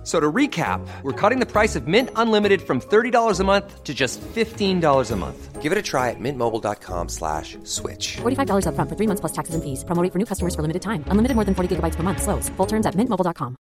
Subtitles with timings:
[0.00, 3.84] F- So to recap, we're cutting the price of Mint Unlimited from $30 a month
[3.84, 5.60] to just $15 a month.
[5.60, 8.16] Give it a try at mintmobile.com slash switch.
[8.22, 9.84] $45 upfront for three months plus taxes and fees.
[9.84, 11.04] Promo rate for new customers for limited time.
[11.08, 12.22] Unlimited more than 40 gigabytes per month.
[12.22, 12.48] Slows.
[12.56, 13.56] Full terms at mintmobile.com.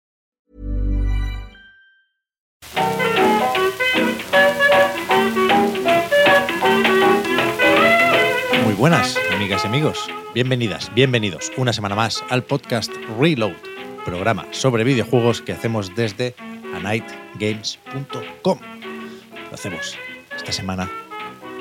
[8.64, 10.08] Muy buenas, amigas y amigos.
[10.34, 13.54] Bienvenidas, bienvenidos una semana más al podcast Reload,
[14.06, 16.36] programa sobre videojuegos que hacemos desde
[16.76, 18.60] anightgames.com.
[19.50, 19.98] Lo hacemos
[20.36, 20.90] esta semana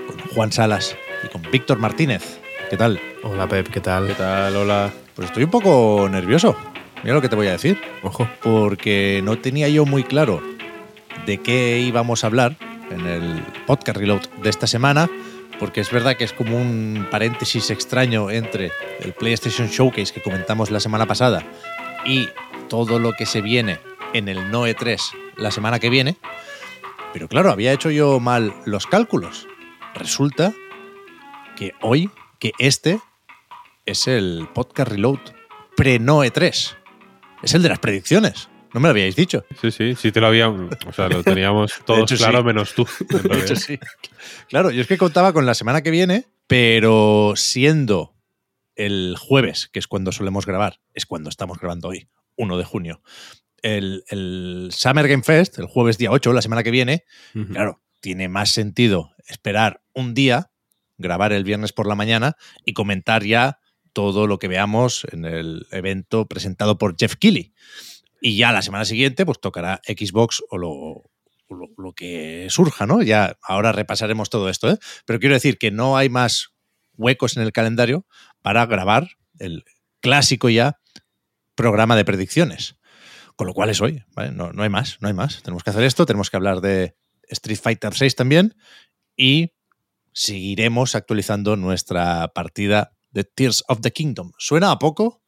[0.06, 0.94] con Juan Salas
[1.24, 2.38] y con Víctor Martínez.
[2.70, 3.00] ¿Qué tal?
[3.22, 4.06] Hola Pep, ¿qué tal?
[4.06, 4.54] ¿Qué tal?
[4.54, 4.92] Hola.
[5.16, 6.54] Pues estoy un poco nervioso.
[7.02, 7.80] Mira lo que te voy a decir.
[8.02, 8.28] Ojo.
[8.42, 10.42] Porque no tenía yo muy claro
[11.26, 12.56] de qué íbamos a hablar
[12.90, 15.08] en el podcast Reload de esta semana.
[15.58, 20.70] Porque es verdad que es como un paréntesis extraño entre el PlayStation Showcase que comentamos
[20.70, 21.44] la semana pasada
[22.04, 22.28] y
[22.68, 23.80] todo lo que se viene
[24.12, 26.16] en el Noe 3 la semana que viene.
[27.12, 29.46] Pero claro, había hecho yo mal los cálculos.
[29.94, 30.52] Resulta
[31.56, 33.00] que hoy, que este
[33.86, 35.20] es el podcast Reload
[35.76, 36.76] pre-Noe 3.
[37.42, 38.48] Es el de las predicciones.
[38.72, 39.44] No me lo habíais dicho.
[39.60, 40.68] Sí, sí, sí te lo habían.
[40.86, 42.44] O sea, lo teníamos todos hecho, claro sí.
[42.44, 42.86] menos tú.
[43.08, 43.78] De hecho, sí.
[44.48, 48.13] Claro, yo es que contaba con la semana que viene, pero siendo
[48.76, 53.02] el jueves, que es cuando solemos grabar, es cuando estamos grabando hoy, 1 de junio.
[53.62, 57.04] El, el Summer Game Fest, el jueves día 8, la semana que viene,
[57.52, 60.50] claro, tiene más sentido esperar un día,
[60.98, 63.58] grabar el viernes por la mañana y comentar ya
[63.94, 67.54] todo lo que veamos en el evento presentado por Jeff Keighley.
[68.20, 71.10] Y ya la semana siguiente, pues tocará Xbox o lo,
[71.48, 73.02] lo, lo que surja, ¿no?
[73.02, 74.78] Ya ahora repasaremos todo esto, ¿eh?
[75.06, 76.54] Pero quiero decir que no hay más
[76.96, 78.06] huecos en el calendario
[78.44, 79.64] para grabar el
[80.02, 80.78] clásico ya
[81.54, 82.76] programa de predicciones.
[83.36, 84.32] Con lo cual es hoy, ¿vale?
[84.32, 85.42] No, no hay más, no hay más.
[85.42, 86.94] Tenemos que hacer esto, tenemos que hablar de
[87.28, 88.54] Street Fighter 6 también
[89.16, 89.54] y
[90.12, 94.32] seguiremos actualizando nuestra partida de Tears of the Kingdom.
[94.36, 95.22] Suena a poco,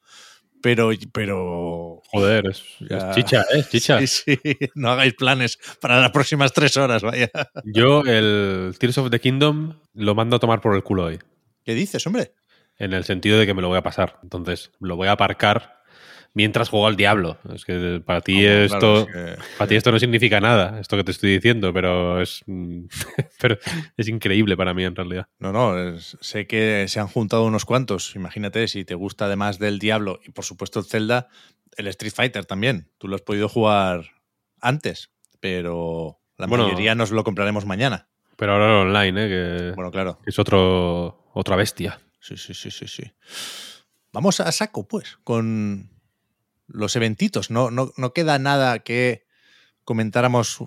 [0.63, 2.99] pero, pero Joder, es, Ya.
[3.11, 3.61] es chicha, ¿eh?
[3.61, 3.99] Es chicha.
[4.01, 4.39] Sí, sí,
[4.75, 7.31] no hagáis planes para las próximas tres horas, vaya.
[7.65, 11.19] Yo el Tears of the Kingdom lo mando a tomar por el culo hoy.
[11.65, 12.35] ¿Qué dices, hombre?
[12.79, 14.19] En el sentido de que me lo voy a pasar.
[14.23, 15.77] Entonces, lo voy a aparcar
[16.35, 17.39] mientras juego al diablo.
[17.55, 19.07] Es que para ti esto.
[19.07, 22.21] claro, es que- Para ti esto no significa nada, esto que te estoy diciendo, pero
[22.21, 22.45] es,
[23.41, 23.57] pero
[23.97, 25.29] es increíble para mí en realidad.
[25.39, 28.15] No, no, es- sé que se han juntado unos cuantos.
[28.17, 31.29] Imagínate, si te gusta además del Diablo y por supuesto el Zelda,
[31.79, 32.91] el Street Fighter también.
[32.99, 34.03] Tú lo has podido jugar
[34.61, 35.11] antes,
[35.41, 36.65] pero la Bueno.
[36.65, 38.09] mayoría nos lo compraremos mañana.
[38.37, 39.29] Pero ahora online, ¿eh?
[39.29, 40.19] que, Bueno, claro.
[40.23, 41.99] que es otro, otra bestia.
[42.21, 43.13] Sí, sí, sí, sí, sí.
[44.13, 45.91] Vamos a saco, pues, con
[46.67, 47.51] los eventitos.
[47.51, 49.27] No, no, no queda nada que
[49.85, 50.65] comentáramos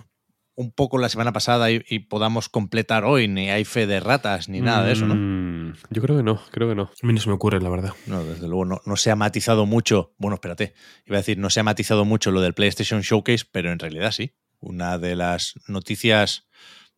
[0.54, 3.28] un poco la semana pasada y, y podamos completar hoy.
[3.28, 5.14] Ni hay fe de ratas, ni nada de eso, ¿no?
[5.14, 6.90] Mm, Yo creo que no, creo que no.
[7.02, 7.94] A mí no se me ocurre, la verdad.
[8.06, 10.14] No, desde luego no, no se ha matizado mucho.
[10.18, 10.74] Bueno, espérate,
[11.06, 14.12] iba a decir, no se ha matizado mucho lo del PlayStation Showcase, pero en realidad
[14.12, 14.34] sí.
[14.58, 16.46] Una de las noticias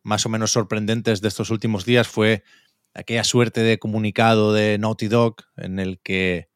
[0.01, 2.43] más o menos sorprendentes de estos últimos días fue
[2.93, 6.49] aquella suerte de comunicado de Naughty Dog en el que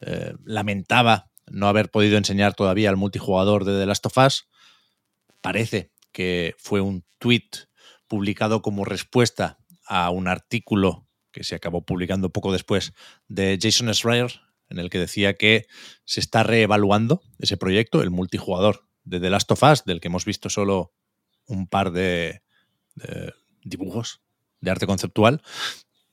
[0.00, 4.48] eh, lamentaba no haber podido enseñar todavía al multijugador de The Last of Us.
[5.40, 7.48] Parece que fue un tweet
[8.06, 12.92] publicado como respuesta a un artículo que se acabó publicando poco después
[13.28, 15.66] de Jason Schreier, en el que decía que
[16.04, 20.24] se está reevaluando ese proyecto, el multijugador de The Last of Us, del que hemos
[20.24, 20.92] visto solo
[21.46, 22.42] un par de,
[22.94, 24.22] de dibujos
[24.60, 25.42] de arte conceptual,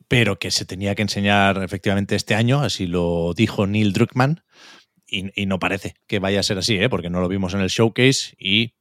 [0.08, 4.44] pero que se tenía que enseñar efectivamente este año, así lo dijo Neil Druckmann,
[5.10, 6.90] y, no parece que vaya a ser así, ¿eh?
[6.90, 8.74] porque no lo vimos en el showcase y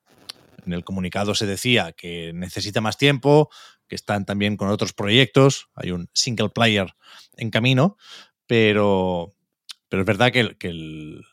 [0.65, 3.49] en el comunicado se decía que necesita más tiempo,
[3.87, 6.97] que están también con otros proyectos, hay un single player
[7.37, 7.97] en camino,
[8.49, 9.37] pero,
[9.89, 11.25] pero es verdad que, el, el,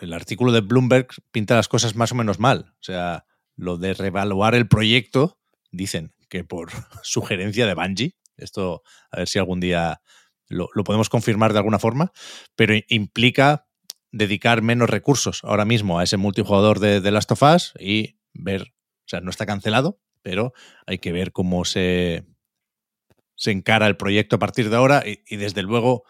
[0.00, 2.74] el artículo de Bloomberg pinta las cosas más o menos mal.
[2.80, 5.38] O sea, lo de revaluar el proyecto,
[5.70, 6.70] dicen que por
[7.02, 10.00] sugerencia de Bungie, esto a ver si algún día
[10.48, 12.12] lo, lo podemos confirmar de alguna forma,
[12.54, 13.66] pero implica
[14.12, 18.62] dedicar menos recursos ahora mismo a ese multijugador de, de Last of Us y ver,
[18.62, 20.52] o sea, no está cancelado, pero
[20.86, 22.24] hay que ver cómo se,
[23.34, 26.04] se encara el proyecto a partir de ahora y, y desde luego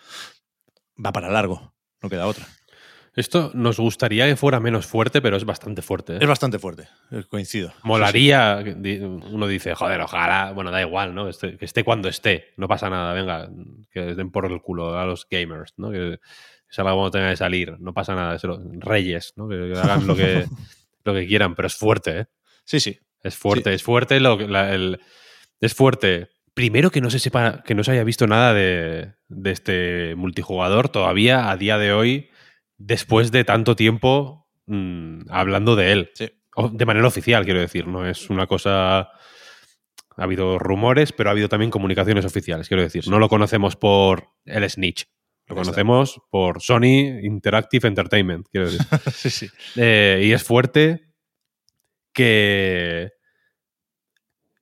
[1.05, 2.47] va para largo, no queda otra.
[3.17, 6.15] Esto nos gustaría que fuera menos fuerte, pero es bastante fuerte.
[6.15, 6.19] ¿eh?
[6.21, 7.73] Es bastante fuerte, eh, coincido.
[7.83, 8.63] Molaría,
[9.31, 11.27] uno dice, joder, ojalá, bueno, da igual, ¿no?
[11.29, 13.49] Esté- que esté cuando esté, no pasa nada, venga,
[13.91, 15.91] que les den por el culo a los gamers, ¿no?
[15.91, 16.19] Que
[16.69, 19.49] salga cuando tenga que salir, no pasa nada, se lo- reyes, ¿no?
[19.49, 20.45] Que, que hagan lo que,
[21.05, 22.27] lo que quieran, pero es fuerte, ¿eh?
[22.65, 22.99] Sí, sí.
[23.23, 25.01] Es fuerte, es fuerte lo la- el-
[25.61, 26.29] es fuerte.
[26.53, 30.91] Primero que no se sepa, que no se haya visto nada de, de este multijugador
[30.91, 32.31] todavía a día de hoy,
[32.79, 36.11] después de tanto tiempo mm, hablando de él.
[36.15, 36.31] Sí.
[36.55, 38.99] O- De manera oficial, quiero decir, no es una cosa.
[40.19, 43.07] Ha habido rumores, pero ha habido también comunicaciones oficiales, quiero decir.
[43.09, 45.05] No lo conocemos por el Snitch.
[45.47, 48.81] Lo conocemos por Sony Interactive Entertainment, quiero decir.
[49.15, 49.49] sí, sí.
[49.77, 51.13] Eh, y es fuerte
[52.13, 53.11] que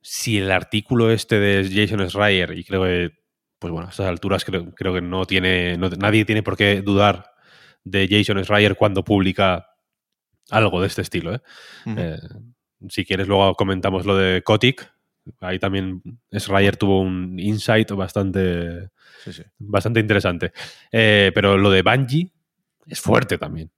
[0.02, 3.10] si el artículo este de Jason Schreier, y creo que,
[3.58, 6.82] pues bueno, a estas alturas creo, creo que no tiene, no- nadie tiene por qué
[6.82, 7.30] dudar
[7.84, 9.66] de Jason Schreier cuando publica
[10.50, 11.34] algo de este estilo.
[11.34, 11.40] ¿eh?
[11.86, 12.18] Eh,
[12.88, 14.90] si quieres, luego comentamos lo de Kotick.
[15.40, 16.02] Ahí también
[16.32, 18.90] Schreier tuvo un insight bastante,
[19.24, 19.42] Sí, sí.
[19.58, 20.52] bastante interesante.
[20.92, 22.30] Eh, pero lo de Bungie
[22.86, 23.70] es fuerte también.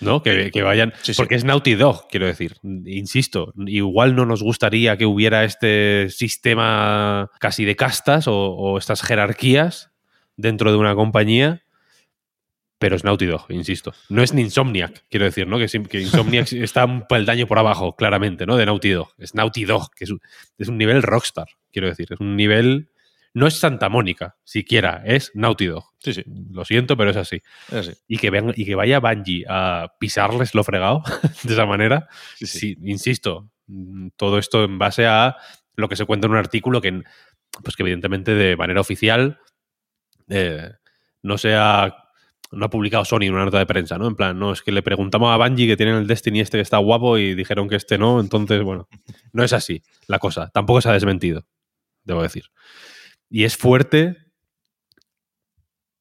[0.00, 0.22] ¿No?
[0.22, 0.92] Que, que vayan.
[1.02, 1.12] Sí.
[1.16, 2.54] Porque es Naughty Dog, quiero decir.
[2.62, 9.02] Insisto, igual no nos gustaría que hubiera este sistema casi de castas o, o estas
[9.02, 9.90] jerarquías
[10.36, 11.62] dentro de una compañía.
[12.78, 13.92] Pero es Naughty Dog, insisto.
[14.08, 15.58] No es ni Insomniac, quiero decir, ¿no?
[15.58, 15.66] Que,
[15.98, 18.56] Insomniac está un peldaño por abajo, claramente, ¿no?
[18.56, 19.12] De Naughty Dog.
[19.18, 20.20] Es Naughty Dog, que es un,
[20.58, 22.06] es un nivel rockstar, quiero decir.
[22.12, 22.90] Es un nivel.
[23.34, 25.84] No es Santa Mónica, siquiera, es Naughty Dog.
[25.98, 26.22] Sí, sí.
[26.52, 27.42] Lo siento, pero es así.
[27.68, 27.92] Es así.
[28.06, 31.02] Y que, venga- y que vaya Bungie a pisarles lo fregado
[31.42, 32.08] de esa manera.
[32.36, 32.58] Sí, sí.
[32.58, 35.36] Sí, insisto, mm, todo esto en base a
[35.76, 37.02] lo que se cuenta en un artículo que,
[37.62, 39.40] pues que evidentemente de manera oficial
[40.28, 40.70] eh,
[41.22, 41.54] no se
[42.52, 44.06] no ha publicado Sony en una nota de prensa, ¿no?
[44.06, 46.62] En plan, no, es que le preguntamos a Bungie que tienen el Destiny este que
[46.62, 48.88] está guapo y dijeron que este no, entonces, bueno,
[49.32, 50.50] no es así la cosa.
[50.52, 51.46] Tampoco se ha desmentido,
[52.04, 52.44] debo decir.
[53.28, 54.16] Y es fuerte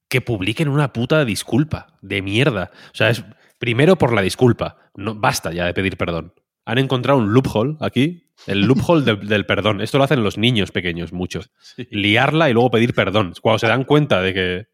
[0.10, 2.72] que publiquen una puta disculpa de mierda.
[2.94, 3.26] O sea, es
[3.60, 4.78] primero por la disculpa.
[4.96, 6.34] No, basta ya de pedir perdón.
[6.66, 9.82] Han encontrado un loophole aquí, el loophole del, del perdón.
[9.82, 11.42] Esto lo hacen los niños pequeños mucho.
[11.92, 13.34] Liarla y luego pedir perdón.
[13.42, 14.68] Cuando se dan cuenta de que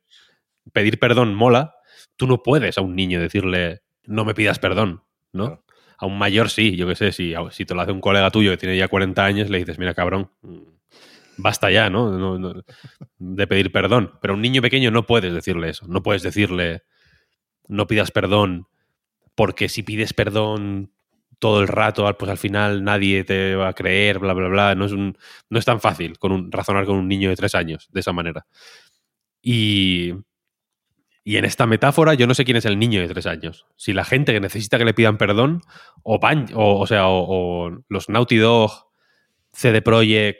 [0.71, 1.75] pedir perdón mola,
[2.15, 5.45] tú no puedes a un niño decirle no me pidas perdón, ¿no?
[5.47, 5.63] Claro.
[5.97, 8.51] A un mayor sí, yo qué sé, si, si te lo hace un colega tuyo
[8.51, 10.29] que tiene ya 40 años, le dices, mira cabrón,
[11.37, 12.11] basta ya, ¿no?
[12.17, 12.61] No- no-
[13.17, 14.11] de pedir perdón.
[14.21, 15.87] Pero a un niño pequeño no puedes decirle eso.
[15.87, 16.83] No puedes decirle,
[17.67, 18.67] no pidas perdón,
[19.35, 20.91] porque si pides perdón
[21.39, 24.75] todo el rato, pues al final nadie te va a creer, bla, bla, bla.
[24.75, 25.17] No es, un,
[25.49, 28.13] no es tan fácil con un, razonar con un niño de tres años de esa
[28.13, 28.45] manera.
[29.41, 30.13] Y,
[31.23, 33.65] y en esta metáfora yo no sé quién es el niño de tres años.
[33.75, 35.61] Si la gente que necesita que le pidan perdón,
[36.03, 37.25] o, Ban- o, o sea, o,
[37.67, 38.71] o los Naughty Dog,
[39.53, 40.39] CD Projekt,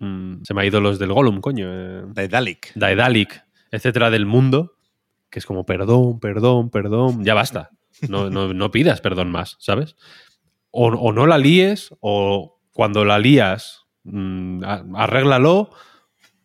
[0.00, 1.66] mm, se me ha ido los del Gollum, coño.
[1.70, 2.72] eh, Daedalic.
[2.74, 4.72] Daedalic, etcétera, del mundo,
[5.30, 7.70] que es como perdón, perdón, perdón, ya basta.
[8.08, 9.96] No, no, no pidas perdón más, ¿sabes?
[10.70, 14.62] O, o no la líes, o cuando la lías, mm,
[14.94, 15.70] arréglalo,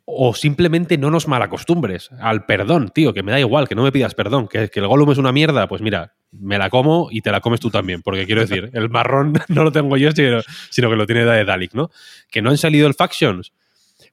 [0.05, 3.91] o simplemente no nos malacostumbres al perdón, tío, que me da igual, que no me
[3.91, 7.21] pidas perdón, que, que el Gollum es una mierda, pues mira, me la como y
[7.21, 10.41] te la comes tú también, porque quiero decir, el marrón no lo tengo yo, sino,
[10.69, 11.89] sino que lo tiene Daedalic, ¿no?
[12.29, 13.53] Que no han salido el Factions,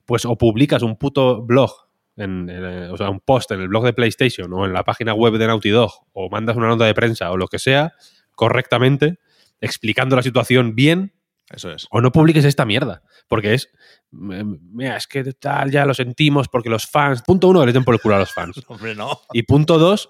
[0.05, 1.71] pues o publicas un puto blog,
[2.15, 5.13] en, eh, o sea, un post en el blog de PlayStation o en la página
[5.13, 7.93] web de Naughty Dog, o mandas una nota de prensa o lo que sea,
[8.35, 9.17] correctamente,
[9.59, 11.13] explicando la situación bien,
[11.49, 11.87] Eso es.
[11.89, 13.01] o no publiques esta mierda.
[13.31, 13.69] Porque es.
[14.11, 17.21] Mira, es que tal, ya lo sentimos porque los fans.
[17.21, 18.61] Punto uno, les den por el culo a los fans.
[18.67, 19.21] Hombre, no.
[19.31, 20.09] Y punto dos,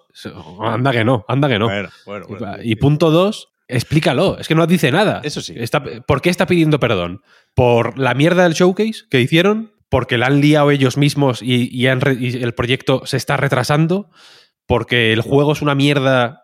[0.60, 1.68] anda que no, anda que no.
[1.68, 2.48] Bueno, bueno, bueno.
[2.64, 4.40] Y punto dos, explícalo.
[4.40, 5.22] Es que no dice nada.
[5.24, 5.54] Eso sí.
[5.56, 7.22] Está- ¿Por qué está pidiendo perdón?
[7.54, 9.72] ¿Por la mierda del showcase que hicieron?
[9.88, 13.38] ¿Porque la han liado ellos mismos y, y han re- y el proyecto se está
[13.38, 14.10] retrasando?
[14.66, 16.40] ¿Porque el juego es una mierda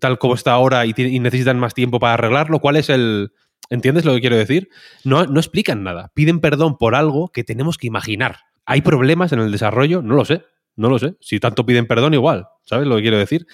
[0.00, 2.58] tal como está ahora y necesitan más tiempo para arreglarlo?
[2.58, 3.30] ¿Cuál es el...?
[3.70, 4.70] ¿Entiendes lo que quiero decir?
[5.04, 6.10] No, no explican nada.
[6.14, 8.38] Piden perdón por algo que tenemos que imaginar.
[8.64, 10.02] ¿Hay problemas en el desarrollo?
[10.02, 10.42] No lo sé.
[10.76, 11.16] No lo sé.
[11.20, 12.46] Si tanto piden perdón, igual.
[12.64, 13.46] ¿Sabes lo que quiero decir?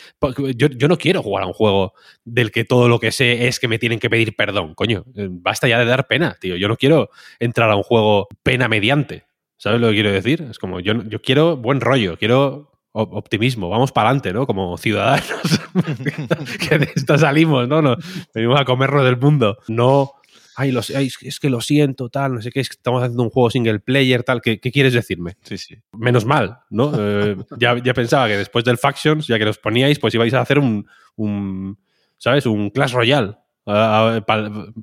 [0.56, 1.94] Yo, yo no quiero jugar a un juego
[2.24, 4.74] del que todo lo que sé es que me tienen que pedir perdón.
[4.74, 6.56] Coño, eh, basta ya de dar pena, tío.
[6.56, 7.08] Yo no quiero
[7.38, 9.24] entrar a un juego pena mediante.
[9.56, 10.42] ¿Sabes lo que quiero decir?
[10.50, 14.46] Es como, yo, yo quiero buen rollo, quiero optimismo, vamos para adelante, ¿no?
[14.46, 15.60] Como ciudadanos
[16.68, 17.82] que de esto salimos, ¿no?
[17.82, 17.96] No,
[18.34, 19.58] Venimos a comernos del mundo.
[19.68, 20.12] No
[20.56, 22.68] ay, lo sé- ay, es que- es que lo siento, tal, no sé qué, es
[22.68, 25.36] que estamos haciendo un juego single player, tal, ¿qué, qué quieres decirme?
[25.42, 25.76] Sí, sí.
[25.92, 26.92] Menos mal, ¿no?
[26.96, 30.40] Eh, ya, ya pensaba que después del Factions, ya que los poníais, pues ibais a
[30.40, 30.86] hacer un,
[31.16, 31.76] un
[32.18, 32.46] ¿sabes?
[32.46, 33.34] Un Clash Royale.
[33.64, 34.20] Para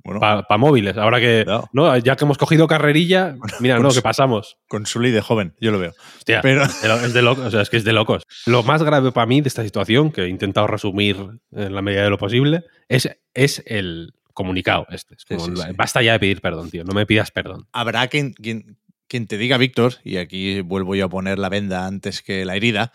[0.04, 0.46] Bueno.
[0.58, 0.98] móviles.
[0.98, 1.46] Ahora que.
[1.74, 1.98] ¿no?
[1.98, 4.58] Ya que hemos cogido carrerilla, mira, no, que pasamos.
[4.68, 5.94] Con Sully de joven, yo lo veo.
[6.18, 8.24] Hostia, Pero- es de locos, o sea, es que es de locos.
[8.46, 11.18] Lo más grave para mí de esta situación, que he intentado resumir
[11.52, 15.16] en la medida de lo posible, es, es el comunicado este.
[15.16, 15.74] Es Sí, como, sí, sí.
[15.76, 16.84] Basta ya de pedir perdón, tío.
[16.84, 17.68] No me pidas perdón.
[17.74, 21.86] Habrá quien, quien, quien te diga, Víctor, y aquí vuelvo yo a poner la venda
[21.86, 22.92] antes que la herida,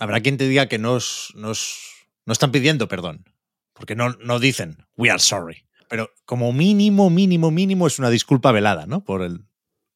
[0.00, 1.78] habrá quien te diga que nos, nos,
[2.26, 3.24] no están pidiendo perdón,
[3.78, 5.64] porque no, no dicen, we are sorry.
[5.88, 9.04] Pero como mínimo, mínimo, mínimo es una disculpa velada, ¿no?
[9.04, 9.46] Por el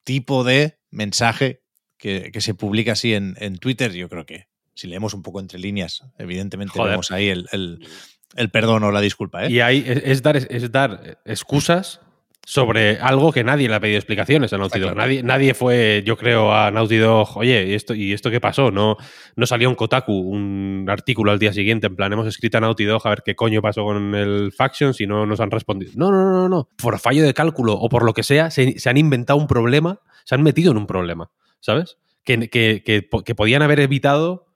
[0.05, 1.63] tipo de mensaje
[1.99, 3.93] que, que se publica así en, en Twitter.
[3.93, 6.93] Yo creo que si leemos un poco entre líneas, evidentemente Joder.
[6.93, 7.87] vemos ahí el, el-
[8.35, 9.51] el perdón o la disculpa, ¿eh?
[9.53, 12.01] Y ahí es, es dar, es dar excusas
[12.45, 14.93] sobre algo que nadie le ha pedido explicaciones a Naughty Dog.
[14.93, 15.01] claro.
[15.01, 18.71] Nadie, nadie fue, yo creo, a Naughty Dog, oye, ¿y esto, ¿y esto qué pasó?
[18.71, 18.97] No,
[19.37, 22.85] no salió en Kotaku un artículo al día siguiente, en plan, hemos escrito a Naughty
[22.85, 25.93] Dog a ver qué coño pasó con el Faction si no nos han respondido.
[25.95, 26.69] No, no, no, no.
[26.77, 30.01] Por fallo de cálculo o por lo que sea, se, se han inventado un problema,
[30.25, 31.31] se han metido en un problema,
[31.61, 31.97] ¿sabes?
[32.25, 34.47] Que, que, que podían haber evitado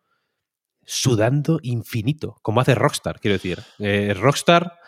[0.87, 3.59] sudando infinito, como hace Rockstar, quiero decir.
[3.79, 4.79] Eh, Rockstar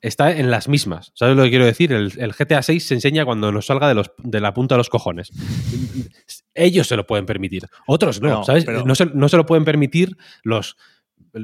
[0.00, 1.10] está en las mismas.
[1.14, 1.92] ¿Sabes lo que quiero decir?
[1.92, 4.78] El, el GTA 6 se enseña cuando nos salga de, los, de la punta de
[4.78, 5.30] los cojones.
[6.54, 7.66] Ellos se lo pueden permitir.
[7.86, 8.64] Otros no, No, ¿sabes?
[8.64, 10.76] pero- No, se, no se lo pueden permitir los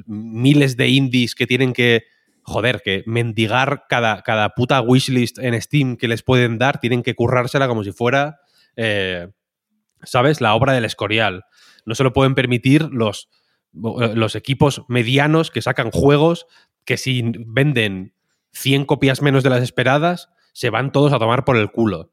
[0.06, 2.04] miles de indies que tienen que,
[2.42, 7.14] joder, que mendigar cada, cada puta wishlist en Steam que les pueden dar, tienen que
[7.14, 8.40] currársela como si fuera,
[8.76, 9.28] eh,
[10.02, 10.40] ¿sabes?
[10.40, 11.44] La obra del Escorial.
[11.84, 13.28] No se lo pueden permitir los,
[13.72, 16.46] los equipos medianos que sacan juegos
[16.84, 18.14] que si venden
[18.52, 22.10] 100 copias menos de las esperadas, se van todos a tomar por el culo.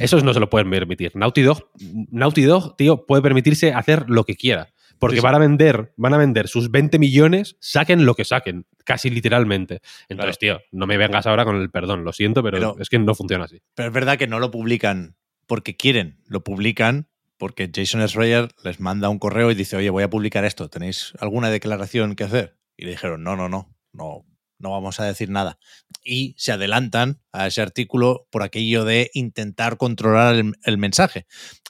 [0.00, 1.12] Esos no se lo pueden permitir.
[1.16, 1.70] Naughty Dog,
[2.10, 4.72] Naughty Dog, tío, puede permitirse hacer lo que quiera.
[4.98, 5.24] Porque Sí, sí.
[5.24, 9.80] van a vender, van a vender sus 20 millones, saquen lo que saquen, casi literalmente.
[10.08, 13.00] Entonces, tío, no me vengas ahora con el perdón, lo siento, pero, Pero- es que
[13.00, 13.60] no funciona así.
[13.74, 15.16] Pero es verdad que no lo publican
[15.48, 20.04] porque quieren, lo publican porque Jason Schreier les manda un correo y dice, oye, voy
[20.04, 22.56] a publicar esto, ¿tenéis alguna declaración que hacer?
[22.76, 24.24] Y le dijeron, no, no, no, no,
[24.62, 25.58] no vamos a decir nada.
[26.04, 31.26] Y se adelantan a ese artículo por aquello de intentar controlar el, mensaje.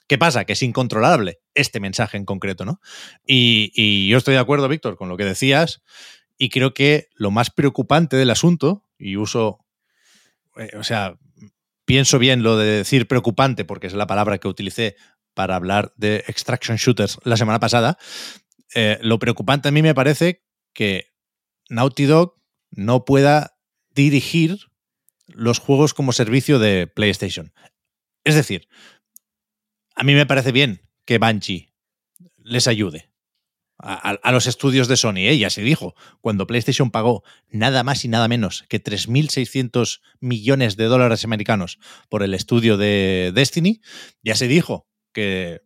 [0.06, 0.44] ¿Qué pasa?
[0.44, 2.80] Que es incontrolable este mensaje en concreto, ¿no?
[3.26, 5.82] Y, y yo estoy de acuerdo, Víctor, con lo que decías,
[6.38, 9.64] y creo que lo más preocupante del asunto, y uso,
[10.56, 11.16] eh, o sea,
[11.84, 14.96] pienso bien lo de decir preocupante, porque es la palabra que utilicé
[15.34, 17.98] para hablar de extraction shooters la semana pasada.
[18.74, 21.12] eh, lo preocupante a mí me parece que
[21.68, 22.41] Naughty Dog
[22.72, 23.56] no pueda
[23.94, 24.58] dirigir
[25.28, 27.52] los juegos como servicio de PlayStation.
[28.24, 28.68] Es decir,
[29.94, 31.72] a mí me parece bien que Banshee
[32.38, 33.12] les ayude
[33.78, 35.18] a, los estudios de Sony.
[35.28, 35.38] ¿eh?
[35.38, 40.84] Ya se dijo, cuando PlayStation pagó nada más y nada menos que 3.600 millones de
[40.84, 43.80] dólares americanos por el estudio de Destiny,
[44.22, 45.62] ya se dijo que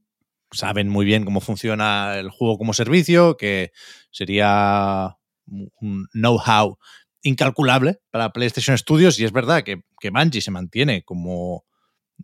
[0.50, 3.72] saben muy bien cómo funciona el juego como servicio, que
[4.10, 6.78] sería un know-how
[7.22, 11.64] incalculable para PlayStation Studios y es verdad que, que Bungie se mantiene como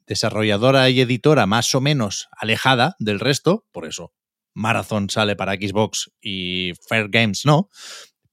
[0.07, 4.13] desarrolladora y editora más o menos alejada del resto, por eso
[4.55, 7.69] Marathon sale para Xbox y Fair Games no,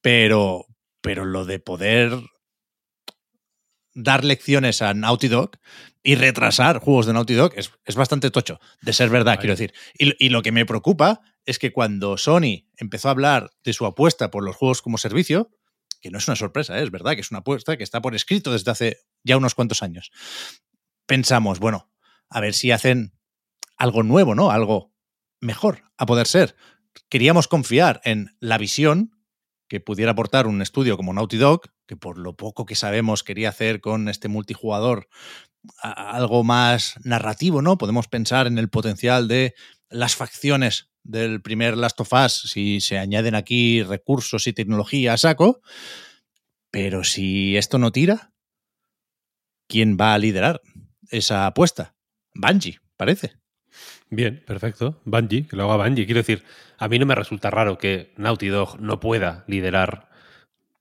[0.02, 0.66] pero,
[1.02, 2.12] pero lo de poder
[3.94, 5.52] dar lecciones a Naughty Dog
[6.04, 9.74] y retrasar juegos de Naughty Dog es, es bastante tocho, de ser verdad, quiero decir.
[9.98, 13.86] Y, y lo que me preocupa es que cuando Sony empezó a hablar de su
[13.86, 15.52] apuesta por los juegos como servicio,
[16.02, 16.84] que no es una sorpresa, ¿eh?
[16.84, 19.84] es verdad que es una apuesta que está por escrito desde hace ya unos cuantos
[19.84, 20.12] años,
[21.06, 21.90] pensamos, bueno,
[22.30, 23.14] a ver si hacen
[23.78, 24.52] algo nuevo, ¿no?
[24.52, 24.94] Algo
[25.42, 26.56] mejor, a poder ser.
[27.10, 29.18] Queríamos confiar en la visión
[29.68, 33.50] que pudiera aportar un estudio como Naughty Dog, que por lo poco que sabemos quería
[33.50, 35.08] hacer con este multijugador
[35.82, 37.80] algo más narrativo, ¿no?
[37.80, 39.56] Podemos pensar en el potencial de
[39.90, 45.18] las facciones del primer Last of Us si se añaden aquí recursos y tecnología a
[45.18, 45.62] saco,
[46.70, 48.34] pero si esto no tira,
[49.68, 50.62] ¿quién va a liderar
[51.10, 51.96] esa apuesta?
[52.36, 53.34] Bungie, parece.
[54.12, 55.02] Bien, perfecto.
[55.06, 56.06] Bungie, que lo haga Bungie.
[56.06, 56.44] Quiero decir,
[56.78, 60.09] a mí no me resulta raro que Naughty Dog no pueda liderar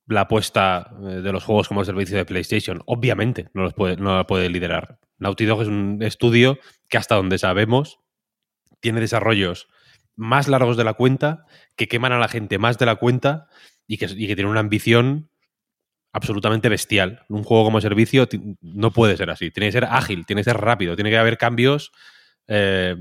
[0.08, 2.82] la apuesta eh, de los juegos como servicio de PlayStation.
[2.86, 4.98] Obviamente no, los puede, no la puede liderar.
[5.18, 8.00] Naughty Dog es un estudio que hasta donde sabemos
[8.80, 9.68] tiene desarrollos
[10.16, 11.44] más largos de la cuenta,
[11.76, 13.46] que queman a la gente más de la cuenta
[13.86, 15.30] y que, y que tiene una ambición
[16.12, 17.24] absolutamente bestial.
[17.28, 18.28] Un juego como servicio
[18.60, 19.50] no puede ser así.
[19.50, 21.92] Tiene que ser ágil, tiene que ser rápido, tiene que haber cambios
[22.48, 22.96] eh,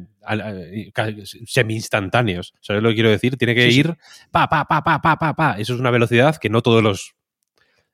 [1.45, 2.53] semi-instantáneos.
[2.61, 3.37] ¿Sabes lo que quiero decir?
[3.37, 3.97] Tiene que Sí, ir
[4.31, 5.55] pa, pa, pa, pa, pa, pa, pa.
[5.57, 7.15] Eso es una velocidad que no todos los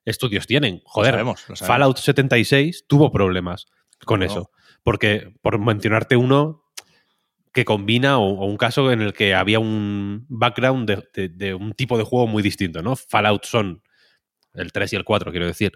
[0.05, 0.81] estudios tienen.
[0.85, 1.67] Joder, sabemos, lo sabemos.
[1.67, 3.65] Fallout 76 tuvo problemas
[4.05, 4.25] con No.
[4.25, 4.51] eso.
[4.83, 6.63] Porque, por mencionarte uno
[7.53, 11.53] que combina, o, o un caso en el que había un background de, de- de
[11.53, 12.95] un tipo de juego muy distinto, ¿no?
[12.95, 13.81] Fallout son
[14.53, 15.71] el 3 y el 4, quiero decir.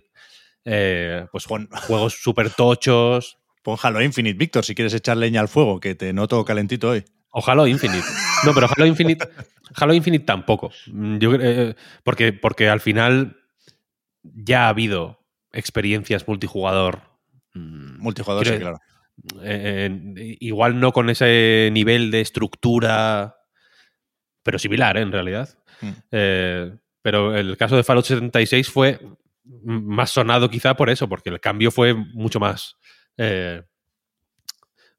[0.65, 3.37] Eh, pues juegos súper tochos.
[3.67, 7.03] Pon Halo Infinite, Víctor, si quieres echar leña al fuego, que te noto calentito hoy.
[7.31, 8.07] O Halo Infinite.
[8.45, 9.27] No, pero Halo Infinite,
[9.75, 10.71] Halo Infinite tampoco.
[10.85, 13.35] Mm, Yo, eh, porque, porque al final
[14.23, 15.19] ya ha habido
[15.51, 17.01] experiencias multijugador.
[17.55, 18.79] mm, Multijugador, quiero sí, claro.
[19.43, 23.35] eh, igual no con ese nivel de estructura,
[24.43, 25.01] pero similar, ¿eh?
[25.01, 25.49] en realidad.
[25.81, 25.89] Mm.
[26.13, 28.97] Eh, pero el caso de Fallout 76 fue
[29.43, 32.77] más sonado quizá por eso, porque el cambio fue mucho más
[33.17, 33.63] eh,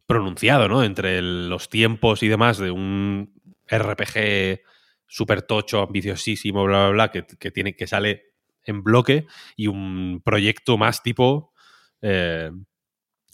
[0.07, 0.83] pronunciado, ¿no?
[0.85, 3.33] Entre los tiempos y demás de un
[3.71, 4.61] RPG
[5.07, 8.33] súper tocho, ambiciosísimo, bla, bla, bla, que, tiene, que sale
[8.65, 11.53] en bloque y un proyecto más tipo
[12.03, 12.51] eh,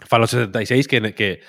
[0.07, 1.41] Fallout 76 que, que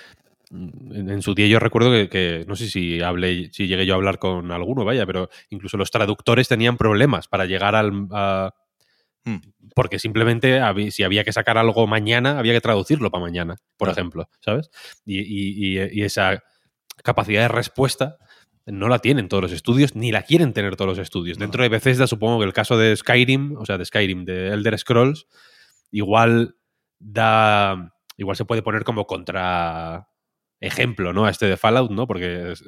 [0.52, 4.20] en, su día yo recuerdo que, no sé si hablé, si llegué yo a hablar
[4.20, 8.54] con alguno, vaya, pero incluso los traductores tenían problemas para llegar al a-.
[9.76, 10.60] porque simplemente
[10.92, 14.00] si había que sacar algo mañana, había que traducirlo para mañana, por Claro.
[14.00, 14.70] ejemplo, ¿sabes?
[15.06, 16.44] Y, y- y- y esa
[17.04, 18.18] capacidad de respuesta
[18.68, 21.38] no la tienen todos los estudios, ni la quieren tener todos los estudios.
[21.38, 24.78] Dentro de Bethesda, supongo que el caso de Skyrim, o sea, de Skyrim, de Elder
[24.80, 25.28] Scrolls,
[25.92, 26.56] igual
[27.00, 27.92] da.
[28.18, 30.08] Igual se puede poner como contra
[30.62, 31.26] ejemplo, ¿no?
[31.26, 32.08] A este de Fallout, ¿no?
[32.08, 32.64] Porque es-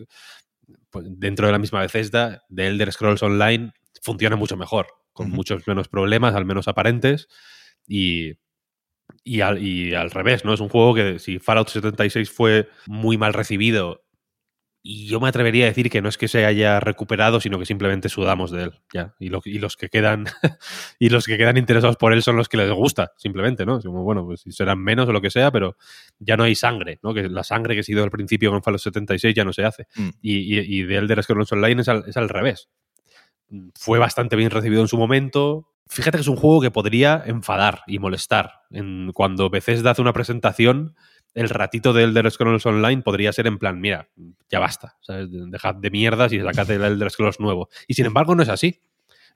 [0.92, 3.72] pues, dentro de la misma Bethesda, de Elder Scrolls Online,
[4.04, 4.88] funciona mucho mejor,
[5.18, 7.28] con muchos menos problemas, al menos aparentes,
[7.88, 8.34] y,
[9.24, 10.54] y, al, y al revés, ¿no?
[10.54, 14.04] Es un juego que si Fallout 76 fue muy mal recibido,
[14.90, 17.66] y yo me atrevería a decir que no es que se haya recuperado, sino que
[17.66, 19.16] simplemente sudamos de él, ya.
[19.20, 20.24] Y, lo- y los que quedan
[21.00, 23.80] y los que quedan interesados por él son los que les gusta, simplemente, ¿no?
[23.80, 25.76] Es como, bueno, pues si serán menos o lo que sea, pero
[26.20, 27.14] ya no hay sangre, ¿no?
[27.14, 29.88] Que la sangre que se hizo al principio con Fallout 76 ya no se hace.
[29.96, 30.10] Mm.
[30.22, 32.70] Y de Elder Scrolls Online es al, es al revés.
[33.76, 35.70] Fue bastante bien recibido en su momento.
[35.88, 38.52] Fíjate que es un juego que podría enfadar y molestar.
[38.72, 40.96] En, cuando Bethesda hace una presentación,
[41.34, 44.10] el ratito de Elder Scrolls Online podría ser en plan, mira,
[44.50, 44.98] ya basta.
[45.08, 47.70] Dejad de mierdas y sacad el Elder Scrolls nuevo.
[47.88, 48.82] Y sin embargo no es así.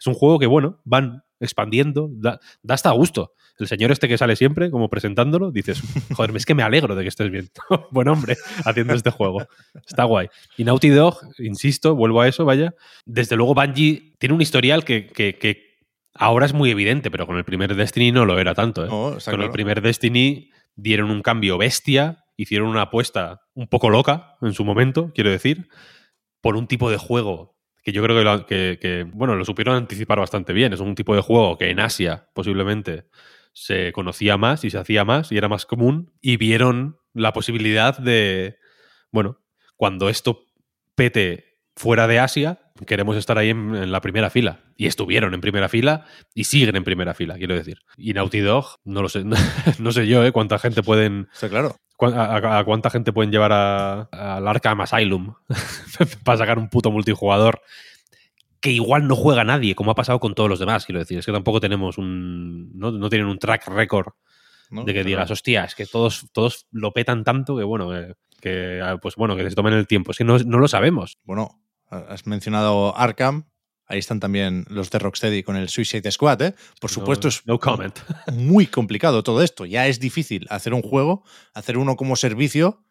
[0.02, 3.34] Es un juego que, bueno, van expandiendo, da, da hasta gusto.
[3.60, 5.80] El señor este que sale siempre, como presentándolo, dices,
[6.16, 7.50] joder, es que me alegro de que estés bien.
[7.92, 8.36] Buen hombre
[8.66, 9.46] haciendo este juego.
[9.88, 10.28] Está guay.
[10.58, 12.74] Y Naughty Dog, insisto, vuelvo a eso, vaya.
[13.06, 15.72] Desde luego Bungie tiene un historial que, que- que
[16.16, 18.84] ahora es muy evidente, pero con el primer Destiny no lo era tanto.
[18.86, 18.90] ¿eh?
[18.90, 23.90] No, está con el primer Destiny dieron un cambio bestia, hicieron una apuesta un poco
[23.90, 25.68] loca en su momento, quiero decir,
[26.42, 30.20] por un tipo de juego que yo creo que, lo, que- bueno, lo supieron anticipar
[30.20, 30.74] bastante bien.
[30.74, 33.06] Es un tipo de juego que en Asia posiblemente
[33.54, 37.98] se conocía más y se hacía más y era más común y vieron la posibilidad
[37.98, 38.58] de,
[39.12, 39.40] bueno,
[39.76, 40.46] cuando esto
[40.96, 44.60] pete fuera de Asia, queremos estar ahí en, la primera fila.
[44.78, 47.80] Y estuvieron en primera fila y siguen en primera fila, quiero decir.
[47.98, 49.24] Y Naughty Dog, no lo sé,
[49.80, 50.32] no sé yo, ¿eh?
[50.32, 51.78] Cuánta gente pueden Está claro.
[52.02, 55.36] ¿Cuán- A, cuánta gente pueden llevar a- al Arkham Asylum
[56.24, 57.62] para sacar un puto multijugador
[58.60, 61.20] que igual no juega nadie, como ha pasado con todos los demás, quiero decir.
[61.20, 62.72] Es que tampoco tenemos un.
[62.78, 64.14] No, no tienen un track record
[64.72, 64.84] ¿no?
[64.84, 65.34] de que Está digas, claro.
[65.34, 69.36] hostia, es que todos, todos lo petan tanto que bueno, que, que, ah, pues bueno,
[69.36, 70.10] que se tomen el tiempo.
[70.12, 71.20] Es que no, no lo sabemos.
[71.24, 71.60] Bueno,
[71.90, 73.46] has mencionado Arkham.
[73.92, 76.56] Ahí están también los de Rocksteady con el Suicide Squad, ¿eh?
[76.80, 78.00] Por supuesto, No- es no comment.
[78.34, 79.66] muy complicado todo esto.
[79.66, 82.86] Ya es difícil hacer un juego, hacer uno como servicio,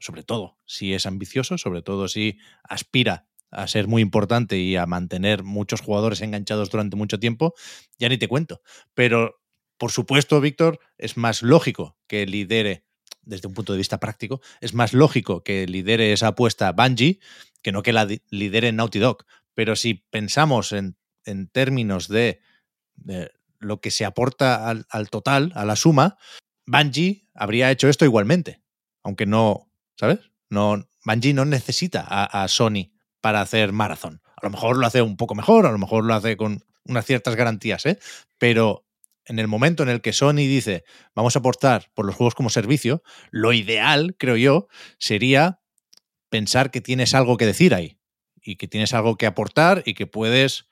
[0.00, 4.84] sobre todo si es ambicioso, sobre todo si aspira a ser muy importante y a
[4.84, 7.54] mantener muchos jugadores enganchados durante mucho tiempo,
[8.00, 8.62] ya ni te cuento.
[8.94, 9.40] Pero,
[9.78, 12.84] por supuesto, Víctor, es más lógico que lidere,
[13.20, 17.20] desde un punto de vista práctico, es más lógico que lidere esa apuesta Bungie
[17.62, 19.24] que no que la lidere Naughty Dog.
[19.54, 22.40] Pero si pensamos en, en términos de,
[23.58, 26.18] lo que se aporta al, al total, a la suma,
[26.66, 28.62] Bungie habría hecho esto igualmente.
[29.02, 30.20] Aunque no, ¿sabes?
[30.48, 34.20] No, Bungie no necesita a, a Sony para hacer Marathon.
[34.36, 37.06] A lo mejor lo hace un poco mejor, a lo mejor lo hace con unas
[37.06, 37.98] ciertas garantías, ¿eh?
[38.38, 38.86] Pero
[39.24, 40.84] en el momento en el que Sony dice
[41.14, 44.66] vamos a aportar por los juegos como servicio, lo ideal, creo yo,
[44.98, 45.60] sería
[46.28, 48.01] pensar que tienes algo que decir ahí
[48.42, 50.66] y que tienes algo que aportar y que puedes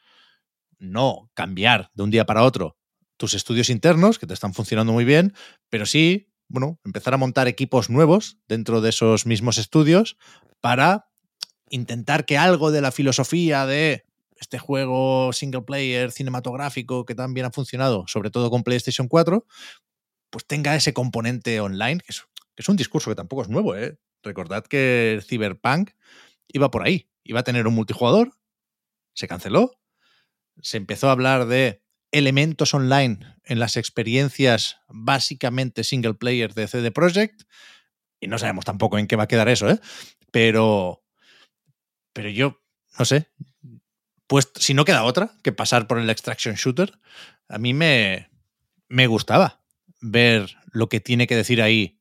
[0.78, 2.76] no cambiar de un día para otro
[3.16, 5.34] tus estudios internos, que te están funcionando muy bien,
[5.68, 10.16] pero sí, bueno, empezar a montar equipos nuevos dentro de esos mismos estudios
[10.60, 11.10] para
[11.68, 14.06] intentar que algo de la filosofía de
[14.36, 19.46] este juego single player cinematográfico que tan bien ha funcionado, sobre todo con PlayStation 4,
[20.30, 22.12] pues tenga ese componente online, que
[22.56, 23.76] es, un discurso que tampoco es nuevo.
[23.76, 23.98] ¿eh?
[24.22, 25.90] Recordad que Cyberpunk
[26.48, 28.32] iba por ahí, iba a tener un multijugador,
[29.14, 29.80] se canceló,
[30.60, 36.90] se empezó a hablar de elementos online en las experiencias básicamente single player de CD
[36.90, 37.42] Projekt,
[38.20, 39.80] y no sabemos tampoco en qué va a quedar eso, ¿eh?
[40.30, 41.04] pero,
[42.12, 42.62] pero yo,
[42.98, 43.30] no sé,
[44.26, 46.98] pues si no queda otra que pasar por el extraction shooter,
[47.48, 48.30] a mí me,
[48.88, 49.64] me gustaba
[50.00, 52.00] ver lo que tiene que decir ahí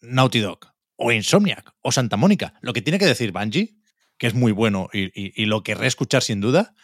[0.00, 3.76] Naughty Dog o Insomniac o Santa Mónica, lo que tiene que decir Bungie,
[4.18, 6.74] que es muy bueno y, y, y lo querré escuchar sin duda,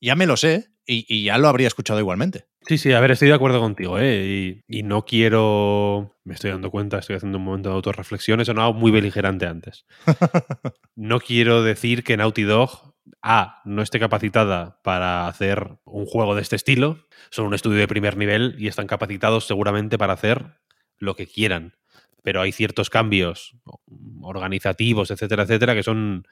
[0.00, 2.46] ya me lo sé y, y, ya lo habría escuchado igualmente.
[2.62, 4.62] Sí, sí, a ver, estoy de acuerdo contigo, ¿eh?
[4.68, 6.16] Y, y, no quiero.
[6.24, 9.86] Me estoy dando cuenta, estoy haciendo un momento de autorreflexión, he sonado muy beligerante antes.
[10.96, 16.42] no quiero decir que Naughty Dog, A, no esté capacitada para hacer un juego de
[16.42, 20.58] este estilo, son un estudio de primer nivel y están capacitados seguramente para hacer
[20.98, 21.74] lo que quieran.
[22.24, 23.56] Pero hay ciertos cambios
[24.20, 26.26] organizativos, etcétera, etcétera, que son.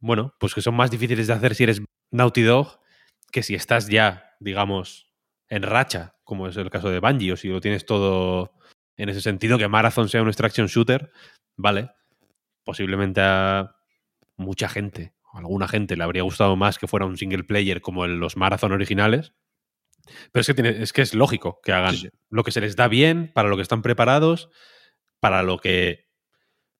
[0.00, 2.80] Bueno, pues que son más difíciles de hacer si eres Naughty Dog
[3.30, 5.12] que si estás ya, digamos,
[5.48, 8.52] en racha, como es el caso de Bungie, o si lo tienes todo
[8.96, 11.12] en ese sentido, que Marathon sea un extraction shooter,
[11.56, 11.90] vale,
[12.64, 13.76] posiblemente a
[14.36, 18.04] mucha gente, o alguna gente le habría gustado más que fuera un single player como
[18.04, 19.34] en los Marathon originales,
[20.32, 22.08] pero es que, tiene, es, que es lógico que hagan sí, sí.
[22.30, 24.48] lo que se les da bien, para lo que están preparados,
[25.20, 26.07] para lo que,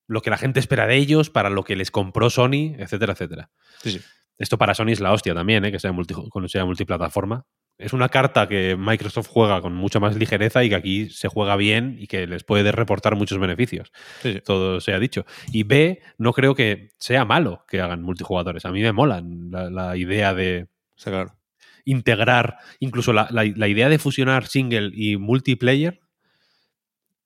[0.09, 3.51] lo que la gente espera de ellos, para lo que les compró Sony, etcétera, etcétera.
[3.83, 4.01] Sí,
[4.39, 5.73] esto para Sony es la hostia también, ¿eh?
[5.73, 6.15] que sea, multi,
[6.47, 7.45] sea multiplataforma.
[7.77, 11.57] Es una carta que Microsoft juega con mucha más ligereza y que aquí se juega
[11.57, 13.93] bien y que les puede reportar muchos beneficios.
[14.23, 14.41] Sí.
[14.45, 15.27] Todo se ha dicho.
[15.53, 18.65] Y B, no creo que sea malo que hagan multijugadores.
[18.65, 20.69] A mí me molan la, la idea de
[21.03, 21.37] claro.
[21.85, 26.01] integrar, incluso la, la, la, idea de fusionar single y multiplayer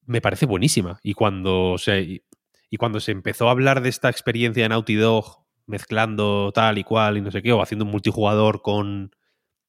[0.05, 0.99] me parece buenísima.
[1.03, 2.25] Y cuando se,
[2.73, 6.85] y cuando se empezó a hablar de esta experiencia en Naughty Dog mezclando tal y
[6.85, 9.15] cual y no sé qué, o haciendo un multijugador con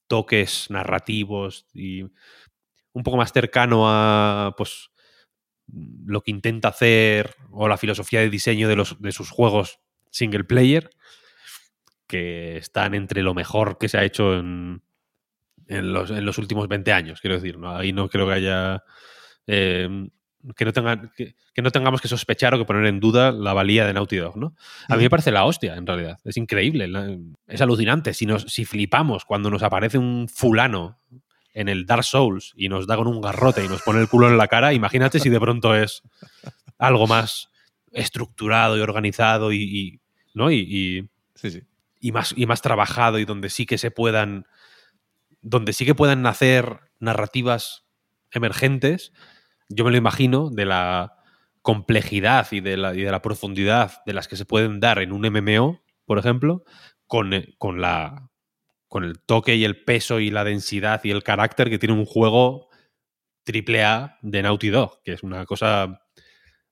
[0.07, 4.89] toques narrativos y un poco más cercano a pues
[5.67, 10.45] lo que intenta hacer o la filosofía de diseño de, los, de sus juegos single
[10.45, 10.89] player
[12.07, 14.81] que están entre lo mejor que se ha hecho en,
[15.67, 17.57] en, los, en los, últimos 20 años, quiero decir.
[17.57, 17.75] ¿no?
[17.75, 18.83] Ahí no creo que haya
[19.45, 19.89] eh,
[20.55, 23.53] que no, tengan, que, que, no tengamos que sospechar o que poner en duda la
[23.53, 24.55] valía de Naughty Dog, ¿no?
[24.89, 26.19] A mí me parece la hostia, en realidad.
[26.23, 26.89] Es increíble,
[27.47, 28.13] es alucinante.
[28.13, 30.99] Si, nos, si flipamos cuando nos aparece un fulano
[31.53, 34.29] en el Dark Souls y nos da con un garrote y nos pone el culo
[34.29, 36.01] en la cara, imagínate si de pronto es
[36.77, 37.49] algo más
[37.91, 40.01] estructurado y organizado y, y
[40.33, 40.51] ¿no?
[40.51, 41.61] Y, y, sí, sí.
[41.99, 44.45] y, más, y más trabajado y donde sí que se puedan
[45.41, 47.83] donde sí que puedan nacer narrativas
[48.31, 49.11] emergentes
[49.69, 51.13] yo me lo imagino de la
[51.61, 55.11] complejidad y de la, y de la profundidad de las que se pueden dar en
[55.11, 56.63] un MMO, por ejemplo,
[57.07, 58.29] con, eh, con, la,
[58.87, 62.05] con el toque y el peso y la densidad y el carácter que tiene un
[62.05, 62.69] juego
[63.43, 66.01] triple A de Naughty Dog, que es una cosa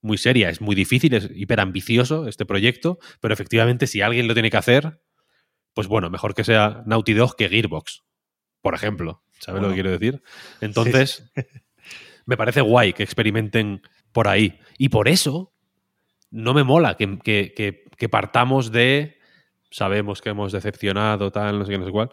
[0.01, 4.49] muy seria, es muy difícil, es hiperambicioso este proyecto, pero efectivamente si alguien lo tiene
[4.49, 5.01] que hacer,
[5.73, 8.03] pues bueno, mejor que sea Naughty Dog que Gearbox,
[8.61, 9.23] por ejemplo.
[9.39, 10.21] ¿Sabes bueno, lo que quiero decir?
[10.59, 11.60] Entonces, sí, sí
[12.31, 13.81] me parece guay que experimenten
[14.13, 14.57] por ahí.
[14.77, 15.51] Y por eso
[16.29, 19.17] no me mola que, que, que, que, partamos de
[19.69, 22.09] sabemos que hemos decepcionado, tal, no sé qué, no sé cuál.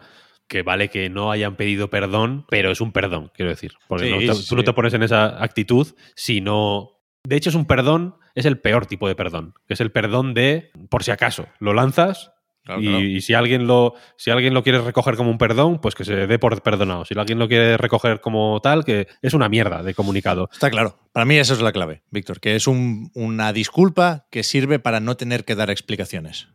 [0.48, 3.74] Que vale que no hayan pedido perdón, pero es un perdón, quiero decir.
[3.86, 4.48] Porque sí, no, sí.
[4.48, 6.98] tú no te pones en esa actitud si no.
[7.22, 9.54] De hecho, es un perdón, es el peor tipo de perdón.
[9.68, 12.32] Que es el perdón de, por si acaso, lo lanzas,
[12.68, 13.00] Claro, y, claro.
[13.02, 16.26] y, si alguien lo si alguien lo quiere recoger como un perdón, pues que se
[16.26, 17.06] dé por perdonado.
[17.06, 20.50] Si alguien lo quiere recoger como tal, que es una mierda de comunicado.
[20.52, 20.98] Está claro.
[21.12, 25.00] Para mí eso es la clave, Víctor, que es un, una disculpa que sirve para
[25.00, 26.48] no tener que dar explicaciones.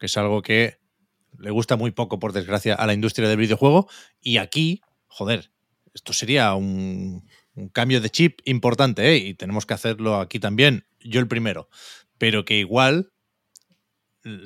[0.00, 0.78] Que es algo que
[1.38, 3.88] le gusta muy poco, por desgracia, a la industria del videojuego.
[4.20, 5.52] Y aquí, joder,
[5.94, 9.16] esto sería un, un cambio de chip importante, ¿eh?
[9.16, 10.86] Y tenemos que hacerlo aquí también.
[10.98, 11.68] Yo el primero.
[12.18, 13.11] Pero que igual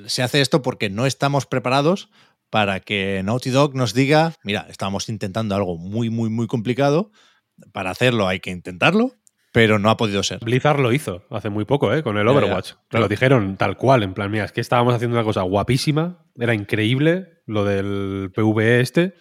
[0.07, 2.09] se hace esto porque no estamos preparados
[2.51, 7.11] para que Naughty Dog nos diga, mira, estamos intentando algo muy, muy, muy complicado.
[7.73, 9.13] Para hacerlo hay que intentarlo,
[9.53, 10.39] pero no ha podido ser.
[10.45, 12.03] Blizzard lo hizo hace muy poco, ¿eh?
[12.03, 12.73] Con el Overwatch.
[12.89, 13.05] Claro.
[13.05, 16.55] Lo dijeron tal cual, en plan, mira, es que estábamos haciendo una cosa guapísima, era
[16.55, 19.15] increíble lo del PvE este,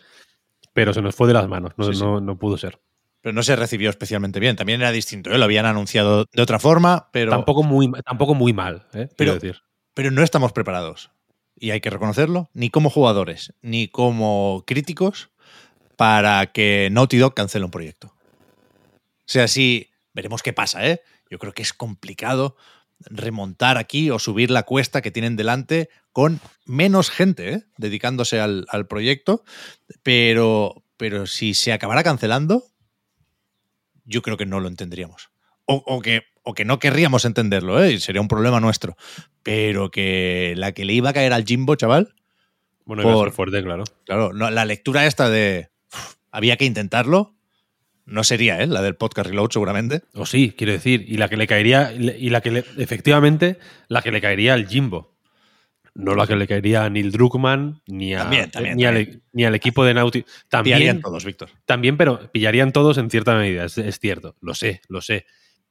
[0.74, 2.04] pero se nos fue de las manos, no, Sí, sí.
[2.04, 2.80] no- no pudo ser.
[3.22, 4.56] Pero no se recibió especialmente bien.
[4.56, 5.38] También era distinto, ¿eh?
[5.38, 9.08] lo habían anunciado de otra forma, pero, tampoco, muy, tampoco muy mal, ¿eh?
[9.08, 9.62] Pero- quiero decir.
[9.96, 11.10] Pero no estamos preparados.
[11.58, 15.32] Y hay que reconocerlo, ni como jugadores, ni como críticos,
[15.96, 18.08] para que Naughty Dog cancele un proyecto.
[18.08, 21.02] O sea, sí, veremos qué pasa, ¿eh?
[21.32, 22.56] Yo creo que es complicado
[23.00, 27.64] remontar aquí o subir la cuesta que tienen delante con menos gente ¿eh?
[27.78, 29.44] dedicándose al, al proyecto,
[30.04, 32.66] pero, pero si se acabara cancelando,
[34.06, 35.30] yo creo que no lo entenderíamos.
[35.66, 37.94] O, o que, o que no querríamos entenderlo, ¿eh?
[37.94, 38.96] y sería un problema nuestro.
[39.44, 42.14] Pero que la que le iba a caer al Jimbo, chaval,
[42.86, 43.84] Bueno, iba a ser fuerte, claro.
[44.06, 47.34] claro, no, la lectura esta de "Uf, había que intentarlo,
[48.06, 48.68] no sería ¿eh?
[48.68, 50.02] la del podcast Reload seguramente.
[50.14, 54.02] O sí, quiero decir, y la que le caería, y la que le, efectivamente, la
[54.04, 55.16] que le caería al Jimbo.
[55.96, 59.46] No la que le caería a Neil Druckmann, ni, a, También, también, ni, al, ni
[59.46, 60.26] al equipo de Naughty.
[60.50, 61.50] También, Pillarían todos, Víctor.
[61.66, 65.26] también, pero pillarían todos en cierta medida, es, es cierto, lo sé, lo sé.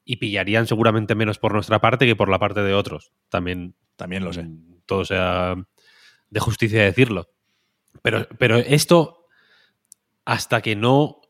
[0.04, 3.12] Y pillarían seguramente menos por nuestra parte que por la parte de otros.
[3.28, 4.42] También También lo sé.
[4.42, 5.54] mm, todo sea
[6.30, 7.30] de justicia decirlo.
[8.02, 9.26] Pero, pero esto,
[10.24, 11.20] hasta que no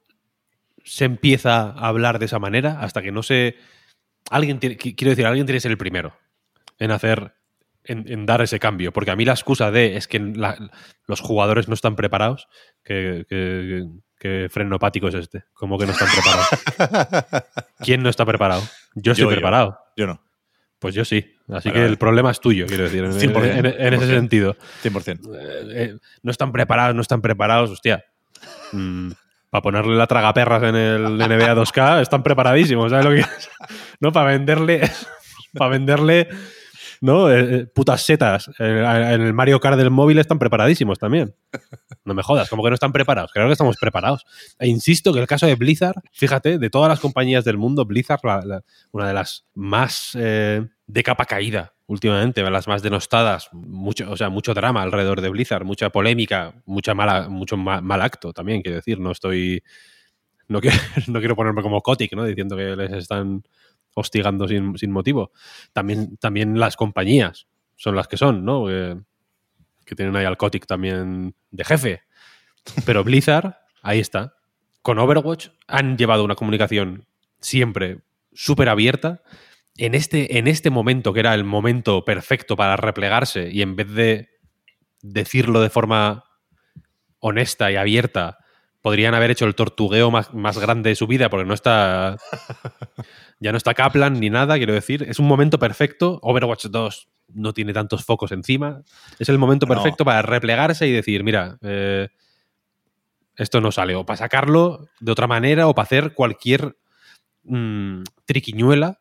[0.84, 3.56] se empieza a hablar de esa manera, hasta que no se.
[4.30, 6.16] Alguien tiene, quiero decir, alguien tiene que ser el primero
[6.78, 7.34] en hacer.
[7.87, 8.94] En, en dar ese cambio.
[8.94, 10.56] Porque a mí la excusa de es que la-
[11.06, 12.48] los jugadores no están preparados.
[12.82, 13.87] Que, que,
[14.24, 15.44] que frenopático es este.
[15.52, 17.44] Como que no están preparados.
[17.80, 18.62] ¿Quién no está preparado?
[18.94, 19.78] Yo estoy Yo, preparado.
[19.98, 20.18] Yo no,
[20.78, 21.30] Pues yo sí.
[21.52, 24.08] Así que el problema es tuyo, quiero decir, en, 100%, en- en- en ese 100%.
[24.14, 24.56] sentido.
[24.82, 25.28] 100%.
[25.34, 28.02] Eh, eh, no están preparados, no están preparados, hostia.
[29.50, 33.50] para ponerle la tragaperras en el NBA 2K, están preparadísimos, ¿sabes lo que es?
[34.00, 34.90] No, para venderle.
[35.52, 36.28] Para venderle.
[37.04, 37.30] ¿No?
[37.30, 38.48] Eh, eh, putas setas.
[38.58, 41.34] Eh, en el Mario Kart del móvil están preparadísimos también.
[42.06, 43.30] No me jodas, como que no están preparados.
[43.30, 44.24] Creo que estamos preparados.
[44.58, 48.20] E insisto que el caso de Blizzard, fíjate, de todas las compañías del mundo, Blizzard,
[48.24, 48.62] la-
[48.92, 54.54] una de las más de capa caída últimamente, las más denostadas, mucho, o sea, mucho
[54.54, 58.98] drama alrededor de Blizzard, mucha polémica, mucha mala, mucho ma- mal acto también, quiero decir,
[58.98, 59.62] no estoy.
[60.48, 60.76] No quiero,
[61.08, 62.24] no quiero ponerme como Kotick, ¿no?
[62.24, 63.42] Diciendo que les están
[63.94, 65.33] hostigando sin, sin motivo.
[65.72, 68.66] También, también las compañías son las que son, ¿no?
[68.66, 68.96] Que,
[69.85, 72.02] que tienen ahí al también de jefe.
[72.85, 74.35] Pero Blizzard, ahí está.
[74.83, 77.07] Con Overwatch han llevado una comunicación
[77.40, 78.00] siempre
[78.33, 79.22] súper abierta.
[79.76, 83.90] En este, en este momento, que era el momento perfecto para replegarse, y en vez
[83.92, 84.28] de
[85.02, 86.24] decirlo de forma
[87.18, 88.38] honesta y abierta,
[88.84, 92.18] podrían haber hecho el tortugueo más, más grande de su vida, porque no está.
[93.40, 95.02] Ya no está Kaplan ni nada, quiero decir.
[95.08, 96.18] Es un momento perfecto.
[96.22, 98.82] Overwatch 2 no tiene tantos focos encima.
[99.18, 99.74] Es el momento No.
[99.74, 102.08] perfecto para replegarse y decir, mira, eh,
[103.36, 103.96] esto no sale.
[103.96, 106.76] O para sacarlo de otra manera o para hacer cualquier
[107.42, 108.98] mm, triquiñuela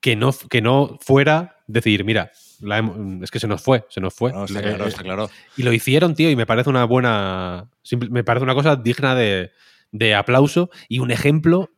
[0.00, 2.30] que no, que no fuera decir, mira,
[2.60, 4.32] la hem- es que se nos fue, se nos fue.
[4.32, 5.30] No, está claro, está claro.
[5.56, 7.70] y lo hicieron, tío, y me parece una buena.
[8.10, 9.50] Me parece una cosa digna de,
[9.92, 11.70] de aplauso y un ejemplo,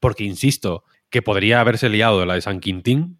[0.00, 3.18] porque insisto, que podría haberse liado la de San Quintín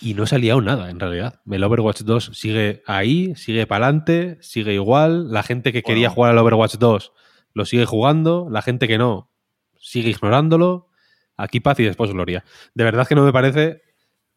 [0.00, 1.40] y no se ha liado nada, en realidad.
[1.50, 5.30] El Overwatch 2 sigue ahí, sigue para adelante, sigue igual.
[5.32, 7.12] La gente que quería jugar al Overwatch 2
[7.54, 9.30] lo sigue jugando, la gente que no
[9.78, 10.88] sigue ignorándolo.
[11.36, 12.44] Aquí paz y después gloria.
[12.74, 13.82] De verdad que no me parece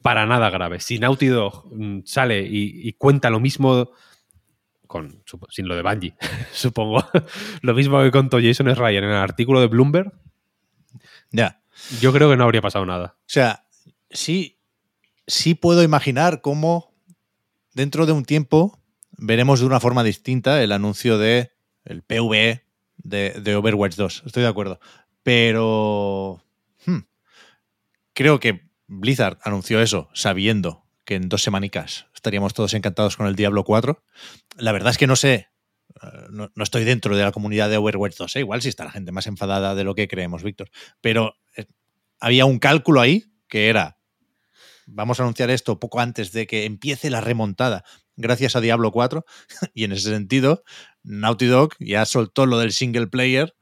[0.06, 0.80] para nada grave.
[0.82, 3.90] Si Naughty Dog mm, sale y, y cuenta lo mismo
[4.86, 6.16] con, sin lo de Bungie,
[6.54, 7.04] supongo,
[7.64, 10.14] lo mismo que contó Jason Ryan en el artículo de Bloomberg,
[11.32, 11.60] Ya.
[12.02, 13.16] yo creo que no habría pasado nada.
[13.18, 13.66] O sea,
[14.12, 14.60] sí,
[15.26, 16.94] sí puedo imaginar cómo
[17.74, 18.80] dentro de un tiempo
[19.18, 22.64] veremos de una forma distinta el anuncio de el PvE
[22.98, 24.24] de, de Overwatch 2.
[24.28, 24.80] Estoy de acuerdo.
[25.24, 26.44] Pero
[26.86, 27.00] hmm,
[28.14, 33.36] creo que Blizzard anunció eso sabiendo que en dos semanicas estaríamos todos encantados con el
[33.36, 34.04] Diablo 4.
[34.58, 35.50] La verdad es que no sé.
[36.02, 38.36] eh, No, estoy dentro de la comunidad de Overwatch 2.
[38.36, 38.40] ¿eh?
[38.40, 40.70] Igual si está la gente más enfadada de lo que creemos, Víctor.
[41.02, 41.66] Pero eh,
[42.20, 44.00] había un cálculo ahí que era,
[44.88, 47.84] vamos a anunciar esto poco antes de que empiece la remontada,
[48.16, 49.26] gracias a Diablo 4,
[49.76, 50.64] y en ese sentido,
[51.04, 53.56] Naughty Dog ya soltó lo del single player,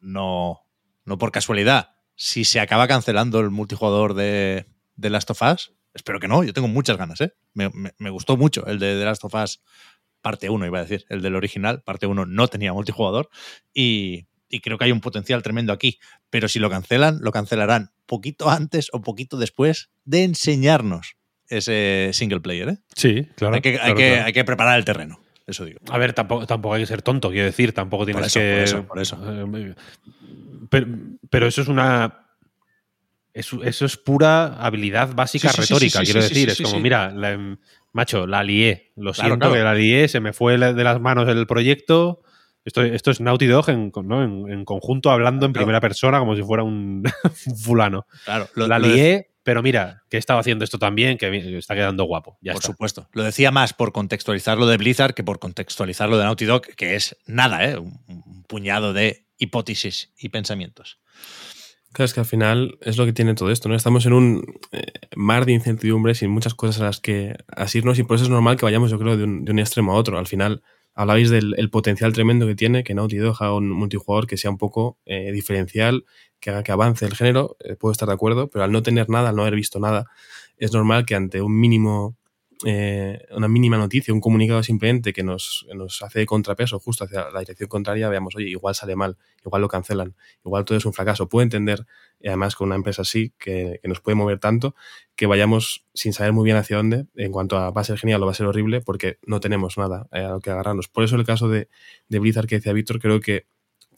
[0.00, 0.60] no,
[1.04, 1.90] no por casualidad.
[2.20, 6.52] Si se acaba cancelando el multijugador de, de Last of Us, espero que no, yo
[6.52, 7.32] tengo muchas ganas, ¿eh?
[7.54, 9.62] Me, me- me gustó mucho el de The Last of Us
[10.20, 13.28] parte 1, iba a decir, el del original, parte 1 no tenía multijugador,
[13.72, 16.00] y, y creo que hay un potencial tremendo aquí.
[16.28, 21.14] Pero si lo cancelan, lo cancelarán poquito antes o poquito después de enseñarnos
[21.46, 22.68] ese single player.
[22.70, 22.78] ¿eh?
[22.96, 23.54] Sí, claro.
[23.54, 24.24] hay, que, hay que- claro.
[24.26, 25.20] hay que preparar el terreno.
[25.46, 25.78] Eso digo.
[25.88, 28.52] A ver, tampoco, tampoco hay que ser tonto, quiero decir, tampoco tienes eso, que.
[28.54, 29.16] por eso, por eso.
[30.70, 30.86] Pero,
[31.30, 32.24] pero eso es una.
[33.34, 36.48] Eso, eso es pura habilidad básica Sí, retórica, sí, sí, quiero decir.
[36.50, 37.56] es como, mira, la-
[37.92, 38.92] macho, la lié.
[38.96, 39.54] Lo Claro, siento claro.
[39.54, 42.22] que la lié, se me fue de las manos el proyecto.
[42.64, 44.22] Esto, esto es Naughty Dog en, ¿no?
[44.24, 47.02] en, en conjunto hablando en primera persona como si fuera un,
[47.46, 48.06] un fulano.
[48.24, 51.74] Claro, lo, la lo lié, pero mira, que he estado haciendo esto también, que está
[51.74, 52.36] quedando guapo.
[52.42, 52.72] Ya por está.
[52.72, 53.08] supuesto.
[53.12, 56.62] Lo decía más por contextualizar lo de Blizzard que por contextualizar lo de Naughty Dog,
[56.76, 57.78] que es nada, ¿eh?
[57.78, 60.98] Un, un puñado de hipótesis y pensamientos.
[61.92, 63.74] Claro, es que al final es lo que tiene todo esto, ¿no?
[63.74, 64.82] Estamos en un eh,
[65.16, 68.56] mar de incertidumbres y muchas cosas a las que asirnos y por eso es normal
[68.56, 70.18] que vayamos, yo creo, de un, extremo a otro.
[70.18, 70.62] Al final
[70.94, 74.50] hablabais del el potencial tremendo que tiene que Naughty Dog haga un multijugador que sea
[74.50, 76.04] un poco eh, diferencial,
[76.40, 79.08] que haga que avance el género, eh, puedo estar de acuerdo, pero al no tener
[79.08, 80.10] nada, al no haber visto nada,
[80.58, 82.17] es normal que ante un mínimo
[82.64, 87.30] eh, una mínima noticia, un comunicado simplemente que nos, nos hace de contrapeso justo hacia
[87.30, 90.92] la dirección contraria, veamos, oye, igual sale mal, igual lo cancelan, igual todo es un
[90.92, 91.28] fracaso.
[91.28, 91.86] Puedo entender,
[92.24, 94.74] además con una empresa así, que, que nos puede mover tanto,
[95.14, 98.22] que vayamos sin saber muy bien hacia dónde, en cuanto a va a ser genial
[98.22, 100.88] o va a ser horrible, porque no tenemos nada eh, a lo que agarrarnos.
[100.88, 101.68] Por eso el caso de,
[102.08, 103.46] de Blizzard que decía Víctor, creo que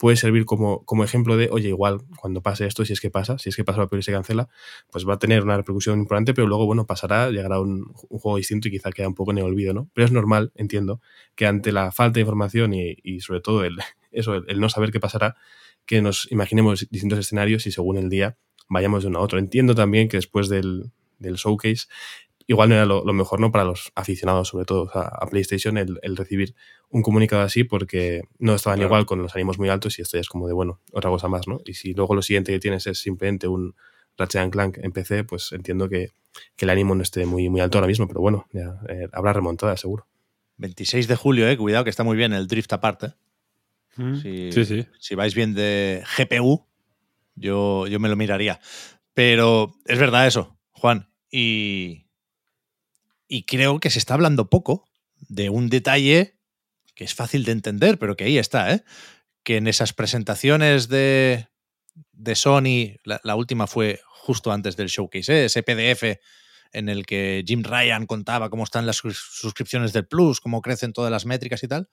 [0.01, 3.37] puede servir como, como ejemplo de, oye, igual cuando pase esto, si es que pasa,
[3.37, 4.49] si es que pasa peor y se cancela,
[4.91, 8.37] pues va a tener una repercusión importante, pero luego, bueno, pasará, llegará un, un juego
[8.37, 9.91] distinto y quizá queda un poco en el olvido, ¿no?
[9.93, 11.01] Pero es normal, entiendo,
[11.35, 13.77] que ante la falta de información y, y sobre todo el,
[14.11, 15.35] eso, el, el no saber qué pasará,
[15.85, 19.37] que nos imaginemos distintos escenarios y según el día vayamos de uno a otro.
[19.37, 21.85] Entiendo también que después del, del showcase,
[22.51, 23.51] igual no era lo, lo mejor, ¿no?
[23.51, 26.53] Para los aficionados, sobre todo o sea, a PlayStation, el, el recibir
[26.89, 28.87] un comunicado así porque no estaban Claro.
[28.89, 31.27] igual con los ánimos muy altos y esto ya es como de, bueno, otra cosa
[31.27, 31.61] más, ¿no?
[31.65, 33.73] Y si luego lo siguiente que tienes es simplemente un
[34.17, 36.09] Ratchet and Clank en PC, pues entiendo que,
[36.57, 39.33] que el ánimo no esté muy, muy alto ahora mismo, pero bueno, ya, eh, habrá
[39.33, 40.05] remontada, seguro.
[40.57, 43.13] 26 de julio, eh, cuidado que está muy bien el drift aparte.
[43.95, 44.15] Mm.
[44.15, 44.85] Si, Sí, sí.
[44.99, 46.65] si vais bien de GPU,
[47.35, 48.59] yo, yo me lo miraría.
[49.13, 51.07] Pero es verdad eso, Juan.
[51.31, 52.05] Y,
[53.31, 54.89] y creo que se está hablando poco
[55.29, 56.37] de un detalle
[56.95, 58.83] que es fácil de entender, pero que ahí está, ¿eh?
[59.43, 61.47] Que en esas presentaciones de,
[62.11, 65.45] de Sony, la, última fue justo antes del showcase, ¿eh?
[65.45, 66.19] ese PDF
[66.73, 70.91] en el que Jim Ryan contaba cómo están las sus- suscripciones del Plus, cómo crecen
[70.91, 71.87] todas las métricas y tal.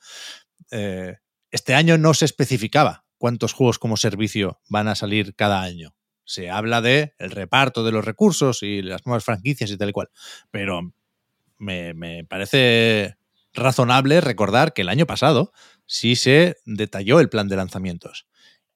[0.73, 1.19] Eh,
[1.53, 5.95] este año no se especificaba cuántos juegos como servicio van a salir cada año.
[6.25, 9.93] Se habla de el reparto de los recursos y las nuevas franquicias y tal y
[9.93, 10.11] cual.
[10.51, 10.93] Pero
[11.59, 13.17] me, me parece
[13.53, 15.53] razonable recordar que el año pasado
[15.87, 18.27] sí se detalló el plan de lanzamientos.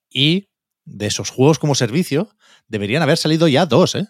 [0.09, 0.49] Y
[0.85, 2.35] de esos juegos como servicio
[2.67, 4.07] deberían haber salido ya dos, ¿eh?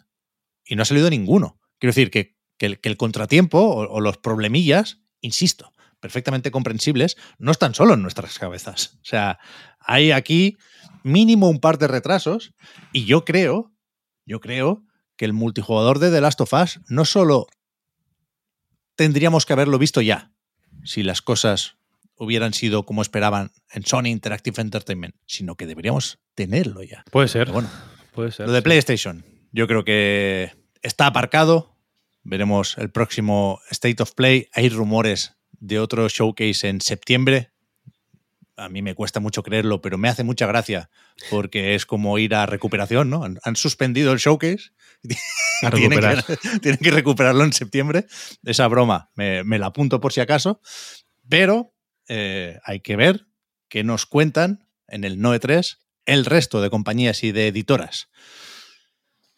[0.66, 1.60] Y no ha salido ninguno.
[1.80, 7.76] Quiero decir que, que el, contratiempo o, o los problemillas, insisto, perfectamente comprensibles, no están
[7.76, 8.98] solo en nuestras cabezas.
[9.02, 9.40] O sea,
[9.80, 10.58] hay aquí
[11.04, 12.54] mínimo un par de retrasos
[12.92, 13.74] y yo creo,
[14.26, 14.84] yo creo
[15.18, 17.48] que el multijugador de The Last of Us no solo
[18.96, 20.32] tendríamos que haberlo visto ya,
[20.84, 21.78] si las cosas
[22.18, 27.04] hubieran sido como esperaban en Sony Interactive Entertainment, sino que deberíamos tenerlo ya.
[27.12, 27.46] Puede ser.
[27.46, 27.70] Pero bueno,
[28.14, 28.48] puede ser.
[28.48, 28.64] lo de sí.
[28.64, 30.52] PlayStation, yo creo que
[30.82, 31.76] está aparcado.
[32.24, 34.48] Veremos el próximo State of Play.
[34.54, 37.52] Hay rumores de otro showcase en septiembre.
[38.56, 40.90] A mí me cuesta mucho creerlo, pero me hace mucha gracia
[41.30, 43.24] porque es como ir a recuperación, ¿no?
[43.24, 44.72] Han, han suspendido el showcase.
[45.74, 48.06] Tienen, que, tienen que recuperarlo en septiembre.
[48.44, 50.62] Esa broma me, me la apunto por si acaso.
[51.30, 51.74] Pero
[52.10, 53.28] eh, hay que ver
[53.70, 58.10] qué nos cuentan en el NOE 3 el resto de compañías y de editoras.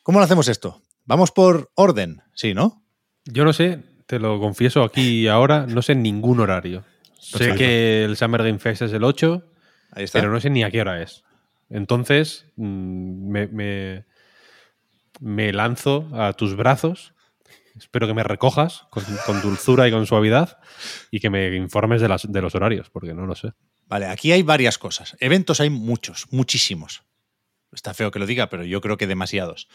[0.03, 0.81] ¿Cómo lo hacemos esto?
[1.05, 2.83] Vamos por orden, sí, ¿no?
[3.25, 6.83] Yo no sé, te lo confieso aquí y ahora, no sé ningún horario.
[7.19, 9.47] Sé que el Summer Game Fest es el 8,
[9.91, 10.19] Ahí está.
[10.19, 11.23] pero no sé ni a qué hora es.
[11.69, 14.05] Entonces, mm, me, me-
[15.19, 17.13] me lanzo a tus brazos.
[17.77, 19.03] Espero que me recojas con,
[19.41, 20.59] dulzura y con suavidad
[21.11, 23.53] y que me informes de, de los horarios, porque no lo sé.
[23.87, 25.15] Vale, aquí hay varias cosas.
[25.19, 27.03] Eventos hay muchos, muchísimos.
[27.71, 29.67] Está feo que lo diga, pero yo creo que demasiados.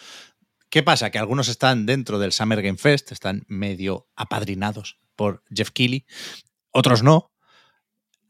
[0.71, 1.11] ¿Qué pasa?
[1.11, 6.07] Que algunos están dentro del Summer Game Fest, están medio apadrinados por Jeff Keighley,
[6.71, 7.33] otros no.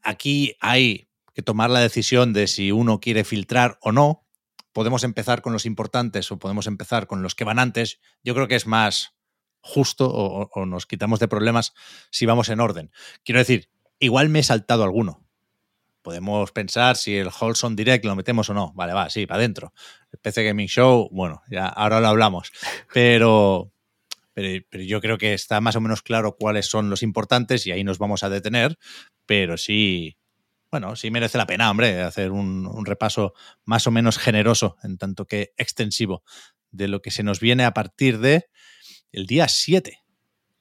[0.01, 4.27] Aquí hay que tomar la decisión de si uno quiere filtrar o no.
[4.73, 7.99] Podemos empezar con los importantes o podemos empezar con los que van antes.
[8.23, 9.13] Yo creo que es más
[9.61, 11.73] justo o, nos quitamos de problemas
[12.09, 12.91] si vamos en orden.
[13.23, 13.69] Quiero decir,
[13.99, 15.25] igual me he saltado alguno.
[16.01, 18.73] Podemos pensar si el Wholesome Direct lo metemos o no.
[18.73, 19.73] Vale, va, sí, para adentro.
[20.11, 22.51] El PC Gaming Show, bueno, ya ahora lo hablamos.
[22.91, 23.71] Pero,
[24.33, 27.71] pero, pero yo creo que está más o menos claro cuáles son los importantes y
[27.71, 28.79] ahí nos vamos a detener,
[29.27, 30.17] pero sí,
[30.71, 33.33] bueno, sí merece la pena, hombre, hacer un, repaso
[33.65, 36.23] más o menos generoso, en tanto que extensivo,
[36.71, 38.47] de lo que se nos viene a partir de
[39.11, 39.99] el día 7.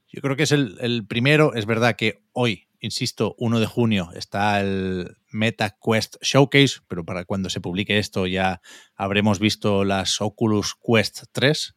[0.08, 4.10] Yo creo que es el, el primero, es verdad que hoy, insisto, 1 de junio
[4.16, 8.60] está el Meta Quest Showcase, pero para cuando se publique esto ya
[8.96, 11.76] habremos visto las Oculus Quest 3.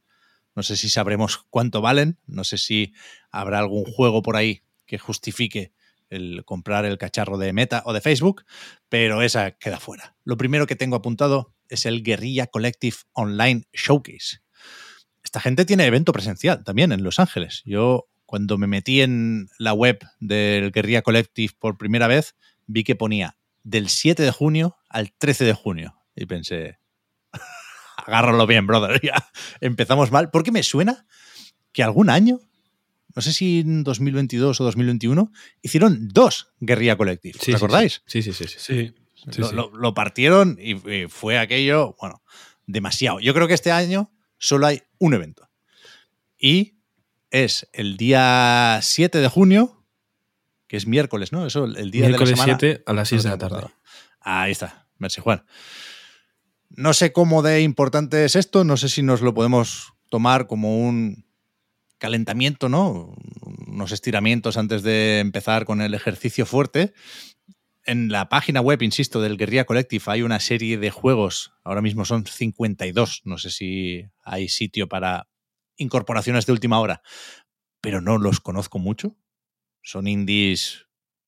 [0.56, 2.94] No sé si sabremos cuánto valen, no sé si
[3.30, 5.74] habrá algún juego por ahí que justifique
[6.14, 8.46] el comprar el cacharro de Meta o de Facebook,
[8.90, 10.16] pero esa queda fuera.
[10.24, 14.40] Lo primero que tengo apuntado es el Guerrilla Collective Online Showcase.
[15.24, 17.62] Esta gente tiene evento presencial también en Los Ángeles.
[17.66, 22.36] Yo cuando me metí en la web del Guerrilla Collective por primera vez,
[22.66, 25.96] vi que ponía del 7 de junio al 13 de junio.
[26.16, 26.80] Y pensé,
[27.98, 29.00] agárralo bien, brother.
[29.04, 29.30] Ya
[29.62, 30.30] empezamos mal.
[30.30, 31.06] Porque me suena
[31.72, 32.40] que algún año
[33.16, 37.38] no sé si en 2022 o 2021, hicieron dos Guerrilla Collective.
[37.40, 38.02] Sí, ¿Os acordáis?
[38.06, 38.46] Sí, sí, sí.
[38.48, 38.94] sí, sí.
[39.32, 42.24] sí lo, lo, lo, partieron y, y, fue aquello, bueno,
[42.66, 43.20] demasiado.
[43.20, 45.50] Yo creo que este año solo hay un evento.
[46.38, 46.80] Y
[47.30, 49.86] es el día 7 de junio,
[50.68, 51.46] que es miércoles, ¿no?
[51.46, 52.60] Eso, el día miércoles de la semana.
[52.60, 53.68] 7 a las 6 de la tarde.
[54.20, 54.88] Ahí está.
[54.98, 55.46] Merci, Juan.
[56.70, 60.80] No sé cómo de importante es esto, no sé si nos lo podemos tomar como
[60.80, 61.26] un
[62.04, 63.16] calentamiento, ¿no?
[63.66, 66.92] Unos estiramientos antes de empezar con el ejercicio fuerte.
[67.86, 72.04] En la página web, insisto, del Guerrilla Collective hay una serie de juegos, ahora mismo
[72.04, 75.30] son 52, no sé si hay sitio para
[75.78, 77.04] incorporaciones de última hora,
[77.80, 79.16] pero no los conozco mucho.
[79.82, 80.88] Son indies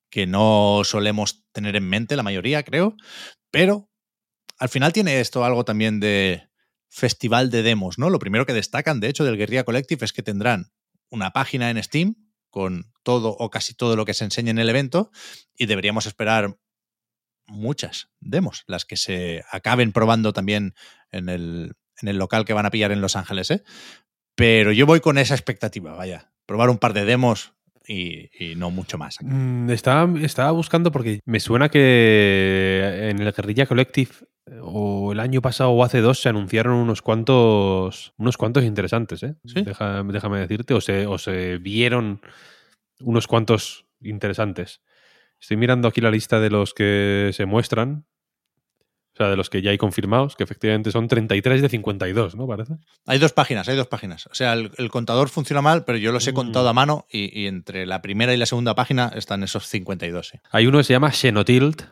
[0.09, 2.97] que no solemos tener en mente, la mayoría, creo,
[3.49, 3.89] pero
[4.59, 6.49] al final tiene esto algo también de
[6.95, 8.09] festival de demos, ¿no?
[8.09, 10.71] Lo primero que destacan, de hecho, del Guerrilla Collective es que tendrán
[11.09, 12.15] una página en Steam
[12.49, 15.11] con todo o casi todo lo que se enseña en el evento
[15.57, 16.57] y deberíamos esperar
[17.47, 20.73] muchas demos, las que se acaben probando también
[21.11, 23.63] en el, en el local que van a pillar en Los Ángeles, ¿eh?
[24.35, 27.54] Pero yo voy con esa expectativa, vaya, probar un par de demos
[27.87, 29.17] y, y, no mucho más.
[29.21, 34.11] Mm, estaba, estaba, buscando porque me suena que en el Guerrilla Collective
[34.61, 39.35] o el año pasado o hace dos se anunciaron unos cuantos unos cuantos interesantes, ¿eh?
[39.45, 39.63] ¿Sí?
[39.63, 42.21] Deja, déjame decirte, o se, o se vieron
[42.99, 44.81] unos cuantos interesantes.
[45.39, 48.05] Estoy mirando aquí la lista de los que se muestran.
[49.15, 52.47] O sea, de los que ya hay confirmados, que efectivamente son 33 de 52, ¿no?
[52.47, 52.73] Parece.
[53.05, 54.27] Hay dos páginas, hay dos páginas.
[54.27, 56.35] O sea, el, el contador funciona mal, pero yo los he mm.
[56.35, 60.27] contado a mano y, y, entre la primera y la segunda página están esos 52.
[60.27, 60.39] ¿sí?
[60.51, 61.83] Hay uno que se llama Xenotilt,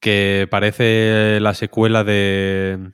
[0.00, 2.92] que parece la secuela de.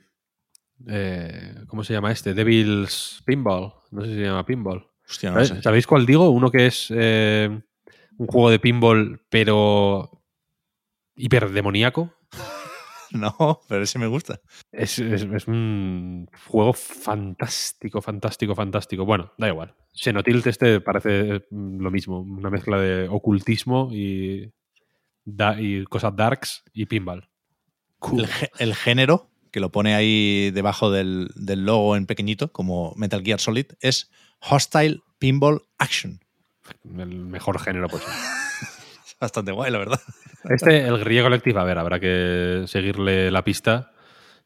[0.89, 2.33] Eh, ¿Cómo se llama este?
[2.33, 3.73] Devil's Pinball.
[3.91, 4.85] No sé si se llama Pinball.
[5.09, 5.61] Hostia, no sé.
[5.61, 6.29] ¿Sabéis cuál digo?
[6.29, 7.57] Uno que es eh,
[8.17, 10.23] un juego de pinball, pero
[11.15, 12.13] hiperdemoníaco.
[13.39, 14.39] No, pero ese me gusta.
[14.71, 19.05] Es, es, es, un juego fantástico, fantástico, fantástico.
[19.05, 19.73] Bueno, da igual.
[19.93, 24.51] Xenotilt este parece lo mismo, una mezcla de ocultismo y,
[25.25, 27.27] da, y cosas darks y pinball.
[27.99, 28.21] Cool.
[28.21, 33.23] El, el, género, que lo pone ahí debajo del, del, logo en pequeñito, como Metal
[33.23, 36.19] Gear Solid, es Hostile Pinball Action.
[36.83, 38.13] El mejor género posible.
[39.19, 39.99] Bastante guay, la verdad.
[40.49, 43.91] Este, el Guerrilla Collective, a ver, habrá que seguirle la pista,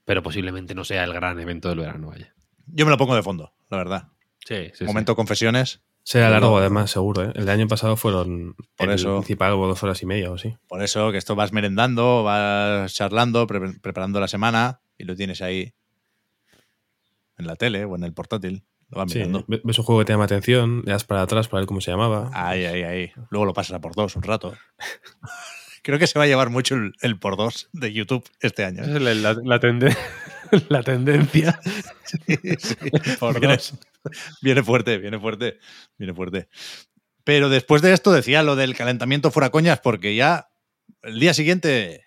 [0.05, 2.33] pero posiblemente no sea el gran evento del verano, vaya.
[2.65, 4.07] Yo me lo pongo de fondo, la verdad.
[4.45, 4.85] Sí, sí.
[4.85, 5.15] Momento sí.
[5.15, 5.83] confesiones.
[6.03, 7.25] Será largo, además, seguro.
[7.25, 7.31] ¿eh?
[7.35, 8.55] El de año pasado fueron.
[8.75, 9.17] Por el eso.
[9.17, 10.57] principal hubo dos horas y media o sí.
[10.67, 15.41] Por eso, que esto vas merendando, vas charlando, pre preparando la semana y lo tienes
[15.41, 15.73] ahí
[17.37, 18.63] en la tele o en el portátil.
[18.91, 19.23] Lo sí.
[19.47, 21.91] Ves un juego que te llama atención, le das para atrás para ver cómo se
[21.91, 22.29] llamaba.
[22.33, 23.11] Ahí, ahí, ahí.
[23.29, 24.53] Luego lo pasas a por dos un rato.
[25.83, 28.83] Creo que se va a llevar mucho el, el por dos de YouTube este año.
[28.83, 28.99] ¿eh?
[28.99, 29.95] La, la, la, tende
[30.69, 31.59] la tendencia.
[32.03, 32.75] sí, sí.
[33.19, 33.73] Por viene, dos.
[34.41, 35.57] viene fuerte, viene fuerte,
[35.97, 36.49] viene fuerte.
[37.23, 40.49] Pero después de esto decía lo del calentamiento fuera coñas, porque ya
[41.01, 42.05] el día siguiente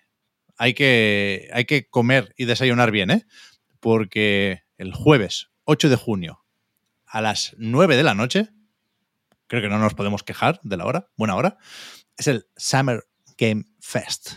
[0.57, 3.25] hay que, hay que comer y desayunar bien, ¿eh?
[3.79, 6.44] Porque el jueves 8 de junio
[7.15, 8.49] a las 9 de la noche,
[9.47, 11.57] creo que no nos podemos quejar de la hora, buena hora,
[12.17, 13.07] es el Summer
[13.37, 14.33] Game Fest.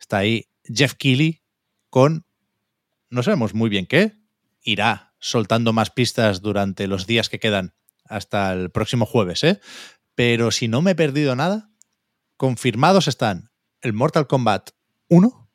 [0.00, 1.44] Está ahí Jeff Keighley
[1.90, 2.26] con,
[3.10, 4.18] no sabemos muy bien qué,
[4.60, 7.76] irá soltando más pistas durante los días que quedan
[8.06, 9.60] hasta el próximo jueves, ¿eh?
[10.16, 11.70] Pero si no me he perdido nada,
[12.36, 14.70] confirmados están el Mortal Kombat
[15.10, 15.48] 1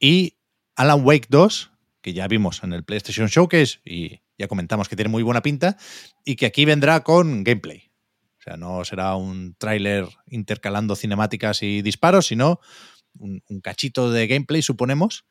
[0.00, 0.38] y
[0.74, 5.08] Alan Wake 2, que ya vimos en el PlayStation Showcase y ya comentamos que tiene
[5.08, 5.76] muy buena pinta,
[6.24, 7.90] y que aquí vendrá con gameplay.
[8.38, 12.58] O sea, no será un tráiler intercalando cinemáticas y disparos, sino
[13.18, 15.24] un, cachito de gameplay, suponemos.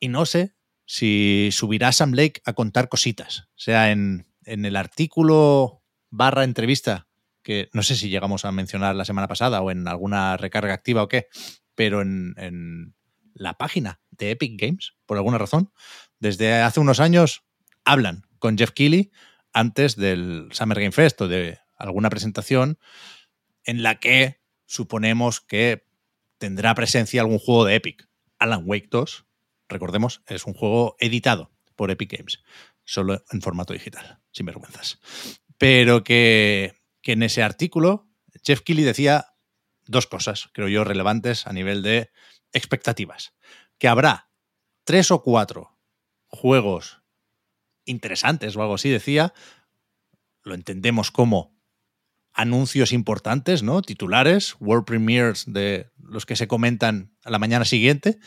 [0.00, 0.54] Y no sé
[0.86, 3.40] si subirá Sam Lake a contar cositas.
[3.50, 7.08] O sea, en, en el artículo barra entrevista,
[7.42, 11.02] que no sé si llegamos a mencionar la semana pasada o en alguna recarga activa
[11.02, 11.26] o qué,
[11.74, 12.94] pero en, en
[13.34, 15.72] la página de Epic Games, por alguna razón,
[16.20, 17.44] desde hace unos años
[17.84, 18.26] hablan
[18.56, 19.10] Jeff Keighley
[19.52, 22.78] antes del Summer Game Fest o de alguna presentación
[23.64, 25.86] en la que suponemos que
[26.38, 28.08] tendrá presencia algún juego de Epic.
[28.38, 29.26] Alan Wake 2,
[29.68, 32.40] recordemos, es un juego editado por Epic Games,
[32.84, 35.00] solo en formato digital, sin vergüenzas.
[35.58, 38.06] Pero que, que en ese artículo
[38.44, 39.34] Jeff Keighley decía
[39.86, 42.10] dos cosas, creo yo, relevantes a nivel de
[42.52, 43.34] expectativas.
[43.78, 44.30] Que habrá
[44.84, 45.78] tres o cuatro
[46.26, 47.02] juegos
[47.86, 49.32] interesantes o algo así, decía.
[50.42, 51.56] Lo entendemos como
[52.36, 53.80] anuncios importantes, ¿no?
[53.80, 58.18] Titulares, world premiers de los que se comentan a la mañana siguiente.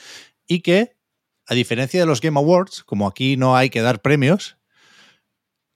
[0.48, 0.98] Y que,
[1.46, 4.58] a diferencia de los Game Awards, como aquí no hay que dar premios,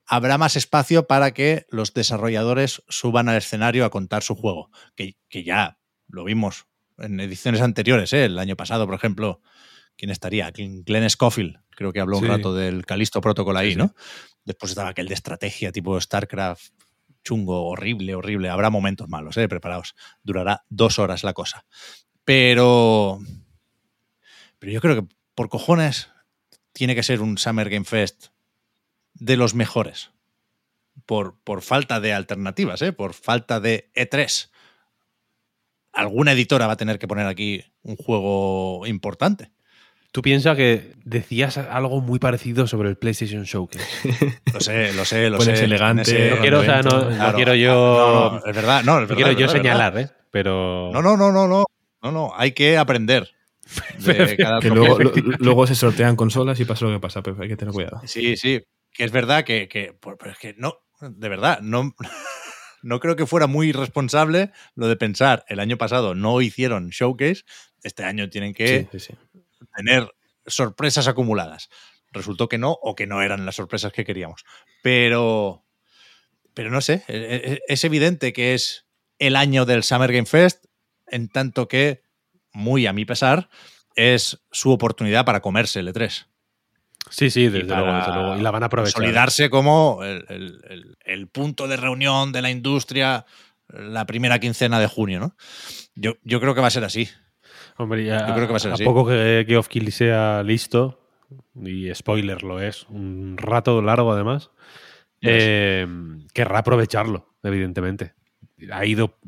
[0.06, 4.70] habrá más espacio para que los desarrolladores suban al escenario a contar su juego.
[4.96, 5.78] Que, ya
[6.08, 6.66] lo vimos
[6.98, 8.24] en ediciones anteriores, ¿eh?
[8.24, 9.40] el año pasado, por ejemplo,
[9.96, 10.50] ¿quién estaría?
[10.50, 13.78] Glenn Scofield, creo que habló un rato del Calisto Protocol ahí, Sí, sí.
[13.78, 13.94] ¿no?
[14.44, 16.72] Después estaba aquel de estrategia tipo StarCraft,
[17.22, 18.50] chungo, horrible, horrible.
[18.50, 19.48] Habrá momentos malos, ¿eh?
[19.48, 19.94] preparaos.
[20.22, 21.64] Durará dos horas la cosa.
[22.24, 23.20] Pero.
[24.58, 26.10] Pero yo creo que por cojones
[26.72, 28.26] tiene que ser un Summer Game Fest
[29.14, 30.10] de los mejores.
[31.06, 32.92] Por, por falta de alternativas, ¿eh?
[32.92, 34.50] por falta de E3
[35.94, 39.52] alguna editora va a tener que poner aquí un juego importante.
[40.14, 43.84] Tú piensas que decías algo muy parecido sobre el PlayStation Showcase.
[44.54, 45.64] Lo sé, lo sé, lo Pones sé.
[45.64, 47.72] elegante, No quiero, o sea, no, quiero yo.
[47.74, 49.98] No, no, es verdad, no, es verdad, quiero es yo verdad, señalar.
[49.98, 50.08] ¿eh?
[50.30, 50.90] Pero.
[50.92, 51.64] No, no, no, no, no.
[52.00, 53.28] No, no, hay que aprender.
[53.98, 55.10] de cada Que luego, lo-
[55.40, 58.00] luego se sortean consolas y pasa lo que pasa, pero hay que tener cuidado.
[58.06, 58.62] Sí, sí,
[58.92, 61.92] que es verdad que, que- pues, pero es que no, de verdad, no,
[62.84, 67.42] no creo que fuera muy responsable lo de pensar, el año pasado no hicieron showcase,
[67.82, 69.40] este año tienen que Sí, sí, sí.
[69.74, 70.10] Tener
[70.46, 71.68] sorpresas acumuladas.
[72.12, 74.44] Resultó que no, o que no eran las sorpresas que queríamos.
[74.82, 75.64] Pero,
[76.54, 78.86] pero no sé, e- e- es evidente que es
[79.18, 80.64] el año del Summer Game Fest,
[81.06, 82.02] en tanto que,
[82.52, 83.48] muy a mi pesar,
[83.96, 86.26] es su oportunidad para comerse el E3.
[87.10, 88.36] Sí, sí, Y desde para luego, desde luego.
[88.38, 88.94] Y la van a aprovechar.
[88.94, 93.26] Consolidarse como el, el- el- el punto de reunión de la industria
[93.68, 95.36] la primera quincena de junio, ¿no?
[95.94, 97.08] Yo, yo creo que va a ser así.
[97.76, 98.84] Hombre, ya, Yo creo que va a ser así.
[98.84, 101.00] poco que Geoff Keighley sea listo,
[101.54, 104.50] y spoiler lo es, un rato largo además,
[105.20, 105.86] eh,
[106.32, 108.14] querrá aprovecharlo, evidentemente.
[108.70, 109.18] Ha ido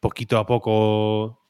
[0.00, 1.40] poquito a poco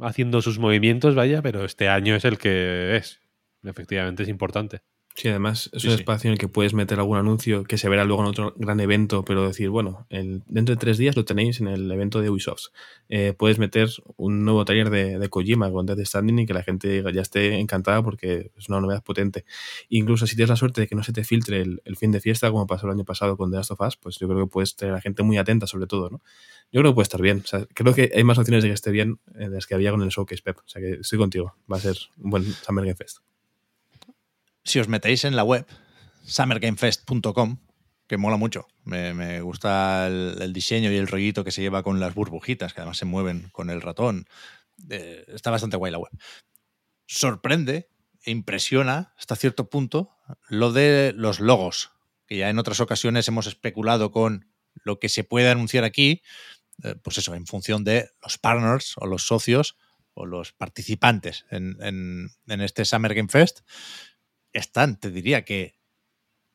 [0.00, 3.20] haciendo sus movimientos, vaya, pero este año es el que es.
[3.62, 4.82] Efectivamente es importante.
[5.16, 6.00] Sí, además es Sí, un sí.
[6.00, 8.80] espacio en el que puedes meter algún anuncio que se verá luego en otro gran
[8.80, 12.30] evento, pero decir, bueno, el- dentro de tres días lo tenéis en el evento de
[12.30, 12.70] Ubisoft.
[13.08, 16.64] Eh, puedes meter un nuevo taller de, de Kojima con Death Standing y que la
[16.64, 19.44] gente ya esté encantada porque es una novedad potente.
[19.88, 22.20] Incluso si tienes la suerte de que no se te filtre el, el fin de
[22.20, 24.50] fiesta, como pasó el año pasado con The Last of Us, pues yo creo que
[24.50, 26.22] puedes tener a la gente muy atenta sobre todo, ¿no?
[26.72, 27.42] Yo creo que puede estar bien.
[27.44, 29.76] O sea, creo que hay más opciones de que esté bien eh, de las que
[29.76, 30.58] había con el Showcase Pep.
[30.58, 31.54] O sea que estoy contigo.
[31.72, 33.18] Va a ser un buen Summer Game Fest.
[34.64, 35.66] Si os metéis en la web,
[36.24, 37.58] summergamefest.com,
[38.06, 38.66] que mola mucho.
[38.84, 42.80] Me, me gusta el, diseño y el rollito que se lleva con las burbujitas, que
[42.80, 44.26] además se mueven con el ratón.
[44.90, 46.12] Eh, está bastante guay la web.
[47.06, 47.90] Sorprende
[48.24, 50.10] e impresiona hasta cierto punto
[50.48, 51.92] lo de los logos,
[52.26, 54.48] que ya en otras ocasiones hemos especulado con
[54.82, 56.22] lo que se puede anunciar aquí,
[56.82, 59.76] eh, pues eso, en función de los partners o los socios
[60.14, 63.60] o los participantes en, en- en este Summer Game Fest.
[64.54, 65.74] Están, te diría que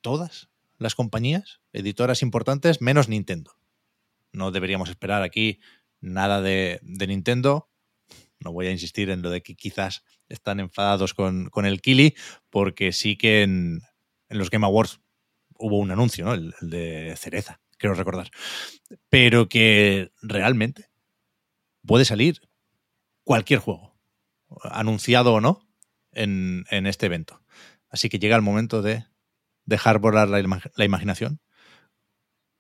[0.02, 3.52] todas las compañías, editoras importantes, menos Nintendo.
[4.32, 5.60] No deberíamos esperar aquí
[6.00, 7.70] nada de, Nintendo.
[8.40, 12.16] No voy a insistir en lo de que quizás están enfadados con, con el Kili,
[12.50, 13.82] porque sí que en,
[14.30, 15.02] los Game Awards
[15.58, 16.34] hubo un anuncio, ¿no?
[16.34, 18.32] El, de Cereza, creo recordar.
[19.10, 20.90] Pero que realmente
[21.86, 22.40] puede salir
[23.26, 23.94] cualquier juego,
[24.64, 25.68] anunciado o no,
[26.14, 27.42] en, en este evento.
[27.90, 29.06] Así que llega el momento de
[29.66, 31.40] dejar volar la, ima- la imaginación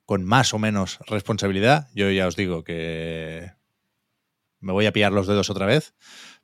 [0.06, 1.90] con más o menos responsabilidad.
[1.94, 3.52] Yo ya os digo que
[4.60, 5.94] me voy a pillar los dedos otra vez,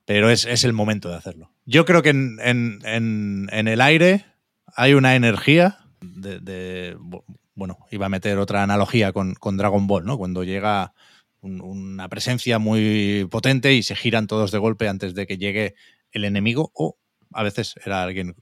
[0.05, 1.51] pero es, el momento de hacerlo.
[1.65, 4.25] Yo creo que en, el aire
[4.67, 6.95] hay una energía de,
[7.55, 10.17] bueno, iba a meter otra analogía con, Dragon Ball, ¿no?
[10.17, 10.93] Cuando llega
[11.41, 15.75] un- una presencia muy potente y se giran todos de golpe antes de que llegue
[16.11, 16.97] el enemigo, o
[17.33, 18.35] a veces era alguien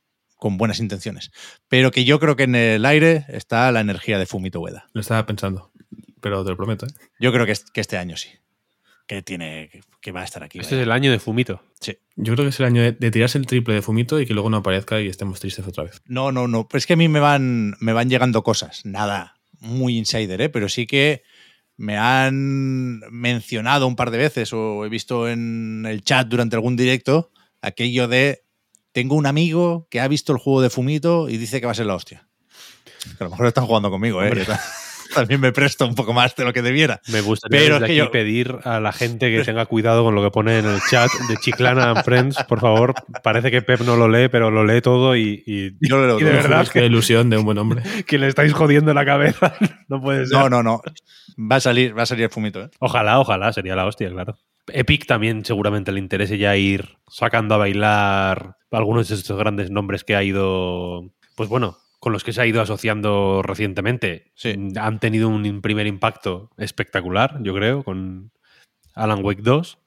[0.44, 1.32] con buenas intenciones.
[1.70, 4.90] Pero que yo creo que en el aire está la energía de Fumito Ueda.
[4.92, 5.72] Lo estaba pensando,
[6.20, 6.86] pero te lo prometo.
[6.86, 6.90] ¿eh?
[7.18, 8.28] Yo creo que, es- que este año sí.
[9.08, 9.70] Que tiene.
[9.72, 10.60] que- que va a estar aquí.
[10.60, 10.82] Este vaya.
[10.82, 11.64] es el año de Fumito.
[11.80, 11.98] Sí.
[12.18, 14.34] Yo creo que es el año de, de tirarse el triple de Fumito y que
[14.34, 16.02] luego no aparezca y estemos tristes otra vez.
[16.08, 16.68] No, no, no.
[16.68, 18.86] Pues es que a mí me van, me van llegando cosas.
[18.86, 20.50] Nada muy insider, ¿eh?
[20.50, 21.24] Pero sí que
[21.78, 26.76] me han mencionado un par de veces o he visto en el chat durante algún
[26.76, 27.32] directo
[27.62, 28.43] aquello de
[28.94, 31.76] tengo un amigo que ha visto el juego de Fumito y dice que va a
[31.76, 32.28] ser la hostia.
[33.18, 34.32] Que a lo mejor están jugando conmigo, ¿eh?
[35.14, 37.00] También me presto un poco más de lo que debiera.
[37.10, 40.24] Me gustaría Pero desde aquí yo- pedir a la gente que tenga cuidado con lo
[40.24, 42.96] que pone en el chat de Chiclana and Friends, por favor.
[43.22, 46.20] Parece que Pep no lo lee, pero lo lee todo y, y- Yo lo leo
[46.20, 46.42] y de todo.
[46.42, 47.84] verdad Es la ilusión de un buen hombre.
[48.08, 49.54] que le estáis jodiendo la cabeza.
[49.88, 50.36] No puede ser.
[50.36, 50.82] No, no, no.
[51.38, 52.70] Va a salir, va a salir el Fumito, ¿eh?
[52.80, 54.36] Ojalá, ojalá, sería la hostia, claro.
[54.68, 60.04] Epic también seguramente le interese ya ir sacando a bailar algunos de estos grandes nombres
[60.04, 64.32] que ha ido, pues bueno, con los que se ha ido asociando recientemente.
[64.36, 64.56] Sí.
[64.78, 68.32] Han tenido un primer impacto espectacular, yo creo, con
[68.94, 69.80] Alan Wake 2.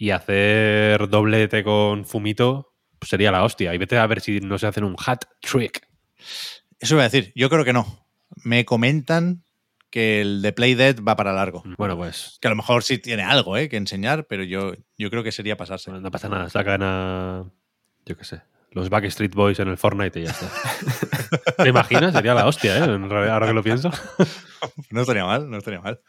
[0.00, 2.68] Y hacer doblete con Fumito
[2.98, 3.74] pues sería la hostia.
[3.74, 5.88] Y vete a ver si no se hacen un hat trick.
[6.78, 7.32] Eso iba a decir.
[7.34, 8.06] Yo creo que no.
[8.44, 9.44] Me comentan
[9.90, 11.62] que el de Play Dead va para largo.
[11.78, 13.68] Bueno, pues Que a lo mejor sí tiene algo ¿eh?
[13.68, 15.90] que enseñar, pero yo, yo creo que sería pasarse.
[15.90, 16.50] no pasa nada.
[16.50, 17.44] Sacan a,
[18.04, 20.50] yo qué sé, los Backstreet Boys en el Fortnite y ya está.
[21.62, 22.12] ¿Te imaginas?
[22.14, 22.80] Sería la hostia, ¿eh?
[23.30, 23.90] Ahora que lo pienso.
[24.90, 26.00] No estaría mal, no estaría mal.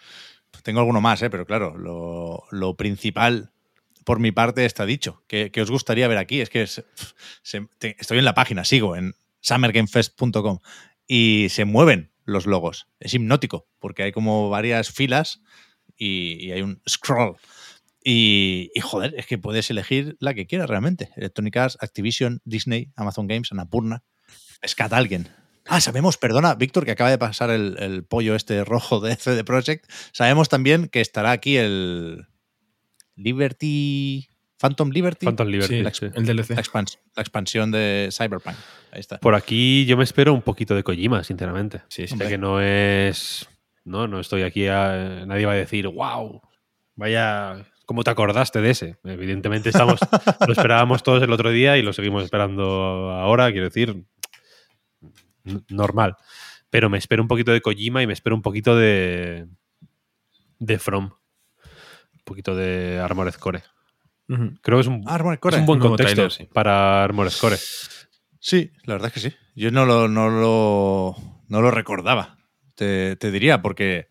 [0.64, 1.30] Tengo alguno más, ¿eh?
[1.30, 3.52] pero claro, lo, lo principal
[4.06, 5.22] por mi parte está dicho.
[5.28, 6.42] ¿Qué, qué os gustaría ver aquí?
[6.42, 6.84] Es que se-
[7.44, 10.60] se- te- estoy en la página, sigo en summergamefest.com
[11.08, 12.88] y se mueven los logos.
[13.00, 15.42] Es hipnótico porque hay como varias filas
[15.98, 17.36] y, hay un scroll.
[18.04, 21.10] Y, joder, es que puedes elegir la que quieras realmente.
[21.16, 24.04] Electronic Arts, Activision, Disney, Amazon Games, Annapurna.
[24.62, 25.28] Pescad alguien.
[25.66, 29.44] Ah, sabemos, perdona, Víctor, que acaba de pasar el, el pollo este rojo de CD
[29.44, 29.90] Projekt.
[30.12, 32.28] Sabemos también que estará aquí el
[33.16, 34.30] Liberty.
[34.60, 35.26] Phantom Liberty.
[35.26, 35.84] Phantom Liberty.
[35.86, 36.06] Sí, sí.
[36.14, 36.50] el DLC.
[36.52, 38.56] La, expans- la expansión de Cyberpunk.
[38.92, 39.18] Ahí está.
[39.20, 41.82] Por aquí yo me espero un poquito de Kojima, sinceramente.
[41.88, 42.18] Sí, sí.
[42.18, 43.48] Que no es.
[43.86, 45.24] No, no estoy aquí a.
[45.26, 46.42] Nadie va a decir, wow,
[46.96, 47.66] vaya.
[47.86, 48.98] ¿Cómo te acordaste de ese?
[49.04, 50.00] Evidentemente estamos,
[50.46, 54.04] lo esperábamos todos el otro día y lo seguimos esperando ahora, quiero decir,
[55.70, 56.16] normal.
[56.70, 59.48] Pero me espero un poquito de Kojima y me espero un poquito de.
[60.60, 61.06] de From.
[61.06, 63.64] Un poquito de Armored Core.
[64.62, 66.48] Creo que es un, Ah, es un buen contexto sí.
[66.54, 67.58] para Armored Core.
[68.40, 69.36] Sí, la verdad es que sí.
[69.56, 71.16] Yo no lo, no lo,
[71.48, 72.38] no lo recordaba,
[72.76, 74.08] te, te diría, porque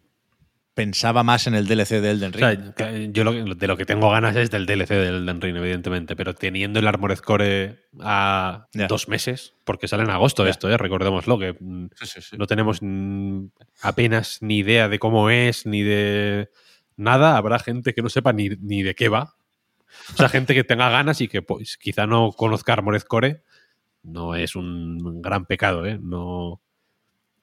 [0.75, 2.73] pensaba más en el DLC de Elden O Ring.
[2.77, 6.15] sea, yo lo de lo que tengo ganas es del DLC del Elden Ring, evidentemente,
[6.15, 10.51] pero teniendo el Armored Core a dos meses, porque sale en agosto Ya.
[10.51, 10.77] esto, ¿eh?
[10.77, 12.37] recordémoslo, que mm, Sí, sí, sí.
[12.39, 12.81] no tenemos
[13.83, 16.51] apenas ni idea de cómo es, ni de
[16.97, 17.37] nada.
[17.37, 19.35] Habrá gente que no sepa ni, ni de qué va.
[20.15, 23.43] O sea, gente que tenga ganas y que pues, quizá no conozca Armored Core,
[24.03, 25.99] no es un gran pecado, ¿eh?
[26.01, 26.61] No...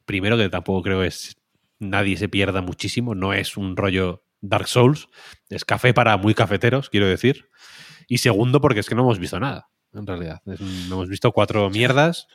[0.06, 1.38] Primero que tampoco creo es
[1.80, 5.08] nadie se pierda muchísimo, no es un rollo Dark Souls,
[5.50, 7.50] es café para muy cafeteros, quiero decir.
[8.08, 10.42] Y segundo, porque es que no hemos visto nada, en realidad.
[10.46, 12.28] Es un- hemos visto cuatro mierdas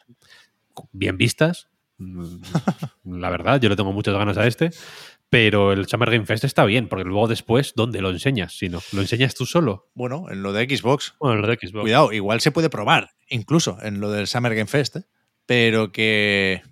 [0.92, 1.68] bien vistas.
[3.04, 4.70] La verdad, yo le tengo muchas ganas a este.
[5.30, 8.52] Pero el Summer Game Fest está bien, porque luego después, ¿dónde lo enseñas?
[8.58, 9.88] Si no, ¿lo enseñas tú solo?
[9.94, 11.82] Bueno, en lo de Xbox, Bueno, lo de Xbox.
[11.82, 15.04] cuidado, igual se puede probar, incluso en lo del Summer Game Fest, ¿eh?
[15.46, 16.62] pero que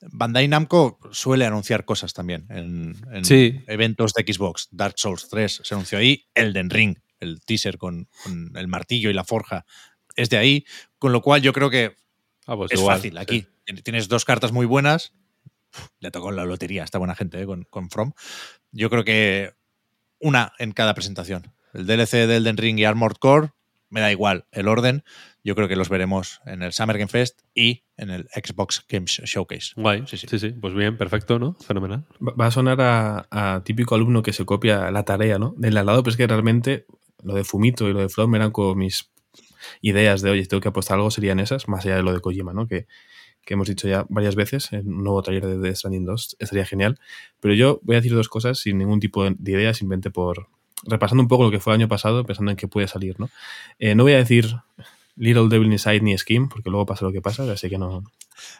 [0.00, 3.60] Bandai Namco suele anunciar cosas también en, en Sí.
[3.66, 4.68] eventos de Xbox.
[4.70, 9.12] Dark Souls 3 se anunció ahí, Elden Ring, el teaser con, con el martillo y
[9.12, 9.66] la forja,
[10.16, 10.64] es de ahí,
[10.98, 11.94] con lo cual yo creo que
[12.46, 13.18] Ah, pues es igual, fácil sí.
[13.18, 13.46] aquí.
[13.84, 15.12] Tienes dos cartas muy buenas.
[16.00, 17.46] Le tocó la lotería a esta buena gente ¿eh?
[17.46, 18.12] con, con From.
[18.72, 19.52] Yo creo que
[20.18, 21.52] una en cada presentación.
[21.74, 23.50] El DLC de Elden Ring y Armored Core,
[23.90, 25.02] me da igual el orden.
[25.44, 29.20] Yo creo que los veremos en el Summer Game Fest y en el Xbox Games
[29.24, 29.72] Showcase.
[29.76, 30.26] Guay, Sí, sí.
[30.28, 30.50] sí, sí.
[30.50, 31.54] Pues bien, perfecto, ¿no?
[31.54, 32.04] Fenomenal.
[32.20, 35.54] Va a sonar a, a típico alumno que se copia la tarea, ¿no?
[35.56, 36.86] Del al lado, pero es que realmente
[37.22, 39.10] lo de Fumito y lo de From eran como mis
[39.80, 42.52] ideas de, oye, tengo que apostar algo, serían esas, más allá de lo de Kojima,
[42.52, 42.66] ¿no?
[42.68, 42.86] Que,
[43.48, 46.66] que hemos dicho ya varias veces en un nuevo taller de Death Stranding 2, estaría
[46.66, 47.00] genial.
[47.40, 50.48] Pero yo voy a decir dos cosas sin ningún tipo de idea, simplemente por
[50.84, 53.30] repasando un poco lo que fue el año pasado, pensando en qué puede salir, ¿no?
[53.78, 54.54] Eh, no voy a decir
[55.16, 58.04] Little Devil Inside ni Skim, porque luego pasa lo que pasa, así que no,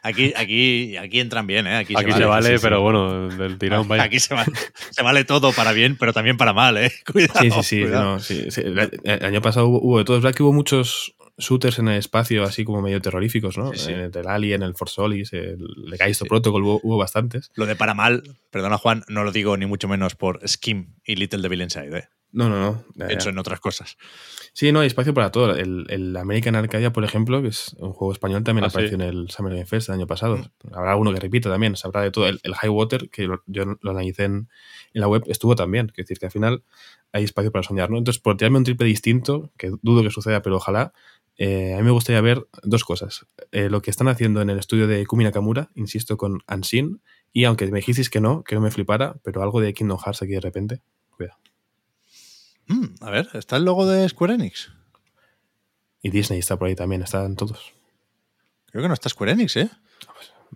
[0.03, 1.77] Aquí, aquí, aquí entran bien, ¿eh?
[1.77, 2.63] Aquí, Aquí se vale, sí, sí.
[2.63, 4.05] pero bueno, del tirón, vaya.
[4.05, 4.53] Aquí se vale,
[4.91, 6.93] se vale todo para bien, pero también para mal, ¿eh?
[7.13, 7.41] Cuidado.
[7.41, 7.85] Sí, sí, sí.
[7.85, 10.17] no, sí, el año pasado hubo, hubo de todo.
[10.17, 13.73] Es verdad que hubo muchos shooters en el espacio así como medio terroríficos, ¿no?
[13.73, 13.93] Sí, sí.
[13.93, 15.59] Eh, El Alien, el Force Solis, el
[15.97, 17.51] Callisto Protocol, hubo, hubo bastantes.
[17.55, 21.17] Lo de para mal, perdona Juan, no lo digo ni mucho menos por Skim y
[21.17, 22.09] Little Devil Inside, ¿eh?
[22.31, 22.85] No, no, no.
[22.95, 23.31] Ya, Pienso ya.
[23.31, 23.97] en otras cosas.
[24.53, 25.55] Sí, no, hay espacio para todo.
[25.57, 29.03] El, el American Arcadia, por ejemplo, que es un juego español, también Ah, apareció sí.
[29.03, 30.39] en el Summer Game Fest del año pasado.
[30.73, 32.27] Habrá alguno que repita también, sabrá de todo.
[32.29, 34.49] El, el High Water, que lo- yo lo analicé en,
[34.93, 35.89] en la web, estuvo también.
[35.91, 36.63] Es decir, que al final
[37.13, 37.97] hay espacio para soñar, ¿no?
[37.97, 40.93] Entonces, por tirarme un triple distinto, que dudo que suceda, pero ojalá,
[41.39, 43.27] eh, a mí me gustaría ver dos cosas.
[43.53, 47.01] Eh, lo que están haciendo en el estudio de Kumi Nakamura, insisto, con Unseen,
[47.33, 50.21] y aunque me dijisteis que no, que no me flipara, pero algo de Kingdom Hearts
[50.23, 50.83] aquí de repente.
[52.69, 54.71] Mm, a ver, ¿está el logo de Square Enix?
[56.03, 57.73] Y Disney está por ahí también, están todos.
[58.71, 59.71] Creo que no está Square Enix, ¿eh?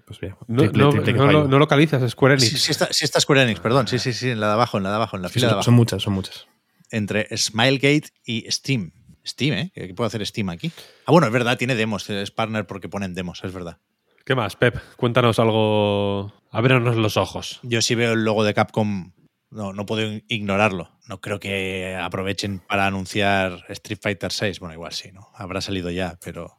[0.06, 2.48] Pues bien, No, localizas Square Enix.
[2.50, 3.88] Sí, sí está, sí está Square Enix, perdón.
[3.88, 5.46] Sí, sí, sí, en la de abajo, en la de abajo, en la Sí, fila
[5.46, 5.64] de son, abajo.
[5.64, 6.46] son muchas, son muchas.
[6.90, 8.92] Entre Smilegate y Steam.
[9.26, 9.70] Steam, ¿eh?
[9.74, 10.72] ¿Qué puede hacer Steam aquí?
[11.06, 12.08] Ah, bueno, es verdad, tiene demos.
[12.10, 13.78] Es partner porque ponen demos, es verdad.
[14.24, 14.76] ¿Qué más, Pep?
[14.96, 16.32] Cuéntanos algo.
[16.50, 17.60] Ábrenos los ojos.
[17.62, 19.12] Yo sí veo el logo de Capcom,
[19.52, 20.90] no, no puedo ignorarlo.
[21.06, 24.60] No creo que aprovechen para anunciar Street Fighter 6.
[24.60, 25.28] Bueno, igual sí, ¿no?
[25.34, 26.58] Habrá salido ya, pero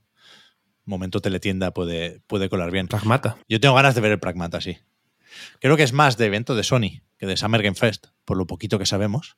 [0.86, 2.88] momento teletienda puede, puede colar bien.
[2.88, 3.38] Pragmata.
[3.50, 4.78] Yo tengo ganas de ver el Pragmata, sí.
[5.60, 8.46] Creo que es más de evento de Sony que de Summer Game Fest, por lo
[8.46, 9.38] poquito que sabemos.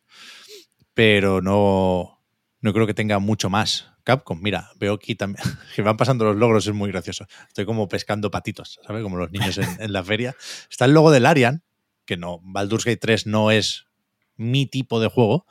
[0.93, 2.21] Pero no,
[2.59, 3.91] no creo que tenga mucho más.
[4.03, 5.43] Capcom, mira, veo aquí también
[5.75, 7.25] que van pasando los logros, es muy gracioso.
[7.47, 9.01] Estoy como pescando patitos, ¿sabes?
[9.01, 10.35] Como los niños en, en la feria.
[10.69, 11.63] Está el logo del Arian,
[12.05, 13.85] que no, Baldur's Gate 3 no es
[14.37, 15.45] mi tipo de juego,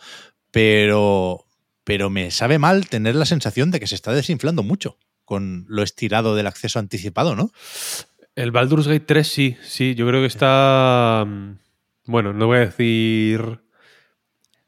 [0.51, 1.45] pero,
[1.85, 5.83] pero me sabe mal tener la sensación de que se está desinflando mucho con lo
[5.83, 7.51] estirado del acceso anticipado, ¿no?
[8.37, 11.25] El Baldur's Gate 3 sí, sí, yo creo que está.
[11.27, 11.53] mm,
[12.07, 13.61] Bueno, no voy a decir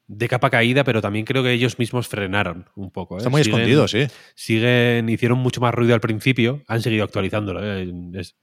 [0.08, 3.16] de capa caída, pero también creo que ellos mismos frenaron un poco.
[3.16, 3.18] ¿eh?
[3.18, 4.06] Está muy Siguen- escondido, sí.
[4.36, 7.60] Siguen, hicieron mucho más ruido al principio, han seguido actualizándolo.
[7.64, 7.92] ¿eh?
[8.14, 8.36] Es-.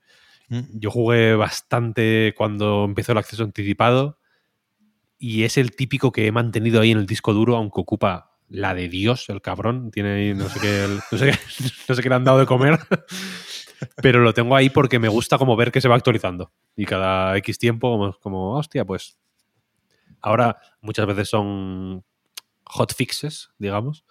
[0.48, 4.18] Yo jugué bastante cuando empezó el acceso anticipado
[5.18, 8.74] y es el típico que he mantenido ahí en el disco duro, aunque ocupa la
[8.74, 9.90] de Dios, el cabrón.
[9.90, 11.32] Tiene ahí no sé qué, el- no sé qué,
[11.88, 12.78] no sé qué le han dado de comer.
[14.02, 16.52] Pero lo tengo ahí porque me gusta como ver que se va actualizando.
[16.76, 19.18] Y cada X tiempo, como, como hostia, pues.
[20.20, 22.04] Ahora muchas veces son
[22.64, 24.04] hotfixes, digamos.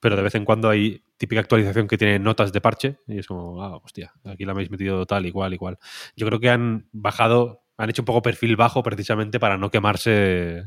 [0.00, 2.98] Pero de vez en cuando hay típica actualización que tiene notas de parche.
[3.06, 5.78] Y es como, ah, hostia, aquí la habéis metido tal, igual, igual.
[6.16, 10.64] Yo creo que han bajado, han hecho un poco perfil bajo precisamente para no quemarse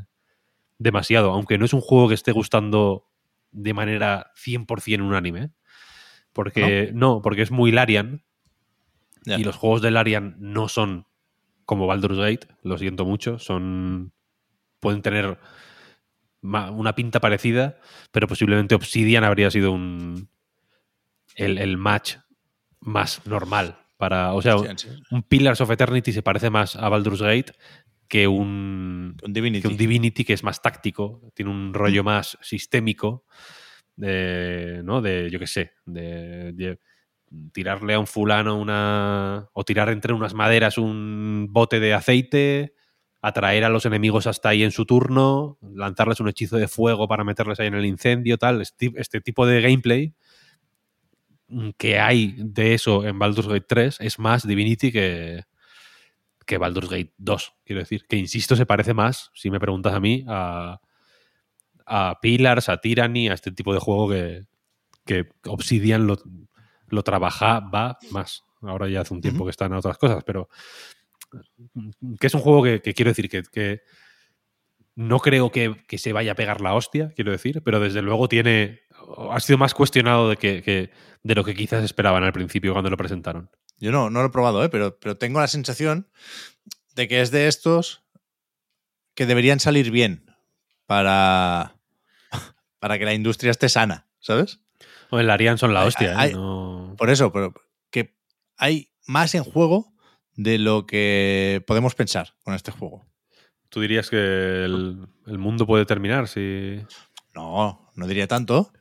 [0.78, 1.30] demasiado.
[1.32, 3.06] Aunque no es un juego que esté gustando
[3.50, 5.50] de manera 100% unánime.
[6.32, 8.24] Porque no, porque es muy Larian.
[9.26, 11.06] Y los juegos de Larian no son
[11.66, 14.12] como Baldur's Gate, lo siento mucho, son
[14.80, 15.36] pueden tener
[16.40, 17.78] una pinta parecida,
[18.12, 20.28] pero posiblemente Obsidian habría sido un
[21.36, 22.16] el, el match
[22.80, 24.88] más normal para, o sea, sí.
[25.10, 27.52] un Pillars of Eternity se parece más a Baldur's Gate
[28.08, 29.62] que un Un Divinity.
[29.62, 33.24] que un Divinity que es más táctico, tiene un rollo más sistémico,
[33.96, 35.00] de, ¿no?
[35.00, 36.78] De, yo qué sé, de, de
[37.52, 39.48] tirarle a un fulano una.
[39.52, 42.74] o tirar entre unas maderas un bote de aceite,
[43.22, 47.24] atraer a los enemigos hasta ahí en su turno, lanzarles un hechizo de fuego para
[47.24, 48.60] meterles ahí en el incendio, tal.
[48.62, 50.12] Este, este tipo de gameplay mm,
[51.76, 55.44] que hay de eso en Baldur's Gate 3 es más Divinity que,
[56.44, 58.06] que Baldur's Gate 2, quiero decir.
[58.08, 60.80] Que insisto, se parece más, si me preguntas a mí, a,
[61.84, 64.46] a Pillars, a Tyranny, a este tipo de juego que,
[65.04, 66.18] que Obsidian lo,
[66.88, 68.44] lo trabajaba más.
[68.62, 70.48] Ahora ya hace un tiempo que están en otras cosas, pero
[72.18, 73.82] que es un juego que, que quiero decir que, que
[74.96, 78.28] no creo que, que se vaya a pegar la hostia, quiero decir, pero desde luego
[78.28, 78.80] tiene.
[79.30, 80.90] Ha sido más cuestionado de, que, que-
[81.22, 83.50] de lo que quizás esperaban al principio cuando lo presentaron.
[83.78, 84.68] Yo no, no lo he probado, ¿eh?
[84.68, 86.08] pero, pero tengo la sensación
[86.94, 88.02] de que es de estos
[89.14, 90.30] que deberían salir bien
[90.86, 91.76] para,
[92.78, 94.60] para que la industria esté sana, ¿sabes?
[95.10, 96.16] O el Arian son la Hay- hostia, ¿eh?
[96.16, 97.52] hay- No- Por eso, pero
[97.90, 98.16] que
[98.56, 99.92] hay más en juego
[100.34, 103.06] de lo que podemos pensar con este juego.
[103.68, 106.80] ¿Tú dirías que el, el mundo puede terminar si.
[107.34, 108.72] No, no diría tanto,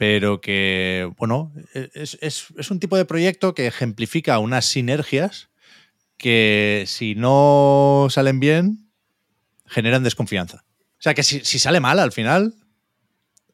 [0.00, 1.52] pero que, bueno,
[1.92, 5.50] es, es- es un tipo de proyecto que ejemplifica unas sinergias
[6.16, 8.88] que si no salen bien,
[9.66, 10.64] generan desconfianza.
[10.98, 12.54] O sea, que si, si sale mal al final,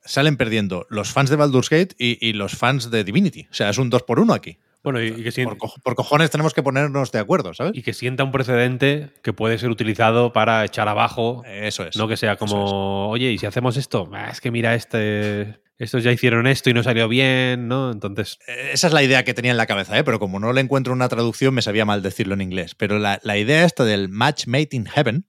[0.05, 3.49] salen perdiendo los fans de Baldur's Gate y, y los fans de Divinity.
[3.51, 4.59] O sea, es un 2 por 1 aquí.
[4.85, 7.73] Bueno, y, y que Por, co- por cojones tenemos que ponernos de acuerdo, ¿sabes?
[7.75, 11.43] y que sienta un precedente que puede ser utilizado para echar abajo.
[11.45, 11.97] Eso es.
[11.97, 14.09] No que sea como, oye, ¿y si hacemos esto?
[14.13, 17.91] Ah, es que mira, este, estos ya hicieron esto y no salió bien, ¿no?
[17.93, 20.05] Entonces, Eh, Esa es la idea que tenía en la cabeza, ¿eh?
[20.05, 22.75] pero como no le encuentro una traducción, me sabía mal decirlo en inglés.
[22.75, 25.27] Pero la, la idea esta del match made in heaven,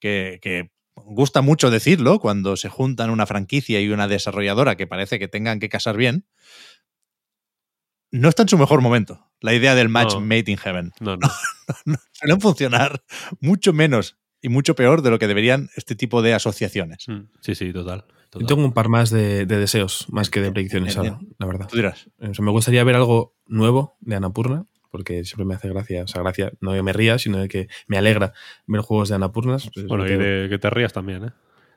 [0.00, 5.18] que, que gusta mucho decirlo cuando se juntan una franquicia y una desarrolladora que parece
[5.18, 6.26] que tengan que casar bien,
[8.10, 9.30] no está en su mejor momento.
[9.40, 10.20] La idea del match No.
[10.20, 10.92] made in heaven.
[11.00, 11.28] no, no.
[12.12, 13.04] Suelen funcionar
[13.40, 17.04] mucho menos y mucho peor de lo que deberían este tipo de asociaciones.
[17.08, 18.04] Mm, Sí, sí, total.
[18.30, 18.42] Total.
[18.42, 21.68] Yo tengo un par más de, de deseos, más que de predicciones ahora, la verdad.
[21.68, 22.08] Tú dirás.
[22.20, 26.06] O sea, me gustaría ver algo nuevo de Annapurna, porque siempre me hace gracia, o
[26.06, 28.32] sea, gracia, no que me ría, sino de que me alegra
[28.66, 29.70] ver juegos de Annapurnas.
[29.72, 31.30] Pues, Bueno, y de que te rías también, ¿eh?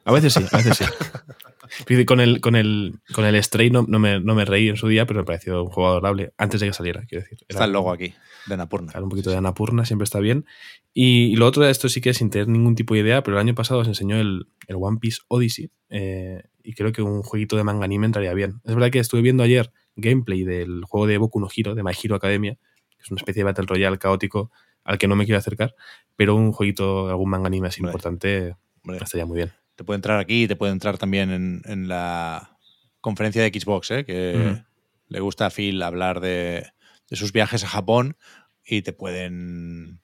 [0.06, 0.86] A veces sí, a veces sí.
[2.06, 4.88] Con el, con el, con el Stray no, no me, no me reí en su
[4.88, 7.39] día, pero me pareció un juego adorable antes de que saliera, quiero decir.
[7.47, 8.14] Está el logo aquí,
[8.47, 8.91] de Napurna.
[8.91, 10.45] Claro, un poquito de Annapurna siempre está bien.
[10.93, 13.38] Y, y lo otro de esto sí que sin tener ningún tipo de idea, pero
[13.38, 17.22] el año pasado se enseñó el, el One Piece Odyssey eh, y creo que un
[17.22, 18.62] jueguito de manga anime entraría bien.
[18.66, 21.91] Es verdad que estuve viendo ayer gameplay del juego de Boku no Hero, de My
[21.91, 22.58] Hero Academia,
[22.89, 24.52] que es una especie de Battle Royale caótico
[24.84, 25.76] al que no me quiero acercar,
[26.16, 27.91] pero un jueguito, algún manga anime así Hombre.
[27.91, 29.04] importante Hombre.
[29.04, 29.52] estaría muy bien.
[29.80, 32.57] Te puede entrar aquí, te puede entrar también en, en la
[32.99, 34.03] conferencia de Xbox, ¿eh?
[34.03, 34.61] que
[35.07, 36.69] le gusta a Phil hablar de,
[37.09, 38.17] de sus viajes a Japón
[38.61, 40.01] y te pueden,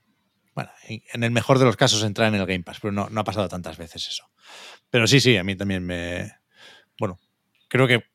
[0.54, 3.20] bueno, en el mejor de los casos entrar en el Game Pass, pero no, no
[3.20, 4.32] ha pasado tantas veces eso.
[4.90, 6.32] Pero sí, sí, a mí también me...
[6.98, 7.20] Bueno,
[7.68, 8.06] creo que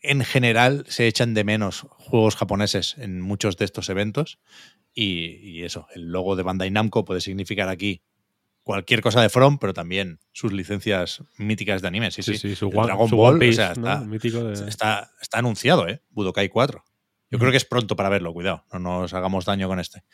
[0.00, 4.38] en general se echan de menos juegos japoneses en muchos de estos eventos
[4.94, 8.00] y, y eso, el logo de Bandai Namco puede significar aquí
[8.62, 12.10] cualquier cosa de From, pero también sus licencias míticas de anime.
[12.10, 12.36] Sí, sí.
[12.36, 13.88] Sí, sí, su One, Dragon su Ball, One Piece, o sea, ¿no?
[13.88, 14.68] está, mítico de...
[14.68, 16.02] está, está anunciado, ¿eh?
[16.10, 16.84] Budokai 4.
[17.30, 20.04] Yo creo que es pronto para verlo, cuidado, no nos hagamos daño con este.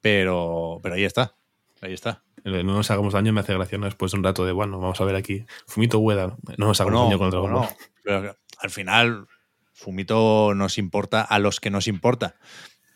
[0.00, 1.34] Pero, pero ahí está,
[1.80, 2.22] ahí está.
[2.44, 3.86] No nos hagamos daño me hace gracia ¿no?
[3.86, 5.44] después de un rato de, bueno, vamos a ver aquí.
[5.66, 7.68] Fumito Ueda, no nos hagamos daño con el Dragon Ball.
[8.04, 9.26] pero al final,
[9.72, 12.36] Fumito nos importa a los que nos importa.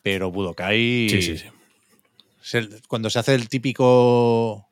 [0.02, 1.08] Pero Budokai.
[1.08, 2.68] Sí, sí, sí.
[2.88, 4.71] cuando se hace el típico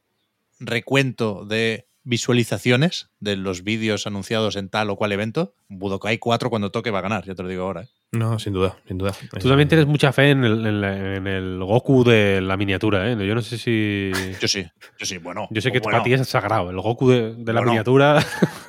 [0.60, 6.70] recuento de visualizaciones de los vídeos anunciados en tal o cual evento, Budokai 4 cuando
[6.70, 7.82] toque va a ganar, ya te lo digo ahora.
[7.82, 7.88] ¿eh?
[8.12, 9.12] No, sin duda, sin duda.
[9.38, 13.10] Tú también tienes mucha fe en el, en la- en el Goku de la miniatura,
[13.10, 13.16] ¿eh?
[13.26, 14.10] Yo no sé si...
[14.40, 14.66] Yo sí,
[14.98, 15.46] yo sí, bueno.
[15.50, 16.70] Yo sé que bueno, para ti es sagrado.
[16.70, 17.72] El Goku de, de la Bueno.
[17.72, 18.24] miniatura...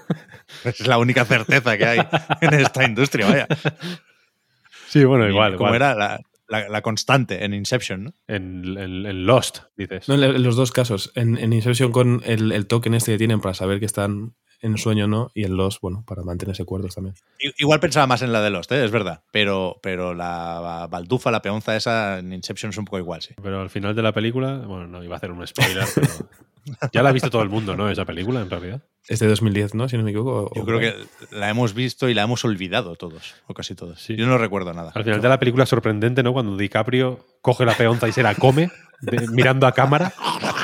[0.65, 1.99] es la única certeza que hay
[2.41, 3.47] en esta industria, vaya.
[4.89, 5.55] sí, bueno, igual.
[5.55, 5.75] Como igual.
[5.75, 6.19] era la,
[6.51, 8.13] la- la constante en Inception, ¿no?
[8.27, 10.07] En, en- en Lost, dices.
[10.07, 11.11] No, en en los dos casos.
[11.15, 14.77] En, en Inception con el, el token este que tienen para saber que están en
[14.77, 17.15] sueño o no, y en los, bueno, para mantenerse cuerdos también.
[17.57, 18.85] Igual pensaba más en la de Lost, ¿eh?
[18.85, 19.23] es verdad.
[19.31, 23.33] Pero, pero la baldufa, la peonza esa en Inception es un poco igual, sí.
[23.41, 26.07] Pero al final de la película, bueno, no iba a hacer un spoiler, pero
[26.93, 27.89] ya la ha visto todo el mundo, ¿no?
[27.89, 28.81] Esa película, en realidad.
[29.07, 29.89] Es de 2010, ¿no?
[29.89, 30.51] Si no me equivoco.
[30.55, 30.93] Yo creo que
[31.31, 33.99] la hemos visto y la hemos olvidado todos, o casi todos.
[34.01, 34.15] Sí.
[34.15, 34.91] Yo no recuerdo nada.
[34.93, 36.33] Al final de la película es sorprendente, ¿no?
[36.33, 38.69] Cuando DiCaprio coge la peonza y se la come,
[39.01, 40.13] de- mirando a cámara,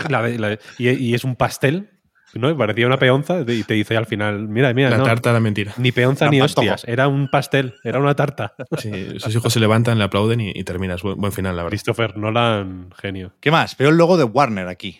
[0.10, 1.89] la la y, y es un pastel,
[2.36, 2.56] ¿no?
[2.56, 5.74] Parecía una peonza y te dice al final, mira, mira, La no, tarta era mentira.
[5.78, 8.54] ni peonza Era ni hostias, era un pastel, era una tarta.
[8.78, 11.02] Sí, sus hijos se levantan, le aplauden y, y terminas.
[11.02, 11.72] Buen, buen final, la verdad.
[11.72, 13.34] Christopher Nolan, genio.
[13.39, 13.76] ¿Qué más?
[13.78, 15.00] Veo el logo de Warner aquí.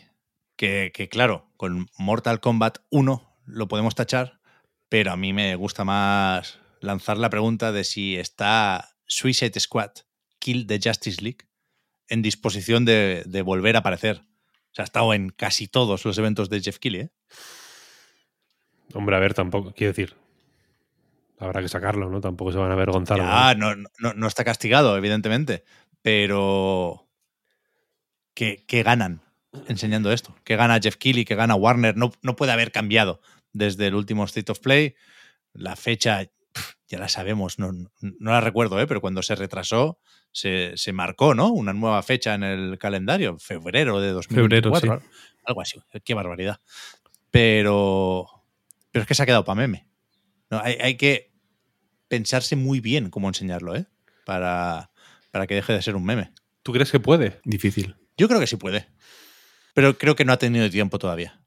[0.58, 4.42] Que, que, claro, con Mortal Kombat 1 lo podemos tachar,
[4.90, 9.92] pero a mí me gusta más lanzar la pregunta de si está Suicide Squad,
[10.40, 11.48] Kill the Justice League,
[12.10, 14.18] en disposición de, de volver a aparecer.
[14.18, 17.02] O sea, ha estado en casi todos los eventos de Jeff Keighley.
[17.02, 17.12] ¿eh?
[18.94, 20.16] Hombre, a ver, tampoco, quiero decir,
[21.40, 22.22] habrá que sacarlo, ¿no?
[22.22, 23.18] Tampoco se van a avergonzar.
[23.18, 23.76] Ya, ¿no?
[23.76, 25.64] no, no, no está castigado, evidentemente,
[26.02, 27.08] pero
[28.34, 29.27] ¿qué, qué ganan
[29.68, 30.36] enseñando esto?
[30.44, 31.26] ¿Qué gana Jeff Keighley?
[31.26, 31.98] ¿Qué gana Warner?
[31.98, 33.22] No, no puede haber cambiado
[33.54, 34.96] desde el último State of Play.
[35.54, 36.30] La fecha
[36.88, 38.88] ya la sabemos, no, no la recuerdo, ¿eh?
[38.88, 40.00] pero cuando se retrasó
[40.32, 41.50] se, se marcó ¿no?
[41.50, 44.80] una nueva fecha en el calendario, febrero de 2024.
[44.80, 45.04] Febrero,
[45.44, 46.62] Algo así, qué barbaridad.
[47.30, 48.26] Pero,
[48.92, 49.88] pero es que se ha quedado para meme.
[50.50, 51.34] No, hay, hay que
[52.08, 53.86] pensarse muy bien cómo enseñarlo, ¿eh?
[54.26, 54.92] Para,
[55.32, 56.32] para que deje de ser un meme.
[56.64, 57.40] ¿Tú crees que puede?
[57.44, 57.96] Difícil.
[58.18, 58.88] Yo creo que sí puede.
[59.78, 61.40] Pero creo que no ha tenido tiempo todavía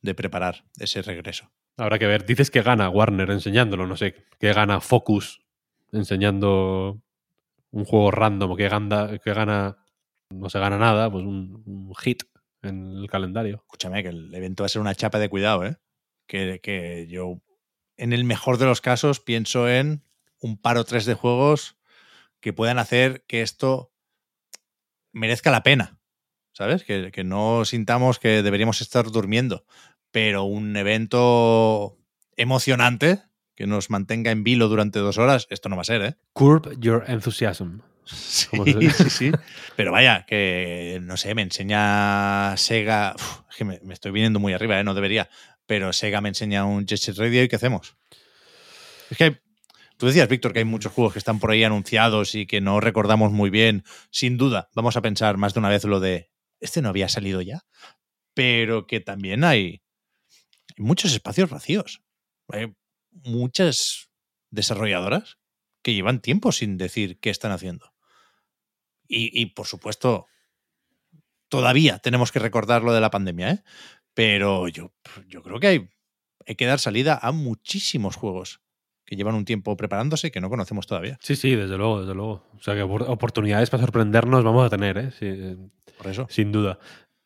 [0.00, 1.52] de preparar ese regreso.
[1.76, 2.24] Habrá que ver.
[2.24, 4.24] Dices que gana Warner enseñándolo, no sé.
[4.40, 5.42] Que gana Focus
[5.92, 7.02] enseñando
[7.72, 8.56] un juego random.
[8.56, 9.76] Que gana, que gana
[10.30, 12.22] no se gana nada, pues un, un hit
[12.62, 13.56] en el calendario.
[13.56, 15.76] Escúchame, que el evento va a ser una chapa de cuidado, ¿eh?
[16.26, 17.42] Que, que yo,
[17.98, 20.06] en el mejor de los casos, pienso en
[20.40, 21.76] un par o tres de juegos
[22.40, 23.92] que puedan hacer que esto
[25.12, 26.00] merezca la pena,
[26.54, 26.84] ¿sabes?
[26.84, 29.66] Que, que no sintamos que deberíamos estar durmiendo,
[30.10, 31.98] pero un evento
[32.36, 33.22] emocionante
[33.54, 36.14] que nos mantenga en vilo durante dos horas, esto no va a ser, ¿eh?
[36.32, 37.80] Curb your enthusiasm.
[38.06, 38.48] Sí,
[38.90, 39.32] sí, sí.
[39.76, 43.14] Pero vaya, que no sé, me enseña Sega.
[43.16, 44.84] Uf, es que me, me estoy viniendo muy arriba, ¿eh?
[44.84, 45.30] no debería.
[45.66, 47.96] Pero Sega me enseña un Jet Set Radio y ¿qué hacemos?
[49.10, 49.40] Es que
[49.96, 52.80] tú decías, Víctor, que hay muchos juegos que están por ahí anunciados y que no
[52.80, 53.84] recordamos muy bien.
[54.10, 56.30] Sin duda, vamos a pensar más de una vez lo de.
[56.64, 57.66] Este no había salido ya.
[58.32, 59.82] Pero que también hay,
[60.78, 62.02] muchos espacios vacíos.
[62.48, 62.74] Hay
[63.10, 64.08] muchas
[64.50, 65.38] desarrolladoras
[65.82, 67.92] que llevan tiempo sin decir qué están haciendo.
[69.06, 70.26] Y, y, por supuesto,
[71.50, 73.62] todavía tenemos que recordar lo de la pandemia, ¿eh?
[74.14, 74.94] Pero yo,
[75.26, 75.90] yo creo que hay,
[76.46, 78.63] hay que dar salida a muchísimos juegos
[79.14, 81.18] que llevan un tiempo preparándose y que no conocemos todavía.
[81.20, 82.44] Sí, sí, desde luego, desde luego.
[82.56, 85.10] O sea que opor- oportunidades para sorprendernos vamos a tener, ¿eh?
[85.12, 85.56] Sí, eh,
[85.98, 86.26] Por eso.
[86.30, 86.78] sin duda.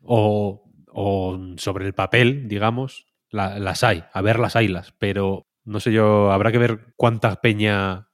[0.02, 5.80] O, o sobre el papel, digamos, la- las hay, a ver las haylas, pero no
[5.80, 8.08] sé yo, habrá que ver cuánta peña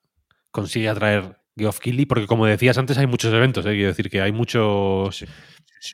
[0.50, 3.70] consigue atraer Geoff Keighley, porque como decías antes, hay muchos eventos, ¿eh?
[3.74, 5.26] quiero decir que hay muchos, sí.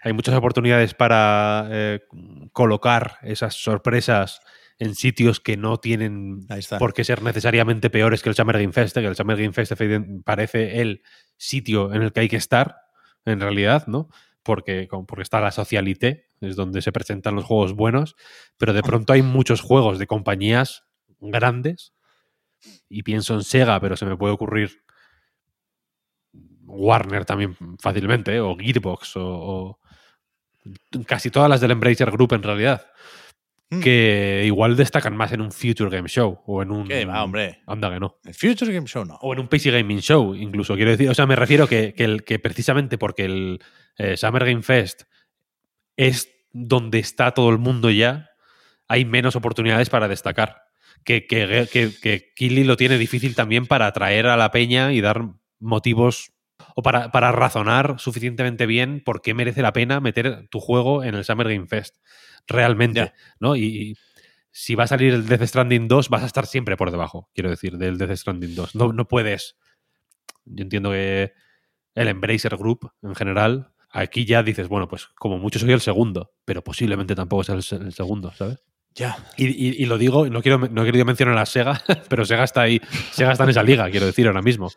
[0.02, 2.00] hay muchas oportunidades para eh,
[2.52, 4.40] colocar esas sorpresas
[4.80, 6.46] en sitios que no tienen
[6.78, 9.02] por qué ser necesariamente peores que el Summer Game Fest, ¿eh?
[9.02, 11.02] que el Summer Game Fest efectivamente, parece el
[11.36, 12.76] sitio en el que hay que estar,
[13.26, 14.08] en realidad, ¿no?
[14.42, 18.16] Porque, porque está la socialité, es donde se presentan los juegos buenos,
[18.56, 20.84] pero de pronto hay muchos juegos de compañías
[21.20, 21.92] grandes,
[22.88, 24.82] y pienso en Sega, pero se me puede ocurrir
[26.64, 28.40] Warner también fácilmente, ¿eh?
[28.40, 29.80] o Gearbox, o, o
[31.06, 32.86] casi todas las del Embracer Group en realidad,
[33.72, 33.80] Mm.
[33.82, 36.88] que igual destacan más en un Future Game Show o en un...
[36.88, 37.60] ¿Qué va, hombre?
[37.68, 38.18] Anda que no.
[38.24, 39.14] El Future Game Show no.
[39.22, 40.74] O en un PC Gaming Show, incluso.
[40.74, 43.62] Quiero decir, o sea, me refiero que, que, el, que precisamente porque el
[43.96, 45.04] eh, Summer Game Fest
[45.96, 48.30] es donde está todo el mundo ya,
[48.88, 50.62] hay menos oportunidades para destacar.
[51.04, 55.00] Que, que, que, que Kili lo tiene difícil también para atraer a la peña y
[55.00, 55.22] dar
[55.60, 56.32] motivos
[56.76, 61.14] o para, para razonar suficientemente bien por qué merece la pena meter tu juego en
[61.14, 61.96] el Summer Game Fest.
[62.46, 63.12] Realmente.
[63.38, 63.56] ¿no?
[63.56, 63.96] Y, y
[64.50, 67.50] si va a salir el Death Stranding 2, vas a estar siempre por debajo, quiero
[67.50, 68.74] decir, del Death Stranding 2.
[68.74, 69.56] No, no puedes.
[70.44, 71.32] Yo entiendo que
[71.94, 76.32] el Embracer Group en general, aquí ya dices, bueno, pues como mucho soy el segundo,
[76.44, 78.58] pero posiblemente tampoco sea el, se- el segundo, ¿sabes?
[78.94, 79.16] Ya.
[79.36, 82.42] Y, y- y lo digo, no quiero no he querido mencionar a Sega, pero Sega
[82.44, 82.80] está ahí,
[83.12, 84.70] Sega está en esa liga, quiero decir, ahora mismo.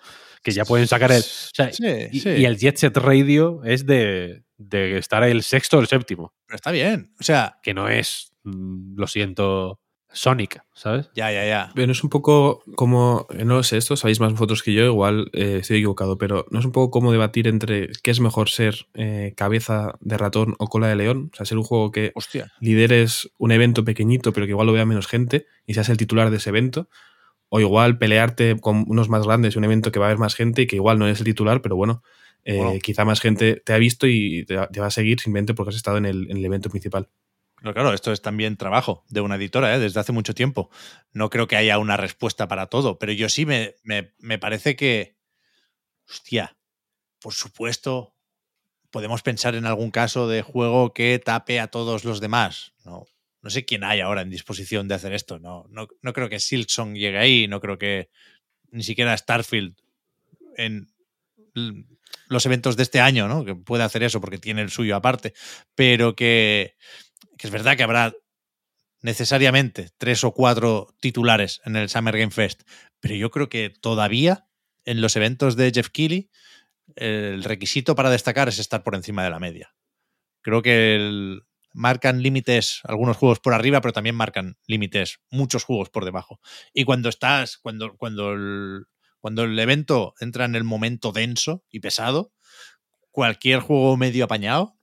[0.43, 1.21] Que ya pueden sacar el.
[1.21, 1.23] o
[1.53, 2.29] sea, Sí, y, sí.
[2.29, 6.55] y el Jet Set Radio es de, de estar el sexto o el séptimo, Pero
[6.55, 7.13] está bien.
[7.19, 9.79] O sea, que no es, mm, lo siento,
[10.15, 11.09] Sonic, ¿sabes?
[11.15, 11.71] ya, ya, ya.
[11.73, 15.29] Pero es un poco como, no lo sé, esto sabéis más vosotros que yo, igual
[15.33, 18.85] eh, estoy equivocado, pero no es un poco como debatir entre qué es mejor ser
[18.93, 22.51] eh, cabeza de ratón o cola de león, o sea, ser un juego que Hostia.
[22.59, 26.29] lideres un evento pequeñito pero que igual lo vea menos gente y seas el titular
[26.29, 26.89] de ese evento,
[27.55, 30.63] o igual pelearte con unos más grandes, un evento que va a haber más gente
[30.63, 32.01] y que igual no eres el titular, pero bueno,
[32.45, 32.79] eh, Bueno.
[32.81, 35.69] quizá más gente te ha visto y te, va- te va a seguir simplemente porque
[35.69, 37.09] has estado en el, en el evento principal.
[37.61, 39.77] Pero claro, esto es también trabajo de una editora ¿eh?
[39.79, 40.71] desde hace mucho tiempo.
[41.11, 44.75] No creo que haya una respuesta para todo, pero yo sí me, me, me parece
[44.75, 45.15] que,
[46.09, 46.57] hostia,
[47.21, 48.15] por supuesto,
[48.89, 52.73] podemos pensar en algún caso de juego que tape a todos los demás.
[52.83, 53.05] No,
[53.43, 55.37] no sé quién hay ahora en disposición de hacer esto.
[55.37, 58.09] No, no, no creo que Silksong llegue ahí, no creo que
[58.71, 59.75] ni siquiera Starfield
[60.57, 60.87] en
[62.27, 63.45] los eventos de este año, ¿no?
[63.45, 65.33] Que puede hacer eso porque tiene el suyo aparte,
[65.75, 66.75] pero que,
[67.37, 68.13] que es verdad que habrá
[69.01, 72.63] necesariamente tres o cuatro titulares en el Summer Game Fest,
[73.01, 74.47] pero yo creo que todavía
[74.85, 76.29] en los eventos de Jeff Keighley
[76.95, 79.75] el requisito para destacar es estar por encima de la media.
[80.41, 81.43] Creo que el-
[81.73, 86.39] marcan límites algunos juegos por arriba, pero también marcan límites muchos juegos por debajo.
[86.73, 88.85] Y cuando estás, cuando, cuando, el,
[89.19, 92.31] cuando el evento entra en el momento denso y pesado,
[93.11, 94.77] cualquier juego medio apañado,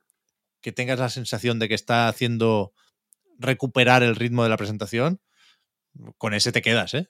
[0.60, 2.74] que tengas la sensación de que está haciendo
[3.38, 5.20] recuperar el ritmo de la presentación,
[6.18, 7.08] con ese te quedas, ¿eh?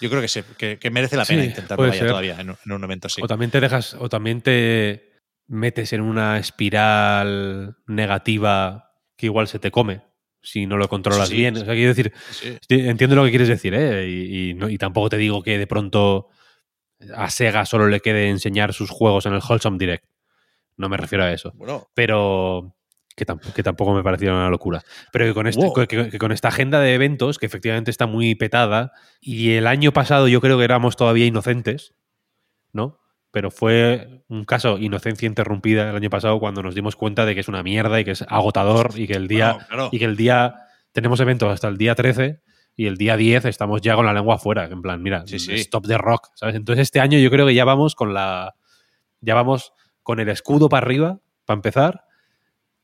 [0.00, 2.56] Yo creo que, se, que, que merece la pena Sí, intentarlo vaya, todavía en un,
[2.64, 3.22] en un evento así.
[3.22, 5.13] O también te dejas, o también te
[5.46, 10.02] metes en una espiral negativa que igual se te come
[10.42, 11.56] si no lo controlas Sí, bien.
[11.56, 12.58] O sea, quiero decir, Sí.
[12.68, 14.06] Entiendo lo que quieres decir, ¿eh?
[14.08, 16.28] Y, y no- y tampoco te digo que de pronto
[17.14, 20.04] a Sega solo le quede enseñar sus juegos en el Wholesome Direct.
[20.76, 21.52] No me refiero a eso.
[21.54, 22.76] Bueno, Pero
[23.16, 24.82] que, tamp- que tampoco me parecía una locura.
[25.12, 25.86] Pero que con, este- Wow.
[25.86, 29.92] que- que con esta agenda de eventos, que efectivamente está muy petada, y el año
[29.92, 31.94] pasado yo creo que éramos todavía inocentes,
[32.72, 32.98] ¿no?
[33.34, 37.40] Pero fue un caso inocencia interrumpida el año pasado cuando nos dimos cuenta de que
[37.40, 39.88] es una mierda y que es agotador y que el día, Claro, claro.
[39.90, 40.54] y que el día
[40.92, 42.40] tenemos eventos hasta el día 13
[42.76, 45.52] y el día 10 estamos ya con la lengua afuera, en plan, mira, Sí, sí.
[45.54, 46.54] stop the rock, ¿sabes?
[46.54, 48.54] Entonces este año yo creo que ya vamos con la
[49.20, 49.72] ya vamos
[50.04, 52.04] con el escudo para arriba, para empezar,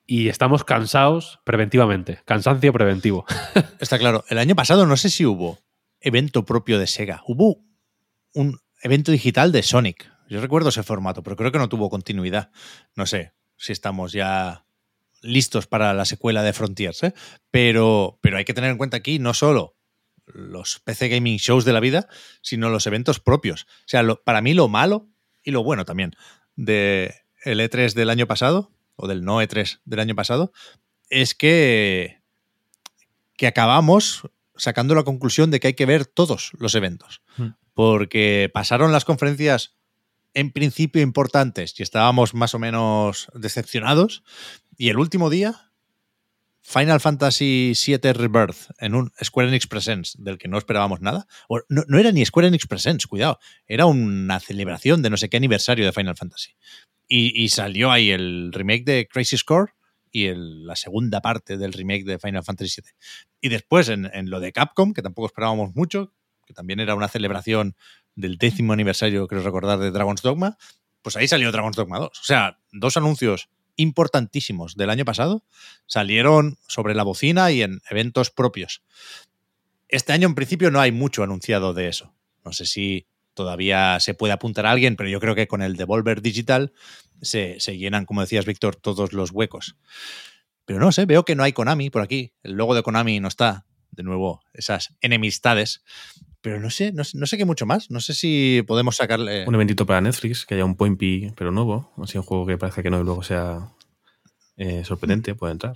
[0.07, 3.25] y estamos cansados preventivamente, cansancio preventivo.
[3.79, 4.25] Está claro.
[4.29, 5.61] El año pasado no sé si hubo
[6.01, 7.23] evento propio de Sega.
[7.27, 7.63] Hubo
[8.35, 10.11] un evento digital de Sonic.
[10.31, 12.51] Yo recuerdo ese formato, pero creo que no tuvo continuidad.
[12.95, 14.64] No sé si estamos ya
[15.22, 17.14] listos para la secuela de Frontiers, ¿eh?
[17.51, 19.76] pero, pero hay que tener en cuenta aquí no solo
[20.26, 22.09] los PC Gaming Shows de la vida,
[22.41, 23.64] sino los eventos propios.
[23.64, 25.09] O sea, lo- para mí lo malo
[25.43, 26.12] y lo bueno también
[26.57, 27.14] de
[27.45, 30.53] el E3 del año pasado, o del no E3 del año pasado,
[31.09, 32.22] es que,
[33.37, 34.22] que acabamos
[34.57, 37.22] sacando la conclusión de que hay que ver todos los eventos.
[37.37, 37.49] Mm.
[37.74, 39.74] Porque pasaron las conferencias
[40.35, 44.22] en principio importantes y estábamos más o menos decepcionados.
[44.76, 45.70] Y el último día,
[46.62, 51.26] Final Fantasy VII Rebirth en un Square Enix Presents del que no esperábamos nada.
[51.49, 53.39] O no, no era ni Square Enix Presents, cuidado.
[53.66, 56.51] Era una celebración de no sé qué aniversario de Final Fantasy.
[57.09, 59.72] Y, y salió ahí el remake de Crazy Score
[60.12, 62.93] y el- la segunda parte del remake de Final Fantasy VII.
[63.41, 66.12] Y después en, en lo de Capcom, que tampoco esperábamos mucho,
[66.47, 67.74] que también era una celebración
[68.15, 70.59] del décimo aniversario, creo recordar, de Dragon's Dogma,
[71.03, 72.09] pues ahí salió Dragon's Dogma 2.
[72.09, 75.45] O sea, dos anuncios importantísimos del año pasado
[75.87, 78.83] salieron sobre la bocina y en eventos propios.
[79.89, 82.15] Este año en principio no hay mucho anunciado de eso.
[82.45, 85.77] No sé si todavía se puede apuntar a alguien, pero yo creo que con el
[85.77, 86.73] Devolver Digital
[87.23, 89.77] se, se llenan, como decías, Víctor, todos los huecos.
[90.65, 92.35] Pero no sé, veo que no hay Konami por aquí.
[92.43, 93.67] El logo de Konami no está.
[93.91, 95.83] De nuevo, esas enemistades.
[96.43, 97.91] Pero no sé, no, sé- no sé qué mucho más.
[97.91, 99.45] No sé si podemos sacarle.
[99.47, 101.93] Un eventito para Netflix, que haya un Point P, pero nuevo.
[102.03, 103.68] Así un juego que parece que no y luego sea
[104.57, 105.74] eh, sorprendente, puede entrar.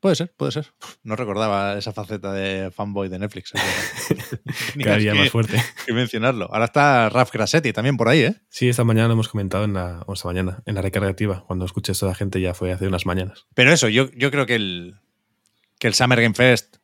[0.00, 0.72] Puede ser, puede ser.
[1.02, 3.52] No recordaba esa faceta de fanboy de Netflix.
[4.82, 5.62] Cada día más fuerte.
[5.86, 6.46] que mencionarlo.
[6.50, 8.36] Ahora está Raf Grassetti también por ahí, ¿eh?
[8.48, 11.44] Sí, esta mañana lo hemos comentado en la, o esta mañana, en la recarga activa.
[11.46, 13.46] Cuando escuché esto la gente ya fue hace unas mañanas.
[13.54, 14.96] Pero eso, yo, yo creo que el,
[15.78, 16.76] que el Summer Game Fest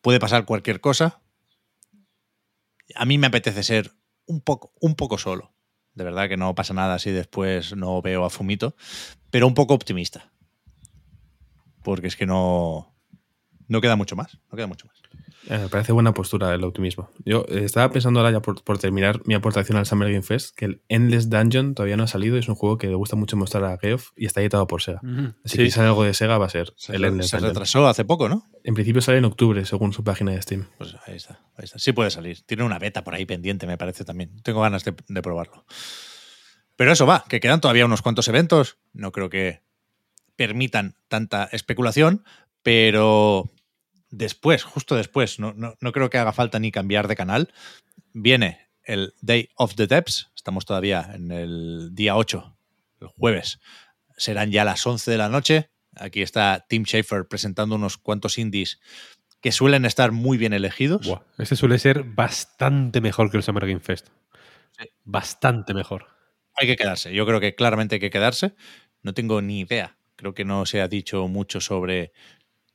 [0.00, 1.20] puede pasar cualquier cosa.
[2.94, 3.92] A mí me apetece ser
[4.26, 5.52] un poco, un poco solo.
[5.94, 8.76] De verdad que no pasa nada si después no veo a Fumito,
[9.30, 10.32] pero un poco optimista.
[11.82, 12.94] Porque es que no,
[13.66, 14.38] no queda mucho más.
[14.50, 14.99] No queda mucho más.
[15.48, 17.10] Eh, me parece buena postura el optimismo.
[17.24, 20.54] Yo eh, estaba pensando ahora ya por, por terminar mi aportación al Summer Game Fest,
[20.54, 23.16] que el Endless Dungeon todavía no ha salido y es un juego que le gusta
[23.16, 25.00] mucho mostrar a Geoff y está editado por Sega.
[25.44, 27.54] Así que si sale algo de Sega va a ser Se, el Endless se Dungeon.
[27.54, 28.44] retrasó hace poco, ¿no?
[28.64, 30.66] En principio sale en octubre, según su página de Steam.
[30.76, 31.78] Pues ahí está, ahí está.
[31.78, 32.42] Sí puede salir.
[32.42, 34.42] Tiene una beta por ahí pendiente, me parece también.
[34.42, 35.64] Tengo ganas de, de probarlo.
[36.76, 38.76] Pero eso va, que quedan todavía unos cuantos eventos.
[38.92, 39.62] No creo que
[40.36, 42.24] permitan tanta especulación,
[42.62, 43.50] pero
[44.10, 47.52] después, justo después, no, no, no creo que haga falta ni cambiar de canal.
[48.12, 50.30] Viene el Day of the Depths.
[50.34, 52.56] Estamos todavía en el día 8,
[53.00, 53.60] el jueves.
[54.16, 55.70] Serán ya las 11 de la noche.
[55.96, 58.80] Aquí está Tim Schafer presentando unos cuantos indies
[59.40, 61.06] que suelen estar muy bien elegidos.
[61.06, 64.08] Buah, este suele ser bastante mejor que el Summer Game Fest.
[65.04, 66.06] Bastante mejor.
[66.54, 67.12] Hay que quedarse.
[67.14, 68.54] Yo creo que claramente hay que quedarse.
[69.02, 69.96] No tengo ni idea.
[70.16, 72.12] Creo que no se ha dicho mucho sobre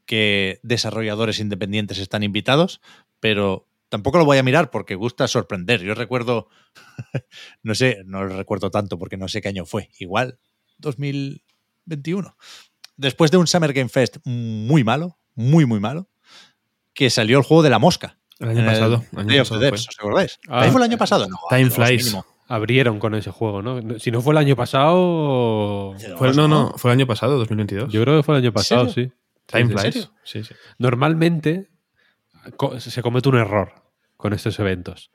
[0.05, 2.81] qué desarrolladores independientes están invitados,
[3.19, 5.81] pero tampoco lo voy a mirar porque gusta sorprender.
[5.81, 6.47] Yo recuerdo,
[7.63, 9.89] no sé, no lo recuerdo tanto porque no sé qué año fue.
[9.99, 10.39] Igual
[10.79, 12.35] 2021.
[12.97, 16.07] Después de un Summer Game Fest muy malo, muy, muy malo,
[16.93, 18.17] que salió el juego de la mosca.
[18.39, 19.03] El año pasado.
[19.13, 19.69] el año pasado.
[19.73, 20.39] ¿os acordáis?
[20.47, 20.61] Ah.
[20.61, 21.27] ¿Ahí fue el año pasado?
[21.27, 22.05] No, Time flies.
[22.05, 22.25] mínimo.
[22.47, 23.99] Abrieron con ese juego, ¿no?
[23.99, 25.95] Si no fue el año pasado.
[26.17, 27.91] Fue- no, no, fue el año pasado, 2022.
[27.91, 29.11] Yo creo que fue el año pasado, sí.
[29.45, 29.93] Time ¿En flies.
[29.93, 30.11] serio?
[30.23, 30.55] Sí, sí.
[30.77, 31.69] Normalmente
[32.77, 33.73] se comete un error
[34.17, 35.11] con estos eventos.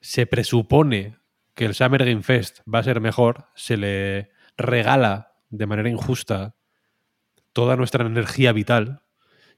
[0.00, 1.18] Se presupone
[1.54, 6.54] que el Summer Game Fest va a ser mejor, se le regala de manera injusta
[7.52, 9.02] toda nuestra energía vital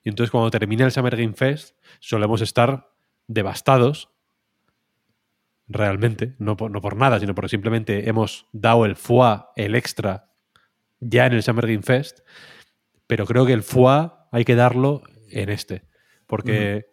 [0.02, 2.90] y entonces cuando termina el Summer Game Fest solemos estar
[3.28, 4.10] devastados
[5.68, 10.28] realmente, no por, no por nada, sino porque simplemente hemos dado el foie, el extra,
[11.00, 12.20] ya en el Summer Game Fest,
[13.12, 15.84] pero creo que el foie hay que darlo en este,
[16.26, 16.86] porque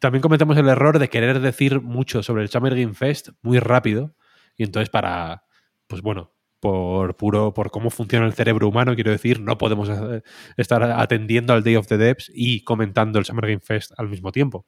[0.00, 4.14] también cometemos el error de querer decir mucho sobre el Summer Game Fest muy rápido
[4.56, 5.44] y entonces para,
[5.86, 10.22] pues bueno, por puro, por cómo funciona el cerebro humano, quiero decir, no podemos eh,
[10.58, 14.30] estar atendiendo al Day of the Devs y comentando el Summer Game Fest al mismo
[14.30, 14.66] tiempo.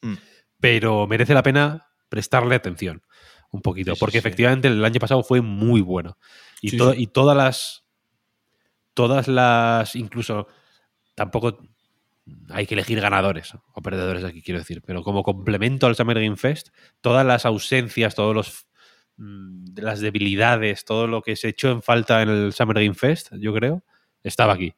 [0.00, 0.14] Mm.
[0.60, 3.02] Pero merece la pena prestarle atención.
[3.50, 3.94] un poquito.
[3.94, 4.18] Sí, porque sí.
[4.18, 6.16] efectivamente el año pasado fue muy bueno.
[6.62, 7.81] Y, to- y todas las.
[8.94, 9.96] Todas las.
[9.96, 10.48] Incluso.
[11.14, 11.58] Tampoco
[12.50, 14.82] hay que elegir ganadores o perdedores aquí, quiero decir.
[14.86, 16.68] Pero como complemento al Summer Game Fest,
[17.00, 18.66] todas las ausencias, todos los.
[19.16, 23.32] mm, las debilidades, todo lo que se echó en falta en el Summer Game Fest,
[23.38, 23.84] yo creo,
[24.22, 24.74] estaba aquí.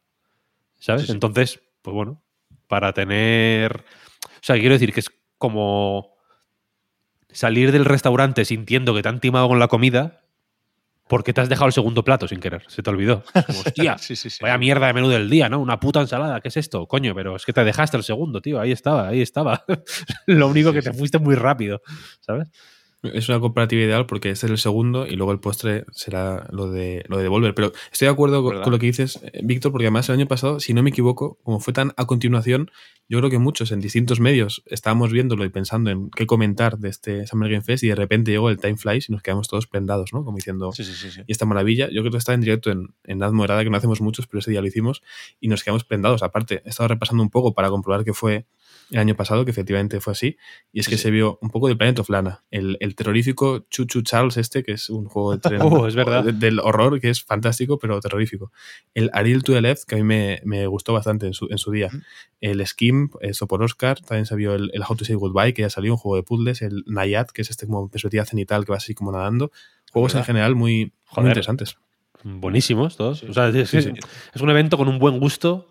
[0.78, 1.02] ¿Sabes?
[1.02, 1.12] Sí, sí.
[1.12, 2.22] Entonces, pues bueno,
[2.68, 3.84] para tener.
[4.24, 6.14] O sea, quiero decir que es como
[7.30, 10.23] salir del restaurante sintiendo que te han timado con la comida
[11.08, 12.62] porque te has dejado el segundo plato sin querer.
[12.68, 13.22] Se te olvidó.
[13.46, 14.38] Como, hostia, Sí, sí, sí.
[14.40, 15.60] vaya mierda de menú del día, ¿no?
[15.60, 16.40] Una puta ensalada.
[16.40, 16.86] ¿Qué es esto?
[16.86, 18.60] Coño, pero es que te dejaste el segundo, tío.
[18.60, 19.64] Ahí estaba, ahí estaba.
[20.26, 21.82] Lo único que te fuiste muy rápido,
[22.20, 22.48] ¿sabes?
[23.12, 26.70] Es una comparativa ideal porque este es el segundo y luego el postre será lo
[26.70, 27.54] de, lo de Devolver.
[27.54, 30.60] Pero estoy de acuerdo con, lo que dices, eh, Víctor, porque además el año pasado,
[30.60, 32.70] si no me equivoco, como fue tan a continuación,
[33.08, 36.88] yo creo que muchos en distintos medios estábamos viéndolo y pensando en qué comentar de
[36.88, 39.66] este Summer Game Fest y de repente llegó el Time Flies y nos quedamos todos
[39.66, 40.24] prendados, ¿no?
[40.24, 41.88] Como diciendo, Sí, sí, sí, y esta maravilla.
[41.90, 44.38] Yo creo que está en directo en, en Edad Morada, que no hacemos muchos, pero
[44.38, 45.02] ese día lo hicimos
[45.40, 46.22] y nos quedamos prendados.
[46.22, 48.46] Aparte, he estado repasando un poco para comprobar que fue
[48.90, 50.36] el año pasado, que efectivamente fue así,
[50.72, 54.02] y es que se vio un poco de Planet of Lana, el, el terrorífico Chuchu
[54.02, 56.24] Charles este, que es un juego de tren Oh, es verdad.
[56.24, 58.52] de- del horror, que es fantástico, pero terrorífico.
[58.94, 61.58] El Ariel to the Left, que a mí me, me gustó bastante en su, en
[61.58, 61.90] su día.
[62.40, 65.62] El Skim, eso por Oscar, también se vio el, el How to Say Goodbye, que
[65.62, 68.72] ya salió, un juego de puzzles, el Nayat, que es este como perspectiva cenital que
[68.72, 69.50] va así como nadando.
[69.92, 71.76] Juegos en general muy, interesantes.
[72.24, 73.22] Buenísimos todos.
[73.24, 73.92] O sea, es, Sí, es- sí.
[74.34, 75.68] es un evento con un buen gusto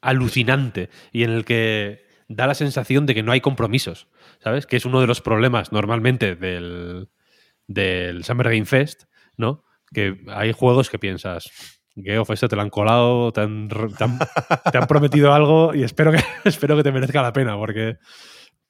[0.00, 4.08] alucinante y en el que da la sensación de que no hay compromisos,
[4.42, 4.66] ¿sabes?
[4.66, 7.08] Que es uno de los problemas normalmente del,
[7.66, 9.04] del Summer Game Fest,
[9.36, 9.64] ¿no?
[9.92, 11.50] Que hay juegos que piensas,
[11.94, 14.18] Geoff, esto te lo han colado, te han, te han-
[14.70, 17.96] te han prometido algo y espero que, espero que te merezca la pena, porque,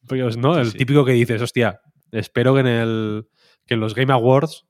[0.06, 0.58] porque, ¿no?
[0.58, 0.78] El sí.
[0.78, 1.80] típico que dices, hostia,
[2.10, 3.28] espero que en, el,
[3.66, 4.66] que en los Game Awards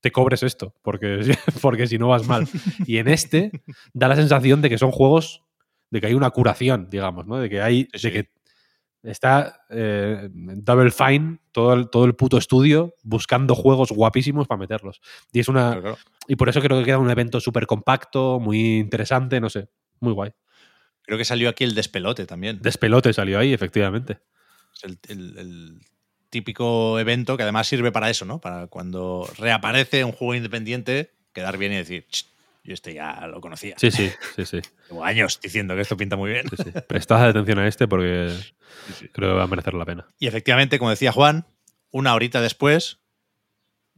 [0.00, 2.46] te cobres esto, porque, porque si no vas mal.
[2.86, 3.50] Y en este
[3.92, 5.42] da la sensación de que son juegos,
[5.90, 7.36] de que hay una curación, digamos, ¿no?
[7.38, 8.30] De que hay, Sí, de que
[9.02, 15.00] está eh, Double Fine, todo el, todo el puto estudio, buscando juegos guapísimos para meterlos.
[15.32, 15.66] Y es una.
[15.72, 15.98] Claro, claro.
[16.28, 19.68] Y por eso creo que queda un evento súper compacto, muy interesante, no sé.
[20.00, 20.30] Muy guay.
[21.02, 22.60] Creo que salió aquí el despelote también.
[22.62, 24.18] Despelote salió ahí, efectivamente.
[24.76, 25.80] Es el, el- el
[26.28, 28.40] típico evento que además sirve para eso, ¿no?
[28.40, 32.26] Para cuando reaparece un juego independiente, quedar bien y decir, "Ch,
[32.62, 33.74] yo este ya lo conocía.
[33.78, 34.60] Sí, sí, sí, sí.
[34.90, 36.46] Llevo años diciendo que esto pinta muy bien.
[36.48, 36.72] sí, sí.
[36.86, 38.34] Prestad atención a este porque
[38.98, 39.08] sí.
[39.12, 40.06] creo que va a merecer la pena.
[40.18, 41.46] Y efectivamente, como decía Juan,
[41.90, 42.98] una horita después,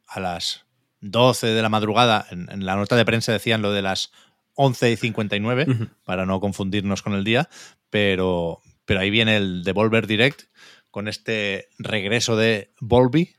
[0.06, 0.66] a las
[1.00, 4.12] 12 de la madrugada, en, en la nota de prensa decían lo de las
[4.54, 5.88] 11 y 59, Ujú.
[6.04, 7.48] para no confundirnos con el día,
[7.90, 10.42] pero, pero ahí viene el Devolver Direct
[10.90, 13.34] con este regreso de Volby,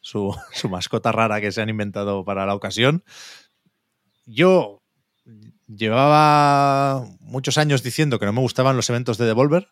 [0.00, 3.02] su, su mascota rara que se han inventado para la ocasión.
[4.32, 4.80] Yo
[5.66, 9.68] llevaba muchos años diciendo que no me gustaban los eventos de Devolver.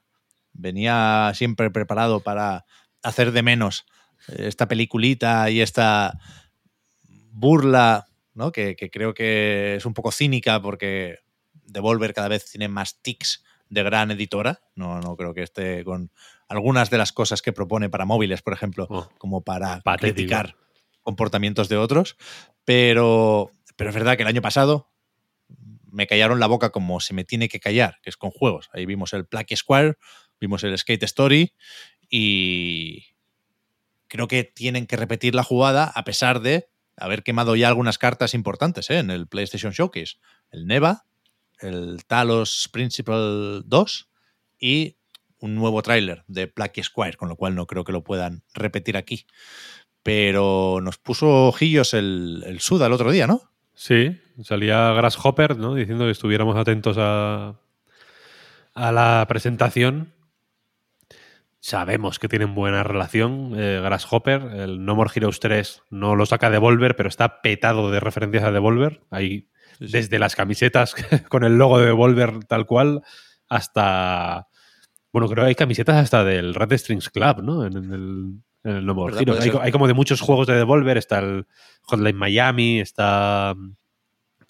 [0.52, 2.64] Venía siempre preparado para
[3.02, 3.86] hacer de menos
[4.26, 6.18] esta peliculita y esta
[7.30, 8.50] burla, ¿no?
[8.50, 11.18] Que, que creo que es un poco cínica porque
[11.64, 14.60] Devolver cada vez tiene más tics de gran editora.
[14.74, 16.10] No, no creo que esté con
[16.48, 20.14] algunas de las cosas que propone para móviles, por ejemplo, Oh, como para patético.
[20.14, 20.56] criticar
[21.02, 22.16] comportamientos de otros.
[22.64, 24.90] Pero, pero es verdad que el año pasado
[25.92, 28.68] me callaron la boca como se me tiene que callar, que es con juegos.
[28.72, 29.96] Ahí vimos el Plucky Square,
[30.40, 31.54] vimos el Skate Story
[32.10, 33.06] y
[34.08, 38.34] creo que tienen que repetir la jugada a pesar de haber quemado ya algunas cartas
[38.34, 38.98] importantes ¿eh?
[38.98, 40.16] en el PlayStation Showcase.
[40.50, 41.04] El Neva,
[41.60, 44.10] el Talos Principal 2
[44.58, 44.96] y
[45.38, 48.96] un nuevo tráiler de Plucky Square, con lo cual no creo que lo puedan repetir
[48.96, 49.24] aquí.
[50.02, 53.52] Pero nos puso ojillos el, el Suda el otro día, ¿no?
[53.80, 55.76] Sí, salía Grasshopper, ¿no?
[55.76, 57.60] Diciendo que estuviéramos atentos a,
[58.74, 60.12] a la presentación.
[61.60, 63.52] Sabemos que tienen buena relación.
[63.56, 68.00] eh, Grasshopper, el No More Heroes 3 no lo saca Devolver, pero está petado de
[68.00, 69.00] referencias a Devolver.
[69.10, 69.48] Hay
[69.78, 70.96] desde las camisetas
[71.28, 73.02] con el logo de Devolver tal cual
[73.48, 74.48] hasta.
[75.12, 77.64] Bueno, creo que hay camisetas hasta del Red Strings Club, ¿no?
[77.64, 78.42] En, en el,
[79.60, 80.96] Hay, como de muchos juegos de Devolver.
[80.96, 81.46] Está el
[81.82, 83.54] Hotline Miami, está.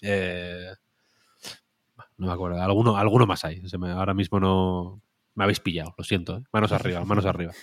[0.01, 0.67] eh,
[2.17, 2.61] no me acuerdo.
[2.61, 3.67] Alguno, alguno más hay.
[3.69, 5.01] Se me- ahora mismo no.
[5.35, 6.37] Me habéis pillado, lo siento.
[6.37, 6.41] ¿eh?
[6.51, 7.53] Manos arriba, manos arriba.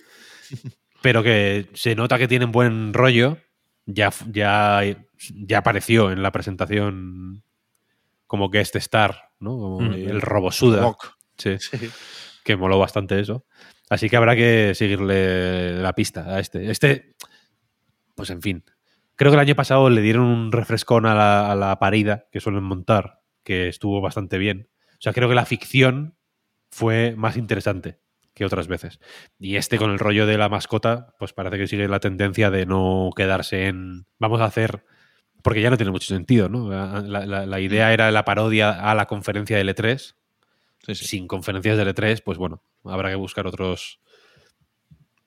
[1.02, 3.38] Pero que se nota que tienen buen rollo.
[3.88, 4.80] Ya, ya,
[5.34, 7.44] ya apareció en la presentación
[8.26, 9.50] como guest star, ¿no?
[9.50, 9.92] Como Mm.
[9.92, 10.80] el Robosuda.
[10.82, 11.12] Rock.
[11.38, 11.56] Sí,
[12.42, 13.44] que moló bastante eso.
[13.88, 16.70] Así que habrá que seguirle la pista a este.
[16.70, 17.14] Este
[18.14, 18.64] pues en fin.
[19.14, 23.20] Creo que el año pasado le dieron un refrescón a la, parida que suelen montar,
[23.44, 24.68] que estuvo bastante bien.
[24.92, 26.16] O sea, creo que la ficción
[26.70, 28.00] fue más interesante
[28.34, 29.00] que otras veces.
[29.38, 32.66] Y este con el rollo de la mascota, pues parece que sigue la tendencia de
[32.66, 34.84] no quedarse en vamos a hacer
[35.42, 36.68] porque ya no tiene mucho sentido, ¿no?
[36.68, 40.14] La, la- la idea era la parodia a la conferencia de L3.
[40.86, 41.04] Sí, sí.
[41.06, 44.00] Sin conferencias de L3, pues bueno, habrá que buscar otros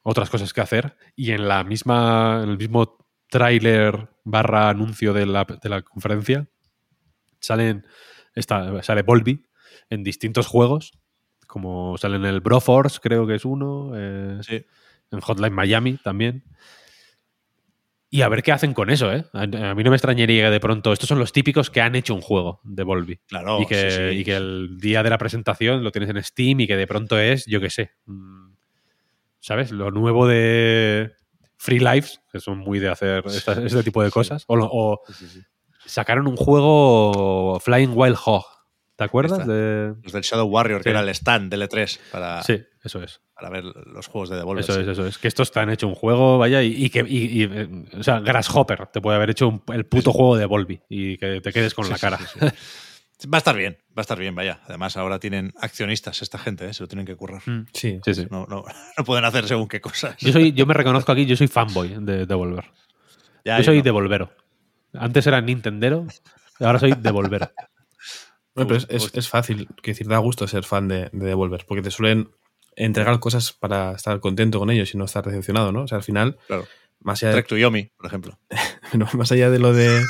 [0.04, 0.96] otras cosas que hacer.
[1.16, 2.98] Y en la misma, en el mismo
[3.30, 6.48] tráiler barra anuncio de la, de la conferencia,
[7.40, 7.86] salen
[8.36, 9.46] está, sale Volby
[9.90, 10.94] en distintos juegos,
[11.48, 14.66] como sale en el Broforce, creo que es uno, eh, Sí.
[15.12, 16.44] en Hotline Miami también.
[18.12, 19.26] Y a ver qué hacen con eso, ¿eh?
[19.34, 21.94] A, a mí no me extrañaría que de pronto estos son los típicos que han
[21.96, 23.20] hecho un juego de Volby.
[23.28, 24.20] Claro, y, que, sí, sí.
[24.20, 27.20] y que el día de la presentación lo tienes en Steam y que de pronto
[27.20, 28.50] es, yo qué sé, mm,
[29.40, 29.72] ¿sabes?
[29.72, 31.12] Lo nuevo de
[31.58, 34.44] Free Lives, que son muy de hacer esta- este tipo de cosas.
[34.48, 35.02] O
[35.86, 38.46] sacaron un juego Flying Wild Hog.
[39.00, 39.48] ¿Te acuerdas?
[39.48, 39.96] De...
[40.04, 43.22] Los del Shadow Warrior, que era el stand del E3 para, Sí, eso es.
[43.34, 44.64] para ver los juegos de Devolver.
[44.64, 44.82] Eso sí.
[44.82, 45.18] es, eso es.
[45.18, 47.00] Que estos te han hecho un juego, vaya, y, y que.
[47.08, 50.46] y- y, eh, o sea, Grasshopper te puede haber hecho un- el puto juego de
[50.46, 52.18] Volby y que te quedes con Sí, la cara.
[52.18, 52.26] sí,
[53.22, 53.28] sí.
[53.34, 54.60] Va a estar bien, va a estar bien, vaya.
[54.68, 56.74] Además, ahora tienen accionistas esta gente, ¿eh?
[56.74, 57.42] se lo tienen que currar.
[57.46, 57.66] Mm.
[57.74, 58.00] Sí.
[58.04, 58.28] Sí, sí.
[58.30, 58.64] No, no,
[58.98, 60.16] no pueden hacer según qué cosas.
[60.20, 62.66] Yo, soy, yo me reconozco aquí, yo soy fanboy de Devolver.
[63.46, 63.84] Ya, yo soy no.
[63.84, 64.32] Devolvero.
[64.94, 66.06] Antes era Nintendero,
[66.60, 67.50] ahora soy Devolvero.
[68.54, 69.20] Pero es, es- hostia.
[69.20, 72.30] es fácil, que decir, da gusto ser fan de, de Devolver, porque te suelen
[72.76, 75.84] entregar cosas para estar contento con ellos y no estar decepcionado, ¿no?
[75.84, 76.66] O sea, al final, Claro.
[77.02, 78.40] más allá de, to Yomi, por ejemplo.
[78.94, 80.02] no, más allá de lo de,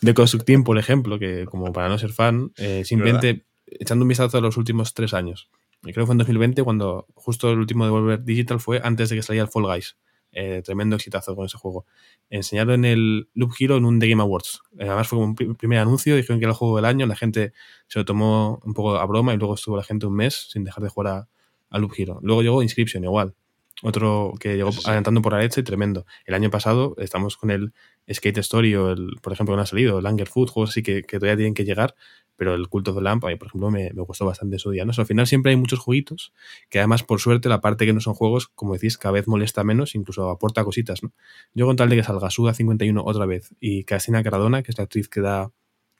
[0.00, 4.38] de Constructing, por ejemplo, que como para no ser fan, eh, simplemente echando un vistazo
[4.38, 5.48] a los últimos tres años.
[5.84, 9.16] Y creo que fue en 2020 cuando justo el último Devolver Digital fue antes de
[9.16, 9.96] que saliera el Fall Guys.
[10.32, 11.84] Eh, tremendo exitazo con ese juego.
[12.30, 14.62] Enseñaron en el Loop Hero en un The Game Awards.
[14.78, 17.06] Eh, además fue como un pri- primer anuncio, dijeron que era el juego del año,
[17.06, 17.52] la gente
[17.86, 20.64] se lo tomó un poco a broma y luego estuvo la gente un mes sin
[20.64, 21.28] dejar de jugar a,
[21.70, 22.18] a Loop Hero.
[22.22, 23.34] Luego llegó Inscription igual.
[23.82, 24.84] Otro que llegó Sí, sí.
[24.86, 26.06] adelantando por la leche, tremendo.
[26.24, 27.72] El año pasado estamos con el
[28.10, 31.02] Skate Story o por ejemplo, que no ha salido, el Anger Food, juegos así que,
[31.02, 31.94] todavía tienen que llegar,
[32.36, 34.84] pero el Cult of the Lamp, por ejemplo, me, me gustó bastante su día.
[34.84, 34.92] ¿no?
[34.96, 36.32] O al final siempre hay muchos jueguitos
[36.68, 39.64] que además, por suerte, la parte que no son juegos, como decís, cada vez molesta
[39.64, 41.12] menos, incluso aporta cositas, ¿no?
[41.54, 44.78] Yo con tal de que salga Suda 51 otra vez y Cristina Caradona, que es
[44.78, 45.52] la actriz que da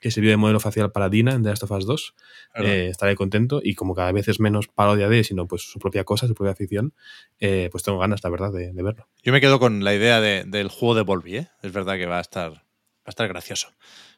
[0.03, 2.15] que sirvió de modelo facial para Dina en The Last of Us 2,
[2.53, 2.67] Claro.
[2.67, 6.03] eh, estaré contento y como cada vez es menos parodia de, sino pues su propia
[6.03, 6.93] cosa, su propia ficción,
[7.39, 9.07] eh, pues tengo ganas, la verdad, de, de verlo.
[9.23, 11.47] Yo me quedo con la idea de- del juego de Volby, ¿eh?
[11.61, 12.59] Es verdad que va a estar, va
[13.05, 13.69] a estar gracioso.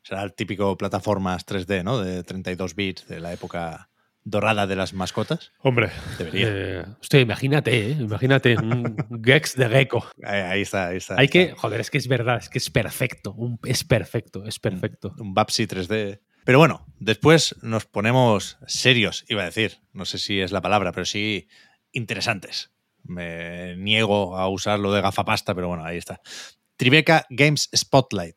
[0.02, 2.00] Será el típico plataformas 3D, ¿no?
[2.00, 3.90] De 32 bits de la época
[4.26, 5.54] dorada de las mascotas.
[5.60, 6.48] Hombre, Debería.
[6.50, 7.92] eh, hostia, imagínate, ¿eh?
[7.92, 10.06] imagínate un Gex de Gecko.
[10.24, 11.16] Ahí, ahí está, ahí está.
[11.18, 14.60] Hay que, joder, es que es verdad, es que es perfecto, un- es perfecto, es
[14.60, 15.14] perfecto.
[15.20, 16.20] un Babsy 3D.
[16.44, 19.80] Pero bueno, después nos ponemos serios, iba a decir.
[19.94, 21.48] No sé si es la palabra, pero sí
[21.92, 22.72] interesantes.
[23.04, 26.20] Me niego a usar lo de gafapasta, pero bueno, ahí está.
[26.78, 28.36] Tribeca Games Spotlight.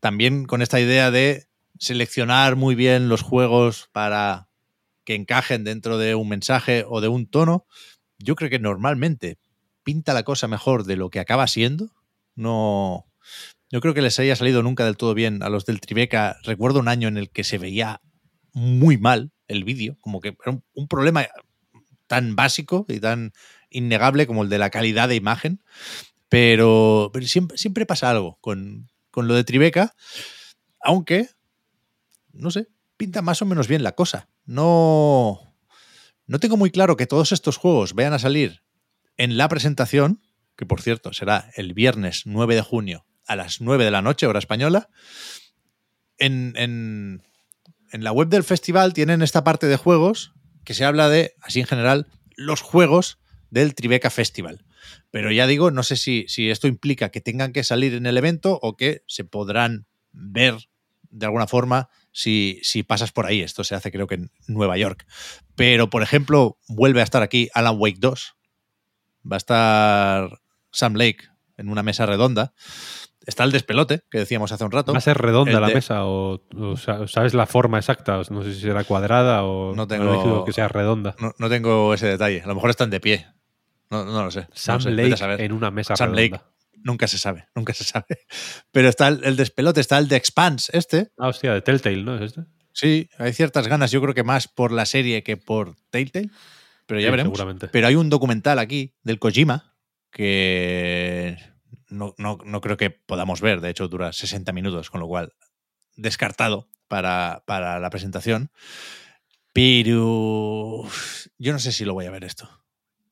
[0.00, 1.46] También con esta idea de
[1.78, 4.48] seleccionar muy bien los juegos para
[5.04, 7.66] que encajen dentro de un mensaje o de un tono.
[8.18, 9.38] Yo creo que normalmente
[9.82, 11.90] pinta la cosa mejor de lo que acaba siendo.
[12.34, 13.06] No,
[13.70, 16.36] yo creo que les haya salido nunca del todo bien a los del Tribeca.
[16.42, 18.00] Recuerdo un año en el que se veía
[18.52, 21.26] muy mal el vídeo, como que era un, un problema
[22.06, 23.32] tan básico y tan
[23.70, 25.60] innegable como el de la calidad de imagen.
[26.28, 29.94] Pero, pero siempre, siempre pasa algo con, con lo de Tribeca,
[30.80, 31.28] aunque,
[32.32, 34.28] no sé, pinta más o menos bien la cosa.
[34.46, 35.54] No,
[36.26, 38.62] no tengo muy claro que todos estos juegos vayan a salir
[39.16, 40.22] en la presentación,
[40.56, 44.26] que por cierto será el viernes 9 de junio a las 9 de la noche,
[44.26, 44.88] hora española.
[46.18, 47.22] En, en,
[47.92, 50.34] en la web del festival tienen esta parte de juegos
[50.64, 52.06] que se habla de, así en general,
[52.36, 53.18] los juegos
[53.50, 54.64] del Tribeca Festival.
[55.10, 58.16] Pero ya digo, no sé si, si esto implica que tengan que salir en el
[58.16, 60.56] evento o que se podrán ver
[61.10, 63.40] de alguna forma si, si pasas por ahí.
[63.42, 65.04] Esto se hace creo que en Nueva York.
[65.56, 68.34] Pero, por ejemplo, vuelve a estar aquí Alan Wake 2.
[69.30, 71.18] Va a estar Sam Lake
[71.56, 72.52] en una mesa redonda.
[73.26, 74.92] Está el despelote, que decíamos hace un rato.
[74.92, 78.20] ¿Va a ser redonda El la de- mesa o, o sa- sabes la forma exacta?
[78.30, 81.16] No sé si será cuadrada o No tengo- elegido que sea redonda.
[81.18, 82.42] No, no tengo ese detalle.
[82.42, 83.26] A lo mejor están de pie.
[83.90, 84.40] No, no lo sé.
[84.42, 86.36] no Sam sé, Lake en una mesa Sam redonda.
[86.38, 86.53] Lake.
[86.84, 88.06] Nunca se sabe, nunca se sabe.
[88.70, 91.10] Pero está el, el despelote, está el de Expanse, este.
[91.18, 92.14] Ah, hostia, de Telltale, ¿no?
[92.16, 92.42] ¿Es este?
[92.72, 96.30] Sí, hay ciertas ganas, yo creo que más por la serie que por Telltale.
[96.86, 97.30] Pero ya Sí, veremos.
[97.38, 97.68] seguramente.
[97.68, 99.74] Pero hay un documental aquí del Kojima
[100.10, 101.36] que
[101.88, 103.60] no, no, no creo que podamos ver.
[103.60, 105.32] De hecho, dura 60 minutos, con lo cual
[105.96, 108.50] descartado para, para la presentación.
[109.54, 110.82] Pero
[111.38, 112.48] yo no sé si lo voy a ver esto,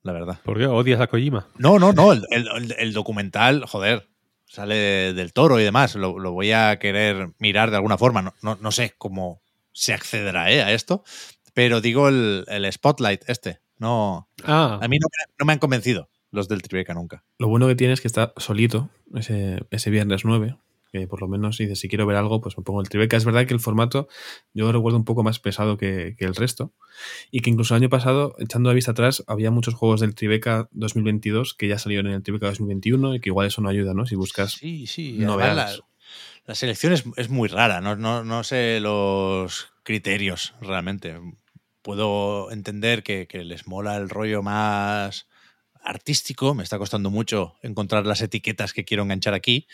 [0.03, 0.39] la verdad.
[0.45, 1.49] ¿Por qué odias a Kojima?
[1.59, 2.13] No, no, no.
[2.13, 4.09] El, el- el documental, joder,
[4.47, 5.95] sale del toro y demás.
[5.95, 8.23] Lo, lo voy a querer mirar de alguna forma.
[8.23, 9.41] No, no, no sé cómo
[9.73, 10.63] se accederá ¿eh?
[10.63, 11.05] a esto.
[11.55, 13.61] Pero digo el, el spotlight este.
[13.79, 17.25] No, Ah, a mí no, me- no me han convencido los del Tribeca nunca.
[17.39, 20.57] Lo bueno que tiene es que está solito ese, ese viernes 9,
[20.93, 23.17] que por lo menos dice, si quiero ver algo, pues me pongo el Tribeca.
[23.17, 24.09] Es verdad que el formato
[24.53, 26.73] yo lo recuerdo un poco más pesado que, que el resto
[27.31, 30.69] y que incluso el año pasado, echando la vista atrás, había muchos juegos del Tribeca
[30.73, 34.05] 2022 que ya salieron en el Tribeca 2021 y que igual eso no ayuda, ¿no?
[34.07, 35.13] Si buscas Sí, sí.
[35.19, 35.79] novedades.
[35.79, 35.85] La,
[36.47, 37.81] la selección es, es muy rara.
[37.81, 41.19] No, no, no sé los criterios realmente.
[41.81, 45.27] Puedo entender que, que les mola el rollo más
[45.83, 46.55] artístico.
[46.55, 49.67] Me está costando mucho encontrar las etiquetas que quiero enganchar aquí.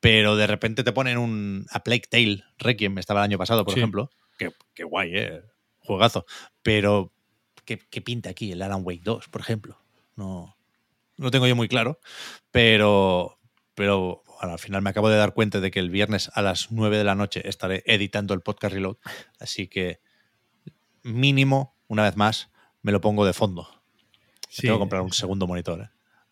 [0.00, 3.74] Pero de repente te ponen un A Plague Tale Requiem, estaba el año pasado, por
[3.74, 3.80] Sí.
[3.80, 4.10] ejemplo.
[4.38, 5.42] Que, que guay, ¿eh?
[5.80, 6.24] Juegazo.
[6.62, 7.12] Pero,
[7.64, 9.78] ¿qué, qué pinta aquí el Alan Wake 2, por ejemplo?
[10.16, 10.56] No,
[11.18, 12.00] no tengo yo muy claro.
[12.50, 13.38] Pero,
[13.74, 16.70] pero bueno, al final me acabo de dar cuenta de que el viernes a las
[16.72, 18.96] 9 de la noche estaré editando el podcast Reload.
[19.38, 20.00] Así que
[21.02, 22.50] mínimo, una vez más,
[22.82, 23.68] me lo pongo de fondo.
[24.48, 24.62] Sí.
[24.62, 25.90] Tengo que comprar un segundo monitor, ¿eh?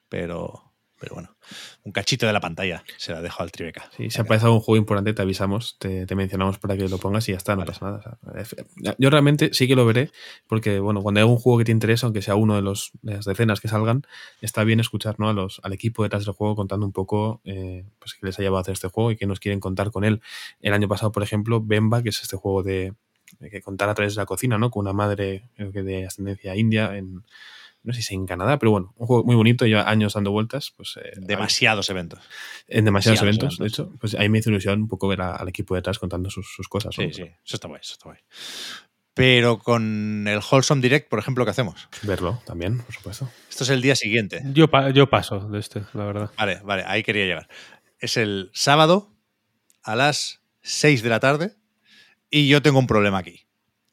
[0.08, 0.67] pero,
[1.00, 1.36] pero bueno,
[1.84, 3.88] un cachito de la pantalla se la dejo al Tribeca.
[3.96, 7.28] Sí, si aparece algún juego importante, te avisamos, te, te mencionamos para que lo pongas
[7.28, 7.98] y ya está, no pasa nada.
[7.98, 8.56] O sea, es-
[8.98, 10.10] yo realmente sí que lo veré,
[10.48, 13.14] porque bueno, cuando hay algún juego que te interesa, aunque sea uno de, los, de
[13.14, 14.02] las decenas que salgan,
[14.40, 15.28] está bien escuchar ¿no?
[15.28, 18.42] a los, al equipo detrás del juego contando un poco eh, pues, qué les ha
[18.42, 20.20] llevado a hacer este juego y qué nos quieren contar con él.
[20.60, 22.94] El año pasado, por ejemplo, Bemba, que es este juego de,
[23.38, 24.70] de que contar a través de la cocina, ¿no?
[24.70, 27.22] Con una madre creo que de ascendencia india en.
[27.84, 30.72] No sé si en Canadá, pero bueno, un juego muy bonito, lleva años dando vueltas.
[30.76, 32.20] Pues, eh, Demasiados eventos.
[32.66, 33.96] en demasiados, Demasiados eventos, de hecho.
[34.00, 36.68] Pues ahí me hizo ilusión un poco ver a- al equipo detrás contando sus, sus
[36.68, 36.96] cosas.
[36.98, 37.04] ¿no?
[37.04, 38.18] Sí, sí, eso está guay, eso está guay.
[39.14, 41.88] Pero con el Wholesome Direct, por ejemplo, ¿qué hacemos?
[42.02, 43.28] Verlo también, por supuesto.
[43.48, 44.42] Esto es el día siguiente.
[44.52, 46.30] yo, pa- yo paso de este, la verdad.
[46.36, 47.48] Vale, vale, ahí quería llegar.
[47.98, 49.12] Es el sábado
[49.82, 51.56] a las 6 de la tarde
[52.30, 53.46] y yo tengo un problema aquí.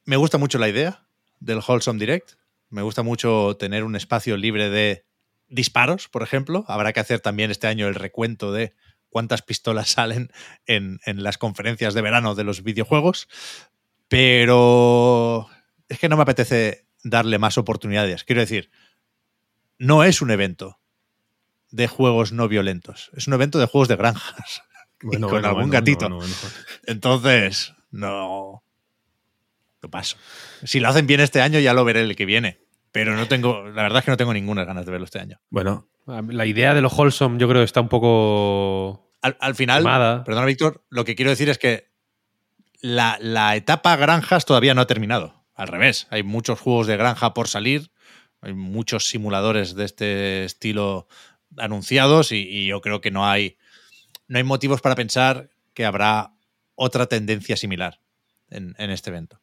[0.04, 1.08] Me gusta mucho la idea
[1.40, 2.34] del Wholesome Direct.
[2.70, 5.06] Me gusta mucho tener un espacio libre de
[5.48, 6.66] disparos, por ejemplo.
[6.68, 8.74] Habrá que hacer también este año el recuento de
[9.10, 10.32] cuántas pistolas salen
[10.66, 13.28] en, en las conferencias de verano de los videojuegos.
[14.08, 15.50] Pero
[15.90, 18.24] es que no me apetece darle más oportunidades.
[18.24, 18.72] Quiero decir,
[19.78, 20.80] no es un evento
[21.72, 23.12] de juegos no violentos.
[23.14, 24.64] Es un evento de juegos de granjas.
[25.02, 26.10] Y con algún gatito.
[26.10, 26.34] bueno.
[26.86, 28.64] Entonces, no.
[29.86, 30.18] Lo paso.
[30.64, 32.58] Si lo hacen bien este año, ya lo veré el que viene.
[32.92, 33.68] Pero no tengo.
[33.70, 35.40] La verdad es que no tengo ninguna ganas de verlo este año.
[35.52, 39.12] Bueno, La idea de lo wholesome yo creo que está un poco...
[39.22, 40.24] Al, al final, Quemada.
[40.24, 41.92] perdona, Víctor, lo que quiero decir es que
[42.82, 45.46] la, la etapa granjas todavía no ha terminado.
[45.54, 47.92] Al revés, hay muchos juegos de granja por salir,
[48.42, 51.08] hay muchos simuladores de este estilo
[51.58, 53.58] anunciados y, y yo creo que no hay,
[54.28, 56.32] no hay motivos para pensar que habrá
[56.74, 58.00] otra tendencia similar
[58.50, 59.42] en, en este evento.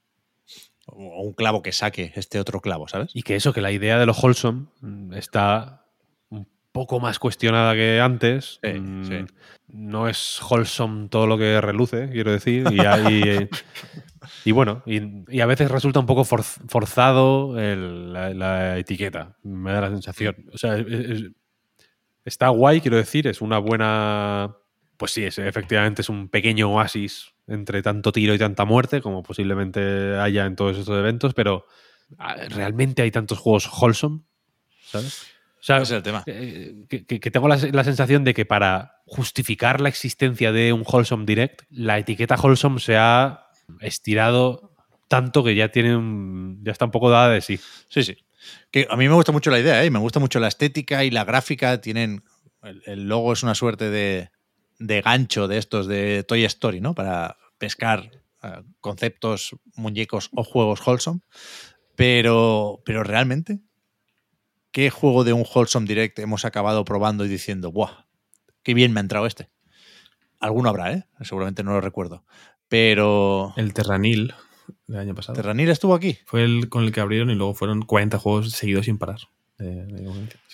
[0.86, 3.10] O un clavo que saque este otro clavo, ¿sabes?
[3.14, 5.86] Y que eso, que la idea de lo wholesome mm, está
[6.28, 8.58] un poco más cuestionada que antes.
[8.62, 9.34] Sí, Mm, sí.
[9.68, 12.66] No es wholesome todo lo que reluce, quiero decir.
[12.72, 13.48] Y, hay, eh,
[14.44, 15.00] y bueno, y,
[15.34, 19.36] y a veces resulta un poco forz- forzado el- la, la etiqueta.
[19.42, 20.36] Me da la sensación.
[20.52, 21.30] O sea, es- es-
[22.24, 23.26] está guay, quiero decir.
[23.28, 24.56] Es una buena.
[24.96, 29.22] Pues sí, es, efectivamente es un pequeño oasis entre tanto tiro y tanta muerte, como
[29.22, 31.66] posiblemente haya en todos estos eventos, pero
[32.18, 34.20] ah, realmente hay tantos juegos wholesome,
[34.84, 35.26] ¿sabes?
[35.60, 36.24] O sea, Ese es el tema.
[36.26, 40.72] eh, que, que- que tengo la, la sensación de que para justificar la existencia de
[40.72, 43.46] un Wholesome Direct, la etiqueta Wholesome se ha
[43.80, 44.74] estirado
[45.08, 47.60] tanto que ya tiene un- ya está un poco dada de sí.
[47.88, 48.16] Sí, sí.
[48.72, 49.90] Que a mí me gusta mucho la idea, ¿eh?
[49.90, 51.80] me gusta mucho la estética y la gráfica.
[51.80, 52.24] Tienen.
[52.62, 54.30] El, el logo es una suerte de,
[54.82, 56.94] de gancho de estos de Toy Story, ¿no?
[56.94, 58.10] Para pescar
[58.42, 61.20] eh, conceptos, muñecos o juegos wholesome.
[61.94, 63.60] Pero, pero realmente,
[64.72, 68.06] ¿qué juego de un wholesome direct hemos acabado probando y diciendo, ¡buah!
[68.62, 69.50] ¡Qué bien me ha entrado este!
[70.40, 71.04] Alguno habrá, ¿eh?
[71.20, 72.24] Seguramente no lo recuerdo.
[72.68, 73.52] Pero.
[73.56, 74.34] el Terranil
[74.86, 75.36] del año pasado.
[75.36, 76.18] ¿Terranil estuvo aquí?
[76.24, 79.18] Fue el con el que abrieron y luego fueron 40 juegos seguidos sin parar.
[79.58, 79.86] Eh,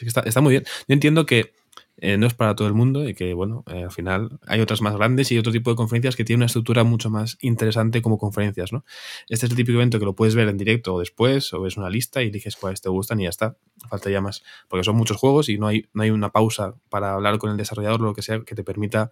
[0.00, 0.64] está, está muy bien.
[0.88, 1.54] Yo entiendo que
[2.00, 4.80] eh, no es para todo el mundo y que, bueno, eh, al final hay otras
[4.80, 8.18] más grandes y otro tipo de conferencias que tienen una estructura mucho más interesante como
[8.18, 8.84] conferencias, ¿no?
[9.28, 11.76] Este es el típico evento que lo puedes ver en directo o después, o ves
[11.76, 13.56] una lista y eliges cuáles te gustan y ya está.
[13.88, 17.14] Falta ya más, porque son muchos juegos y no hay, no hay una pausa para
[17.14, 19.10] hablar con el desarrollador o lo que sea que te permita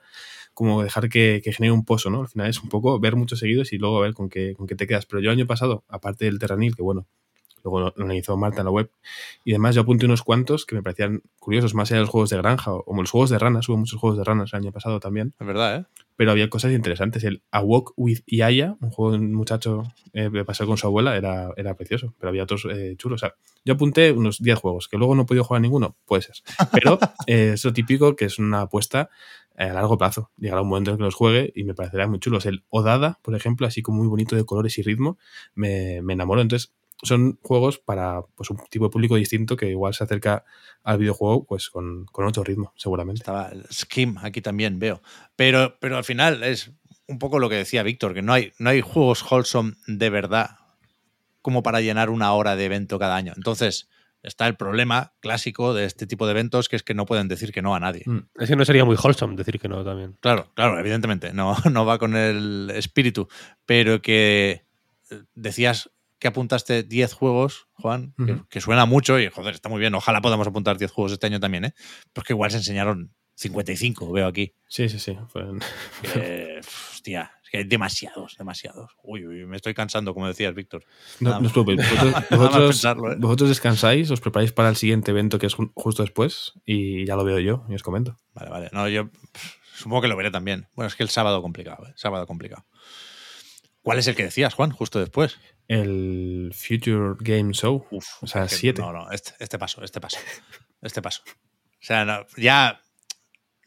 [0.54, 2.20] como dejar que, que, genere un pozo, ¿no?
[2.20, 4.76] Al final es un poco ver muchos seguidos y luego ver con qué, con qué
[4.76, 5.06] te quedas.
[5.06, 7.06] Pero yo año pasado, aparte del Terranil, que bueno,
[7.64, 8.90] luego lo analizó Marta en la web,
[9.44, 12.30] y además yo apunté unos cuantos que me parecían curiosos, más allá de los juegos
[12.30, 14.72] de granja o, o los juegos de ranas, hubo muchos juegos de ranas el año
[14.72, 15.34] pasado también.
[15.38, 15.84] Es verdad, ¿eh?
[16.16, 17.24] Pero había cosas interesantes.
[17.24, 19.84] El A Walk with Yaya, un juego de un muchacho
[20.14, 23.22] eh, de pasar con su abuela, era, era precioso, pero había otros eh, chulos.
[23.22, 23.34] O sea,
[23.64, 26.36] yo apunté unos 10 juegos, que luego no he podido jugar ninguno, puede ser.
[26.72, 29.10] Pero eh, es lo típico que es una apuesta
[29.58, 30.30] a largo plazo.
[30.38, 32.46] Llegará un momento en que los juegue y me parecerán muy chulos.
[32.46, 35.18] El Odada, por ejemplo, así como muy bonito de colores y ritmo,
[35.54, 36.40] me, me enamoró.
[36.40, 40.44] Entonces, son juegos para pues, un tipo de público distinto que igual se acerca
[40.82, 43.20] al videojuego pues con, con otro ritmo, seguramente.
[43.20, 45.02] Estaba el Skim aquí también, veo.
[45.36, 46.72] Pero, pero al final es
[47.06, 50.58] un poco lo que decía Víctor, que no hay, no hay juegos wholesome de verdad
[51.42, 53.32] como para llenar una hora de evento cada año.
[53.36, 53.88] Entonces,
[54.22, 57.52] está el problema clásico de este tipo de eventos, que es que no pueden decir
[57.52, 58.02] que no a nadie.
[58.04, 58.18] Mm.
[58.40, 60.16] Es que no sería muy wholesome decir que no también.
[60.20, 63.28] Claro, claro, evidentemente, no, no va con el espíritu,
[63.64, 64.64] pero que
[65.10, 68.26] eh, decías que apuntaste 10 juegos, Juan, uh -huh.
[68.42, 71.26] que, que, suena mucho y joder, está muy bien, ojalá podamos apuntar 10 juegos este
[71.26, 71.74] año también, ¿eh?
[72.12, 74.54] Pues que igual se enseñaron 55, veo aquí.
[74.66, 75.16] Sí, sí, sí.
[75.28, 75.44] Fue...
[76.14, 76.60] Eh,
[76.92, 78.92] hostia, es que hay demasiados, demasiados.
[79.02, 80.84] Uy, uy, me estoy cansando, como decías, Víctor.
[81.20, 81.80] No, no os preocupéis.
[81.90, 83.16] Vosotros, vosotros, pensarlo, ¿eh?
[83.18, 87.24] vosotros, descansáis, os preparáis para el siguiente evento que es justo después y ya lo
[87.24, 88.16] veo yo y os comento.
[88.32, 88.70] Vale, vale.
[88.72, 89.10] No, yo
[89.74, 90.68] supongo que lo veré también.
[90.74, 91.92] Bueno, es que el sábado complicado, ¿eh?
[91.96, 92.64] Sábado complicado.
[93.82, 95.38] ¿Cuál es el que decías, Juan, justo después?
[95.68, 97.86] El Future Game Show.
[97.90, 98.80] Uf, o sea, 7.
[98.80, 100.18] No, no, este, este, paso, este paso.
[100.82, 101.22] Este paso.
[101.26, 102.82] O sea, no, ya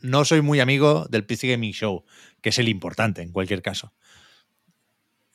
[0.02, 2.06] no soy muy amigo del PC Gaming Show,
[2.42, 3.94] que es el importante en cualquier caso.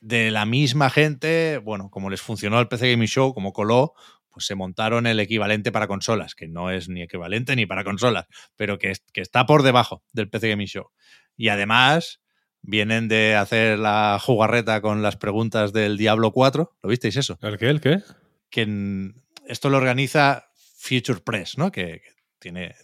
[0.00, 3.94] De la misma gente, bueno, como les funcionó el PC Gaming Show, como coló,
[4.30, 8.26] pues se montaron el equivalente para consolas, que no es ni equivalente ni para consolas,
[8.56, 10.90] pero que, es, que está por debajo del PC Gaming Show.
[11.36, 12.20] Y además
[12.66, 16.76] vienen de hacer la jugarreta con las preguntas del Diablo 4.
[16.82, 17.38] ¿Lo visteis eso?
[17.42, 17.68] ¿El qué?
[17.68, 18.02] ¿El qué?
[18.50, 20.46] Que en, esto lo organiza
[20.78, 21.70] Future Press, ¿no?
[21.70, 22.74] Que, que, tiene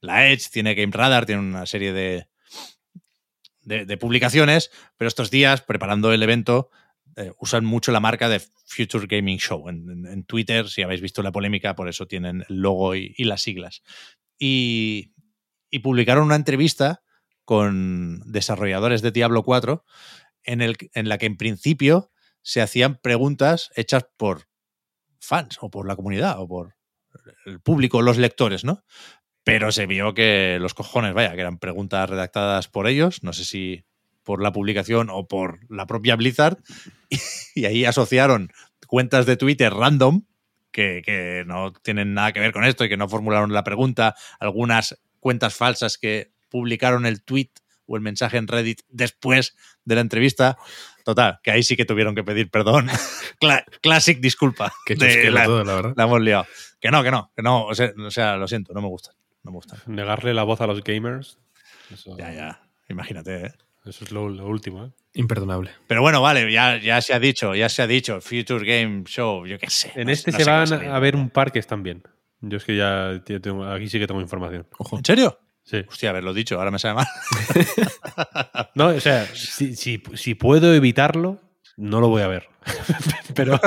[0.00, 2.28] la Edge, tiene Game Radar, tiene una serie de,
[3.62, 6.70] de, de publicaciones, pero estos días, preparando el evento,
[7.16, 9.68] eh, usan mucho la marca de Future Gaming Show.
[9.68, 13.14] En, en, en, Twitter, si habéis visto la polémica, por eso tienen el logo y,
[13.16, 13.82] y las siglas.
[14.38, 15.12] Y,
[15.70, 17.02] y publicaron una entrevista
[17.48, 19.82] con desarrolladores de Diablo 4,
[20.44, 22.10] en, el, en la que en principio
[22.42, 24.48] se hacían preguntas hechas por
[25.18, 26.76] fans o por la comunidad o por
[27.46, 28.84] el público, los lectores, ¿no?
[29.44, 33.46] Pero se vio que los cojones, vaya, que eran preguntas redactadas por ellos, no sé
[33.46, 33.86] si
[34.24, 36.58] por la publicación o por la propia Blizzard,
[37.54, 38.52] y, ahí asociaron
[38.86, 40.26] cuentas de Twitter random
[40.70, 44.16] que, que no tienen nada que ver con esto y que no formularon la pregunta,
[44.38, 47.50] algunas cuentas falsas que publicaron el tweet
[47.86, 50.58] o el mensaje en Reddit después de la entrevista.
[51.04, 52.88] Total, que ahí sí que tuvieron que pedir perdón.
[53.40, 54.72] Cla classic disculpa.
[54.84, 55.94] Que de la, todo, la verdad.
[55.96, 56.46] La hemos liado.
[56.80, 57.64] Que no, que no, que no.
[57.64, 59.12] O sea, o sea, lo siento, no me gusta.
[59.42, 59.76] No me gusta.
[59.86, 61.38] Negarle la voz a los gamers.
[61.90, 62.16] Eso...
[62.18, 62.62] Ya, ya.
[62.88, 63.52] Imagínate, ¿eh?
[63.86, 64.90] Eso es lo, lo último, ¿eh?
[65.14, 65.70] Imperdonable.
[65.86, 68.20] Pero bueno, vale, ya, ya se ha dicho, ya se ha dicho.
[68.20, 69.92] Future Game Show, yo qué sé.
[69.94, 72.02] En no, este no se van a ver un par que están bien.
[72.40, 74.66] Yo es que ya tengo, aquí sí que tengo información.
[74.78, 74.98] Ojo.
[74.98, 75.38] ¿En serio?
[75.68, 75.84] Sí.
[75.86, 77.06] Hostia, haberlo dicho, ahora me sabe mal.
[78.74, 81.42] no, o sea, si, si, si, puedo evitarlo,
[81.76, 82.48] no lo voy a ver.
[83.34, 83.60] pero,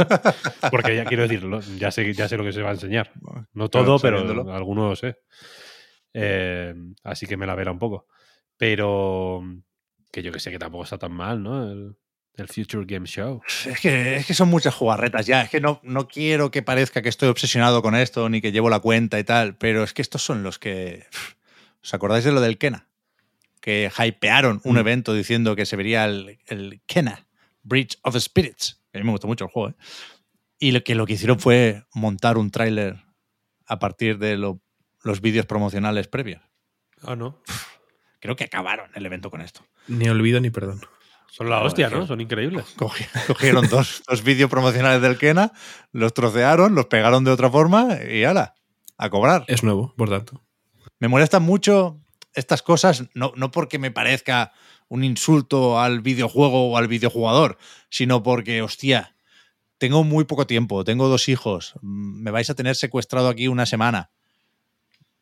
[0.71, 3.11] porque ya quiero decirlo, ya sé, ya sé lo que se va a enseñar.
[3.53, 5.19] No todo, claro, pero alguno lo sé.
[6.11, 6.73] Eh,
[7.03, 8.07] así que me la verá un poco.
[8.57, 9.43] Pero
[10.11, 11.71] que yo que sé que tampoco está tan mal, ¿no?
[11.71, 11.95] El,
[12.35, 13.43] el Future Game Show.
[13.67, 15.43] Es que, es que son muchas jugarretas ya.
[15.43, 18.71] Es que no, no quiero que parezca que estoy obsesionado con esto ni que llevo
[18.71, 21.05] la cuenta y tal, pero es que estos son los que.
[21.83, 22.87] ¿Os acordáis de lo del Kena?
[23.59, 24.79] Que hypearon un mm.
[24.79, 27.27] evento diciendo que se vería el, el, Kena,
[27.63, 28.81] Bridge of Spirits.
[28.93, 29.75] A mí me gustó mucho el juego, ¿eh?
[30.59, 33.03] Y lo que, lo que hicieron fue montar un tráiler
[33.65, 34.61] a partir de lo,
[35.03, 36.41] los vídeos promocionales previos.
[37.01, 37.41] Ah, no.
[38.19, 39.65] Creo que acabaron el evento con esto.
[39.87, 40.81] Ni olvido ni perdón.
[41.31, 42.05] Son la hostia, ¿no?
[42.05, 42.65] Son increíbles.
[42.75, 45.53] Cogieron dos, dos vídeos promocionales del Kena,
[45.93, 48.53] los trocearon, los pegaron de otra forma y ala,
[48.97, 49.45] a cobrar.
[49.47, 50.43] Es nuevo, por tanto.
[51.01, 51.99] Me molestan mucho
[52.35, 54.53] estas cosas, no, no porque me parezca
[54.87, 57.57] un insulto al videojuego o al videojugador,
[57.89, 59.15] sino porque, hostia,
[59.79, 64.11] tengo muy poco tiempo, tengo dos hijos, me vais a tener secuestrado aquí una semana.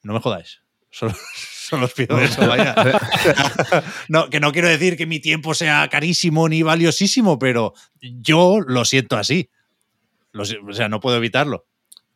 [0.04, 0.62] No me jodáis.
[0.92, 2.76] Solo, solo os pido eso, vaya.
[4.10, 8.84] no, que no quiero decir que mi tiempo sea carísimo ni valiosísimo, pero yo lo
[8.84, 9.52] siento así.
[10.32, 11.69] Lo o sea, no puedo evitarlo.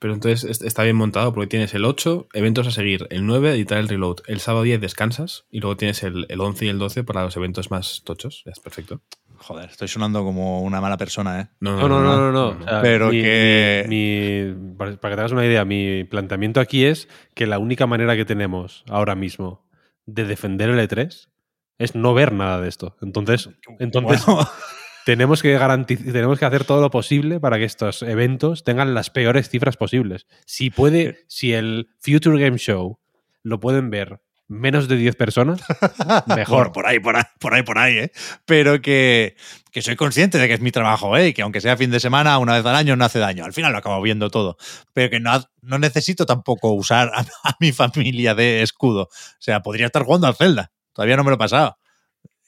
[0.03, 3.51] Pero entonces est- está bien montado porque tienes el 8, eventos a seguir, el 9,
[3.51, 6.77] editar el reload, el sábado 10 descansas y luego tienes el, el 11 y el
[6.77, 8.43] 12 para los eventos más tochos.
[8.45, 8.99] Ya es perfecto.
[9.37, 11.47] Joder, estoy sonando como una mala persona, ¿eh?
[11.61, 12.53] No, no, no, no.
[12.53, 12.65] no.
[12.65, 13.95] O sea, Pero mi- que- mi-
[14.61, 17.87] mi- para, para que te hagas una idea, mi planteamiento aquí es que la única
[17.87, 19.65] manera que tenemos ahora mismo
[20.05, 21.29] de defender el E3
[21.79, 22.97] es no ver nada de esto.
[23.01, 23.49] Entonces,
[23.79, 24.47] entonces Bueno,
[25.05, 29.09] tenemos, que garantiz- tenemos que hacer todo lo posible para que estos eventos tengan las
[29.09, 30.25] peores cifras posibles.
[30.45, 32.99] Si puede, si el Future Game Show
[33.43, 35.61] lo pueden ver menos de 10 personas,
[36.27, 36.71] mejor.
[36.73, 38.11] Por ahí, por ahí, por ahí, por ahí, ¿eh?
[38.45, 39.35] Pero que,
[39.71, 41.29] que soy consciente de que es mi trabajo, ¿eh?
[41.29, 43.45] Y que aunque sea fin de semana, una vez al año, no hace daño.
[43.45, 44.57] Al final lo acabo viendo todo.
[44.93, 45.31] Pero que no,
[45.61, 49.03] no necesito tampoco usar a, a mi familia de escudo.
[49.03, 49.09] O
[49.39, 50.71] sea, podría estar jugando al Zelda.
[50.93, 51.77] Todavía no me lo he pasado.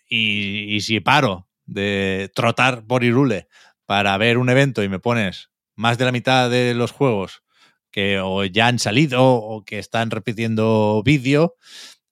[0.08, 3.48] Y, y si paro de trotar por Irule
[3.86, 7.44] para ver un evento y me pones más de la mitad de los juegos
[7.92, 11.56] que o ya han salido o que están repitiendo vídeo,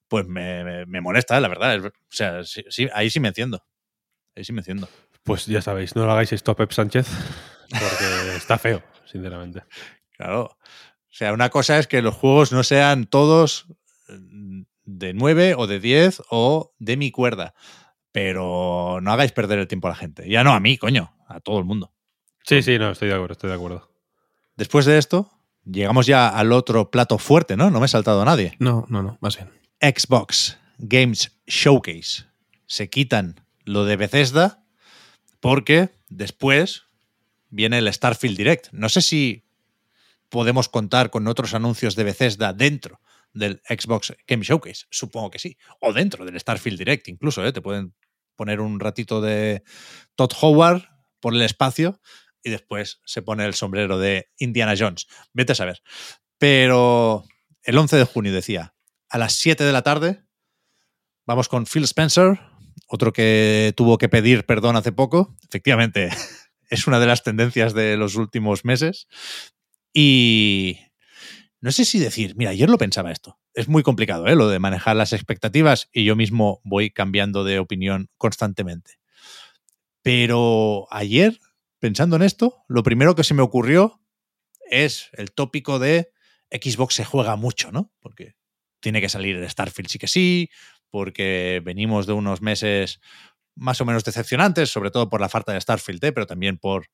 [0.07, 1.75] pues me, me- me molesta, la verdad.
[1.75, 3.63] Es- O sea, sí, sí, ahí sí me enciendo.
[4.35, 4.87] Ahí sí me enciendo.
[5.23, 7.07] Pues ya sabéis, no lo hagáis esto a Pep Sánchez,
[7.69, 9.63] porque está feo, sinceramente.
[10.17, 10.43] Claro.
[10.43, 13.67] O sea, una cosa es que los juegos no sean todos
[14.09, 17.53] mm, de 9 o de 10 o de mi cuerda.
[18.13, 20.29] Pero no hagáis perder el tiempo a la gente.
[20.29, 21.91] Ya no a mí, coño, a todo el mundo.
[22.45, 23.91] Sí, sí, no, estoy de acuerdo, estoy de acuerdo.
[24.55, 25.31] Después de esto,
[25.65, 27.71] llegamos ya al otro plato fuerte, ¿no?
[27.71, 28.55] No me he saltado a nadie.
[28.59, 29.49] No, no, no, más bien.
[29.81, 32.25] Xbox Games Showcase.
[32.67, 34.63] Se quitan lo de Bethesda
[35.39, 36.83] porque después
[37.49, 38.67] viene el Starfield Direct.
[38.71, 39.43] No sé si
[40.29, 43.01] podemos contar con otros anuncios de Bethesda dentro
[43.33, 44.85] del Xbox Game Showcase.
[44.89, 45.57] Supongo que sí.
[45.79, 47.45] O dentro del Starfield Direct incluso.
[47.45, 47.51] ¿eh?
[47.51, 47.93] Te pueden
[48.35, 49.63] poner un ratito de
[50.15, 50.83] Todd Howard
[51.19, 51.99] por el espacio
[52.43, 55.07] y después se pone el sombrero de Indiana Jones.
[55.33, 55.81] Vete a saber.
[56.37, 57.23] Pero
[57.63, 58.75] el 11 de junio decía,
[59.09, 60.25] a las 7 de la tarde,
[61.25, 62.39] vamos con Phil Spencer,
[62.87, 65.35] otro que tuvo que pedir perdón hace poco.
[65.47, 66.09] Efectivamente,
[66.69, 69.07] es una de las tendencias de los últimos meses.
[69.93, 70.79] Y
[71.61, 73.39] no sé si decir, mira, ayer lo pensaba esto.
[73.53, 74.35] Es muy complicado, ¿eh?
[74.35, 78.99] Lo de manejar las expectativas y yo mismo voy cambiando de opinión constantemente.
[80.01, 81.39] Pero ayer,
[81.79, 84.01] pensando en esto, lo primero que se me ocurrió
[84.69, 86.11] es el tópico de
[86.51, 87.91] Xbox se juega mucho, ¿no?
[87.99, 88.35] Porque
[88.79, 90.49] tiene que salir el Starfield sí que sí,
[90.89, 92.99] porque venimos de unos meses
[93.55, 96.11] más o menos decepcionantes, sobre todo por la falta de Starfield, ¿eh?
[96.11, 96.87] pero también por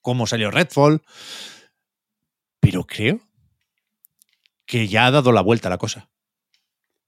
[0.00, 1.02] cómo salió Redfall.
[2.60, 3.20] Pero creo
[4.74, 6.10] que ya ha dado la vuelta la cosa.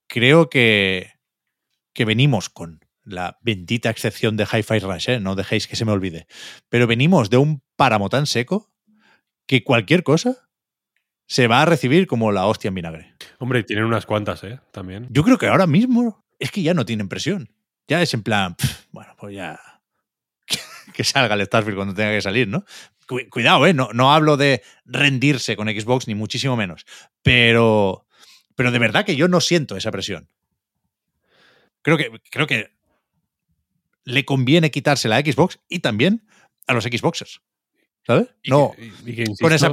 [0.06, 1.14] Creo que,
[1.94, 5.18] que venimos con la bendita excepción de Hi-Fi Rush, ¿eh?
[5.18, 6.28] no dejéis que se me olvide,
[6.68, 8.70] pero venimos de un páramo tan seco
[9.48, 10.48] que cualquier cosa
[11.26, 13.14] se va a recibir como la hostia en vinagre.
[13.40, 14.60] Hombre, tienen unas cuantas, ¿eh?
[14.70, 15.08] También.
[15.10, 17.52] Yo creo que ahora mismo es que ya no tienen presión.
[17.88, 19.58] Ya es en plan, pff, bueno, pues ya
[20.94, 22.64] que salga el Starfield cuando tenga que salir, ¿no?
[23.06, 23.74] Cu- cuidado, ¿eh?
[23.74, 26.84] No, no hablo de rendirse con Xbox, ni muchísimo menos.
[27.22, 28.06] Pero,
[28.54, 30.28] pero de verdad que yo no siento esa presión.
[31.82, 32.70] Creo que, creo que
[34.04, 36.26] le conviene quitársela a Xbox y también
[36.66, 37.40] a los Xboxers.
[38.06, 38.28] ¿Sabes?
[38.46, 38.72] No,
[39.04, 39.70] y con esa,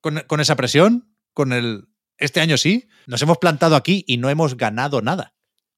[0.00, 1.88] con esa presión, con el.
[2.18, 5.34] Este año sí, nos hemos plantado aquí y no hemos ganado nada.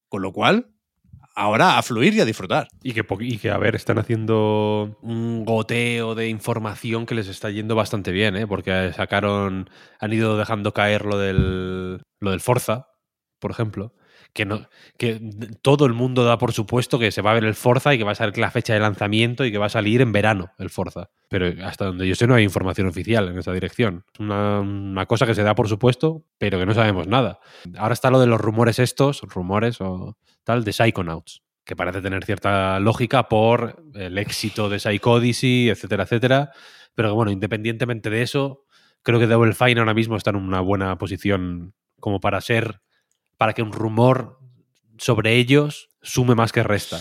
[0.09, 0.71] Con lo cual,
[1.39, 2.69] ahora a fluir y a disfrutar.
[2.83, 7.51] Y que, y que, a ver, están haciendo un goteo de información que les está
[7.51, 8.47] yendo bastante bien, ¿eh?
[8.47, 9.71] Porque sacaron,
[10.01, 12.89] han ido dejando caer lo del, lo del Forza,
[13.39, 13.95] por ejemplo.
[14.35, 15.21] Que, no, que
[15.63, 18.05] todo el mundo da por supuesto que se va a ver el Forza y que
[18.05, 20.71] va a ser la fecha de lanzamiento y que va a salir en verano el
[20.71, 21.11] Forza.
[21.29, 24.05] Pero hasta donde yo sé no hay información oficial en esa dirección.
[24.15, 27.41] Es una, una cosa que se da por supuesto, pero que no sabemos nada.
[27.77, 32.25] Ahora está lo de los rumores estos, rumores o tal, de Psychonauts, que parece tener
[32.25, 36.53] cierta lógica por el éxito de Psycho Odyssey, etcétera, etcétera.
[36.95, 38.65] Pero bueno, independientemente de eso,
[39.03, 42.81] creo que Double Fine ahora mismo está en una buena posición como para ser,
[43.39, 44.39] para que un rumor
[44.99, 47.01] sobre ellos sume más que resta.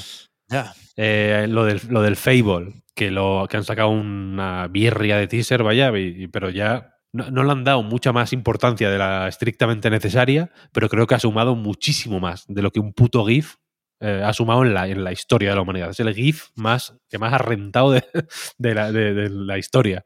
[0.95, 5.61] Eh, lo, del, lo del Fable, que, lo, que han sacado una birria de teaser,
[5.63, 9.27] vaya, y- y- pero ya no, no le han dado mucha más importancia de la
[9.27, 13.55] estrictamente necesaria, pero creo que ha sumado muchísimo más de lo que un puto GIF
[13.99, 15.89] eh, ha sumado en la, en la historia de la humanidad.
[15.89, 18.03] Es el GIF más, que más ha rentado de,
[18.57, 20.05] de la, de- de la historia.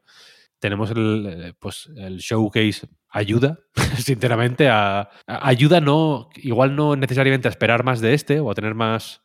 [0.58, 3.58] Tenemos el, eh, pues, el showcase ayuda,
[3.98, 5.08] sinceramente, a, a-
[5.48, 9.22] ayuda no, igual no necesariamente a esperar más de este o a tener más,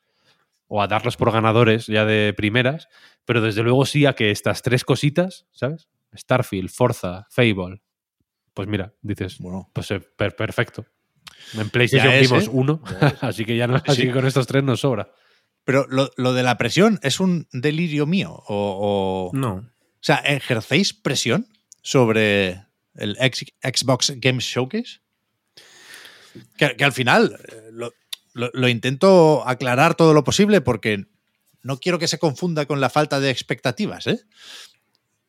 [0.67, 2.87] o a darlos por ganadores ya de primeras,
[3.25, 5.87] pero desde luego sí a que estas tres cositas, ¿sabes?
[6.15, 7.81] Starfield, Forza, Fable,
[8.53, 9.69] pues mira, dices, Bueno.
[9.73, 10.85] pues eh, per- perfecto.
[11.57, 12.49] En PlayStation es, vimos ¿eh?
[12.51, 12.81] uno,
[13.21, 14.07] así que ya no, así Sí.
[14.07, 15.09] que con estos tres nos sobra.
[15.63, 18.31] Pero lo, lo de la presión es un delirio mío.
[18.47, 19.53] O, o, No.
[19.55, 19.63] o
[20.01, 21.47] sea, ¿ejercéis presión
[21.81, 22.65] sobre
[22.97, 24.99] el Xbox Games Showcase?
[26.57, 27.71] Que, al final eh,
[28.33, 31.05] lo, intento aclarar todo lo posible porque
[31.63, 34.07] no quiero que se confunda con la falta de expectativas.
[34.07, 34.19] ¿eh?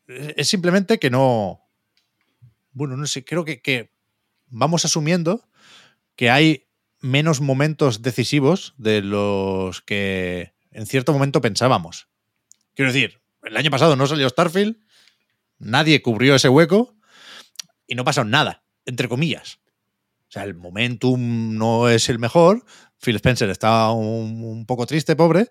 [0.06, 1.62] Es simplemente que no.
[2.72, 3.90] Bueno, no sé, creo que
[4.48, 5.48] vamos asumiendo
[6.16, 6.66] que hay
[7.00, 12.08] menos momentos decisivos de los que en cierto momento pensábamos.
[12.74, 14.76] Quiero decir, el año pasado no salió Starfield,
[15.58, 16.97] nadie cubrió ese hueco
[17.88, 19.58] y no pasó nada, entre comillas.
[20.28, 22.64] O sea, el momentum no es el mejor.
[23.02, 25.48] Phil Spencer está un, un poco triste, pobre,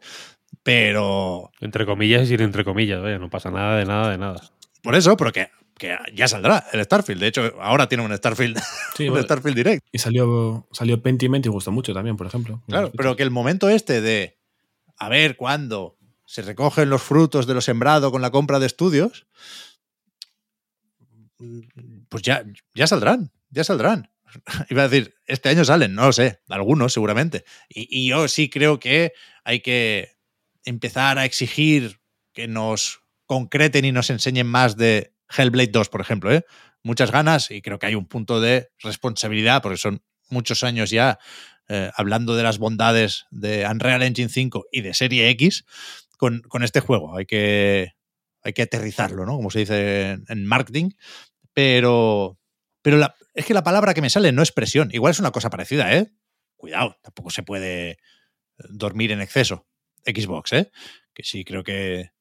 [0.63, 4.41] pero Entre comillas y sin entre comillas, vaya, no pasa nada de nada de nada.
[4.83, 7.19] por eso, pero que, que ya saldrá el Starfield.
[7.21, 8.57] De hecho, ahora tiene un Starfield,
[8.95, 9.85] Sí, un bueno, Starfield Direct.
[9.91, 12.61] y salió, salió Pentiment y gustó mucho también, por ejemplo.
[12.67, 14.37] Claro, pero que el momento este de
[14.97, 19.25] a ver cuándo se recogen los frutos de lo sembrado con la compra de estudios,
[22.09, 22.43] pues ya,
[22.73, 24.09] ya saldrán, ya saldrán.
[24.69, 27.43] Iba a decir, este año salen, no lo sé, algunos seguramente.
[27.69, 29.13] Y, yo sí creo que
[29.43, 30.17] hay que
[30.63, 31.99] empezar a exigir
[32.33, 36.33] que nos concreten y nos enseñen más de Hellblade 2, por ejemplo.
[36.33, 36.45] ¿eh?
[36.83, 41.19] Muchas ganas y creo que hay un punto de responsabilidad, porque son muchos años ya
[41.69, 45.65] eh, hablando de las bondades de Unreal Engine 5 y de Serie X
[46.17, 47.17] con, este juego.
[47.17, 47.93] Hay que,
[48.41, 49.35] hay que aterrizarlo, ¿no?
[49.35, 50.91] Como se dice en marketing.
[51.57, 52.37] Pero,
[52.83, 54.89] pero la- es que la palabra que me sale no es presión.
[54.93, 56.11] Igual es una cosa parecida, ¿eh?
[56.55, 57.97] Cuidado, tampoco se puede
[58.69, 59.65] dormir en exceso.
[60.05, 60.71] Xbox, ¿eh?
[61.15, 62.11] Que sí creo que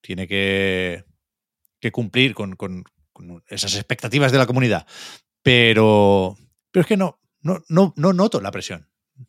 [0.00, 1.04] tiene que,
[1.78, 4.86] que cumplir con, con- con esas expectativas de la comunidad.
[5.42, 6.34] Pero,
[6.70, 8.88] pero es que no, no, no, no noto la presión.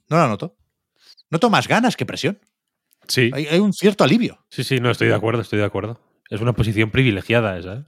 [0.10, 0.56] No la noto.
[1.30, 2.40] Noto más ganas que presión.
[3.06, 4.46] Sí, Hay, hay un cierto alivio.
[4.50, 6.00] sí, sí, no, estoy de acuerdo, estoy de acuerdo.
[6.30, 7.84] Es una posición privilegiada esa, ¿eh?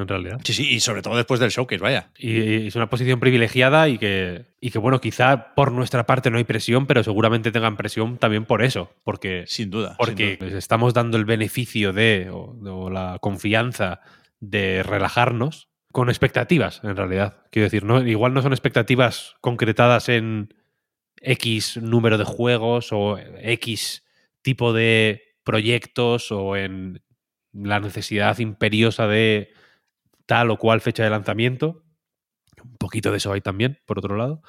[0.00, 0.40] En realidad.
[0.44, 2.10] Sí, sí, y sobre todo después del showcase, vaya.
[2.18, 6.38] Y, es una posición privilegiada y que, y que, bueno, quizá por nuestra parte no
[6.38, 8.92] hay presión, pero seguramente tengan presión también por eso.
[9.04, 9.90] Porque, Sin duda.
[9.90, 10.50] sin porque duda.
[10.50, 14.00] les estamos dando el beneficio de, o, o la confianza
[14.40, 17.38] de relajarnos con expectativas, en realidad.
[17.50, 20.52] Quiero decir, no, igual no son expectativas concretadas en
[21.22, 24.04] X número de juegos o X
[24.42, 27.02] tipo de proyectos o en
[27.52, 29.52] la necesidad imperiosa de
[30.26, 31.82] tal o cual fecha de lanzamiento.
[32.62, 34.42] Un poquito de eso hay también, por otro lado.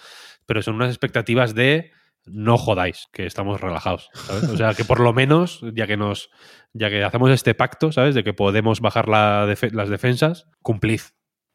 [0.46, 1.92] Pero son unas expectativas de
[2.26, 4.10] no jodáis, que estamos relajados.
[4.14, 4.44] ¿sabes?
[4.46, 6.30] O sea, que por lo menos, ya que nos.
[6.74, 8.16] Ya que hacemos este pacto, ¿sabes?
[8.16, 11.02] De que podemos bajar la las defensas, cumplid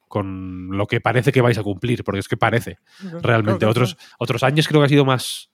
[0.08, 2.76] con lo que parece que vais a cumplir, porque es que parece
[3.22, 3.60] realmente.
[3.60, 5.50] Claro, otros, otros años creo que ha sido más.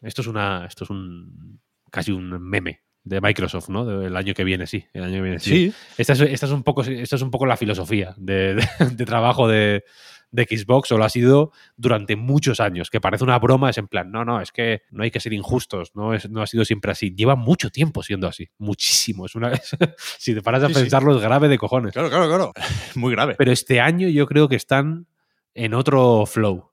[0.00, 0.66] Esto es una.
[0.66, 1.60] Esto es un.
[1.90, 3.84] casi un meme de Microsoft, ¿no?
[3.84, 4.84] Del año que viene, sí.
[4.92, 5.50] El año que viene, sí.
[5.70, 8.68] Sí, Esta es, esta es un poco, esta es un poco la filosofía de, de-
[8.92, 9.82] de trabajo de,
[10.30, 13.88] de Xbox, o lo ha sido durante muchos años, que parece una broma, es en
[13.88, 16.64] plan, no, no, es que no hay que ser injustos, no, es, no ha sido
[16.64, 17.12] siempre así.
[17.14, 19.26] Lleva mucho tiempo siendo así, muchísimo.
[19.26, 19.50] Es una,
[20.18, 20.80] si te paras a Sí, sí.
[20.82, 21.92] pensarlo, es grave de cojones.
[21.92, 22.52] claro, claro, claro.
[22.94, 23.34] Muy grave.
[23.36, 25.08] Pero este año yo creo que están
[25.54, 26.70] en otro flow.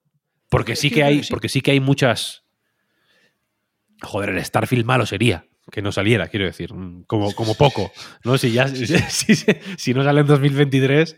[0.50, 2.44] Porque sí que hay, porque sí que hay muchas.
[4.04, 6.72] Joder, el Starfield malo sería que no saliera, quiero decir,
[7.08, 7.92] como, como poco.
[8.24, 8.38] ¿no?
[8.38, 9.36] Si, ya, si, si-
[9.78, 11.18] si no sale en 2023,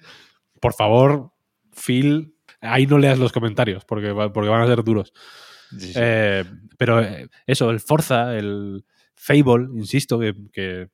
[0.59, 1.31] por favor,
[1.73, 5.13] Phil, ahí no leas los comentarios, porque, porque van a ser duros.
[5.71, 5.93] Sí, sí.
[5.95, 6.43] Eh,
[6.77, 8.83] pero eh, eso, el Forza, el
[9.15, 10.87] Fable, insisto, que, que,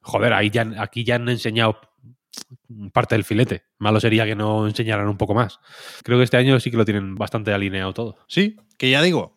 [0.00, 1.78] joder, ahí ya, aquí ya han enseñado
[2.92, 3.64] parte del filete.
[3.78, 5.58] Malo sería que no enseñaran un poco más.
[6.04, 8.16] Creo que este año sí que lo tienen bastante alineado todo.
[8.28, 9.35] Sí, que ya digo,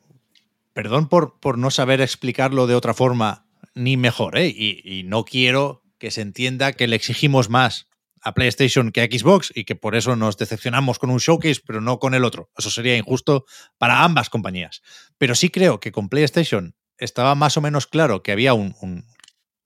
[0.79, 3.45] perdón por, por no saber explicarlo de otra forma
[3.75, 4.47] ni mejor, ¿eh?
[4.47, 7.89] Y, no quiero que se entienda que le exigimos más
[8.21, 11.81] a PlayStation que a Xbox y que por eso nos decepcionamos con un showcase, pero
[11.81, 12.49] no con el otro.
[12.57, 13.43] Eso sería injusto
[13.77, 14.81] para ambas compañías.
[15.17, 19.03] Pero sí creo que con PlayStation estaba más o menos claro que había un, un-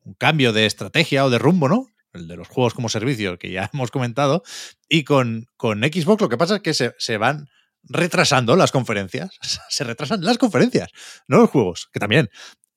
[0.06, 1.86] un cambio de estrategia o de rumbo, ¿no?
[2.12, 4.42] El de los juegos como servicio, que ya hemos comentado.
[4.90, 7.50] Y con, con Xbox lo que pasa es que se, se van
[7.84, 9.38] retrasando las conferencias.
[9.70, 10.90] Se retrasan las conferencias,
[11.28, 12.30] no los juegos, que también.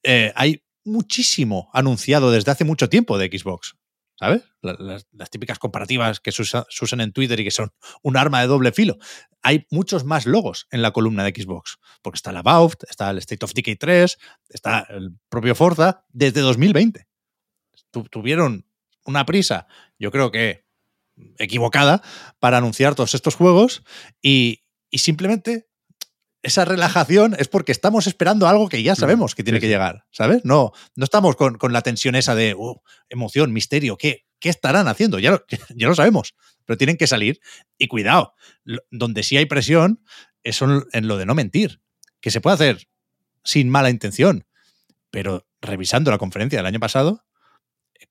[0.02, 3.76] Eh, hay muchísimo anunciado desde hace mucho tiempo de Xbox.
[4.18, 4.44] ¿sabes?
[4.62, 4.76] La-
[5.12, 7.70] Las, típicas comparativas que se, usa- se usan en Twitter y que son
[8.02, 8.96] un arma de doble filo.
[9.42, 13.18] Hay muchos más logos en la columna de Xbox, porque está la Valve, está el
[13.18, 14.16] State of Decay 3,
[14.48, 17.06] está el propio Forza, desde 2020.
[17.90, 18.64] Tu- tuvieron
[19.04, 19.66] una prisa,
[19.98, 20.64] yo creo que
[21.38, 22.00] equivocada,
[22.38, 23.82] para anunciar todos estos juegos
[24.22, 25.68] y, y simplemente
[26.42, 30.04] esa relajación es porque estamos esperando algo que ya sabemos que tiene sí, que llegar,
[30.12, 30.44] ¿sabes?
[30.44, 34.86] No, no estamos con, con la tensión esa de uh, emoción, misterio, ¿qué, ¿qué estarán
[34.86, 35.18] haciendo?
[35.18, 35.44] Ya lo,
[35.74, 36.34] ya lo sabemos,
[36.64, 37.40] pero tienen que salir.
[37.78, 40.04] Y cuidado, lo- donde sí hay presión
[40.44, 41.80] es en en lo de no mentir,
[42.20, 42.88] que se puede hacer
[43.42, 44.46] sin mala intención,
[45.10, 47.24] pero revisando la conferencia del año pasado,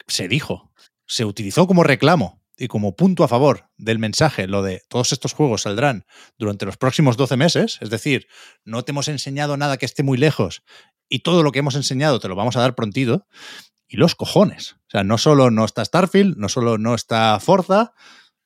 [0.08, 0.74] se dijo,
[1.06, 5.34] se utilizó como reclamo y como punto a favor del mensaje lo de todos estos
[5.34, 6.06] juegos saldrán
[6.38, 8.28] durante los próximos 12 meses, es decir,
[8.64, 10.64] no te hemos enseñado nada que esté muy lejos
[11.10, 13.28] y todo lo que hemos enseñado te lo vamos a dar prontito,
[13.88, 14.74] y los cojones.
[14.88, 17.94] O sea, no solo no está Starfield, no solo no está Forza,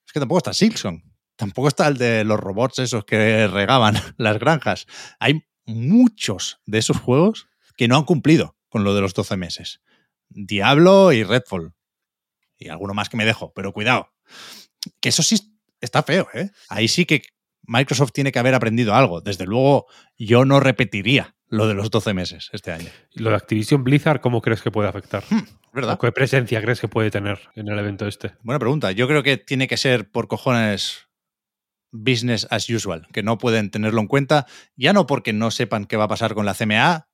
[0.06, 1.04] es que tampoco está Silksong,
[1.36, 4.86] tampoco está el de los robots esos que regaban las granjas.
[5.20, 9.82] Hay muchos de esos juegos que no han cumplido con lo de los 12 meses.
[10.30, 11.74] Diablo y Redfall.
[12.60, 14.12] Y alguno más que me dejo, pero cuidado.
[15.00, 16.52] Que eso sí está feo, ¿eh?
[16.68, 17.24] Ahí sí que
[17.64, 19.22] Microsoft tiene que haber aprendido algo.
[19.22, 19.88] Desde luego,
[20.18, 22.90] yo no repetiría lo de los 12 meses este año.
[23.12, 25.24] ¿Y Lo de Activision Blizzard, ¿cómo crees que puede afectar?
[25.74, 25.96] ¿Verdad?
[25.96, 28.34] ¿O ¿Qué presencia crees que puede tener en el evento este?
[28.44, 28.92] Buena pregunta.
[28.92, 31.10] Yo creo que tiene que ser por cojones
[31.92, 34.46] business as usual, que no pueden tenerlo en cuenta,
[34.76, 37.10] ya no porque no sepan qué va a pasar con la CMA,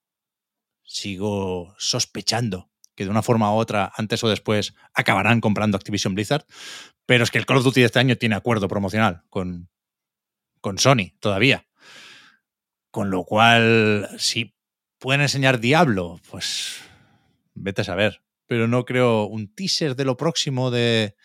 [0.83, 6.45] sigo sospechando que de una forma u otra, antes o después, acabarán comprando Activision Blizzard,
[7.05, 9.69] pero es que el Call of Duty de este año tiene acuerdo promocional con,
[10.61, 11.67] con Sony todavía.
[12.89, 14.55] Con lo cual, si
[14.97, 16.81] pueden enseñar Diablo, pues
[17.53, 18.21] vete a saber.
[18.47, 21.15] Pero no creo un teaser de lo próximo de,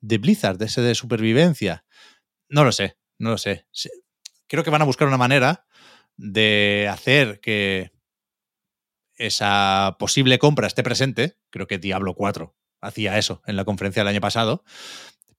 [0.00, 1.84] de Blizzard, de ese de supervivencia.
[2.48, 3.66] No lo sé, no lo sé.
[4.46, 5.66] Creo que van a buscar una manera
[6.16, 7.92] de hacer que
[9.18, 11.36] esa posible compra esté presente.
[11.50, 14.64] Creo que Diablo 4 hacía eso en la conferencia del año pasado,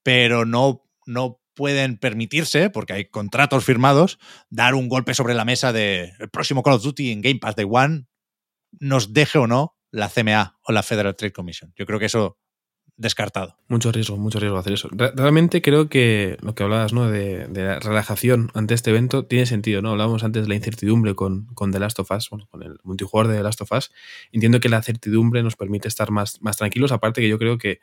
[0.03, 4.19] pero no, no pueden permitirse, porque hay contratos firmados,
[4.49, 7.55] dar un golpe sobre la mesa de el próximo Call of Duty en Game Pass
[7.55, 8.05] Day One
[8.79, 11.73] nos deje o no la CMA o la Federal Trade Commission.
[11.75, 12.38] Yo creo que eso
[12.99, 13.55] descartado.
[13.69, 14.89] Mucho riesgo, mucho riesgo hacer eso.
[14.91, 17.09] Re- Realmente creo que lo que hablabas, ¿no?
[17.09, 19.89] De, de la relajación ante este evento tiene sentido, ¿no?
[19.91, 23.31] Hablábamos antes de la incertidumbre con, con The Last of Us, bueno, con el multijugador
[23.31, 23.91] de The Last of Us.
[24.31, 27.79] Entiendo que la certidumbre nos permite estar más, más tranquilos, aparte que yo creo que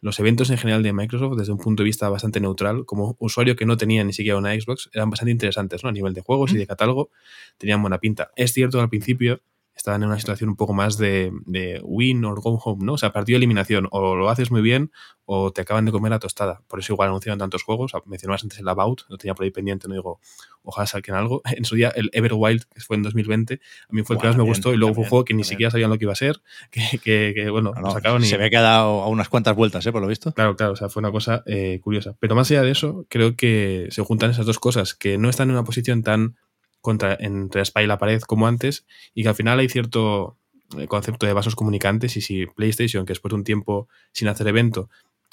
[0.00, 3.54] los eventos en general de Microsoft, desde un punto de vista bastante neutral, como usuario
[3.56, 5.90] que no tenía ni siquiera una Xbox, eran bastante interesantes, ¿no?
[5.90, 7.10] A nivel de juegos y de catálogo,
[7.58, 8.30] tenían buena pinta.
[8.36, 9.42] Es cierto que al principio
[9.80, 12.92] estaban en una situación un poco más de, de win or go home, ¿no?
[12.94, 13.88] O sea, partido de eliminación.
[13.90, 14.92] O lo haces muy bien
[15.24, 16.62] o te acaban de comer la tostada.
[16.68, 17.92] Por eso igual anunciaron tantos juegos.
[18.04, 20.20] Mencionabas antes el About, lo tenía por ahí pendiente, no digo,
[20.62, 21.40] ojalá saquen algo.
[21.56, 24.36] En su día, el Everwild, que fue en 2020, a mí fue el que más
[24.36, 25.48] me gustó y luego fue un juego que ni también.
[25.50, 26.40] siquiera sabían lo que iba a ser,
[26.70, 28.26] que, que- que, bueno, No, lo no, sacaron y...
[28.26, 29.92] se ve que ha dado a unas cuantas vueltas, ¿eh?
[29.92, 30.32] por lo visto.
[30.32, 32.16] Claro, claro, o sea, fue una cosa eh, curiosa.
[32.20, 35.48] Pero más allá de eso, creo que se juntan esas dos cosas, que no están
[35.48, 36.36] en una posición tan
[36.80, 40.36] contra, entre la y la pared como antes, y que al final hay cierto
[40.78, 44.48] eh, concepto de vasos comunicantes, y si PlayStation, que después de un tiempo sin hacer
[44.48, 44.88] evento,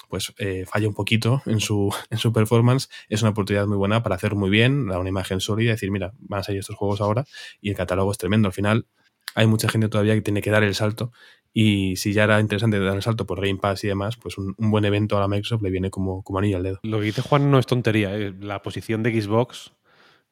[0.09, 4.03] pues eh, falla un poquito en su, en su performance, es una oportunidad muy buena
[4.03, 6.75] para hacer muy bien, dar una imagen sólida y decir, mira, van a salir estos
[6.75, 7.25] juegos ahora,
[7.61, 8.47] y el catálogo es tremendo.
[8.47, 8.87] Al final
[9.35, 11.11] hay mucha gente todavía que tiene que dar el salto
[11.59, 14.53] y si ya era interesante dar el salto por Game Pass y demás, pues un,
[14.57, 16.79] un buen evento a la Microsoft le viene como, como anillo al dedo.
[16.83, 18.15] Lo que dice Juan no es tontería.
[18.15, 18.33] ¿eh?
[18.39, 19.71] La posición de Xbox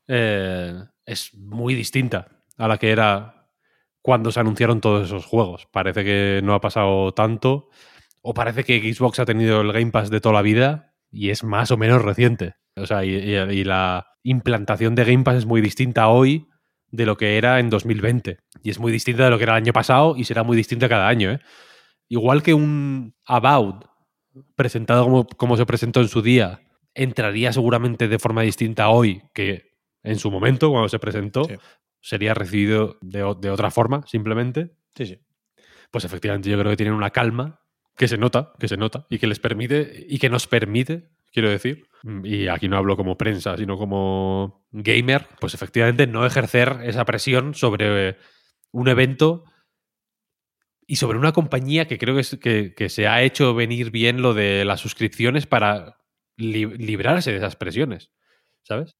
[0.08, 2.28] eh, es muy distinta
[2.58, 3.50] a la que era
[4.02, 5.68] cuando se anunciaron todos esos juegos.
[5.72, 7.70] Parece que no ha pasado tanto.
[8.22, 11.44] O parece que Xbox ha tenido el Game Pass de toda la vida y es
[11.44, 12.56] más o menos reciente.
[12.76, 16.48] O sea, y, la implantación de Game Pass es muy distinta hoy
[16.92, 18.38] de lo que era en 2020.
[18.64, 20.90] Y es muy distinta de lo que era el año pasado y será muy distinta
[20.90, 21.32] cada año.
[21.32, 21.40] ¿eh?
[22.08, 23.86] Igual que un About
[24.56, 26.62] presentado como, como se presentó en su día,
[26.94, 29.75] entraría seguramente de forma distinta hoy que
[30.06, 31.56] en su momento, cuando se presentó, Sí.
[32.02, 34.72] sería recibido de, de otra forma, simplemente.
[34.96, 35.20] Sí, sí.
[35.92, 37.62] Pues efectivamente yo creo que tienen una calma
[37.98, 41.50] que se nota, que se nota, y que les permite, y que nos permite, quiero
[41.50, 41.88] decir,
[42.24, 47.56] y aquí no hablo como prensa, sino como gamer, pues efectivamente no ejercer esa presión
[47.56, 48.18] sobre
[48.72, 49.46] un evento
[50.88, 54.22] y sobre una compañía que creo que, es- que, que se ha hecho venir bien
[54.22, 55.98] lo de las suscripciones para
[56.38, 58.12] li- librarse de esas presiones,
[58.64, 58.96] ¿sabes?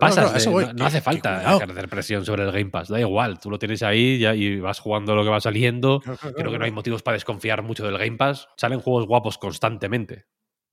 [0.00, 2.88] Pasas, no, de- hace que falta ejercer presión sobre el Game Pass.
[2.88, 6.00] Da igual, tú lo tienes ahí ya y vas jugando lo que va saliendo.
[6.00, 8.48] Creo que no hay motivos para desconfiar mucho del Game Pass.
[8.56, 10.26] Salen juegos guapos constantemente.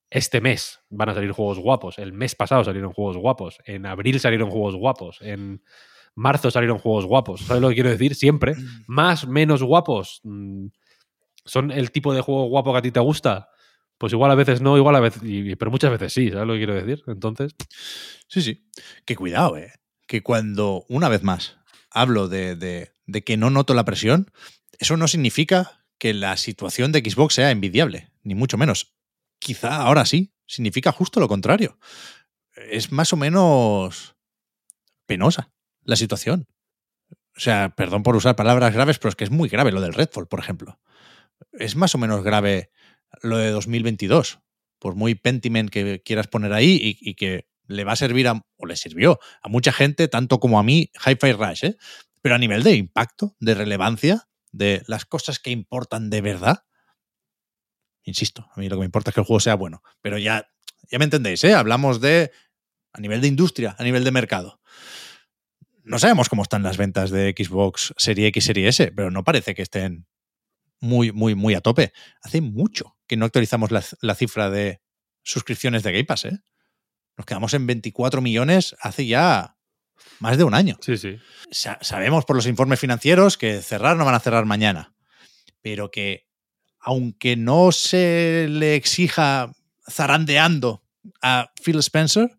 [0.09, 1.97] Este mes van a salir juegos guapos.
[1.99, 3.57] El mes pasado salieron juegos guapos.
[3.65, 5.17] En abril salieron juegos guapos.
[5.22, 5.61] En
[6.13, 7.41] marzo salieron juegos guapos.
[7.41, 8.15] ¿Sabes lo que quiero decir?
[8.15, 8.53] Siempre.
[8.88, 10.22] Más, menos guapos.
[10.23, 10.67] mm,
[11.43, 13.49] ¿Son el tipo de juego guapo que a ti te gusta?
[13.97, 15.22] Pues igual a veces no, igual a veces.
[15.23, 17.03] y- Pero muchas veces sí, ¿sabes lo que quiero decir?
[17.07, 17.55] Entonces.
[18.27, 18.67] Sí, sí.
[19.05, 19.72] Que cuidado, ¿eh?
[20.07, 21.57] Que cuando, una vez más,
[21.91, 24.31] hablo de, de- de que no noto la presión,
[24.80, 28.95] eso no significa que la situación de Xbox sea envidiable, ni mucho menos.
[29.39, 31.77] Quizá ahora sí, significa justo lo contrario.
[32.69, 34.15] Es más o menos
[35.05, 35.51] penosa
[35.84, 36.47] la situación.
[37.38, 39.93] O sea, perdón por usar palabras graves, pero es que es muy grave lo del
[39.93, 40.80] Redfall, por ejemplo.
[41.53, 42.72] Es más o menos grave
[43.22, 44.40] lo de 2022,
[44.80, 48.66] por muy pentiment que quieras poner ahí y, que le va a servir a, o
[48.66, 51.78] le sirvió a mucha gente, tanto como a mí, Hi-Fi Rush, ¿eh?
[52.22, 56.66] Pero a nivel de impacto, de relevancia, de las cosas que importan de verdad,
[58.04, 59.84] insisto, a mí lo que me importa es que el juego sea bueno.
[60.02, 60.48] Pero ya,
[60.90, 61.54] ya me entendéis, ¿eh?
[61.54, 62.32] Hablamos de
[62.94, 64.62] a nivel de industria, a nivel de mercado.
[65.84, 69.54] No sabemos cómo están las ventas de Xbox Serie X, Serie S, pero no parece
[69.54, 70.08] que estén
[70.80, 71.92] muy, muy, muy a tope.
[72.22, 74.82] Hace mucho que no actualizamos la, la cifra de
[75.23, 76.40] suscripciones de Game Pass, ¿eh?
[77.18, 79.57] Nos quedamos en 24 millones hace ya
[80.19, 80.77] más de un año.
[80.82, 81.18] Sí, sí.
[81.49, 84.94] Sa- sabemos por los informes financieros que cerrar no van a cerrar mañana,
[85.61, 86.27] pero que
[86.80, 89.52] aunque no se le exija
[89.90, 90.84] zarandeando
[91.22, 92.38] a Phil Spencer,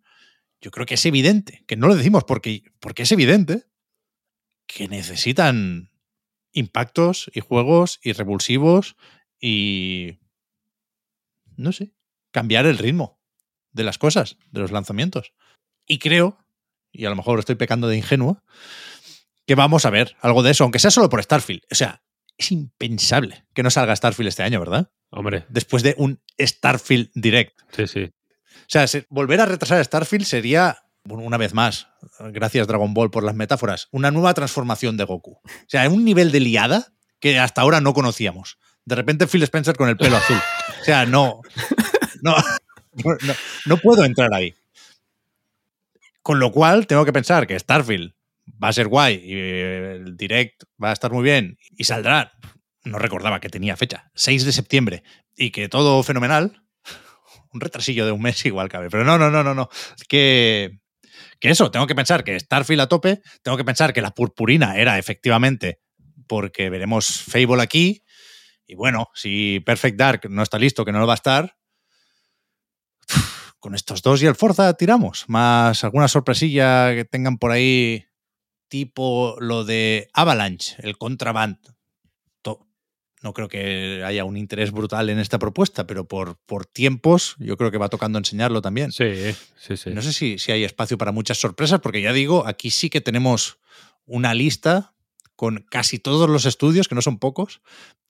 [0.61, 3.65] yo creo que es evidente, que no lo decimos porque, porque es evidente,
[4.67, 5.91] que necesitan
[6.53, 8.97] impactos y juegos y revulsivos
[9.41, 10.19] y,
[11.57, 11.93] no sé,
[12.33, 13.21] cambiar el ritmo
[13.73, 15.33] de las cosas, de los lanzamientos.
[15.87, 16.39] Y creo,
[16.93, 18.43] y a lo mejor estoy pecando de ingenuo,
[19.47, 21.63] que vamos a ver algo de eso, aunque sea solo por Starfield.
[21.71, 22.03] O sea,
[22.37, 24.91] es impensable que no salga Starfield este año, ¿verdad?
[25.11, 27.59] Hombre, Después de un Starfield Direct.
[27.73, 28.11] sí, sí.
[28.59, 31.89] O sea, se- volver a retrasar Starfield sería, bueno, una vez más,
[32.19, 35.33] gracias Dragon Ball por las metáforas, una nueva transformación de Goku.
[35.45, 38.59] O sea, en un nivel de liada que hasta ahora no conocíamos.
[38.87, 40.39] De repente Phil Spencer con el pelo azul.
[40.81, 41.43] O sea, no,
[42.23, 42.37] no,
[43.05, 43.35] no,
[43.67, 44.55] no- puedo entrar ahí.
[46.23, 48.15] Con lo cual, tengo que pensar que Starfield
[48.63, 52.33] va a ser guay y el direct va a estar muy bien y saldrá.
[52.85, 55.03] No recordaba que tenía fecha, 6 de septiembre,
[55.37, 56.63] y que todo fenomenal.
[57.53, 59.69] Un retrasillo de un mes igual cabe, pero no, no, no, no, no.
[60.09, 60.79] Que,
[61.41, 64.77] que eso, tengo que pensar que Starfield a tope, tengo que pensar que la purpurina
[64.77, 65.81] era efectivamente
[66.29, 68.03] porque veremos Fable aquí,
[68.67, 71.57] y bueno, si Perfect Dark no está listo, que no lo va a estar,
[73.59, 78.07] con estos dos y el Forza tiramos, más alguna sorpresilla que tengan por ahí,
[78.69, 81.59] tipo lo de Avalanche, el Contraband.
[83.23, 87.57] No creo que haya un interés brutal en esta propuesta, pero por, por tiempos yo
[87.57, 88.93] creo que va tocando enseñarlo también.
[88.93, 89.91] Sí, sí, sí.
[89.91, 93.01] No sé si, si hay espacio para muchas sorpresas, porque ya digo, aquí sí que
[93.01, 93.59] tenemos
[94.05, 94.95] una lista
[95.37, 97.61] con casi todos los estudios, que no son pocos,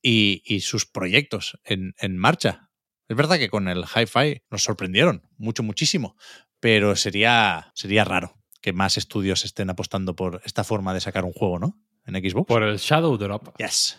[0.01, 2.70] y, y sus proyectos en, en marcha.
[3.09, 6.16] Es verdad que con el Hi-Fi nos sorprendieron mucho, muchísimo,
[6.61, 11.32] pero sería, sería raro que más estudios estén apostando por esta forma de sacar un
[11.32, 11.78] juego, ¿no?
[12.05, 12.48] En Xbox.
[12.48, 13.57] Por el Shadow Drop.
[13.59, 13.98] Yes.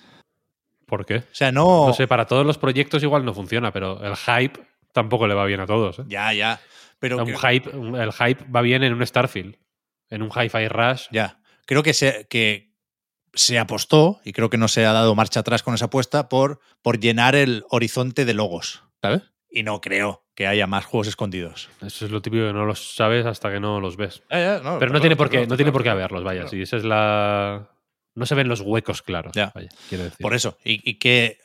[0.86, 1.18] ¿Por qué?
[1.18, 1.88] O sea, no.
[1.88, 4.60] No sé, para todos los proyectos igual no funciona, pero el hype
[4.94, 6.00] tampoco le va bien a todos.
[6.00, 6.04] ¿eh?
[6.08, 6.60] Ya, ya.
[7.00, 9.58] Pero Un hype, el hype va bien en un Starfield.
[10.10, 11.08] En un Hi-Fi Rush.
[11.12, 11.40] Ya.
[11.66, 12.74] Creo que se, que
[13.38, 16.60] se apostó, y creo que no se ha dado marcha atrás con esa apuesta, por,
[16.82, 19.22] por llenar el horizonte de logos, ¿sabes?
[19.50, 21.70] Y no creo que haya más juegos escondidos.
[21.86, 24.22] Eso es lo típico que no los sabes hasta que no los ves.
[24.30, 26.48] no, Pero no tiene por qué, no tiene por qué haberlos, vaya.
[26.48, 27.70] Si esa es la.
[28.14, 29.32] No se ven los huecos claros.
[29.34, 29.52] Ya.
[29.56, 30.20] Vaya, quiero decir.
[30.20, 30.58] Por eso.
[30.64, 31.38] ¿Y, y qué,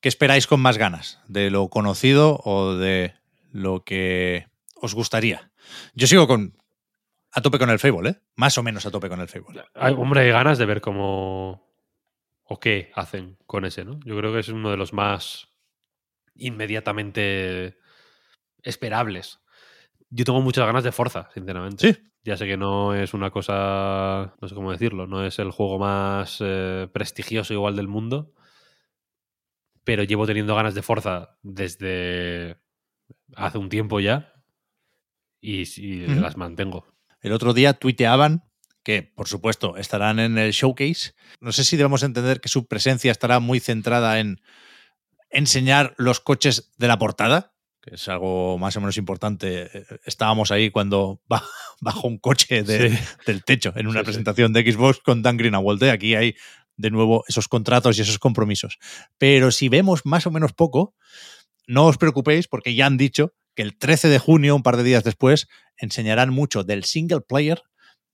[0.00, 1.20] qué esperáis con más ganas?
[1.28, 3.14] ¿De lo conocido o de
[3.52, 5.50] lo que os gustaría?
[5.94, 6.57] Yo sigo con
[7.32, 8.16] a tope con el Fable, ¿eh?
[8.36, 9.62] Más o menos a tope con el Fable.
[9.74, 11.68] Hay, hombre, hay ganas de ver cómo.
[12.44, 14.00] o qué hacen con ese, ¿no?
[14.04, 15.48] Yo creo que es uno de los más
[16.34, 17.76] inmediatamente
[18.62, 19.40] esperables.
[20.10, 21.92] Yo tengo muchas ganas de Forza, sinceramente.
[21.92, 22.02] Sí.
[22.24, 25.78] Ya sé que no es una cosa, no sé cómo decirlo, no es el juego
[25.78, 28.32] más eh, prestigioso igual del mundo,
[29.84, 32.58] pero llevo teniendo ganas de Forza desde
[33.34, 34.34] hace un tiempo ya
[35.40, 36.86] y, las mantengo.
[37.20, 38.44] El otro día tuiteaban
[38.84, 41.12] que, por supuesto, estarán en el showcase.
[41.40, 44.40] No sé si debemos entender que su presencia estará muy centrada en
[45.30, 49.84] enseñar los coches de la portada, que es algo más o menos importante.
[50.04, 51.44] Estábamos ahí cuando ba-
[51.80, 52.98] bajó un coche de- Sí.
[53.26, 54.04] del techo en una Sí, sí.
[54.06, 55.82] presentación de Xbox con Dan Greenwald.
[55.82, 55.90] ¿eh?
[55.90, 56.34] Aquí hay
[56.76, 58.78] de nuevo esos contratos y esos compromisos.
[59.18, 60.94] Pero si vemos más o menos poco,
[61.66, 64.84] no os preocupéis porque ya han dicho que el 13 de junio, un par de
[64.84, 67.62] días después, enseñarán mucho del single player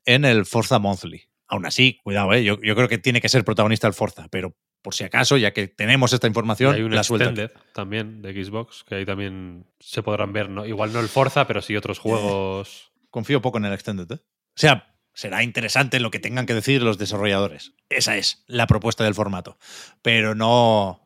[0.04, 1.24] en el Forza Monthly.
[1.48, 2.44] Aún así, cuidado, ¿eh?
[2.44, 5.52] yo, yo creo que tiene que ser protagonista el Forza, pero por si acaso, ya
[5.54, 10.02] que tenemos esta información, hay un la extended también de Xbox, que ahí también se
[10.02, 10.66] podrán ver, ¿no?
[10.66, 12.92] igual no el Forza, pero sí otros juegos.
[13.10, 14.12] confío poco en el Extended.
[14.12, 14.20] ¿eh?
[14.20, 17.72] O sea, será interesante lo que tengan que decir los desarrolladores.
[17.88, 19.56] Esa es la propuesta del formato.
[20.02, 21.03] Pero no,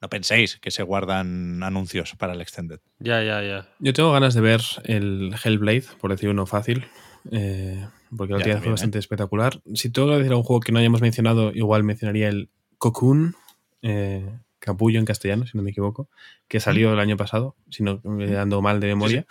[0.00, 2.80] no penséis que se guardan anuncios para el Extended.
[2.98, 3.68] Ya, ya, ya.
[3.78, 6.86] Yo tengo ganas de ver el Hellblade, por decir uno fácil.
[7.30, 7.86] eh,
[8.16, 9.60] porque lo tiene también, bastante espectacular.
[9.74, 12.48] Si tengo que decir un juego que no hayamos mencionado, igual mencionaría el
[12.78, 13.36] Cocoon,
[13.82, 14.28] eh,
[14.60, 16.08] Capullo en castellano, si no me equivoco,
[16.46, 19.26] que salió el año pasado, si no me ando mal de memoria,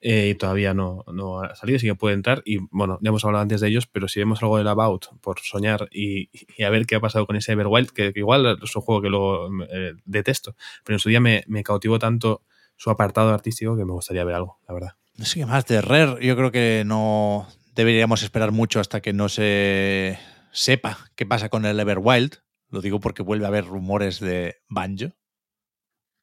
[0.00, 2.42] eh, y todavía no, no ha salido, así que puede entrar.
[2.44, 5.40] Y bueno, ya hemos hablado antes de ellos, pero si vemos algo del About por
[5.40, 8.74] soñar y, y a ver qué ha pasado con ese Everwild, que, que igual es
[8.74, 12.42] un juego que luego eh, detesto, pero en su día me, me cautivó tanto
[12.76, 14.92] su apartado artístico que me gustaría ver algo, la verdad.
[15.16, 16.24] No sé qué más de Rare.
[16.24, 20.18] Yo creo que no deberíamos esperar mucho hasta que no se
[20.52, 22.36] sepa qué pasa con el Everwild.
[22.70, 25.14] Lo digo porque vuelve a haber rumores de Banjo.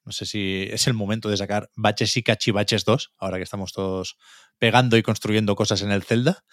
[0.04, 3.72] No sé si es el momento de sacar Baches y Cachivaches 2, ahora que estamos
[3.72, 4.16] todos
[4.58, 6.44] pegando y construyendo cosas en el Zelda.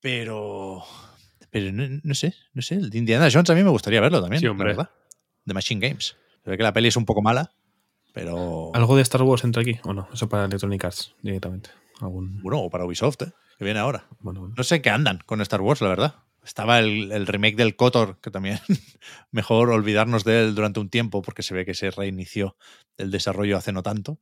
[0.00, 0.84] Pero.
[1.50, 2.76] Pero no, no sé, no sé.
[2.76, 4.40] El de Indiana Jones a mí me gustaría verlo también.
[4.40, 4.68] Sí, hombre.
[4.68, 4.90] verdad.
[5.44, 6.16] De Machine Games.
[6.44, 7.52] Se ve que la peli es un poco mala,
[8.12, 8.70] pero.
[8.74, 9.80] ¿Algo de Star Wars entra aquí?
[9.82, 10.08] ¿O no?
[10.12, 11.70] Eso para Electronic Arts directamente.
[12.00, 12.40] Algún...
[12.42, 13.32] Bueno, o para Ubisoft, ¿eh?
[13.58, 14.06] que viene ahora.
[14.20, 14.54] Bueno, bueno.
[14.56, 16.23] No sé qué andan con Star Wars, la verdad.
[16.44, 18.60] Estaba el, el remake del KOTOR, que también
[19.30, 22.56] mejor olvidarnos de él durante un tiempo, porque se ve que se reinició
[22.96, 24.20] el desarrollo hace no tanto.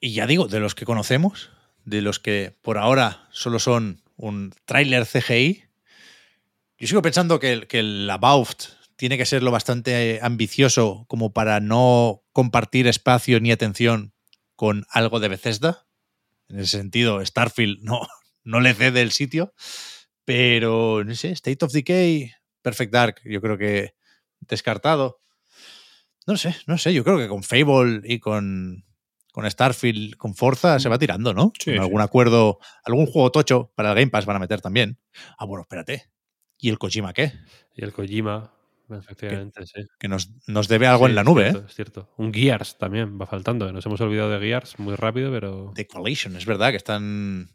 [0.00, 1.50] Y ya digo, de los que conocemos,
[1.84, 5.64] de los que por ahora solo son un tráiler CGI,
[6.78, 8.64] yo sigo pensando que, que About
[8.96, 14.12] tiene que ser lo bastante ambicioso como para no compartir espacio ni atención
[14.56, 15.86] con algo de Bethesda.
[16.48, 18.00] En ese sentido, Starfield no,
[18.44, 19.54] no le cede el sitio.
[20.24, 22.30] Pero, no sé, State of Decay,
[22.62, 23.94] Perfect Dark, yo creo que
[24.40, 25.20] descartado.
[26.26, 28.84] No sé, no sé, yo creo que con Fable y con,
[29.32, 31.52] con Starfield, con Forza, se va tirando, ¿no?
[31.58, 31.80] Sí, Con sí.
[31.80, 34.98] algún acuerdo, algún juego tocho para el Game Pass van a meter también.
[35.36, 36.10] Ah, bueno, espérate.
[36.58, 37.32] ¿Y el Kojima qué?
[37.74, 38.54] Y el Kojima,
[38.88, 39.82] efectivamente, sí.
[39.98, 41.64] Que nos, nos debe algo Sí, en la es nube, cierto, ¿eh?
[41.68, 42.14] Es cierto.
[42.18, 43.72] Un Gears también va faltando.
[43.72, 47.50] Nos hemos olvidado de Gears muy rápido, pero The Coalition, es verdad que están.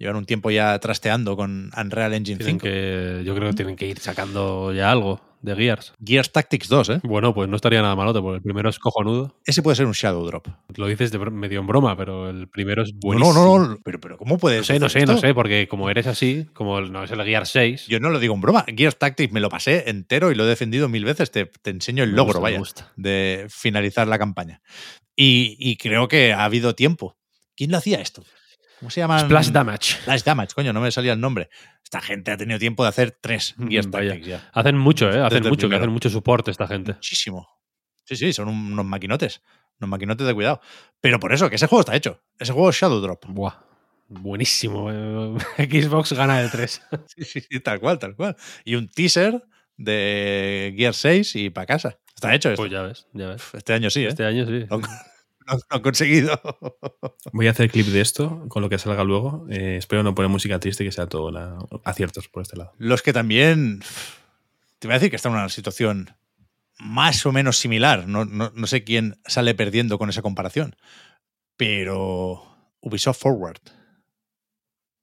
[0.00, 2.62] Llevan un tiempo ya trasteando con Unreal Engine tienen 5.
[2.62, 5.92] que, yo creo que tienen que ir sacando ya algo de Gears.
[6.02, 7.00] Gears Tactics 2, ¿eh?
[7.02, 9.36] Bueno, pues no estaría nada malote, porque el primero es cojonudo.
[9.44, 10.48] Ese puede ser un Shadow Drop.
[10.76, 13.34] Lo dices de medio en broma, pero el primero es buenísimo.
[13.34, 15.90] no, no, no, pero, pero ¿cómo puedes No sé, no sé, no sé, porque como
[15.90, 17.86] eres así, como no es el Gears 6.
[17.86, 18.64] Yo no lo digo en broma.
[18.74, 21.30] Gears Tactics me lo pasé entero y lo he defendido mil veces.
[21.30, 22.92] Te, te enseño el Me logro, gusta, me vaya, gusta.
[22.96, 24.62] de finalizar la campaña.
[25.14, 27.18] Y, y creo que ha habido tiempo.
[27.54, 28.22] ¿Quién lo hacía esto?
[28.80, 29.20] ¿Cómo se llaman?
[29.20, 29.92] Splash Damage.
[30.02, 31.48] Splash Damage, coño, no me salía el nombre.
[31.84, 34.08] Esta gente ha tenido tiempo de hacer tres Gears Mm, Vaya.
[34.10, 34.50] Tactics ya.
[34.52, 35.20] Hacen mucho, ¿eh?
[35.20, 36.94] Hacen Desde mucho, que hacen mucho soporte esta gente.
[36.94, 37.48] Muchísimo.
[38.04, 39.42] Sí, sí, son un- unos maquinotes.
[39.80, 40.60] Unos maquinotes de cuidado.
[41.00, 42.22] Pero por eso, que ese juego está hecho.
[42.38, 43.24] Ese juego es Shadow Drop.
[43.28, 43.54] Buah.
[44.08, 44.88] Buenísimo.
[45.58, 46.82] Xbox gana el 3.
[47.06, 48.36] Sí, sí, sí, tal cual, tal cual.
[48.64, 49.42] Y un teaser
[49.76, 51.98] de Gear 6 y para casa.
[52.14, 52.62] Está hecho esto.
[52.62, 53.42] Pues ya ves, ya ves.
[53.54, 54.08] Este año sí, ¿eh?
[54.08, 54.66] Este año sí.
[54.68, 54.80] Lo,
[55.54, 56.40] lo han conseguido.
[57.32, 59.46] Voy a hacer clip de esto con lo que salga luego.
[59.50, 61.30] Eh, espero no poner música triste y que sea todo
[61.84, 62.72] aciertos por este lado.
[62.78, 63.80] Los que también.
[64.78, 66.16] Te voy a decir que están en una situación
[66.78, 68.06] más o menos similar.
[68.08, 70.76] No, no- no sé quién sale perdiendo con esa comparación.
[71.56, 72.42] Pero
[72.80, 73.60] Ubisoft Forward.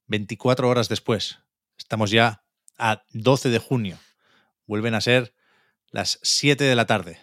[0.08, 1.40] 24 horas después.
[1.78, 2.44] Estamos ya
[2.78, 4.00] a 12 de junio.
[4.66, 5.34] Vuelven a ser
[5.92, 7.20] las 7 de la tarde.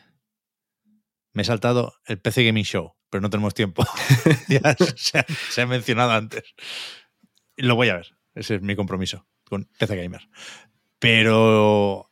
[1.32, 3.86] Me he saltado el PC Gaming Show, pero no tenemos tiempo.
[4.48, 6.42] ya se ha, se ha mencionado antes.
[7.56, 8.16] Lo voy a ver.
[8.34, 10.28] Ese es mi compromiso con PC Gamer.
[10.98, 12.10] Pero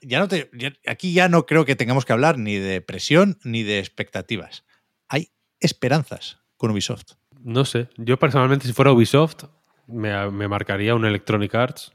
[0.00, 3.40] ya no te, ya- aquí ya no creo que tengamos que hablar ni de presión
[3.42, 4.64] ni de expectativas.
[5.08, 7.14] Hay esperanzas con Ubisoft.
[7.40, 7.88] No sé.
[7.96, 9.42] Yo personalmente, si fuera Ubisoft,
[9.88, 11.90] me, me marcaría un Electronic Arts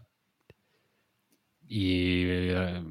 [1.65, 2.83] y eh,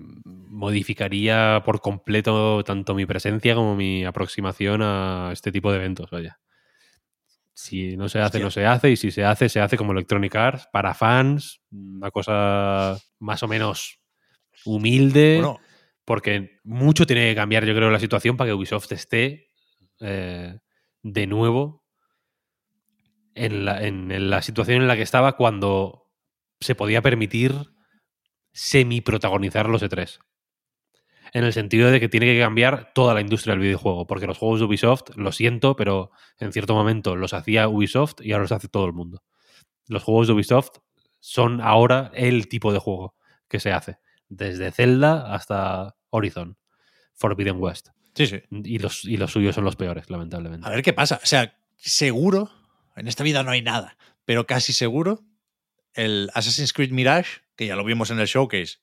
[0.54, 6.10] modificaría por completo tanto mi presencia como mi aproximación a este tipo de eventos.
[6.10, 6.38] Vaya.
[7.52, 8.44] Si no se hace, Hostia.
[8.44, 8.90] no se hace.
[8.92, 13.48] Y si se hace, se hace como Electronic Arts, para fans, una cosa más o
[13.48, 14.00] menos
[14.64, 15.36] humilde.
[15.36, 15.58] Bueno,
[16.04, 19.50] porque mucho tiene que cambiar, yo creo, la situación para que Ubisoft esté
[20.00, 20.58] eh,
[21.02, 21.84] de nuevo
[23.34, 26.12] en la, en la situación en la que estaba cuando
[26.60, 27.54] se podía permitir
[28.52, 30.20] semi-protagonizar los E3.
[31.34, 34.38] En el sentido de que tiene que cambiar toda la industria del videojuego, porque los
[34.38, 38.52] juegos de Ubisoft, lo siento, pero en cierto momento los hacía Ubisoft y ahora los
[38.52, 39.24] hace todo el mundo.
[39.88, 40.78] Los juegos de Ubisoft
[41.18, 43.16] son ahora el tipo de juego
[43.48, 43.98] que se hace,
[44.28, 46.56] desde Zelda hasta Horizon,
[47.14, 47.88] Forbidden West.
[48.14, 48.42] Sí, sí.
[48.50, 50.66] Y los, y los suyos son los peores, lamentablemente.
[50.66, 51.18] A ver qué pasa.
[51.20, 52.50] O sea, seguro,
[52.94, 55.24] en esta vida no hay nada, pero casi seguro,
[55.94, 58.78] el Assassin's Creed Mirage, que ya lo vimos en el showcase,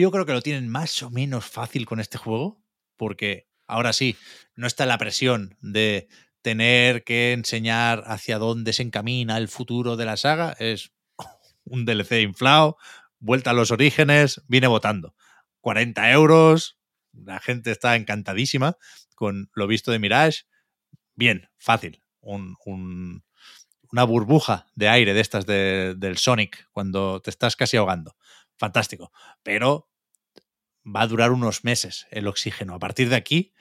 [0.00, 2.62] yo creo que lo tienen más o menos fácil con este juego,
[2.96, 4.16] porque ahora sí,
[4.54, 6.08] no está la presión de
[6.42, 10.56] tener que enseñar hacia dónde se encamina el futuro de la saga.
[10.58, 10.92] Es
[11.64, 12.76] un DLC inflado,
[13.18, 15.14] vuelta a los orígenes, viene votando.
[15.60, 16.78] 40 euros,
[17.12, 18.76] la gente está encantadísima
[19.14, 20.42] con lo visto de Mirage.
[21.14, 22.02] Bien, fácil.
[22.20, 23.24] Un, un,
[23.92, 28.16] una burbuja de aire de estas de, del Sonic cuando te estás casi ahogando.
[28.58, 29.12] Fantástico.
[29.42, 29.88] Pero
[30.84, 32.74] va a durar unos meses el oxígeno.
[32.74, 33.52] A partir de aquí,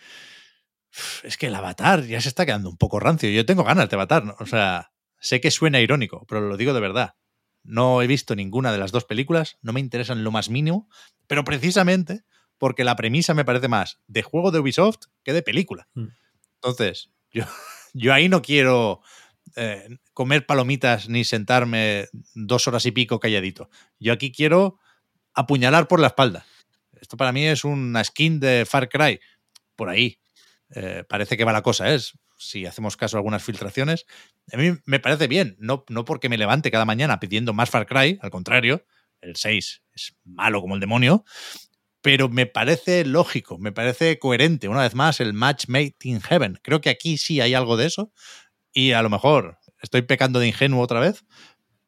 [1.24, 3.30] es que el avatar ya se está quedando un poco rancio.
[3.30, 4.26] Yo tengo ganas de avatar.
[4.26, 4.36] ¿no?
[4.40, 7.16] O sea, sé que suena irónico, pero lo digo de verdad.
[7.64, 10.90] No he visto ninguna de las dos películas, no me interesan lo más mínimo,
[11.28, 12.24] pero precisamente
[12.58, 15.88] porque la premisa me parece más de juego de Ubisoft que de película.
[15.94, 16.08] Mm.
[16.56, 17.44] Entonces, yo,
[17.94, 19.02] yo ahí no quiero
[19.56, 23.70] eh, comer palomitas ni sentarme dos horas y pico calladito.
[24.00, 24.80] Yo aquí quiero
[25.34, 26.46] apuñalar por la espalda.
[27.00, 29.20] Esto para mí es una skin de Far Cry.
[29.76, 30.20] Por ahí.
[30.74, 32.14] Eh, parece que va la cosa, es.
[32.38, 34.06] Si hacemos caso a algunas filtraciones,
[34.52, 35.56] a mí me parece bien.
[35.60, 38.86] No, no porque me levante cada mañana pidiendo más Far Cry, al contrario,
[39.22, 41.24] el 6 es malo como el demonio,
[42.02, 44.68] pero me parece lógico, me parece coherente.
[44.68, 46.60] Una vez más, el match made in heaven.
[46.64, 48.12] Creo que aquí sí hay algo de eso
[48.74, 51.26] y a lo mejor estoy pecando de ingenuo otra vez,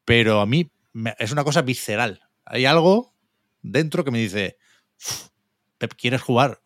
[0.05, 2.21] pero a mí me- es una cosa visceral.
[2.45, 3.15] Hay algo
[3.61, 4.57] dentro que me dice,
[4.99, 5.27] "Uf,
[5.79, 6.61] Pep, ¿quieres jugar?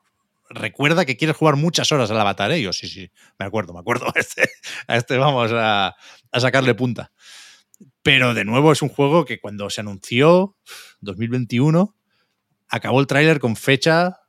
[0.49, 2.60] Recuerda que quieres jugar muchas horas al avatar, ¿eh?
[2.60, 4.07] Y yo, sí, sí, me acuerdo, me acuerdo.
[4.15, 4.49] A este,
[4.88, 5.95] a este vamos a
[6.39, 7.11] sacarle punta.
[8.03, 10.56] Pero de nuevo es un juego que cuando se anunció,
[11.02, 11.95] 2021,
[12.69, 14.19] acabó el tráiler con fecha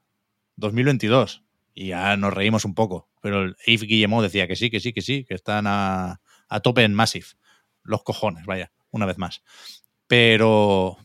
[0.56, 1.44] 2022.
[1.74, 3.07] Y ya nos reímos un poco.
[3.20, 6.60] Pero el Yves Guillemot decía que sí, que sí, que sí, que están a, a
[6.60, 7.26] tope en Massive.
[7.82, 9.42] Los cojones, vaya, una vez más.
[10.06, 10.98] Pero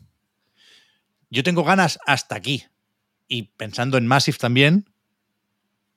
[1.30, 2.64] yo tengo ganas hasta aquí.
[3.26, 4.90] Y pensando en Massive también,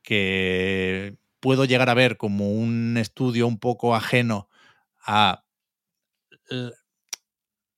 [0.02, 4.50] que puedo llegar a ver como un estudio un poco ajeno
[5.06, 5.44] a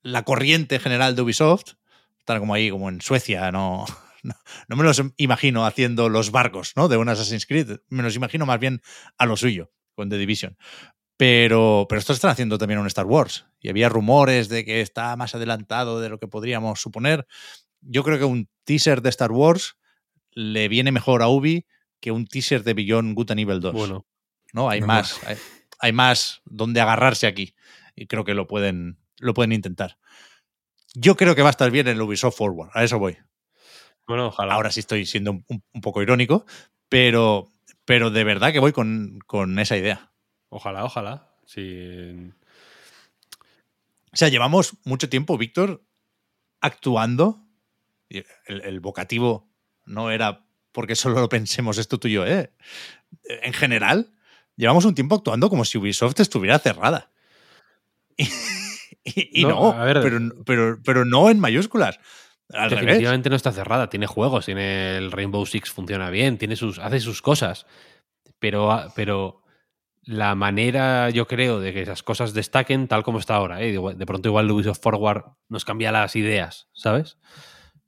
[0.01, 1.73] la corriente general de Ubisoft,
[2.19, 3.85] estar como ahí, como en Suecia, no,
[4.23, 4.35] no,
[4.67, 6.87] no me los imagino haciendo los barcos ¿no?
[6.87, 8.81] de un Assassin's Creed, me los imagino más bien
[9.17, 10.57] a lo suyo, con The Division.
[11.17, 13.45] Pero, pero esto están haciendo también un Star Wars.
[13.59, 17.27] Y había rumores de que está más adelantado de lo que podríamos suponer.
[17.81, 19.75] Yo creo que un teaser de Star Wars
[20.31, 21.65] le viene mejor a Ubi
[21.99, 23.73] que un teaser de Beyond Good and Evil 2.
[23.73, 24.07] Bueno,
[24.53, 24.69] ¿no?
[24.69, 25.35] Hay más, hay,
[25.79, 27.53] hay más donde agarrarse aquí.
[27.97, 29.97] Y creo que lo pueden, lo pueden intentar.
[30.95, 32.69] Yo creo que va a estar bien el Ubisoft Forward.
[32.73, 33.17] A eso voy.
[34.09, 34.55] Bueno, ojalá.
[34.55, 36.45] Ahora sí estoy siendo un, poco irónico,
[36.89, 37.51] pero,
[37.85, 40.11] pero de verdad que voy con, con esa idea.
[40.49, 41.29] Ojalá, ojalá.
[41.45, 42.31] Sí.
[44.11, 45.83] O sea, llevamos mucho tiempo, Víctor,
[46.59, 47.45] actuando.
[48.09, 49.47] El, el vocativo
[49.85, 52.51] no era porque solo lo pensemos esto tú y yo, ¿eh?
[53.43, 54.11] En general,
[54.55, 57.11] llevamos un tiempo actuando como si Ubisoft estuviera cerrada.
[59.01, 60.01] Y, y No, no, a ver.
[60.01, 61.99] pero, pero, pero no en mayúsculas.
[62.51, 62.85] Al revés.
[62.85, 66.99] Definitivamente no está cerrada, tiene juegos, tiene el Rainbow Six funciona bien, tiene sus, hace
[66.99, 67.65] sus cosas.
[68.39, 69.43] Pero, ah, pero
[70.03, 73.61] la manera, yo creo, de que esas cosas destaquen tal como está ahora.
[73.61, 73.77] ¿eh?
[73.95, 77.17] De pronto igual Ubisoft Forward nos cambia las ideas, ¿sabes?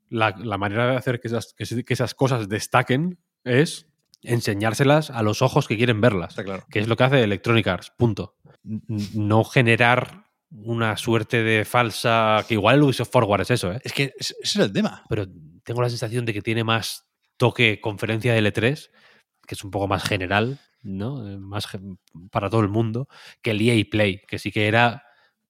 [0.09, 1.63] La, la manera de hacer que esas, que,
[1.93, 3.88] esas cosas destaquen es
[4.23, 6.33] enseñárselas a los ojos que quieren verlas.
[6.33, 6.65] Está claro.
[6.69, 8.35] Que es lo que hace Electronic Arts, punto.
[8.63, 8.81] N-
[9.15, 12.44] No generar una suerte de falsa...
[12.48, 13.80] Que igual el Ubisoft Forward es eso, ¿eh?
[13.84, 15.03] Es que ese es el tema.
[15.10, 15.26] pero
[15.64, 17.07] tengo la sensación de que tiene más
[17.38, 18.90] toque conferencia de L3,
[19.48, 21.28] que es un poco más general, ¿no?
[21.28, 21.68] Eh, Más
[22.32, 23.07] para todo el mundo,
[23.41, 25.03] que el EA Play, que sí que era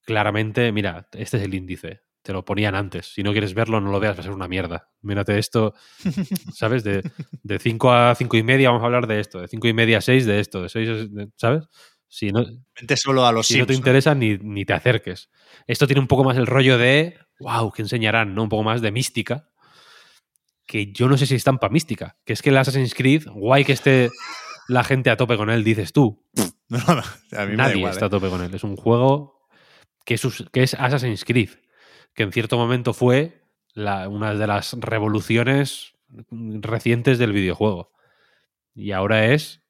[0.04, 2.02] claramente, mira, este es el índice.
[2.24, 3.08] Te lo ponían antes.
[3.14, 4.90] Si no quieres verlo, no lo veas, va a ser una mierda.
[5.02, 5.74] Mírate esto,
[6.54, 6.84] ¿sabes?
[6.84, 7.02] De,
[7.44, 9.98] de 5 a 5 y media vamos a hablar de esto, de 5 y media
[9.98, 11.64] a 6 de esto, de 6, ¿sabes?
[12.14, 12.44] Si no,
[12.76, 15.30] Vente solo a los si no te interesa, ni, ni te acerques.
[15.66, 18.36] Esto tiene un poco más el rollo de, wow, ¿qué enseñarán?
[18.36, 18.44] ¿no?
[18.44, 19.50] Un poco más de mística.
[20.68, 22.18] Que yo no sé si están para mística.
[22.26, 24.10] Que es que el Assassin's Creed, guay que esté
[24.68, 26.26] la gente a tope con él, dices tú.
[26.68, 28.08] No, a mí Nadie igual, está ¿eh?
[28.08, 28.54] a tope con él.
[28.54, 29.48] Es un juego
[30.06, 30.22] que es,
[30.52, 31.50] que es Assassin's Creed,
[32.14, 33.42] que en cierto momento fue
[33.74, 35.94] la- una de las revoluciones
[36.30, 37.92] recientes del videojuego.
[38.76, 39.62] Y ahora es...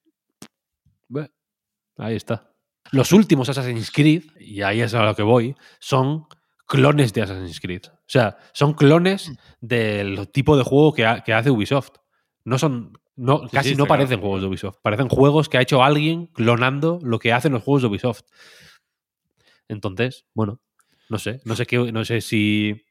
[2.02, 2.52] ahí está.
[2.92, 6.26] Los últimos Assassin's Creed, y ahí es a lo que voy, son
[6.68, 7.84] clones de Assassin's Creed.
[7.88, 11.92] O sea, son clones del tipo de juego que, ha- que hace Ubisoft.
[12.44, 12.94] No son.
[13.16, 14.00] No, Sí, casi sí, no claro.
[14.00, 14.78] parecen juegos de Ubisoft.
[14.82, 18.22] Parecen juegos que ha hecho alguien clonando lo que hacen los juegos de Ubisoft.
[19.68, 20.60] Entonces, bueno,
[21.10, 21.40] no sé.
[21.46, 21.92] No sé qué.
[21.92, 22.84] No sé si.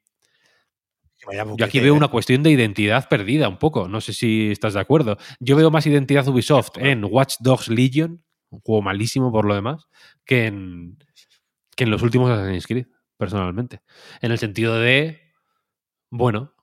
[1.59, 1.97] Yo aquí veo ¿eh?
[1.97, 3.89] una cuestión de identidad perdida un poco.
[3.89, 5.19] No sé si estás de acuerdo.
[5.39, 9.87] Yo veo más identidad Ubisoft en Watch Dogs Legion, un juego malísimo por lo demás,
[10.25, 10.99] que en,
[11.77, 12.87] que en los últimos Assassin's Creed,
[13.17, 13.81] personalmente.
[14.21, 15.33] En el sentido de,
[16.11, 16.55] bueno,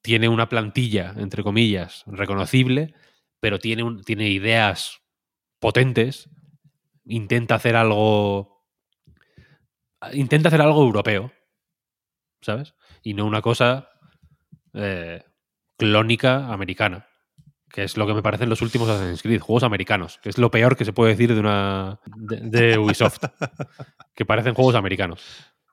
[0.00, 2.94] tiene una plantilla, entre comillas, reconocible,
[3.40, 5.00] pero tiene, tiene ideas
[5.58, 6.28] potentes,
[7.04, 8.66] intenta hacer algo...
[10.12, 11.32] Intenta hacer algo europeo,
[12.40, 12.74] ¿sabes?
[13.04, 13.88] Y no una cosa
[14.74, 15.22] eh,
[15.76, 17.06] clónica americana,
[17.72, 20.50] que es lo que me parecen los últimos Assassin's Creed, juegos americanos, que es lo
[20.50, 22.40] peor que se puede decir de una de,
[22.70, 23.18] de Ubisoft,
[24.14, 25.22] que parecen juegos americanos.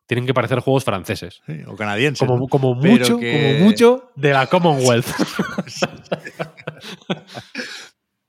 [0.08, 1.42] Tienen que parecer juegos franceses.
[1.46, 2.26] Sí, o canadienses.
[2.28, 5.06] Como, mucho, que- como mucho de la Commonwealth.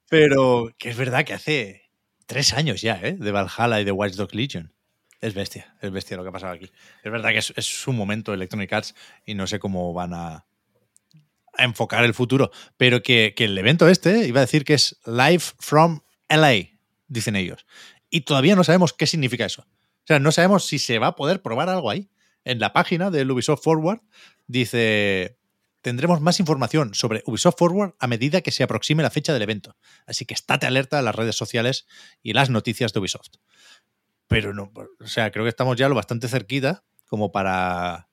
[0.09, 1.83] Pero que es verdad que hace
[2.27, 3.17] tres años ya, ¿eh?
[3.19, 4.75] De Valhalla y de Watch Dogs Legion.
[5.21, 6.71] Es bestia, es bestia lo que ha pasado aquí.
[7.05, 8.95] Es verdad que es, es su momento Electronic Arts
[9.27, 10.47] y no sé cómo van a,
[11.61, 12.51] a enfocar el futuro.
[12.77, 17.66] Pero que, el evento este iba a decir que es Live from LA, dicen ellos.
[18.09, 19.62] Y todavía no sabemos qué significa eso.
[19.62, 22.11] O sea, no sabemos si se va a poder probar algo ahí.
[22.45, 24.01] En la página del Ubisoft Forward
[24.47, 25.39] dice,
[25.82, 29.77] tendremos más información sobre Ubisoft Forward a medida que se aproxime la fecha del evento.
[30.07, 31.87] Así que estate alerta a las redes sociales
[32.23, 33.37] y las noticias de Ubisoft.
[34.27, 38.10] Pero no, o sea, creo que estamos ya lo bastante cerquita como para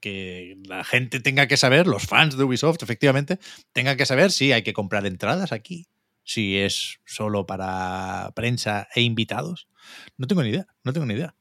[0.00, 3.38] que la gente tenga que saber, los fans de Ubisoft, efectivamente,
[3.72, 5.86] tengan que saber si hay que comprar entradas aquí,
[6.24, 9.68] si es solo para prensa e invitados.
[10.16, 11.34] No tengo ni idea, no tengo ni idea.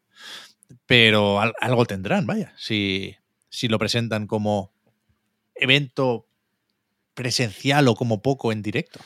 [0.85, 3.15] Pero al- algo tendrán, vaya, si,
[3.49, 4.73] si lo presentan como
[5.55, 6.27] evento
[7.13, 8.99] presencial o como poco en directo.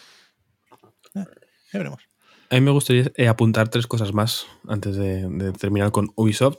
[1.15, 1.25] Eh,
[1.73, 2.08] ya veremos.
[2.51, 6.57] A mí me gustaría eh, apuntar tres cosas más antes de, de terminar con Ubisoft.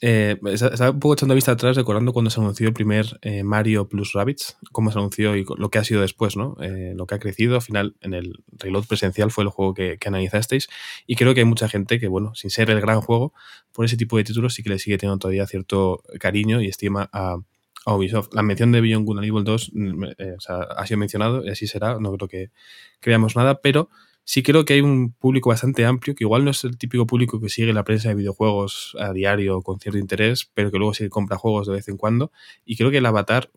[0.00, 3.44] Eh, esta- estaba un poco echando vista atrás, recordando cuando se anunció el primer eh,
[3.44, 6.56] Mario plus Rabbids, cómo se anunció y lo que ha sido después, ¿no?
[6.60, 7.54] Eh, lo que ha crecido.
[7.54, 10.68] Al final, en el reload presencial fue el juego que, que analizasteis.
[11.06, 13.32] Y creo que hay mucha gente que, bueno, sin ser el gran juego,
[13.72, 17.08] por ese tipo de títulos sí que le sigue teniendo todavía cierto cariño y estima
[17.12, 17.36] a,
[17.86, 18.34] Ubisoft.
[18.34, 21.42] La mención de Beyond Good and Evil 2 mm, eh, o sea, ha sido mencionado
[21.44, 21.98] y así será.
[21.98, 22.50] No creo que,
[23.06, 23.88] veamos nada, pero
[24.28, 27.40] sí creo que hay un público bastante amplio, que igual no es el típico público
[27.40, 31.08] que sigue la prensa de videojuegos a diario con cierto interés, pero que luego sí
[31.08, 32.30] compra juegos de vez en cuando.
[32.66, 33.50] Y creo que el avatar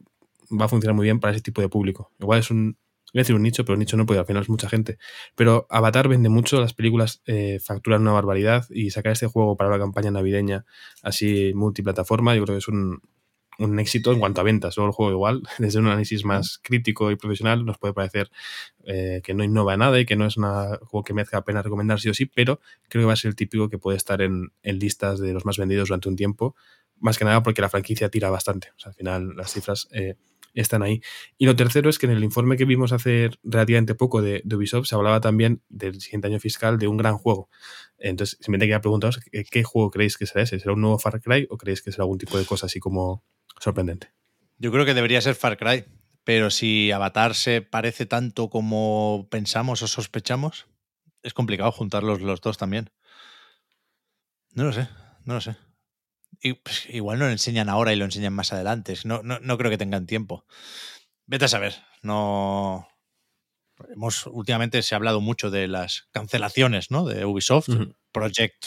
[0.49, 2.14] va a funcionar muy bien para ese tipo de público.
[2.22, 2.77] Igual es un,
[3.14, 4.98] voy a decir un nicho, pero un nicho no, porque al final es mucha gente.
[5.35, 9.69] Pero Avatar vende mucho, las películas eh, facturan una barbaridad y sacar este juego para
[9.69, 10.64] la campaña navideña
[11.03, 13.02] así multiplataforma, yo creo que es un,
[13.64, 14.78] un éxito en cuanto a ventas.
[14.78, 18.30] Luego el juego igual, desde un análisis más crítico y profesional, nos puede parecer
[18.86, 21.62] eh, que no innova nada y que no es un juego que merezca la pena
[21.62, 22.60] recomendar sí o sí, pero
[22.90, 25.46] creo que va a ser el típico que puede estar en, en listas de los
[25.46, 26.56] más vendidos durante un tiempo,
[27.00, 28.70] más que nada porque la franquicia tira bastante.
[28.76, 30.16] O sea, al final las cifras eh,
[30.53, 31.02] están ahí.
[31.38, 34.88] Y lo tercero es que en el informe que vimos hace relativamente poco de, Ubisoft
[34.88, 37.49] se hablaba también del siguiente año fiscal de un gran juego.
[37.98, 40.60] Entonces, simplemente quería preguntaros ¿qué, qué juego creéis que será ese?
[40.60, 43.23] ¿Será un nuevo Far Cry o creéis que será algún tipo de cosa así como
[43.60, 44.11] sorprendente?
[44.57, 45.86] Yo creo que debería ser Far Cry,
[46.23, 50.68] pero si Avatar se parece tanto como pensamos o sospechamos,
[51.23, 52.90] es complicado juntarlos los dos también.
[54.53, 54.88] No lo sé,
[55.26, 55.56] no lo sé.
[56.41, 58.95] Pues, igual no lo enseñan ahora y lo enseñan más adelante.
[59.03, 60.45] No, no, no creo que tengan tiempo.
[61.26, 61.76] Vete a saber.
[62.01, 62.88] No.
[63.93, 67.05] Hemos, últimamente se ha hablado mucho de las cancelaciones ¿no?
[67.05, 67.69] de Ubisoft.
[68.11, 68.65] Project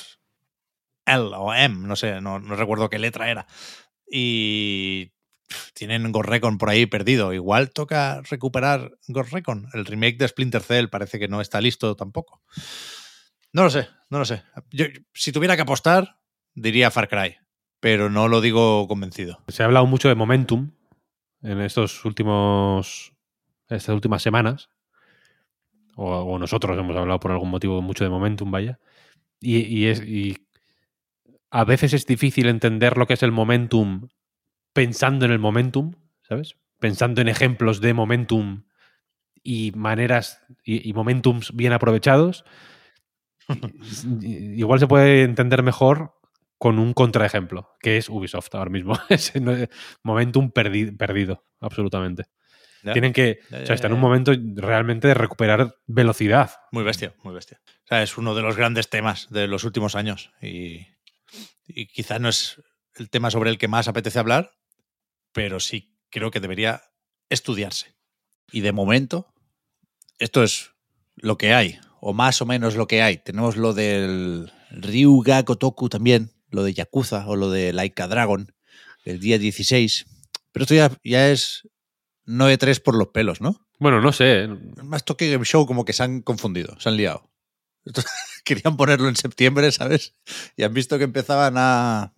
[1.06, 3.46] L o M, no sé, no, no recuerdo qué letra era.
[4.10, 5.12] Y
[5.74, 7.32] tienen Ghost Recon por ahí perdido.
[7.32, 9.68] Igual toca recuperar Ghost Recon.
[9.72, 12.42] El remake de Splinter Cell parece que no está listo tampoco.
[13.52, 14.42] No lo sé, no lo sé.
[14.70, 16.18] Yo, si tuviera que apostar,
[16.54, 17.36] diría Far Cry,
[17.84, 19.42] pero no lo digo convencido.
[19.48, 20.70] Se ha hablado mucho de momentum
[21.42, 23.12] en estos últimos.
[23.68, 24.70] estas últimas semanas.
[25.94, 28.78] O, o nosotros hemos hablado por algún motivo mucho de momentum, vaya.
[29.38, 30.00] Y, y es.
[30.00, 30.46] y
[31.50, 34.08] a veces es difícil entender lo que es el momentum
[34.72, 35.92] pensando en el momentum,
[36.22, 36.56] ¿sabes?
[36.78, 38.62] Pensando en ejemplos de momentum
[39.42, 42.46] y maneras y, y momentums bien aprovechados.
[44.22, 46.14] Igual se puede entender mejor
[46.64, 48.98] con un contraejemplo, que es Ubisoft ahora mismo.
[49.10, 49.68] Es en-
[50.02, 52.24] momentum perdi- perdido, absolutamente.
[52.82, 52.94] Ya.
[52.94, 53.40] Tienen que.
[53.50, 56.52] Ya, o sea, está en un momento realmente de recuperar velocidad.
[56.72, 57.60] Muy bestia, muy bestia.
[57.66, 60.86] O sea, es uno de los grandes temas de los últimos años y,
[61.66, 62.62] y quizá no es
[62.94, 64.52] el tema sobre el que más apetece hablar,
[65.32, 66.80] pero sí creo que debería
[67.28, 67.94] estudiarse.
[68.52, 69.34] Y de momento,
[70.18, 70.70] esto es
[71.16, 73.18] lo que hay, o más o menos lo que hay.
[73.18, 78.54] Tenemos lo del Ryuga Kotoku también, lo de Yakuza o lo de Laika Dragon,
[79.04, 80.06] el día 16.
[80.52, 81.68] Pero esto ya, ya es
[82.24, 83.66] no E3 por los pelos, ¿no?
[83.78, 84.48] Bueno, no sé.
[84.82, 87.28] más Tokyo Game Show como que se han confundido, se han liado.
[88.44, 90.14] Querían ponerlo en septiembre, ¿sabes?
[90.56, 92.14] Y han visto que empezaban a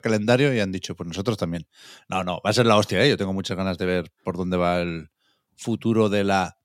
[0.00, 1.66] calendario y han dicho, pues nosotros también.
[2.08, 3.08] No, no, va a ser la hostia, ¿eh?
[3.08, 5.10] Yo tengo muchas ganas de ver por dónde va el
[5.56, 6.58] futuro de la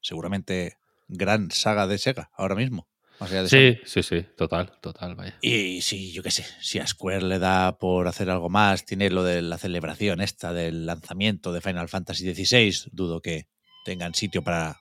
[0.00, 0.76] seguramente
[1.06, 2.89] gran saga de Sega ahora mismo.
[3.20, 3.84] Más allá de Sony.
[3.84, 4.26] Sí, sí, sí.
[4.36, 5.36] Total, total, vaya.
[5.42, 9.10] Y sí, yo qué sé, si a Square le da por hacer algo más, tiene
[9.10, 13.46] lo de la celebración esta del lanzamiento de Final Fantasy XVI, dudo que
[13.84, 14.80] tengan sitio para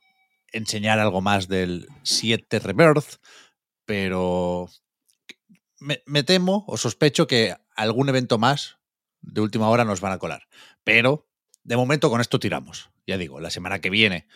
[0.51, 3.17] enseñar algo más del 7 Rebirth,
[3.85, 4.69] pero
[5.79, 8.77] me, me temo o sospecho que algún evento más
[9.21, 10.43] de última hora nos van a colar.
[10.83, 11.27] Pero
[11.63, 12.89] de momento con esto tiramos.
[13.05, 14.27] Ya digo, la semana que viene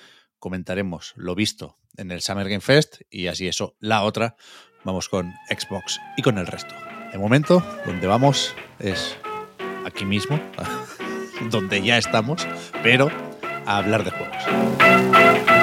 [0.43, 4.35] comentaremos lo visto en el Summer Game Fest y así eso, la otra,
[4.83, 6.75] vamos con Xbox y con el resto.
[7.13, 9.15] De momento, donde vamos es
[9.85, 10.37] aquí mismo,
[11.49, 12.45] donde ya estamos,
[12.83, 13.09] pero
[13.65, 15.62] a hablar de juegos.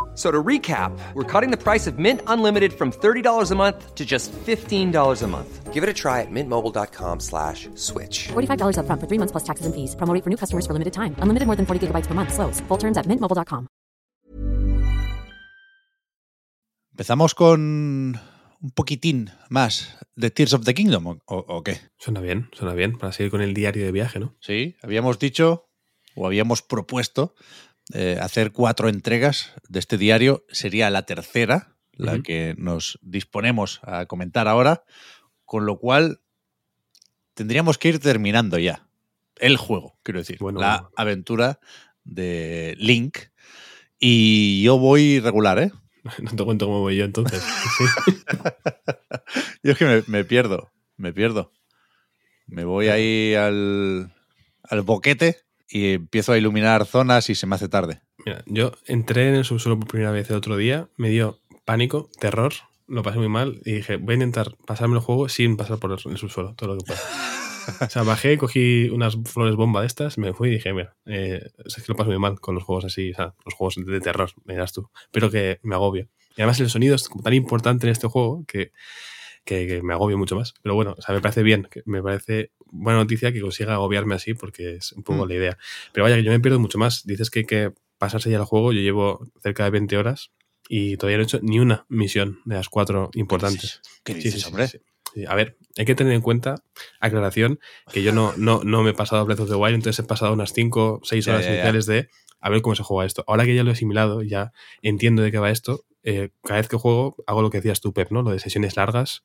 [0.11, 3.95] F- So to recap, we're cutting the price of Mint Unlimited from $30 a month
[3.95, 5.71] to just $15 a month.
[5.73, 8.27] Give it a try at mintmobile.com slash switch.
[8.33, 9.95] $45 upfront for three months plus taxes and fees.
[9.95, 11.15] Promo rate for new customers for limited time.
[11.23, 12.33] Unlimited more than 40 gigabytes per month.
[12.33, 12.59] Slows.
[12.67, 13.67] Full terms at mintmobile.com.
[16.91, 18.19] Empezamos con
[18.61, 21.79] un poquitín más de Tears of the Kingdom, ¿o, o qué?
[21.97, 24.35] Suena bien, suena bien, para seguir con el diario de viaje, ¿no?
[24.39, 25.69] Sí, habíamos dicho
[26.15, 27.33] o habíamos propuesto
[27.93, 30.45] eh, hacer cuatro entregas de este diario.
[30.49, 34.83] Sería la tercera, la que nos disponemos a comentar ahora,
[35.45, 36.21] con lo cual
[37.33, 38.87] tendríamos que ir terminando ya
[39.37, 40.89] el juego, quiero decir, Bueno, la bueno.
[40.95, 41.59] aventura
[42.03, 43.17] de Link.
[43.99, 45.71] Y yo voy regular, ¿eh?
[46.19, 47.43] No te cuento cómo voy yo entonces.
[47.77, 48.13] Sí.
[49.63, 51.51] Yo es que me, me pierdo, me pierdo.
[52.47, 54.13] Me voy ahí al,
[54.63, 55.37] al boquete
[55.71, 58.01] y empiezo a iluminar zonas y se me hace tarde.
[58.25, 62.09] Mira, yo entré en el subsuelo por primera vez el otro día, me dio pánico,
[62.19, 62.53] terror,
[62.87, 65.91] lo pasé muy mal y dije, voy a intentar pasarme el juego sin pasar por
[65.91, 66.99] el, el subsuelo, todo lo que pueda.
[67.79, 71.47] O sea, bajé, cogí unas flores bomba de estas, me fui y dije, mira, eh,
[71.63, 74.01] es que lo paso muy mal con los juegos así, o sea, los juegos de
[74.01, 76.09] terror, me dirás tú, pero que me agobio.
[76.35, 78.71] Y además el sonido es como tan importante en este juego que,
[79.45, 80.53] que, que me agobio mucho más.
[80.61, 84.33] Pero bueno, o sea, me parece bien, me parece buena noticia que consiga agobiarme así
[84.33, 85.29] porque es un poco Mm.
[85.29, 85.57] la idea.
[85.93, 87.05] Pero vaya, que yo me pierdo mucho más.
[87.05, 90.31] Dices que hay que pasarse ya el juego, yo llevo cerca de 20 horas
[90.69, 93.81] y todavía no he hecho ni una misión de las cuatro importantes.
[94.03, 94.67] ¿Qué Sí, dices, sí, sí, hombre?
[94.67, 94.79] sí.
[95.27, 96.63] A ver, hay que tener en cuenta,
[97.01, 97.59] aclaración,
[97.91, 100.07] que yo no, no, no me he pasado a Breath of the Wild, entonces he
[100.07, 102.07] pasado unas 5 o 6 Ya, horas iniciales de
[102.39, 103.23] a ver cómo se juega esto.
[103.27, 106.69] Ahora que ya lo he asimilado, ya entiendo de qué va esto, eh, cada vez
[106.69, 108.21] que juego hago lo que decías tú, Pep, ¿no?
[108.23, 109.23] Lo de sesiones largas,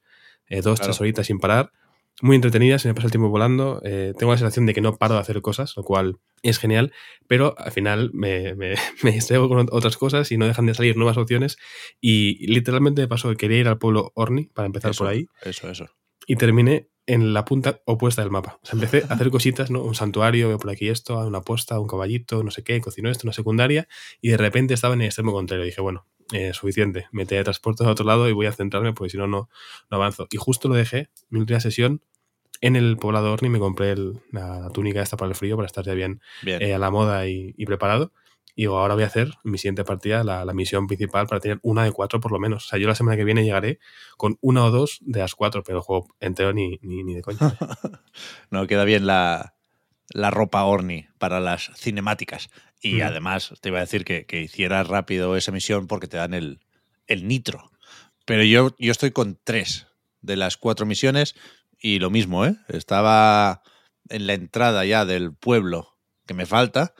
[0.49, 0.93] eh, dos, Claro.
[0.93, 1.73] tres horitas sin parar,
[2.23, 4.97] muy entretenidas, se me pasa el tiempo volando, eh, tengo la sensación de que no
[4.97, 6.93] paro de hacer cosas, lo cual es genial,
[7.29, 10.97] pero al final me, me, me distraigo con otras cosas y no dejan de salir
[10.97, 11.59] nuevas opciones
[12.01, 15.27] y literalmente me pasó que quería ir al pueblo Orni para empezar Eso, por ahí
[15.43, 15.89] Eso, eso.
[16.27, 18.59] y terminé en la punta opuesta del mapa.
[18.63, 19.81] O sea, empecé a hacer cositas, ¿no?
[19.83, 23.27] Un santuario, veo por aquí esto, una posta, un caballito, no sé qué, cocino esto,
[23.27, 23.87] una secundaria,
[24.21, 25.65] y de repente estaba en el extremo contrario.
[25.65, 29.17] dije, bueno, eh, suficiente, me teletransporto a otro lado y voy a centrarme porque si
[29.19, 29.49] no, no
[29.91, 30.27] no avanzo.
[30.31, 32.03] Y justo lo dejé, mi última sesión,
[32.61, 35.85] en el poblado Orni me compré el- la túnica esta para el frío, para estar
[35.85, 36.63] ya bien Bien.
[36.63, 38.13] eh, a la moda y, y preparado.
[38.59, 41.59] Y digo, ahora voy a hacer mi siguiente partida, la, la misión principal, para tener
[41.63, 42.65] una de cuatro por lo menos.
[42.65, 43.79] O sea, yo la semana que viene llegaré
[44.17, 47.21] con una o dos de las cuatro, pero el juego entero ni, ni, ni de
[47.21, 47.39] coña.
[48.51, 49.56] no, queda bien la,
[50.11, 52.49] la ropa Orni para las cinemáticas.
[52.81, 53.03] Y Mm.
[53.03, 56.61] además te iba a decir que, que hicieras rápido esa misión porque te dan el,
[57.07, 57.71] el nitro.
[58.25, 59.87] Pero yo, yo estoy con tres
[60.21, 61.35] de las cuatro misiones
[61.79, 62.57] y lo mismo, ¿eh?
[62.69, 63.63] Estaba
[64.09, 65.97] en la entrada ya del pueblo
[66.27, 66.95] que me falta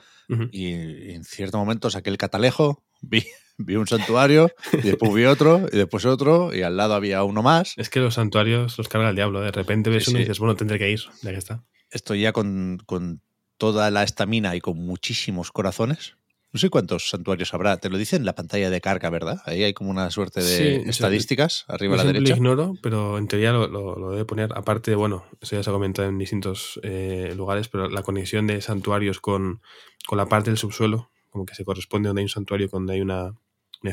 [0.51, 3.23] y en cierto momento saqué el catalejo, vi,
[3.57, 7.41] vi un santuario y después vi otro y después otro y al lado había uno
[7.43, 7.73] más.
[7.77, 9.39] Es que los santuarios los carga el diablo.
[9.41, 11.63] De repente ves Sí, uno y dices, bueno, tendré que ir, ya que está.
[11.91, 13.21] Estoy ya con, con
[13.57, 16.15] toda la estamina y con muchísimos corazones.
[16.53, 17.77] No sé cuántos santuarios habrá.
[17.77, 19.41] Te lo dice en la pantalla de carga, ¿verdad?
[19.45, 22.29] Ahí hay como una suerte de Sí, o sea, estadísticas arriba a la derecha.
[22.31, 24.51] lo ignoro, pero en teoría lo, lo- lo debe poner.
[24.55, 28.61] Aparte, bueno, eso ya se ha comentado en distintos eh, lugares, pero la conexión de
[28.61, 29.61] santuarios con,
[30.07, 33.01] con la parte del subsuelo, como que se corresponde donde hay un santuario, donde hay
[33.01, 33.33] una,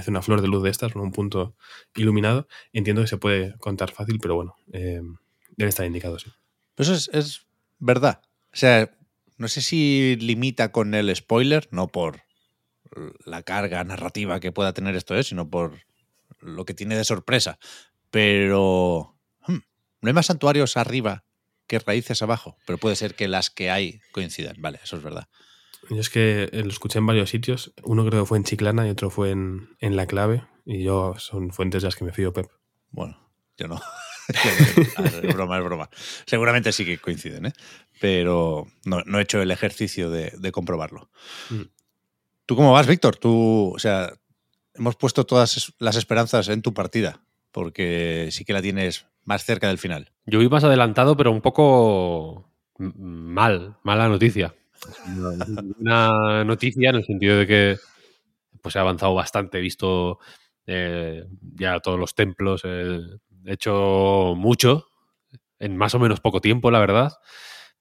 [0.07, 1.57] una flor de luz de estas, un punto
[1.97, 2.47] iluminado.
[2.73, 5.01] Entiendo que se puede contar fácil, pero bueno, eh,
[5.57, 6.31] debe estar indicado, sí.
[6.77, 7.47] Eso es, es
[7.85, 8.23] verdad.
[8.53, 8.97] O sea,
[9.37, 12.23] no sé si limita con el spoiler, no por
[13.25, 15.81] la carga narrativa que pueda tener esto, sino por
[16.41, 17.59] lo que tiene de sorpresa.
[18.11, 19.17] Pero
[19.47, 19.59] hmm,
[20.01, 21.25] no hay más santuarios arriba
[21.67, 24.57] que raíces abajo, pero puede ser que las que hay coincidan.
[24.61, 25.29] Vale, eso es verdad.
[25.91, 27.75] Yo es que lo escuché en varios sitios.
[27.83, 30.45] Uno creo que fue en Chiclana y otro fue en, en La Clave.
[30.65, 32.47] Y yo son fuentes de las que me fío, Pep.
[32.91, 33.81] Bueno, yo no.
[35.23, 35.91] Es broma, es broma.
[36.27, 37.53] Seguramente sí que coinciden, ¿eh?
[38.01, 41.11] pero no, no he hecho el ejercicio de, de comprobarlo.
[41.51, 41.63] Mm.
[42.47, 43.17] ¿Tú cómo vas, Víctor?
[43.17, 44.13] Tú, o sea,
[44.75, 47.23] hemos puesto todas las esperanzas en tu partida,
[47.53, 50.13] porque sí que la tienes más cerca del final.
[50.27, 54.55] Yo voy más adelantado, pero un poco mal, mala noticia.
[55.79, 57.77] Una noticia en el sentido de que
[58.61, 60.19] pues he avanzado bastante, he visto
[60.67, 61.25] eh,
[61.55, 63.01] ya todos los templos, eh,
[63.47, 64.87] hecho mucho
[65.59, 67.13] en más o menos poco tiempo, la verdad,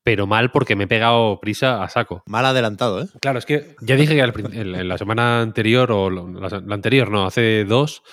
[0.04, 2.24] pero mal porque me he pegado prisa a saco.
[2.28, 3.08] Mal adelantado, ¿eh?
[3.22, 7.26] Claro, es que ya dije que en la semana anterior, o la, la anterior, no,
[7.26, 8.04] hace dos,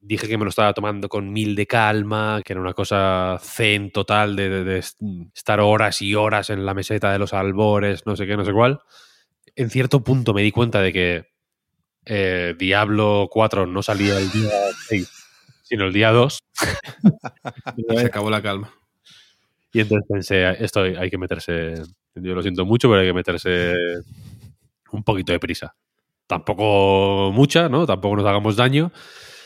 [0.00, 3.90] dije que me lo estaba tomando con mil de calma, que era una cosa zen
[3.90, 5.00] total de, de- de est-
[5.34, 8.52] estar horas y horas en la meseta de los albores, no sé qué, no sé
[8.52, 8.80] cuál.
[9.56, 11.24] En cierto punto me di cuenta de que
[12.06, 14.50] eh, Diablo 4 no salía el día
[14.88, 15.10] 6,
[15.70, 16.40] sino el día 2.
[17.96, 18.74] Se acabó la calma.
[19.72, 21.74] Y entonces pensé, esto hay que meterse,
[22.16, 23.72] yo lo siento mucho, pero hay que meterse
[24.90, 25.76] un poquito de prisa.
[26.26, 27.86] Tampoco mucha, ¿no?
[27.86, 28.90] Tampoco nos hagamos daño,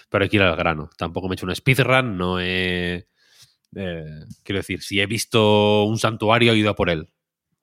[0.09, 0.88] pero hay que ir al grano.
[0.96, 3.06] Tampoco me he hecho un speedrun, no he...
[3.76, 4.05] eh,
[4.42, 7.10] quiero decir, si he visto un santuario, he ido a por él.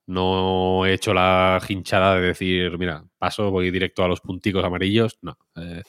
[0.05, 5.17] No he hecho la hinchada de decir, mira, paso, voy directo a los punticos amarillos.
[5.23, 5.35] No.
[5.55, 5.81] Eh,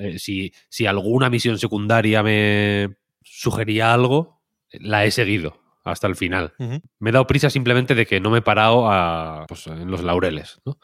[0.00, 4.40] eh, si, si alguna misión secundaria me sugería algo,
[4.72, 6.52] la he seguido hasta el final.
[6.98, 10.02] Me he dado prisa simplemente de que no me he parado a, pues, en los
[10.02, 10.60] laureles.
[10.66, 10.78] ¿no?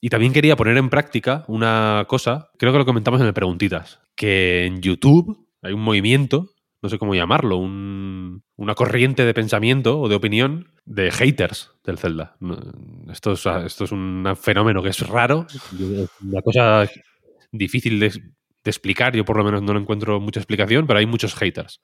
[0.00, 4.00] Y también quería poner en práctica una cosa, creo que lo comentamos en el Preguntitas,
[4.14, 10.00] que en YouTube hay un movimiento, no sé cómo llamarlo, un- una corriente de pensamiento
[10.00, 12.36] o de opinión de haters del Zelda.
[13.10, 15.46] Esto es, esto es un fenómeno que es raro,
[16.24, 16.88] una cosa
[17.52, 21.34] difícil de, de explicar, yo por lo menos no encuentro mucha explicación, pero hay muchos
[21.34, 21.80] haters.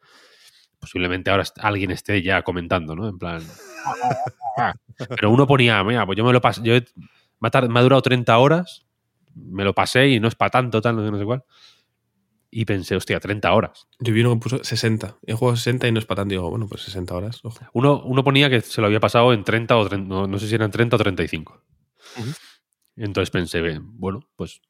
[0.78, 3.08] Posiblemente ahora alguien esté ya comentando, ¿no?
[3.08, 3.42] En plan...
[5.08, 6.84] Pero uno ponía, mira, pues yo me lo pasé, yo he-
[7.40, 8.86] me ha, tar- me ha durado 30 horas,
[9.34, 11.42] me lo pasé y no es para tanto, tal, no sé, no sé cuál.
[12.50, 13.88] Y pensé, hostia, 30 horas.
[13.98, 15.16] Yo vi uno que puso 60.
[15.26, 16.30] He jugado 60 y no es para tanto.
[16.34, 17.40] Digo, bueno, pues 60 horas.
[17.42, 17.58] Ojo.
[17.72, 20.46] Uno, uno ponía que se lo había pasado en 30 o 30, no, no sé
[20.48, 21.60] si eran 30 o 35.
[22.96, 24.60] Entonces pensé, "Bien, bueno, pues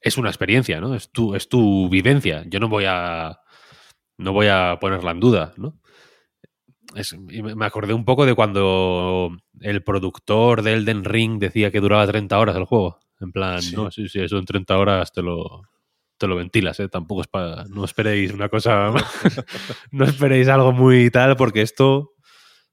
[0.00, 0.94] es una experiencia, ¿no?
[0.94, 2.44] Es tu, es tu vivencia.
[2.46, 3.38] Yo no voy a
[4.18, 5.78] no voy a ponerla en duda, ¿no?
[6.94, 12.06] Es- me acordé un poco de cuando el productor de Elden Ring decía que duraba
[12.06, 12.98] 30 horas el juego.
[13.20, 13.74] En plan, Sí.
[13.76, 15.62] no, sí, sí, eso en 30 horas te lo,
[16.18, 16.88] te lo ventilas, ¿eh?
[16.88, 17.64] Tampoco es para...
[17.64, 18.90] No esperéis una cosa...
[19.90, 22.12] no esperéis algo muy tal, porque esto,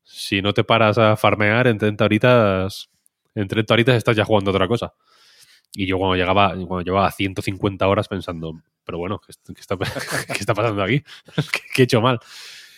[0.03, 2.89] si no te paras a farmear en 30 horitas,
[3.35, 4.93] en 30 horitas estás ya jugando otra cosa.
[5.75, 9.75] Y yo cuando llegaba, cuando llevaba 150 horas pensando, pero bueno, ¿qué, est- qué está,
[10.27, 11.01] qué está pasando aquí?
[11.35, 12.19] ¿Qué, qué he hecho mal?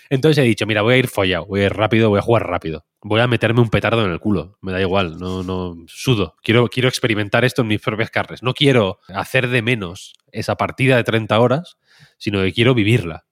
[0.09, 2.47] Entonces he dicho, mira, voy a ir follado, voy a ir rápido, voy a jugar
[2.47, 2.85] rápido.
[3.01, 4.57] Voy a meterme un petardo en el culo.
[4.61, 6.35] Me da igual, no, no, sudo.
[6.43, 8.41] Quiero, quiero experimentar esto en mis propias carnes.
[8.43, 11.77] No quiero hacer de menos esa partida de 30 horas,
[12.17, 13.25] sino que quiero vivirla.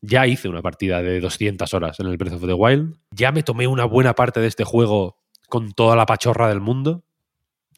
[0.00, 2.96] Ya hice una partida de 200 horas en el Breath of the Wild.
[3.12, 7.04] Ya me tomé una buena parte de este juego con toda la pachorra del mundo.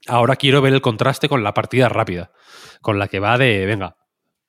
[0.07, 2.31] Ahora quiero ver el contraste con la partida rápida,
[2.83, 3.97] con la que va de, venga,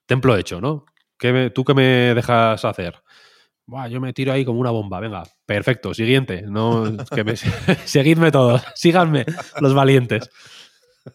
[0.06, 0.86] templo hecho, ¿no?
[1.18, 3.02] ¿Qué ¿Tú qué me dejas hacer?
[3.90, 5.00] Yo me tiro ahí como una bomba.
[5.00, 5.94] Venga, perfecto.
[5.94, 6.44] Siguiente.
[6.44, 7.36] No, que me,
[7.86, 8.62] seguidme todos.
[8.76, 9.26] Síganme,
[9.60, 10.30] los valientes.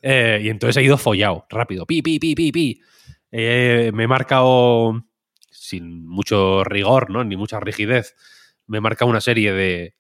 [0.02, 1.86] Eh, y entonces he ido follado, rápido.
[1.86, 2.80] Pi, pi, pi, pi, pi.
[3.30, 5.04] Eh, me he marcado,
[5.50, 7.22] sin mucho rigor, ¿no?
[7.22, 8.16] Ni mucha rigidez,
[8.66, 9.94] me he marcado una serie de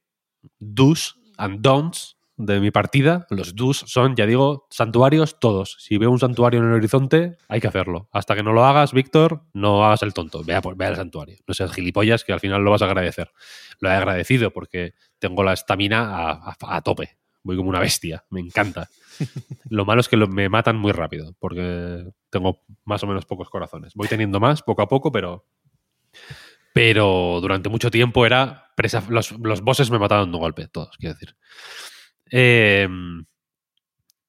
[0.58, 3.26] do's and don'ts de mi partida.
[3.30, 5.76] Los do's son, ya digo, santuarios todos.
[5.78, 8.08] Si veo un santuario en el horizonte, hay que hacerlo.
[8.12, 10.42] Hasta que no lo hagas, Víctor, no hagas el tonto.
[10.44, 11.36] Vea, por- vea el santuario.
[11.46, 13.30] No seas gilipollas, que al final lo vas a agradecer.
[13.80, 17.16] Lo he agradecido porque tengo la estamina a, a- a tope.
[17.42, 18.24] Voy como una bestia.
[18.30, 18.88] Me encanta.
[19.70, 23.48] Lo malo es que lo- me matan muy rápido, porque tengo más o menos pocos
[23.50, 23.94] corazones.
[23.94, 25.46] Voy teniendo más poco a poco, pero.
[26.72, 28.72] Pero durante mucho tiempo era.
[28.76, 31.36] presa- los, los bosses me mataban de un golpe, todos, quiero decir.
[32.30, 32.88] Eh,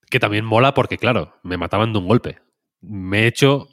[0.09, 2.39] que también mola porque, claro, me mataban de un golpe.
[2.81, 3.69] Me he hecho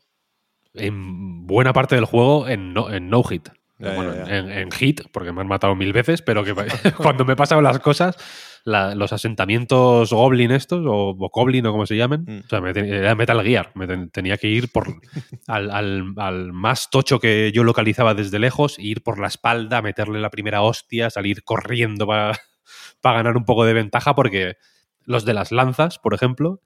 [0.75, 3.49] en buena parte del juego en no, en no hit.
[3.81, 4.37] Ya, Bueno, ya, ya.
[4.39, 6.55] En, en hit, porque me han matado mil veces, pero que
[6.97, 8.17] cuando me pasan las cosas,
[8.65, 12.39] la- los asentamientos Goblin estos, o, o Goblin o como se llamen, Mm.
[12.45, 14.87] o sea, me era Metal Gear, me ten- tenía que ir por
[15.47, 20.21] al, al- al más tocho que yo localizaba desde lejos, ir por la espalda, meterle
[20.21, 22.33] la primera hostia, salir corriendo para
[23.03, 24.57] ganar un poco de ventaja, porque
[25.05, 26.61] los de las lanzas, por ejemplo,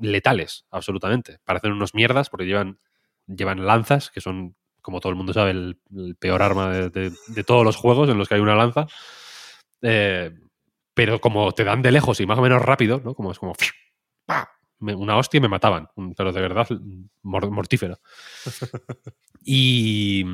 [0.00, 1.38] letales, absolutamente.
[1.44, 2.78] Parecen unos mierdas porque llevan,
[3.26, 7.12] llevan lanzas, que son, como todo el mundo sabe, el, el peor arma de, de-
[7.28, 8.86] de todos los juegos en los que hay una lanza.
[9.82, 10.32] Eh,
[10.94, 13.14] pero como te dan de lejos y más o menos rápido, ¿no?
[13.14, 13.54] Como es como
[14.26, 14.50] ¡pa!
[14.80, 15.88] Me- una hostia y me mataban.
[16.16, 16.68] Pero de verdad,
[17.22, 17.98] mor- mortífero.
[19.44, 20.24] y,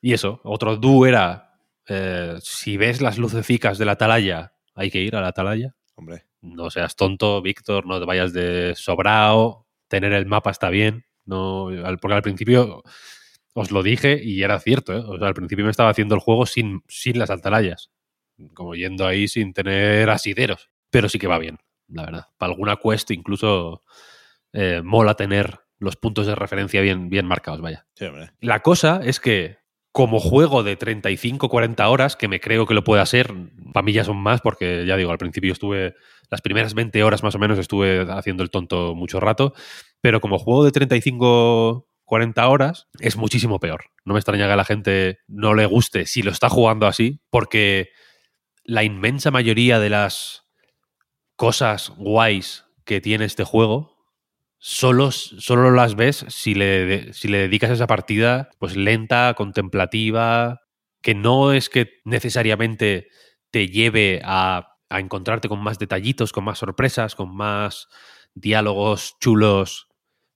[0.00, 1.49] y eso, otro do era,
[1.90, 6.26] eh, si ves las lucecicas de la atalaya, hay que ir a la atalaya Hombre.
[6.40, 11.68] no seas tonto, Víctor, no te vayas de sobrao, tener el mapa está bien, no,
[12.00, 12.82] porque al principio
[13.54, 15.02] os lo dije y era cierto, ¿eh?
[15.04, 17.90] o sea, al principio me estaba haciendo el juego sin, sin las atalayas,
[18.54, 21.58] como yendo ahí sin tener asideros, pero sí que va bien,
[21.88, 22.26] la verdad.
[22.38, 23.82] Para alguna quest incluso
[24.52, 27.86] eh, mola tener los puntos de referencia bien, bien marcados, vaya.
[27.94, 28.06] Sí.
[28.40, 29.59] La cosa es que,
[29.92, 33.34] como juego de 35-40 horas, que me creo que lo puede hacer,
[33.72, 35.94] para mí ya son más, porque ya digo, al principio estuve,
[36.30, 39.52] las primeras 20 horas más o menos estuve haciendo el tonto mucho rato,
[40.00, 41.82] pero como juego de 35-40
[42.48, 43.86] horas es muchísimo peor.
[44.04, 47.20] No me extraña que a la gente no le guste si lo está jugando así,
[47.28, 47.90] porque
[48.62, 50.44] la inmensa mayoría de las
[51.34, 53.99] cosas guays que tiene este juego
[54.60, 60.60] solo, solo las ves si le, si le dedicas esa partida pues lenta, contemplativa,
[61.02, 63.08] que no es que necesariamente
[63.50, 67.88] te lleve a, a encontrarte con más detallitos, con más sorpresas, con más
[68.34, 69.88] diálogos chulos,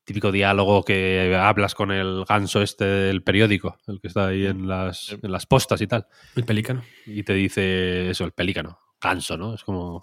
[0.05, 4.67] típico diálogo que hablas con el ganso este del periódico, el que está ahí en
[4.69, 6.83] las, en las postas y tal El pelícano.
[7.07, 8.79] y te dice eso, el pelícano.
[9.05, 9.55] Ganso, ¿no?
[9.55, 10.03] Es como,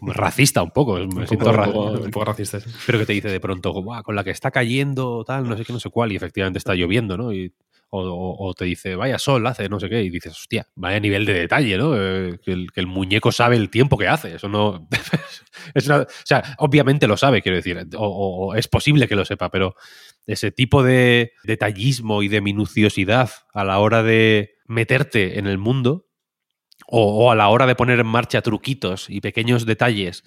[0.00, 0.98] como racista un poco.
[0.98, 2.60] es- Me Un siento poco, ra- un poco- racista.
[2.60, 2.68] sí.
[2.84, 5.64] Pero que te dice de pronto, "Buah, con la que está cayendo, tal, no sé
[5.64, 7.32] qué, no sé cuál, y efectivamente está lloviendo, ¿no?
[7.32, 7.54] Y,
[7.94, 10.98] o, o- o te dice, vaya sol hace, no sé qué, y dices, hostia, vaya
[10.98, 11.92] nivel de detalle, ¿no?
[11.94, 14.34] Eh, que, el, que el muñeco sabe el tiempo que hace.
[14.36, 14.88] Eso no.
[15.74, 19.24] es una- o sea, obviamente lo sabe, quiero decir, o- o es posible que lo
[19.24, 19.76] sepa, pero
[20.26, 26.06] ese tipo de detallismo y de minuciosidad a la hora de meterte en el mundo
[26.94, 30.24] o, a la hora de poner en marcha truquitos y pequeños detalles,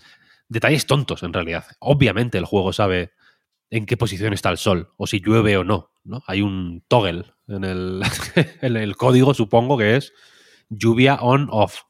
[0.50, 1.66] detalles tontos en realidad.
[1.80, 3.12] Obviamente el juego sabe
[3.70, 5.92] en qué posición está el sol o si llueve o no.
[6.04, 6.24] ¿no?
[6.26, 8.02] Hay un toggle en el,
[8.62, 10.12] en el código, supongo que es
[10.68, 11.84] lluvia on-off.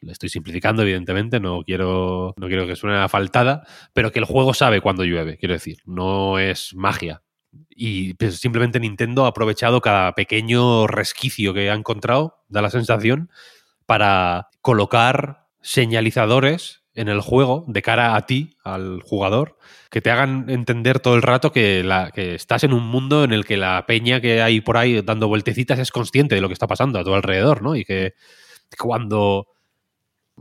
[0.00, 4.24] Le estoy simplificando, evidentemente, no quiero, no quiero que suene a faltada, pero que el
[4.24, 7.24] juego sabe cuándo llueve, quiero decir, no es magia.
[7.70, 13.30] Y pues, simplemente Nintendo ha aprovechado cada pequeño resquicio que ha encontrado, da la sensación,
[13.86, 19.58] para colocar señalizadores en el juego de cara a ti, al jugador,
[19.90, 23.32] que te hagan entender todo el rato que, la, que estás en un mundo en
[23.32, 26.54] el que la peña que hay por ahí dando vueltecitas es consciente de lo que
[26.54, 27.76] está pasando a tu alrededor, ¿no?
[27.76, 28.14] Y que
[28.78, 29.46] cuando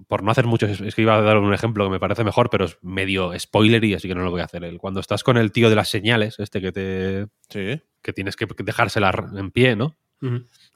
[0.07, 2.49] por no hacer mucho, es que iba a dar un ejemplo que me parece mejor,
[2.49, 4.63] pero es medio spoilery, así que no lo voy a hacer.
[4.63, 7.81] El- Cuando estás con el tío de las señales, este que te Sí.
[8.01, 9.95] que tienes que dejársela en pie, ¿no?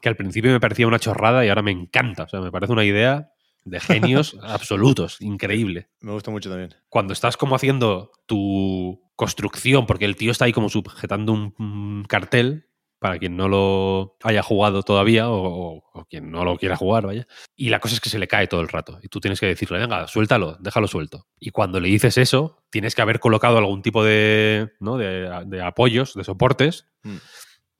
[0.01, 2.23] Que al principio me parecía una chorrada y ahora me encanta.
[2.23, 3.29] O sea, me parece una idea
[3.65, 5.89] de genios absolutos, increíble.
[6.01, 6.75] Me gusta mucho también.
[6.87, 12.05] Cuando estás como haciendo tu construcción, porque el tío está ahí como sujetando un, un
[12.07, 12.67] cartel,
[12.99, 17.27] para quien no lo haya jugado todavía o, quien no lo quiera jugar, vaya.
[17.55, 18.99] Y la cosa es que se le cae todo el rato.
[19.01, 21.27] Y tú tienes que decirle, venga, suéltalo, déjalo suelto.
[21.39, 24.97] Y cuando le dices eso, tienes que haber colocado algún tipo de, ¿no?
[24.97, 27.15] de, de apoyos, de soportes, Mm.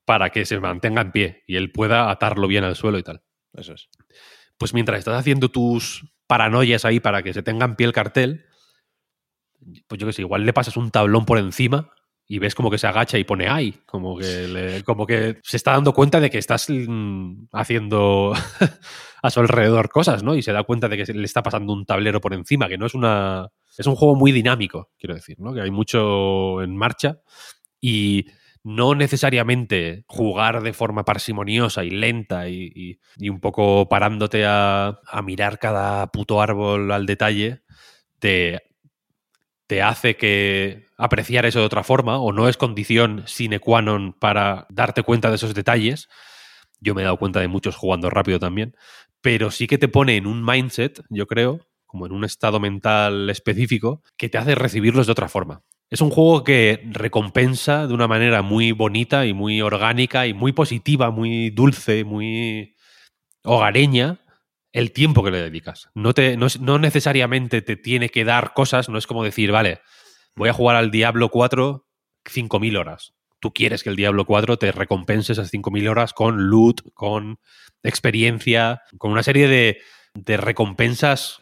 [0.06, 3.22] para que se mantenga en pie y él pueda atarlo bien al suelo y tal.
[3.54, 3.90] Eso es.
[4.58, 8.46] Pues mientras estás haciendo tus paranoias ahí para que se tenga en pie el cartel,
[9.88, 11.92] pues yo que sé, igual le pasas un tablón por encima
[12.32, 15.72] y ves como que se agacha y pone ay, como que, como que se está
[15.72, 18.34] dando cuenta de que estás mm, haciendo
[19.24, 20.36] a su alrededor cosas, ¿no?
[20.36, 22.86] Y se da cuenta de que le está pasando un tablero por encima, que no
[22.86, 23.50] es una...
[23.78, 25.54] Es un juego muy dinámico, quiero decir, ¿no?
[25.54, 27.20] Que hay mucho en marcha
[27.82, 28.26] y
[28.64, 35.00] no necesariamente jugar de forma parsimoniosa y lenta y, y- y un poco parándote a,
[35.04, 37.62] a mirar cada puto árbol al detalle,
[38.20, 38.62] te,
[39.66, 44.12] te hace que apreciar eso de otra forma o no es condición sine qua non
[44.12, 46.12] para darte cuenta de esos detalles.
[46.84, 48.76] Yo me he dado cuenta de muchos jugando rápido también,
[49.22, 53.30] pero sí que te pone en un mindset, yo creo, como en un estado mental
[53.30, 55.64] específico, que te hace recibirlos de otra forma.
[55.90, 60.52] Es un juego que recompensa de una manera muy bonita y muy orgánica y muy
[60.52, 62.76] positiva, muy dulce, muy
[63.44, 64.20] hogareña
[64.74, 65.90] el tiempo que le dedicas.
[65.96, 69.80] No, te, no, no necesariamente te tiene que dar cosas, no es como decir, vale,
[70.36, 71.86] voy a jugar al Diablo 4
[72.26, 73.14] 5.000 horas.
[73.40, 77.40] Tú quieres que el Diablo 4 te recompense esas 5.000 horas con loot, con
[77.84, 79.80] experiencia, con una serie de,
[80.14, 81.42] de recompensas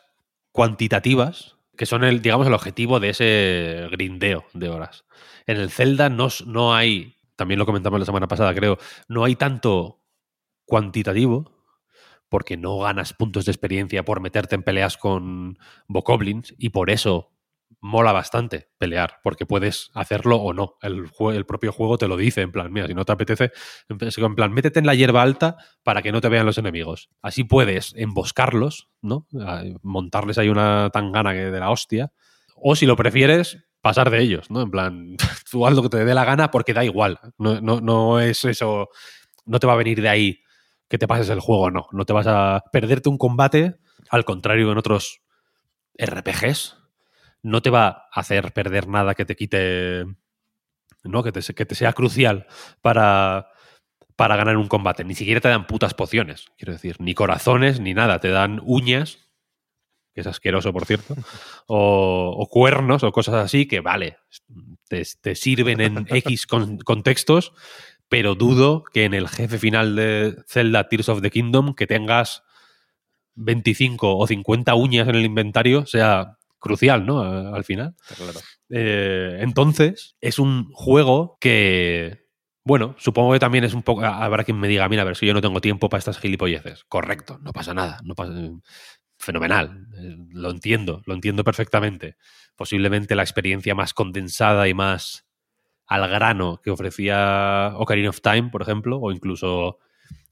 [0.52, 5.06] cuantitativas que son el, digamos, el objetivo de ese grindeo de horas.
[5.46, 9.36] En el Zelda no, no hay, también lo comentamos la semana pasada, creo, no hay
[9.36, 10.02] tanto
[10.66, 11.56] cuantitativo,
[12.30, 15.58] porque no ganas puntos de experiencia por meterte en peleas con
[15.88, 17.32] bokoblins y por eso
[17.80, 20.76] mola bastante pelear, porque puedes hacerlo o no.
[20.82, 23.52] El, el propio juego te lo dice, en plan, mira, si no te apetece,
[23.90, 27.10] en plan- métete en la hierba alta para que no te vean los enemigos.
[27.22, 29.28] Así puedes emboscarlos, ¿no?
[29.84, 32.12] Montarles ahí una tangana de la hostia.
[32.56, 34.62] O si lo prefieres, pasar de ellos, ¿no?
[34.62, 35.16] En plan,
[35.52, 37.20] tú haz lo que te dé la gana porque da igual.
[37.38, 38.90] No, no, no es eso,
[39.46, 40.40] no te va a venir de ahí
[40.90, 41.88] que te pases el juego, no.
[41.92, 43.76] No te vas a perderte un combate,
[44.10, 45.22] al contrario en otros
[45.98, 46.78] RPGs,
[47.44, 50.06] no te va a hacer perder nada que te quite,
[51.04, 51.24] ¿no?
[51.24, 52.48] Que te, que te sea crucial
[52.82, 53.48] para,
[54.16, 55.04] para ganar un combate.
[55.04, 58.20] Ni siquiera te dan putas pociones, quiero decir, ni corazones, ni nada.
[58.20, 59.20] Te dan uñas,
[60.14, 61.16] que es asqueroso, por cierto,
[61.68, 64.18] o, o cuernos o cosas así, que vale,
[64.88, 67.54] te, te sirven en X con- contextos,
[68.10, 72.44] pero dudo que en el jefe final de Zelda Tears of the Kingdom que tengas
[73.36, 77.22] 25 o 50 uñas en el inventario sea crucial, ¿no?
[77.54, 77.96] Al final.
[78.70, 82.26] Eh, entonces, es un juego que,
[82.64, 84.04] bueno, supongo que también es un poco.
[84.04, 86.84] Habrá quien me diga, mira, a ver si yo no tengo tiempo para estas gilipolleces.
[86.86, 88.00] Correcto, no pasa nada.
[88.04, 88.34] No pasa,
[89.18, 89.88] fenomenal.
[89.98, 92.18] eh, Lo entiendo, lo entiendo perfectamente.
[92.56, 95.26] Posiblemente la experiencia más condensada y más
[95.86, 99.80] al grano que ofrecía Ocarina of Time, por ejemplo, o incluso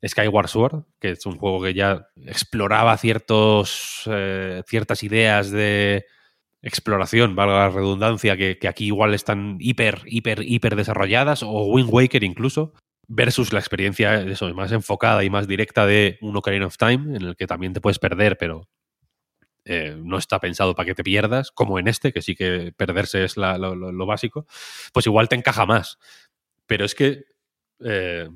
[0.06, 6.06] Skyward Sword, que es un juego que ya exploraba ciertos, eh, ciertas ideas de
[6.66, 11.90] exploración, valga la redundancia, que, que aquí igual están hiper, hiper, hiper desarrolladas, o Wind
[11.92, 12.74] Waker incluso,
[13.08, 17.22] versus la experiencia eso, más enfocada y más directa de un Ocarina of Time, en
[17.24, 18.68] el que también te puedes perder, pero
[19.66, 23.24] eh, no está pensado para que te pierdas, como en este, que sí que perderse
[23.24, 24.46] es lo, básico,
[24.94, 25.98] pues igual te encaja más.
[26.68, 27.26] Pero es que...
[27.84, 28.30] eh,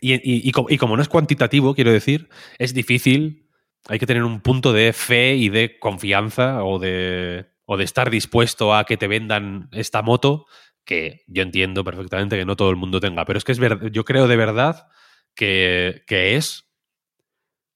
[0.00, 3.43] y, y- y co- y como no es cuantitativo, quiero decir, es difícil,
[3.88, 8.10] hay que tener un punto de fe y de confianza o de, o de estar
[8.10, 10.46] dispuesto a que te vendan esta moto,
[10.84, 13.90] que yo entiendo perfectamente que no todo el mundo tenga, pero es que es ver-
[13.90, 14.88] yo creo de verdad
[15.34, 16.68] que, que es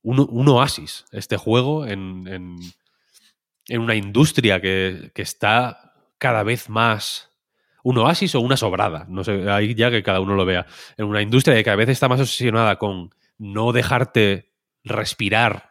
[0.03, 2.57] un, un oasis este juego en, en-
[3.69, 7.27] en una industria que, que está cada vez más...
[7.85, 10.67] Un oasis o una sobrada, no sé, ahí ya que cada uno lo vea.
[10.97, 14.51] En una industria que cada vez está más obsesionada con no dejarte
[14.85, 15.71] respirar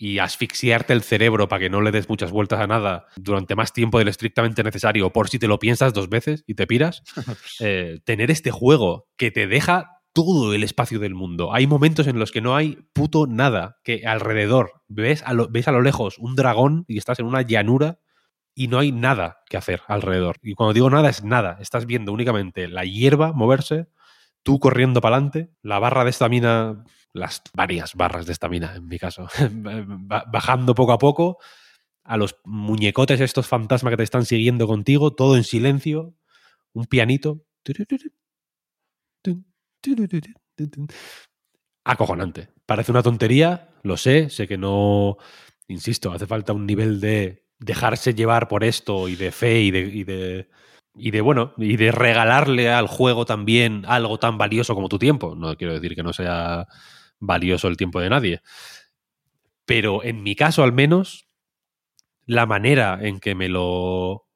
[0.00, 3.72] y asfixiarte el cerebro para que no le des muchas vueltas a nada durante más
[3.72, 7.02] tiempo del estrictamente necesario, por si te lo piensas dos veces y te piras,
[7.60, 11.52] eh, tener este juego que te deja todo el espacio del mundo.
[11.52, 15.66] Hay momentos en los que no hay puto nada, que alrededor ves a lo, ves
[15.66, 17.98] a lo lejos un dragón y estás en una llanura
[18.54, 20.36] y no hay nada que hacer alrededor.
[20.42, 23.88] Y cuando digo nada es nada, estás viendo únicamente la hierba moverse,
[24.44, 28.98] tú corriendo para adelante, la barra de estamina, las varias barras de estamina en mi
[28.98, 31.38] caso, ba- bajando poco a poco,
[32.04, 36.14] a los muñecotes estos fantasmas que te están siguiendo contigo, todo en silencio,
[36.74, 37.44] un pianito.
[41.84, 42.48] Acojonante.
[42.66, 45.16] Parece una tontería, lo sé, sé que no,
[45.68, 49.80] insisto, hace falta un nivel de dejarse llevar por esto y de fe y de,
[49.80, 50.48] y de
[50.94, 55.34] y de bueno, y de regalarle al juego también algo tan valioso como tu tiempo.
[55.36, 56.66] No quiero decir que no sea
[57.20, 58.40] valioso el tiempo de nadie.
[59.64, 61.28] Pero en mi caso, al menos,
[62.26, 64.26] la manera en que me lo.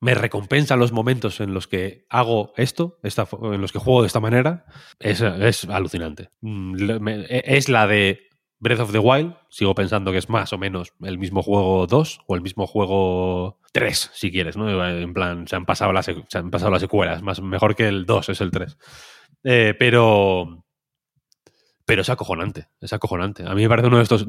[0.00, 4.20] me recompensa los momentos en los que hago esto, en los que juego de esta
[4.20, 4.64] manera,
[4.98, 6.30] es, es alucinante.
[6.40, 8.20] Mm, me- Es la de
[8.58, 9.34] Breath of the Wild.
[9.50, 13.60] Sigo pensando que es más o menos el mismo juego 2 o el mismo juego
[13.72, 14.86] 3, si quieres, ¿no?
[14.88, 17.22] En plan, se han pasado las, se han pasado las secuelas.
[17.22, 18.78] Más, mejor que el 2 es el 3.
[19.44, 20.62] Eh, pero.
[21.86, 22.68] Pero es acojonante.
[22.80, 23.44] Es acojonante.
[23.46, 24.26] A mí me parece uno de estos.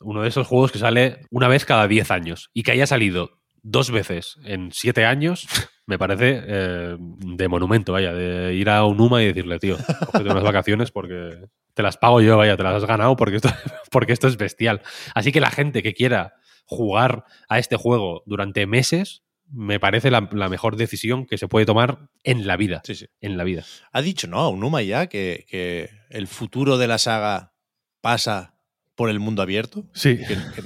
[0.00, 2.50] uno de esos juegos que sale una vez cada 10 años.
[2.54, 5.46] Y que haya salido dos veces en 7 años,
[5.86, 9.76] me parece eh, de monumento, vaya, de ir a Unuma y decirle, tío,
[10.06, 13.38] cógete unas vacaciones porque te las pago yo, vaya, te las has ganado porque
[13.90, 14.82] porque esto es bestial.
[15.14, 16.34] Así que la gente que quiera
[16.64, 21.66] jugar a este juego durante meses, me parece la, la mejor decisión que se puede
[21.66, 22.80] tomar en la vida.
[22.84, 23.06] Sí, sí.
[23.20, 23.64] En la vida.
[23.92, 24.48] Ha dicho, ¿no?
[24.48, 27.52] Unuma ya que, que el futuro de la saga
[28.00, 28.54] pasa
[28.94, 29.84] por el mundo abierto.
[29.94, 30.16] Sí.
[30.18, 30.62] Que, que-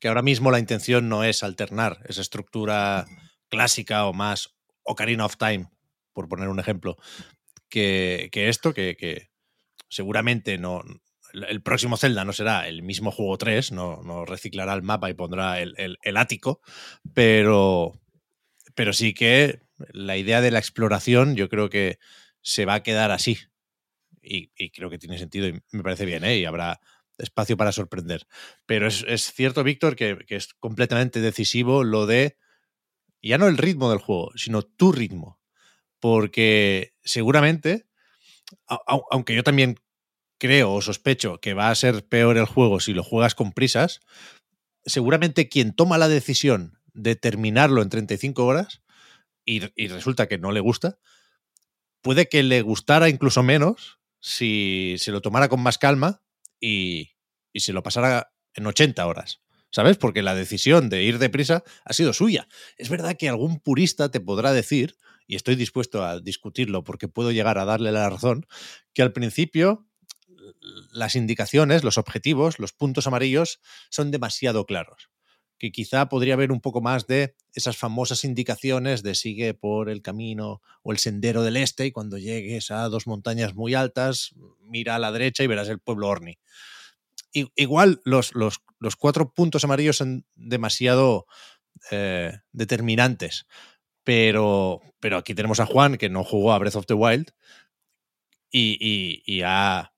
[0.00, 3.04] que ahora mismo la intención no es alternar esa estructura
[3.48, 5.68] clásica o más Ocarina of Time,
[6.12, 6.96] por poner un ejemplo,
[7.68, 9.30] que, que esto, que, que
[9.88, 10.82] seguramente no.
[11.32, 15.14] El próximo Zelda no será el mismo juego 3, no, no reciclará el mapa y
[15.14, 16.60] pondrá el, el- el ático,
[17.12, 17.92] pero,
[18.78, 19.58] pero sí que
[19.90, 21.98] la idea de la exploración yo creo que
[22.42, 23.36] se va a quedar así.
[24.22, 26.38] Y, creo que tiene sentido y me parece bien, ¿eh?
[26.38, 26.78] Y habrá
[27.18, 28.28] espacio para sorprender.
[28.66, 32.36] Pero es, cierto, Víctor, que, es completamente decisivo lo de
[33.20, 35.40] ya no el ritmo del juego, sino tu ritmo.
[35.98, 37.88] Porque seguramente,
[39.10, 39.74] aunque yo también
[40.38, 43.98] creo o sospecho que va a ser peor el juego si lo juegas con prisas,
[44.86, 48.82] seguramente quien toma la decisión de terminarlo en 35 horas
[49.44, 50.98] y, resulta que no le gusta,
[52.02, 56.22] puede que le gustara incluso menos si se lo tomara con más calma
[56.60, 57.12] y,
[57.52, 59.40] y se lo pasara en 80 horas.
[59.70, 59.98] ¿Sabes?
[59.98, 62.48] Porque la decisión de ir deprisa ha sido suya.
[62.78, 64.96] Es verdad que algún purista te podrá decir,
[65.26, 68.46] y estoy dispuesto a discutirlo porque puedo llegar a darle la razón,
[68.94, 69.86] que al principio
[70.90, 73.60] las indicaciones, los objetivos, los puntos amarillos
[73.90, 75.10] son demasiado claros.
[75.58, 80.02] Que quizá podría haber un poco más de esas famosas indicaciones de sigue por el
[80.02, 84.94] camino o el sendero del este y cuando llegues a dos montañas muy altas, mira
[84.94, 86.38] a la derecha y verás el pueblo Orni.
[87.32, 91.26] Igual los, los, los cuatro puntos amarillos son demasiado
[91.90, 93.46] eh, determinantes,
[94.04, 97.30] pero, pero aquí tenemos a Juan que no jugó a Breath of the Wild
[98.50, 99.92] y, y- y ha,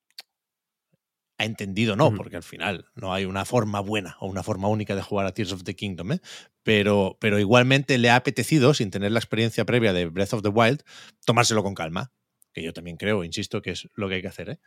[1.41, 4.95] ha entendido, no, porque al final no hay una forma buena o una forma única
[4.95, 6.21] de jugar a Tears of the Kingdom, ¿eh?
[6.63, 10.51] pero, pero igualmente le ha apetecido, sin tener la experiencia previa de Breath of the
[10.51, 10.83] Wild,
[11.25, 12.13] tomárselo con calma,
[12.53, 14.51] que yo también creo, insisto, que es lo que hay que hacer.
[14.51, 14.59] ¿eh?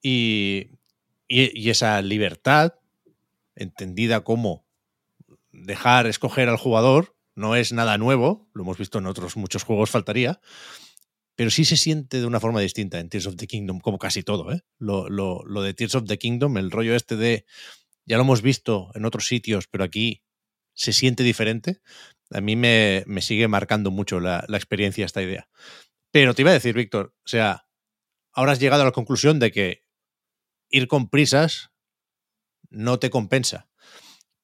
[0.00, 0.70] Y,
[1.26, 2.74] y, y esa libertad,
[3.56, 4.64] entendida como
[5.50, 9.90] dejar escoger al jugador, no es nada nuevo, lo hemos visto en otros muchos juegos,
[9.90, 10.40] faltaría,
[11.38, 14.24] pero sí se siente de una forma distinta en Tears of the Kingdom, como casi
[14.24, 14.50] todo.
[14.50, 14.64] ¿eh?
[14.80, 17.46] Lo, de Tears of the Kingdom, el rollo este de,
[18.04, 20.24] ya lo hemos visto en otros sitios, pero aquí
[20.74, 21.80] se siente diferente,
[22.32, 25.48] a mí me, me sigue marcando mucho la, la experiencia esta idea.
[26.10, 27.68] Pero te iba a decir, Víctor, o sea,
[28.32, 29.84] ahora has llegado a la conclusión de que
[30.68, 31.70] ir con prisas
[32.68, 33.70] no te compensa,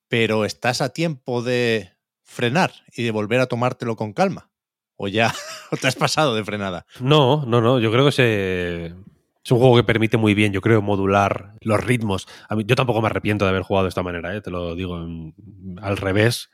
[0.07, 1.93] pero estás a tiempo de
[2.23, 4.53] frenar y de volver a tomártelo con calma.
[4.95, 5.35] O ya
[5.71, 6.87] o te has pasado de frenada.
[7.01, 7.79] No, no, no.
[7.81, 11.83] Yo creo que se, es un juego que permite muy bien, yo creo, modular los
[11.85, 12.27] ritmos.
[12.49, 14.41] A mí, yo tampoco me arrepiento de haber jugado de esta manera, ¿eh?
[14.41, 15.35] te lo digo en-
[15.83, 16.49] al revés.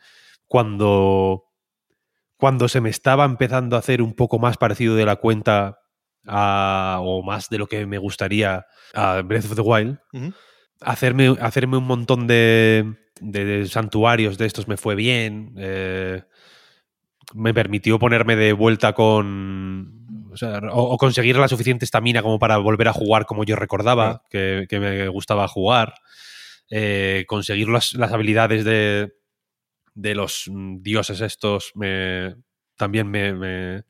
[0.47, 1.45] Cuando,
[2.37, 5.79] cuando se me estaba empezando a hacer un poco más parecido de la cuenta
[6.27, 9.99] a- o más de lo que me gustaría a Breath of the Wild,
[10.81, 15.55] hacerme, hacerme un montón de, de- de santuarios de estos me fue bien.
[15.59, 16.23] eh,
[17.35, 19.99] me permitió ponerme de vuelta con.
[20.33, 23.57] O, sea, o- o conseguir la suficiente estamina como para volver a jugar como yo
[23.57, 25.95] recordaba que, que me gustaba jugar.
[26.71, 29.13] Eh, conseguir las, las habilidades de,
[29.95, 30.45] de los
[30.79, 32.37] dioses estos me,
[32.77, 33.83] también me, me-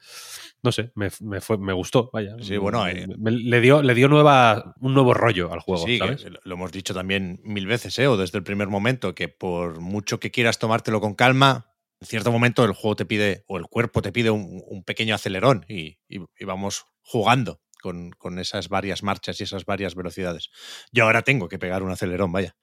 [0.63, 2.37] no sé, me, me fue, me gustó, vaya.
[2.41, 3.07] Sí, bueno, eh.
[3.19, 6.27] Me- le dio, le dio nueva, un nuevo rollo al juego, sí, que ¿sabes?
[6.43, 8.07] lo hemos dicho también mil veces, ¿eh?
[8.07, 11.67] o desde el primer momento, que por mucho que quieras tomártelo con calma,
[12.01, 15.67] en cierto momento el juego te pide, o el cuerpo te pide un, pequeño acelerón
[15.69, 15.99] y
[16.45, 20.51] vamos jugando con, con esas varias marchas y esas varias velocidades.
[20.93, 22.57] Yo ahora tengo que pegar un acelerón, vaya.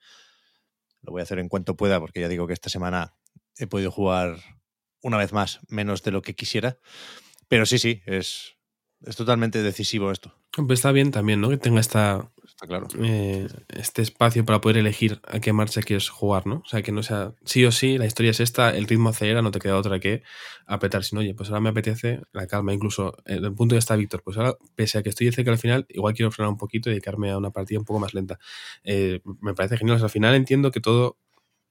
[1.02, 3.14] Lo voy a hacer en cuanto pueda, porque ya digo que esta semana
[3.56, 4.38] he podido jugar
[5.02, 6.78] una vez más, menos de lo que quisiera.
[7.46, 8.56] Pero sí, sí, es,
[9.02, 10.34] es totalmente decisivo esto.
[10.50, 11.50] Pues está bien también, ¿no?
[11.50, 12.88] Que tenga esta, Está claro.
[13.04, 16.56] eh, este espacio para poder elegir a qué marcha quieres jugar, ¿no?
[16.56, 19.42] O sea, que no sea sí o sí, la historia es esta, el ritmo acelera,
[19.42, 20.24] no te queda otra que
[20.66, 21.04] apretar.
[21.04, 22.72] Sino, oye, pues ahora me apetece la calma.
[22.74, 25.58] Incluso, eh, el punto de de Víctor, pues ahora, pese a que estoy cerca al
[25.58, 28.40] final, igual quiero frenar un poquito y dedicarme a una partida un poco más lenta.
[28.82, 30.02] Eh, me parece genial.
[30.02, 31.16] Al final entiendo que todo,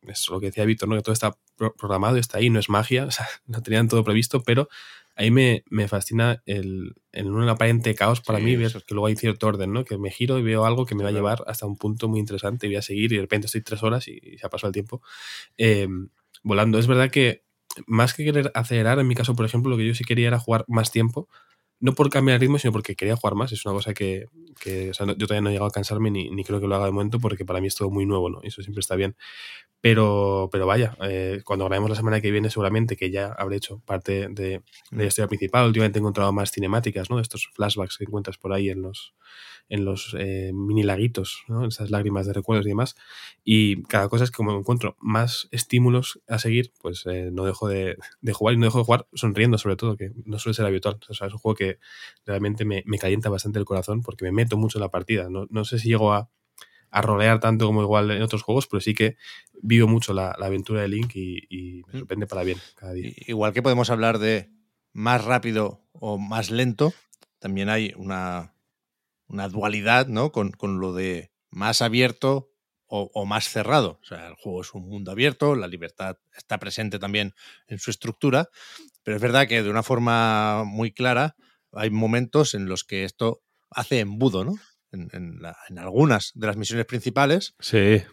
[0.03, 0.95] es lo que decía Víctor, ¿no?
[0.95, 4.03] Que todo está pro- programado, está ahí, no es magia, o sea, no tenían todo
[4.05, 4.69] previsto, pero
[5.17, 8.83] ahí me, me fascina el, en un aparente caos para Sí, mí ver eso es-
[8.85, 9.83] que luego hay cierto orden, ¿no?
[9.83, 12.19] Que me giro y veo algo que me va a llevar hasta un punto muy
[12.19, 14.49] interesante y voy a seguir y de repente estoy tres horas y, y se ha
[14.49, 15.01] pasado el tiempo
[15.57, 15.87] eh,
[16.43, 16.79] volando.
[16.79, 17.43] Es verdad que
[17.87, 20.39] más que querer acelerar, en mi caso, por ejemplo, lo que yo sí quería era
[20.39, 21.27] jugar más tiempo.
[21.79, 23.51] No por cambiar el ritmo, sino porque quería jugar más.
[23.51, 24.25] Es una cosa que,
[24.59, 26.67] que, o sea, no- yo todavía no he llegado a cansarme ni, ni creo que
[26.67, 28.39] lo haga de momento porque para mí es todo muy nuevo, ¿no?
[28.43, 29.15] Y eso siempre está bien.
[29.79, 33.79] Pero, pero vaya, eh, cuando grabemos la semana que viene seguramente que ya habré hecho
[33.85, 35.67] parte de, la historia principal.
[35.67, 37.19] Últimamente he encontrado más cinemáticas, ¿no?
[37.19, 39.13] Estos flashbacks que encuentras por ahí en los,
[39.69, 41.65] en los eh, mini laguitos, ¿no?
[41.67, 42.95] Esas lágrimas de recuerdos y demás.
[43.43, 47.67] Y cada cosa es que como encuentro más estímulos a seguir, pues eh, no dejo
[47.67, 50.65] de, de jugar y no dejo de jugar sonriendo sobre todo, que no suele ser
[50.65, 50.99] habitual.
[51.07, 51.79] O sea, es un juego que
[52.25, 55.29] realmente me, me calienta bastante el corazón porque me meto mucho en la partida.
[55.29, 56.29] No, no sé si llego a,
[56.91, 59.17] a rolear tanto como igual en otros juegos, pero sí que
[59.61, 63.11] vivo mucho la, la aventura de Link y, y me sorprende para bien cada día.
[63.27, 64.49] Igual que podemos hablar de
[64.93, 66.93] más rápido o más lento,
[67.39, 68.53] también hay una,
[69.27, 70.31] una dualidad ¿no?
[70.31, 72.51] con, con lo de más abierto
[72.87, 73.99] o, o más cerrado.
[74.01, 77.33] O sea, el juego es un mundo abierto, la libertad está presente también
[77.67, 78.49] en su estructura,
[79.03, 81.35] pero es verdad que de una forma muy clara
[81.73, 84.55] hay momentos en los que esto hace embudo, ¿no?
[84.91, 87.77] En, en la- en algunas de las misiones principales Sí.
[87.77, 88.05] eh,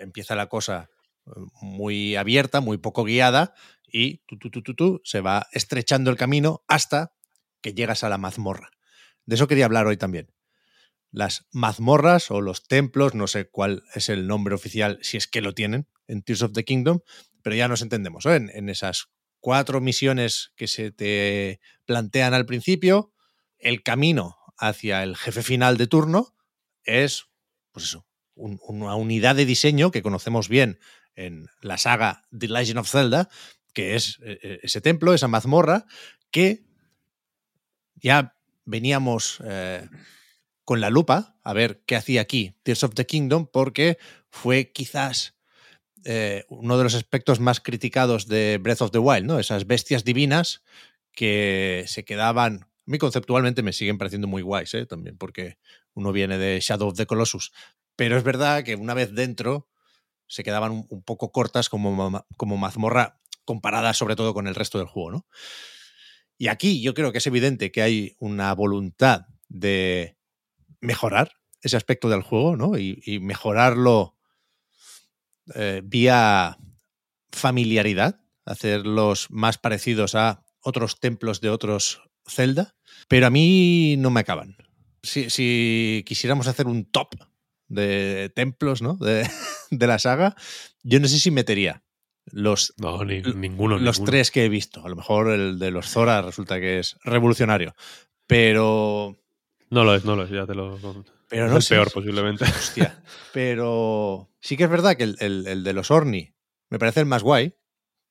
[0.00, 0.88] empieza la cosa
[1.26, 3.54] eh, muy abierta, muy poco guiada
[3.86, 7.12] y tú, tú, tú, tú, tú, se va estrechando el camino hasta
[7.60, 8.70] que llegas a la mazmorra.
[9.26, 10.32] De eso quería hablar hoy también.
[11.10, 15.42] Las mazmorras o los templos, no sé cuál es el nombre oficial, si es que
[15.42, 17.00] lo tienen en Tears of the Kingdom,
[17.42, 18.36] pero ya nos entendemos, ¿eh?
[18.36, 19.06] en, en esas
[19.40, 23.12] cuatro misiones que se te plantean al principio,
[23.58, 24.36] el camino
[24.68, 26.34] hacia el jefe final de turno
[26.84, 27.26] es,
[27.72, 30.78] pues eso, un- una unidad de diseño que conocemos bien
[31.14, 33.28] en la saga The Legend of Zelda,
[33.74, 35.86] que es eh, eh, ese templo, esa mazmorra,
[36.30, 36.64] que
[37.96, 39.88] ya veníamos eh,
[40.64, 43.98] con la lupa a ver qué hacía aquí Tears of the Kingdom, porque
[44.30, 45.34] fue quizás
[46.04, 49.38] eh, uno de los aspectos más criticados de Breath of the Wild, ¿no?
[49.38, 50.62] Esas bestias divinas
[51.12, 54.86] que se quedaban, a mí conceptualmente me siguen pareciendo muy guays, ¿eh?
[54.86, 55.58] también, porque
[55.94, 57.52] uno viene de Shadow of the Colossus,
[57.96, 59.68] pero es verdad que una vez dentro
[60.26, 64.86] se quedaban un, poco cortas como, como mazmorra comparada sobre todo con el resto del
[64.86, 65.26] juego, ¿no?
[66.38, 70.16] Y aquí yo creo que es evidente que hay una voluntad de
[70.80, 72.78] mejorar ese aspecto del juego, ¿no?
[72.78, 74.16] Y, y mejorarlo
[75.54, 76.56] eh, vía
[77.32, 82.74] familiaridad, hacerlos más parecidos a otros templos de otros Zelda,
[83.08, 84.56] pero a mí no me acaban.
[85.02, 87.14] Si, si quisiéramos hacer un top
[87.68, 88.94] de templos, ¿no?
[88.96, 89.28] De,
[89.70, 90.36] de la saga,
[90.82, 91.82] yo no sé si metería
[92.26, 93.78] los No, ni- ninguno.
[93.78, 94.10] los ninguno.
[94.10, 94.84] tres que he visto.
[94.84, 97.74] A lo mejor el de los Zora resulta que es revolucionario.
[98.26, 99.18] Pero.
[99.70, 100.78] No lo es, no lo es, ya te lo.
[101.28, 102.44] Pero es el peor, posiblemente.
[102.44, 103.02] Hostia.
[103.32, 106.32] Pero sí que es verdad que el, el- el de los Orni
[106.70, 107.54] me parece el más guay.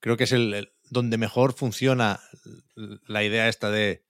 [0.00, 2.20] Creo que es el- donde mejor funciona
[2.74, 4.04] la idea esta de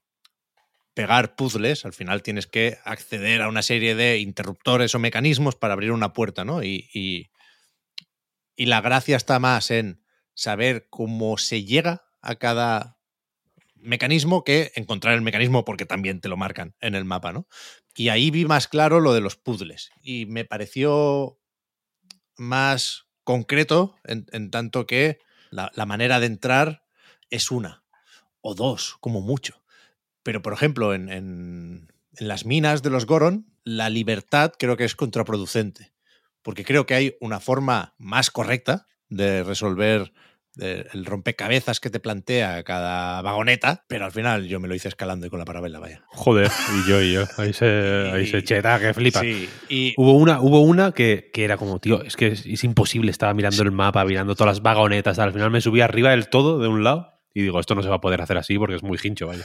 [0.94, 1.85] pegar puzzles.
[1.85, 6.12] Al final tienes que acceder a una serie de interruptores o mecanismos para abrir una
[6.12, 6.62] puerta, ¿no?
[6.65, 7.31] Y, y-
[8.57, 10.02] la gracia está más en
[10.35, 12.99] saber cómo se llega a cada
[13.77, 17.49] mecanismo que encontrar el mecanismo porque también te lo marcan en el mapa, ¿no?
[17.94, 19.91] Y ahí vi más claro lo de los puzzles.
[20.01, 21.39] Y me pareció
[22.36, 25.19] más concreto en tanto que
[25.53, 26.85] la, manera de entrar
[27.31, 27.85] es una
[28.41, 29.63] o dos, como mucho.
[30.23, 34.97] Pero, por ejemplo, en, en- las minas de los Goron, la libertad creo que es
[34.97, 35.93] contraproducente.
[36.43, 40.13] Porque creo que hay una forma más correcta de resolver
[40.59, 45.27] el rompecabezas que te plantea cada vagoneta, pero al final yo me lo hice escalando
[45.27, 46.03] y con la parabela, vaya.
[46.09, 47.25] Joder, y yo, y yo.
[47.39, 49.21] Ahí se, ahí se cheta, que flipa.
[49.21, 52.65] Sí, y Hubo una, hubo una que, que era como, tío, es que es, es
[52.65, 53.11] imposible.
[53.11, 55.19] Estaba mirando el mapa, mirando todas las vagonetas.
[55.19, 57.89] Al final me subí arriba del todo, de un lado, y digo, esto no se
[57.89, 59.45] va a poder hacer así porque es muy hincho, vaya.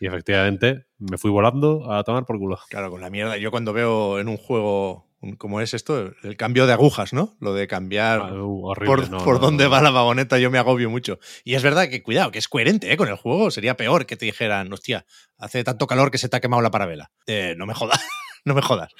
[0.00, 2.58] Y efectivamente me fui volando a tomar por culo.
[2.68, 3.36] Claro, con la mierda.
[3.36, 6.12] Yo cuando veo en un juego un- ¿cómo es esto?
[6.22, 7.36] El cambio de agujas, ¿no?
[7.40, 9.70] Lo de cambiar Ah, uh, horrible, por, no, por no, dónde no.
[9.70, 11.18] va la vagoneta, yo me agobio mucho.
[11.44, 12.96] Y es verdad que, cuidado, que es coherente ¿eh?
[12.96, 13.50] con el juego.
[13.50, 15.06] Sería peor que te dijeran, hostia,
[15.38, 17.10] hace tanto calor que se te ha quemado la parabela.
[17.26, 18.00] Eh, no me jodas,
[18.44, 18.92] no me jodas.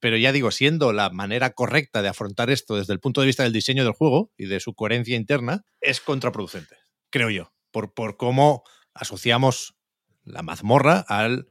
[0.00, 3.42] Pero ya digo, siendo la manera correcta de afrontar esto desde el punto de vista
[3.44, 6.76] del diseño del juego y de su coherencia interna, es contraproducente,
[7.10, 8.62] creo yo, por, por cómo
[8.94, 9.76] asociamos
[10.24, 11.48] la mazmorra al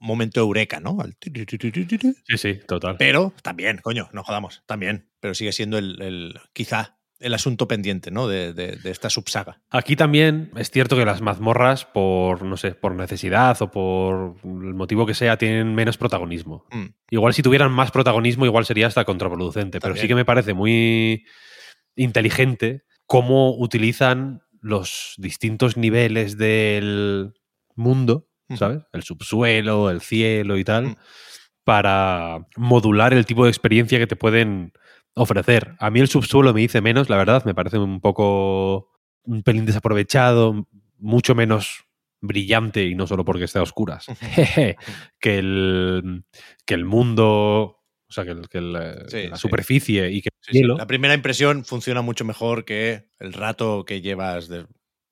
[0.00, 0.98] momento eureka, ¿no?
[1.00, 1.14] Al.
[2.26, 2.96] Sí, sí, total.
[2.98, 5.08] Pero también, coño, no jodamos, también.
[5.20, 8.26] Pero sigue siendo el, el- quizá el asunto pendiente, ¿no?
[8.26, 9.60] De, de- de esta subsaga.
[9.68, 14.72] Aquí también es cierto que las mazmorras, por, no sé, por necesidad o por el
[14.74, 16.64] motivo que sea, tienen menos protagonismo.
[16.72, 16.86] Mm.
[17.10, 19.80] Igual si tuvieran más protagonismo, igual sería hasta contraproducente.
[19.80, 21.24] Pero sí que me parece muy
[21.94, 27.34] inteligente cómo utilizan los distintos niveles del
[27.74, 28.28] mundo.
[28.56, 28.82] ¿Sabes?
[28.92, 30.96] El subsuelo, el cielo y tal, Mm.
[31.64, 34.72] para modular el tipo de experiencia que te pueden
[35.14, 35.74] ofrecer.
[35.78, 38.88] A mí el subsuelo me dice menos, la verdad, me parece un poco
[39.24, 40.66] un pelín desaprovechado,
[40.98, 41.84] mucho menos
[42.22, 44.06] brillante y no solo porque esté a oscuras,
[45.20, 46.24] que el,
[46.66, 47.26] que el mundo,
[48.08, 49.40] o sea, que, el- que el, eh, Sí, la sí.
[49.42, 50.62] superficie y que el Sí.
[50.64, 54.66] La primera impresión funciona mucho mejor que el rato que llevas de.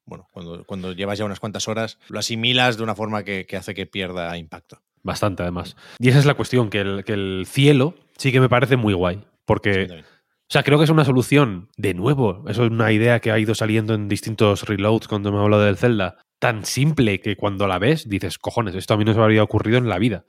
[0.08, 3.56] Bueno, cuando, cuando llevas ya unas cuantas horas, lo asimilas de una forma que, que
[3.56, 4.80] hace que pierda impacto.
[5.02, 5.76] Bastante, además.
[5.98, 8.94] Y esa es la cuestión, que el, que el cielo sí que me parece muy
[8.94, 9.22] guay.
[9.44, 13.30] Porque, o sea, creo que es una solución, de nuevo, eso es una idea que
[13.30, 17.66] ha ido saliendo en distintos reloads cuando me hablo del Zelda, tan simple que cuando
[17.66, 20.24] la ves dices, cojones, esto a mí no se me habría ocurrido en la vida,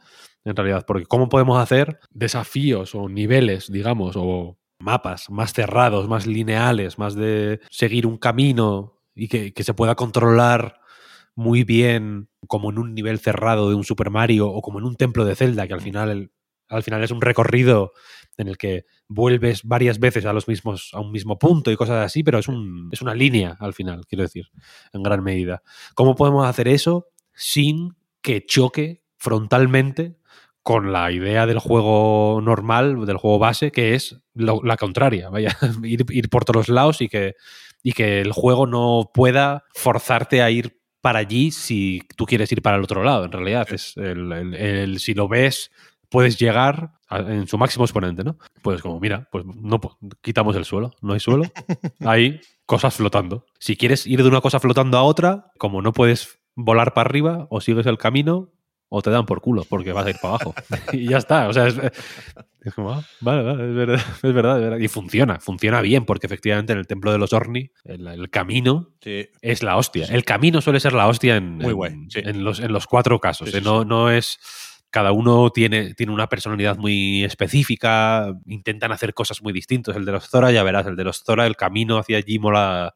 [0.45, 0.85] en realidad.
[0.87, 7.15] Porque ¿cómo podemos hacer desafíos o niveles, digamos, o mapas más cerrados, más lineales, más
[7.15, 10.79] de seguir un camino y que, que se pueda controlar
[11.35, 14.95] muy bien como en un nivel cerrado de un Super Mario o como en un
[14.95, 16.31] templo de Zelda, que al final, el-
[16.67, 17.93] al final es un recorrido
[18.37, 22.05] en el que vuelves varias veces a los mismos, a un mismo punto y cosas
[22.05, 24.47] así, pero es, un, es una línea al final, quiero decir,
[24.93, 25.61] en gran medida.
[25.95, 30.17] ¿Cómo podemos hacer eso sin que choque frontalmente
[30.61, 35.57] con la idea del juego normal, del juego base, que es lo- la contraria, vaya,
[35.83, 37.33] ir, ir por todos lados y que,
[37.83, 42.61] y que el juego no pueda forzarte a ir para allí si tú quieres ir
[42.61, 43.67] para el otro lado, en realidad.
[43.71, 45.71] Es el, el- el- si lo ves,
[46.09, 48.37] puedes llegar a- en su máximo exponente, ¿no?
[48.61, 49.79] Pues como, mira, pues no
[50.21, 51.43] quitamos el suelo, no hay suelo,
[52.01, 53.45] hay cosas flotando.
[53.59, 57.47] Si quieres ir de una cosa flotando a otra, como no puedes volar para arriba,
[57.49, 58.51] o sigues el camino,
[58.89, 60.55] o te dan por culo, porque vas a ir para abajo.
[60.93, 61.47] y ya está.
[61.47, 61.75] O sea, es,
[62.61, 64.77] es como, ah, vale, vale, es verdad, es verdad, es verdad.
[64.79, 68.89] Y funciona, funciona bien, porque efectivamente en el templo de los Orni, el, el camino
[69.01, 70.05] Sí, es la hostia.
[70.09, 72.19] El camino suele ser la hostia en, Muy en- guay, sí.
[72.23, 73.53] en los, en los cuatro casos.
[73.53, 73.61] ¿eh?
[73.61, 74.39] no, no es.
[74.91, 79.95] Cada uno tiene, tiene una personalidad muy específica, intentan hacer cosas muy distintas.
[79.95, 82.95] El de los Zora, ya verás, el de los Zora, el camino hacia allí mola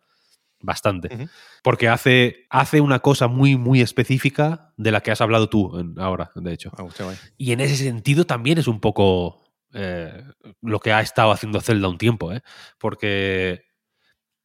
[0.64, 1.30] bastante.
[1.62, 6.00] Porque hace, hace una cosa muy, muy específica de la que has hablado tú en-
[6.00, 6.72] ahora, de hecho.
[6.76, 7.18] Guay.
[7.38, 9.44] Y en ese sentido también es un poco
[9.74, 10.24] eh,
[10.62, 12.42] lo que ha estado haciendo Zelda un tiempo, ¿eh?
[12.80, 13.66] Porque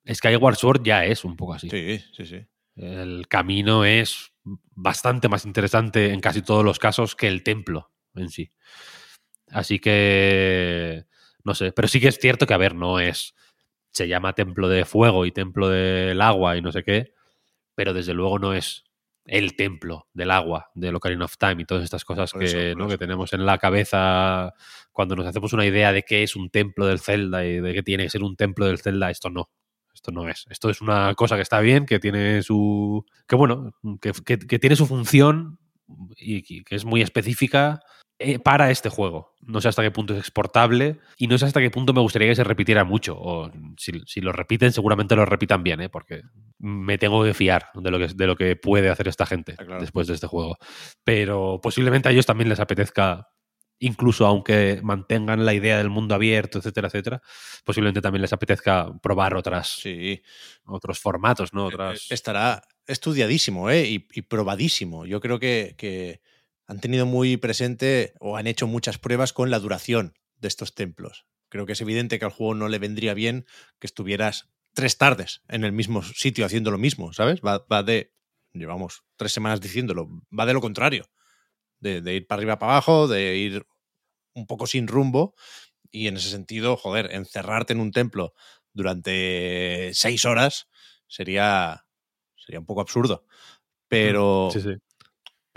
[0.07, 1.71] Skyward Sword ya es un poco así.
[1.71, 2.47] Sí, sí, sí.
[2.77, 4.33] El camino es
[4.75, 8.53] bastante más interesante en casi todos los casos que el templo en sí.
[9.51, 11.05] Así que,
[11.45, 13.35] no sé, pero sí que es cierto que, a ver, no es,
[13.99, 17.13] se llama templo de fuego y templo del agua y no sé qué,
[17.75, 18.85] pero desde luego no es
[19.27, 22.47] el templo del agua, del Ocarina of Time y todas estas cosas que,
[22.89, 24.55] que tenemos en la cabeza
[24.91, 27.83] cuando nos hacemos una idea de qué es un templo del Zelda y de que
[27.83, 29.51] tiene que ser un templo del Zelda, esto no.
[29.95, 30.47] Esto no es.
[30.49, 33.05] Esto es una cosa que está bien, que tiene su.
[33.27, 35.59] que bueno, que, que- que tiene su función
[36.17, 37.81] y que es muy específica
[38.19, 39.35] eh, para este juego.
[39.41, 42.29] No sé hasta qué punto es exportable y no sé hasta qué punto me gustaría
[42.29, 43.17] que se repitiera mucho.
[43.19, 45.89] O si, si lo repiten, seguramente lo repitan bien, ¿eh?
[45.89, 46.23] porque
[46.59, 49.65] me tengo que fiar de lo que, de lo que puede hacer esta gente Ah,
[49.65, 49.81] claro.
[49.81, 50.57] después de este juego.
[51.05, 53.29] Pero posiblemente a ellos también les apetezca,
[53.79, 57.23] incluso aunque mantengan la idea del mundo abierto, etcétera, etcétera,
[57.65, 60.21] posiblemente también les apetezca probar otras, Sí.
[60.67, 61.65] otros formatos, ¿no?
[61.71, 62.01] Eh, Otras...
[62.11, 63.87] eh, Estará estudiadísimo ¿eh?
[63.87, 65.07] y, y probadísimo.
[65.07, 66.21] Yo creo que, que
[66.69, 71.27] han tenido muy presente o han hecho muchas pruebas con la duración de estos templos.
[71.49, 73.47] Creo que es evidente que al juego no le vendría bien
[73.81, 77.41] que estuvieras tres tardes en el mismo sitio haciendo lo mismo, ¿sabes?
[77.41, 78.13] Va, va de,
[78.53, 81.11] llevamos tres semanas diciéndolo, va de lo contrario,
[81.81, 83.67] de, de ir para arriba, para abajo, de ir
[84.35, 85.35] un poco sin rumbo
[85.91, 88.35] y en ese sentido, joder, encerrarte en un templo
[88.75, 90.69] durante seis horas
[91.07, 91.87] sería,
[92.37, 93.25] sería un poco absurdo.
[93.89, 94.75] Pero, Sí, sí.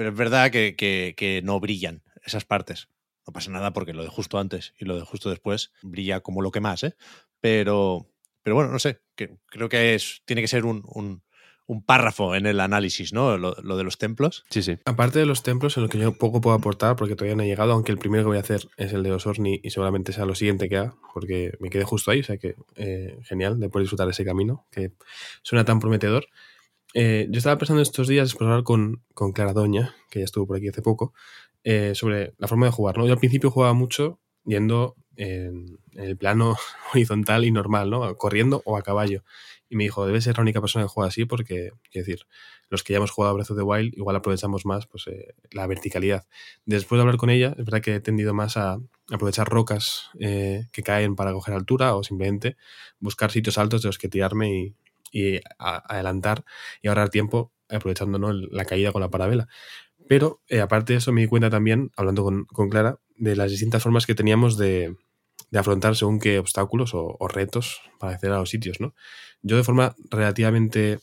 [0.01, 2.87] Pero es verdad que, que- que no brillan esas partes.
[3.27, 6.41] No pasa nada porque lo de justo antes y lo de justo después brilla como
[6.41, 6.95] lo que más, ¿eh?
[7.39, 8.07] Pero,
[8.41, 11.21] pero bueno, no sé, que, creo que es, tiene que ser un, un,
[11.67, 13.37] un párrafo en el análisis, ¿no?
[13.37, 14.43] Lo, lo, de los templos.
[14.49, 14.79] Sí, sí.
[14.85, 17.47] Aparte de los templos, en lo que yo poco puedo aportar, porque todavía no he
[17.47, 20.25] llegado, aunque el primero que voy a hacer es el de Osorni y seguramente sea
[20.25, 23.69] lo siguiente que haga, porque me quedé justo ahí, o sea que eh, genial de
[23.69, 24.93] poder disfrutar ese camino, que
[25.43, 26.25] suena tan prometedor.
[26.93, 30.47] Eh, yo estaba pensando estos días, después de con, con Clara Doña, que ya estuvo
[30.47, 31.13] por aquí hace poco,
[31.63, 32.97] eh, sobre la forma de jugar.
[32.97, 33.05] ¿no?
[33.05, 36.55] Yo al principio jugaba mucho yendo en, el plano
[36.93, 38.15] horizontal y normal, ¿no?
[38.15, 39.23] corriendo o a caballo.
[39.69, 42.25] Y me dijo, debe ser la única persona que juega así porque, quiero decir,
[42.69, 45.65] los que ya hemos jugado Breath of the Wild igual aprovechamos más pues, eh, la
[45.65, 46.25] verticalidad.
[46.65, 48.79] Después de hablar con ella, es verdad que he tendido más a
[49.09, 52.55] aprovechar rocas que caen para coger altura o simplemente
[52.99, 54.75] buscar sitios altos de los que tirarme y,
[55.11, 56.45] y adelantar
[56.81, 59.47] y ahorrar tiempo aprovechando la caída con la parabela.
[60.07, 63.51] Pero eh, aparte de eso me di cuenta también, hablando con, con, Clara, de las
[63.51, 64.95] distintas formas que teníamos de,
[65.51, 68.79] de afrontar según qué obstáculos o, retos para acceder a los sitios.
[68.81, 68.95] ¿no?
[69.41, 70.99] Yo de forma relativamente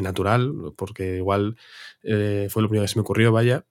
[0.00, 1.56] natural, porque igual
[2.02, 3.66] eh, fue lo primero que se me ocurrió, vaya,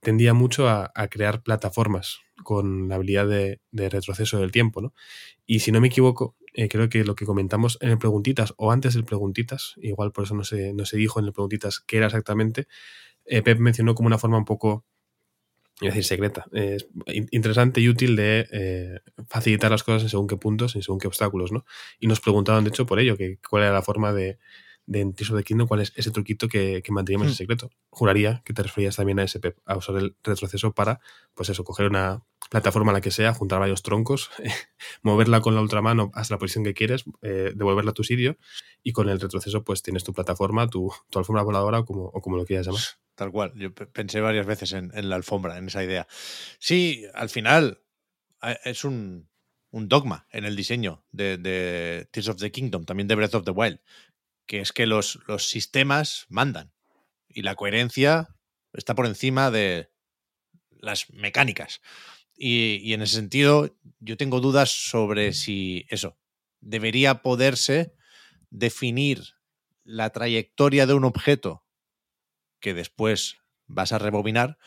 [0.00, 4.80] tendía mucho a, a crear plataformas con la habilidad de, de, retroceso del tiempo.
[4.80, 4.94] ¿no?
[5.46, 8.72] Y si no me equivoco, eh, creo que lo que comentamos en el Preguntitas o
[8.72, 11.98] antes del Preguntitas, igual por eso no se, no se dijo en el Preguntitas qué
[11.98, 12.66] era exactamente,
[13.26, 14.84] eh, Pep mencionó como una forma un poco,
[15.80, 16.78] a decir secreta, eh,
[17.30, 21.06] interesante y útil de eh, facilitar las cosas en según qué puntos, en según qué
[21.06, 21.64] obstáculos, ¿no?
[22.00, 24.40] Y nos preguntaban, de hecho, por ello, que cuál era la forma de,
[24.86, 27.70] de en Tears of the Kingdom, cuál es ese truquito que, que manteníamos en secreto.
[27.90, 30.98] Juraría que te referías también a ese Pep, a usar el retroceso para,
[31.34, 34.30] pues eso, coger una plataforma la que sea, juntar varios troncos,
[35.02, 38.36] moverla con la ultramano hasta la posición que quieres, eh, devolverla a tu sitio
[38.82, 42.36] y con el retroceso pues tienes tu plataforma, tu, alfombra voladora o como, o como
[42.36, 42.82] lo quieras llamar.
[43.14, 43.52] Tal cual.
[43.56, 46.06] Yo pensé varias veces en, la alfombra, en esa idea.
[46.58, 47.82] Sí, al final
[48.64, 49.28] es un,
[49.70, 53.44] un dogma en el diseño de, de, Tears of the Kingdom, también de Breath of
[53.44, 53.80] the Wild,
[54.46, 56.72] que es que los, los sistemas mandan
[57.28, 58.28] y la coherencia
[58.72, 59.90] está por encima de
[60.70, 61.80] las mecánicas.
[62.40, 66.16] Y, y, en ese sentido, yo tengo dudas sobre si eso
[66.60, 67.96] debería poderse
[68.50, 69.24] definir
[69.82, 71.64] la trayectoria de un objeto
[72.60, 74.58] que después vas a rebobinar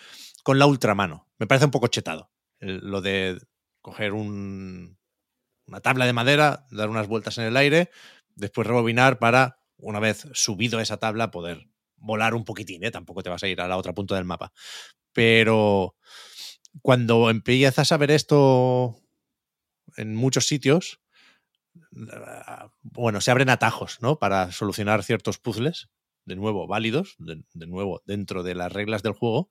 [0.44, 1.30] con la ultramano.
[1.38, 3.40] Me parece un poco chetado el, lo de
[3.82, 4.98] coger un,
[5.66, 7.90] una tabla de madera, dar unas vueltas en el aire,
[8.36, 12.84] después rebobinar para, una vez subido esa tabla, poder volar un poquitín.
[12.84, 12.92] ¿eh?
[12.92, 14.54] Tampoco te vas a ir a la otra punta del mapa.
[15.14, 15.96] Pero
[16.82, 18.98] cuando empiezas a ver esto
[19.98, 21.02] en muchos sitios,
[22.82, 24.20] bueno, se abren atajos, ¿no?
[24.20, 25.90] Para solucionar ciertos puzzles,
[26.26, 29.50] de nuevo válidos, de, nuevo dentro de las reglas del juego,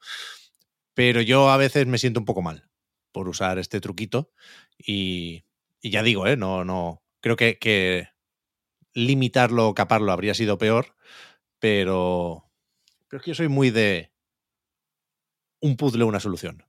[0.95, 2.69] pero yo a veces me siento un poco mal
[3.13, 4.33] por usar este truquito
[4.79, 5.45] y,
[5.83, 6.37] ya digo, ¿eh?
[6.37, 8.09] No, no, creo que, que
[8.95, 10.97] limitarlo o caparlo habría sido peor,
[11.59, 12.51] pero,
[13.09, 14.13] pero es que yo soy muy de
[15.61, 16.65] un puzzle, una solución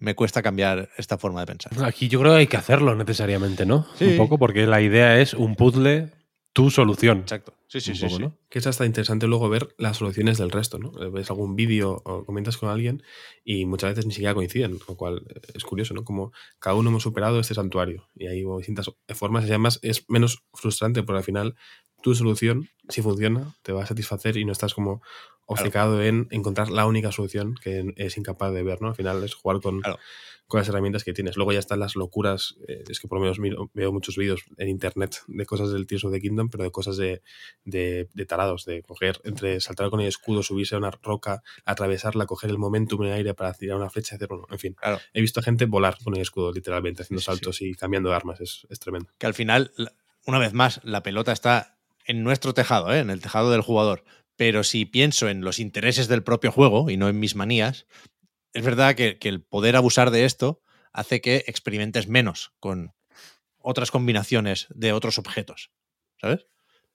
[0.00, 1.72] me cuesta cambiar esta forma de pensar.
[1.84, 3.86] Aquí yo creo que hay que hacerlo necesariamente, ¿no?
[3.94, 4.06] Sí.
[4.06, 6.10] Un poco, porque la idea es un puzzle,
[6.52, 7.18] tu solución.
[7.20, 7.54] Exacto.
[7.68, 8.02] Sí, sí, Un sí.
[8.06, 8.22] poco, sí.
[8.22, 8.36] ¿no?
[8.48, 10.90] Que es hasta interesante luego ver las soluciones del resto, ¿no?
[11.12, 13.04] Ves algún vídeo o comentas con alguien
[13.44, 15.22] y muchas veces ni siquiera coinciden, lo cual
[15.54, 16.02] es curioso, ¿no?
[16.04, 20.42] Como cada uno hemos superado este santuario y hay distintas formas y además es menos
[20.52, 21.54] frustrante porque al final
[22.02, 25.00] tu solución, si funciona, te va a satisfacer y no estás como
[25.50, 26.08] obcecado claro.
[26.08, 28.88] en encontrar la única solución que es incapaz de ver, ¿no?
[28.88, 29.98] Al final es jugar con, claro.
[30.46, 31.36] con las herramientas que tienes.
[31.36, 34.42] Luego ya están las locuras, eh, es que por lo menos miro, veo muchos vídeos
[34.58, 37.22] en internet de cosas del Tears of the Kingdom, pero de cosas de,
[37.64, 42.26] de, de, tarados, de coger, entre saltar con el escudo, subirse a una roca, atravesarla,
[42.26, 44.74] coger el momentum en el aire para tirar una flecha, hacer uno, en fin.
[44.74, 45.00] Claro.
[45.12, 47.70] He visto a gente volar con el escudo, literalmente, haciendo sí, saltos sí.
[47.70, 49.10] y cambiando de armas, es, es tremendo.
[49.18, 49.72] Que al final,
[50.26, 52.98] una vez más, la pelota está en nuestro tejado, ¿eh?
[52.98, 54.04] en el tejado del jugador.
[54.40, 57.86] Pero si pienso en los intereses del propio juego y no en mis manías,
[58.54, 60.62] es verdad que, que, el poder abusar de esto
[60.94, 62.94] hace que experimentes menos con
[63.58, 65.72] otras combinaciones de otros objetos.
[66.18, 66.46] ¿Sabes?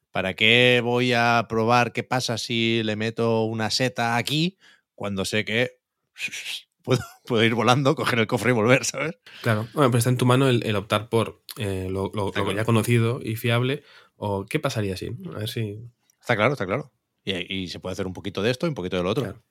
[0.09, 4.57] ¿Para qué voy a probar qué pasa si le meto una seta aquí
[4.95, 5.77] cuando sé que
[6.81, 9.19] puedo, puedo ir volando, coger el cofre y volver, ¿sabes?
[9.43, 12.51] Claro, bueno, pero está en tu mano el, el optar por eh, lo, lo, lo
[12.53, 13.83] ya conocido y fiable
[14.15, 15.11] o qué pasaría si.
[15.31, 15.77] A ver si.
[16.19, 16.91] Está claro, está claro.
[17.25, 19.23] Y, y, se puede hacer un poquito de esto y un poquito de lo otro.
[19.23, 19.41] Claro.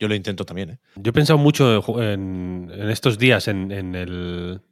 [0.00, 0.70] Yo lo intento también.
[0.70, 0.78] ¿eh?
[0.96, 4.62] Yo he pensado mucho en, en estos días en, en, el.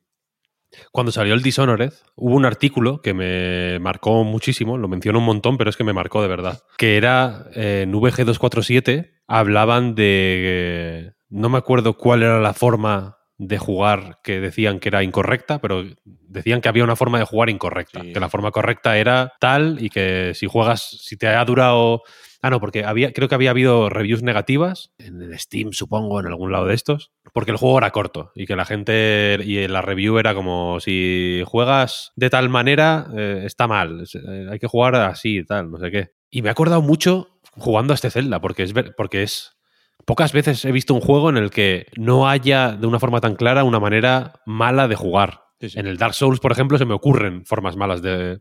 [0.90, 5.58] Cuando salió el Dishonored, hubo un artículo que me marcó muchísimo, lo menciono un montón,
[5.58, 6.62] pero es que me marcó de verdad.
[6.78, 11.12] Que era eh, en VG247, hablaban de.
[11.28, 15.84] No me acuerdo cuál era la forma de jugar que decían que era incorrecta, pero
[16.04, 18.12] decían que había una forma de jugar incorrecta, Sí.
[18.12, 22.02] que la forma correcta era tal y que si juegas, si te ha durado...
[22.40, 26.26] Ah, no, porque había, creo que había habido reviews negativas en el Steam, supongo, en
[26.26, 29.82] algún lado de estos, porque el juego era corto y que la gente y la
[29.82, 34.94] review era como si juegas de tal manera eh, está mal, eh, hay que jugar
[34.94, 36.10] así y tal, no sé qué.
[36.30, 39.58] Y me he acordado mucho jugando a este Zelda, porque es, porque es
[40.04, 43.34] Pocas veces he visto un juego en el que no haya de una forma tan
[43.34, 45.42] clara una manera mala de jugar.
[45.60, 45.78] Sí, sí.
[45.78, 48.40] En el Dark Souls, por ejemplo, se me ocurren formas malas de,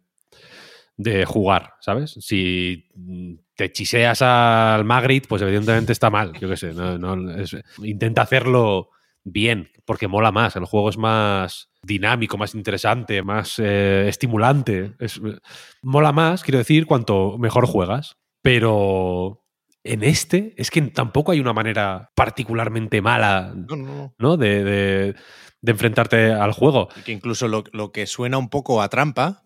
[0.98, 2.16] de jugar, ¿sabes?
[2.20, 2.90] Si
[3.56, 6.74] te chiseas al Magritte, pues evidentemente está mal, yo qué sé.
[6.74, 8.90] no- no, es- intenta hacerlo
[9.24, 10.56] bien, porque mola más.
[10.56, 14.94] El juego es más dinámico, más interesante, más eh, estimulante.
[15.00, 15.22] Es-
[15.82, 18.18] mola más, quiero decir, cuanto mejor juegas.
[18.42, 19.44] Pero
[19.84, 24.16] en este es que tampoco hay una manera particularmente mala No, no, no.
[24.18, 24.38] ¿no?
[24.38, 25.16] de, de-
[25.62, 26.88] de enfrentarte al juego.
[26.98, 29.44] Y que incluso lo, lo que suena un poco a trampa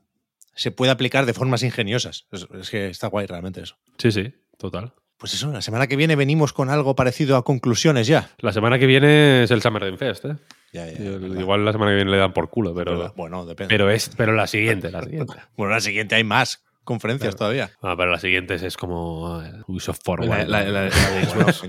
[0.62, 2.28] se puede aplicar de formas ingeniosas.
[2.32, 3.78] Es, es que está guay realmente eso.
[3.98, 4.94] Sí, sí, total.
[5.18, 8.30] Pues eso, la semana que viene venimos con algo parecido a conclusiones ya.
[8.40, 10.36] La semana que viene es el Summer Game Fest, ¿eh?
[10.74, 13.74] Ya, ya, Igual la semana que viene le dan por culo, pero, bueno, depende.
[13.74, 15.34] pero es pero la siguiente, la siguiente.
[15.58, 17.72] bueno, la siguiente hay más conferencias todavía.
[17.82, 20.48] Ah, pero la siguiente es como eh, Ubisoft Forward.
[20.48, 21.62] La- la- Xbox.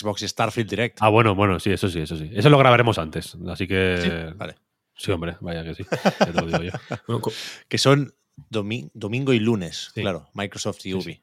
[0.00, 0.98] Xbox y Starfield Direct.
[1.00, 2.30] Ah, bueno, bueno, sí, eso sí, eso sí.
[2.32, 3.98] Eso lo grabaremos antes, así que...
[4.02, 4.54] Sí, vale.
[4.96, 5.84] Sí, hombre, vaya que sí.
[6.20, 6.72] Ya te lo digo yo.
[7.06, 7.22] Bueno,
[7.68, 8.14] Que son
[8.50, 10.00] domi- domingo y lunes, Sí.
[10.02, 10.28] claro.
[10.34, 11.22] Microsoft y Ubi.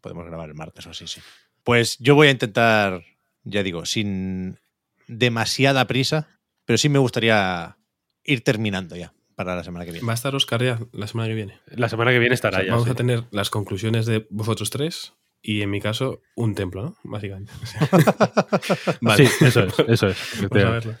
[0.00, 1.20] Podemos grabar el martes o así, sí.
[1.62, 3.04] Pues yo voy a intentar,
[3.44, 4.58] ya digo, sin
[5.06, 6.28] demasiada prisa,
[6.64, 7.76] pero sí me gustaría
[8.24, 10.06] ir terminando ya para la semana que viene.
[10.06, 11.58] Va a estar Oscar ya la semana que viene.
[11.66, 12.72] La semana que viene estará ya.
[12.72, 12.90] Vamos sí.
[12.92, 16.96] a tener las conclusiones de vosotros tres y en mi caso un templo, ¿no?
[17.04, 17.52] Básicamente.
[19.16, 20.18] Sí, eso es, eso es.
[20.48, 20.96] Vamos a verlo.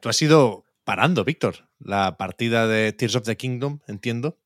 [0.00, 4.38] Tú has ido parando, Víctor, la partida de Tears of the Kingdom, entiendo,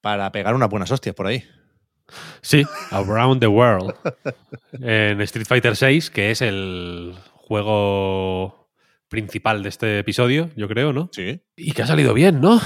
[0.00, 1.44] para pegar unas buenas hostias por ahí.
[2.42, 3.94] Sí, Around the World.
[4.72, 8.70] En Street Fighter VI, que es el juego
[9.08, 11.08] principal de este episodio, yo creo, ¿no?
[11.12, 11.42] Sí.
[11.56, 12.60] Y que ha salido bien, ¿no?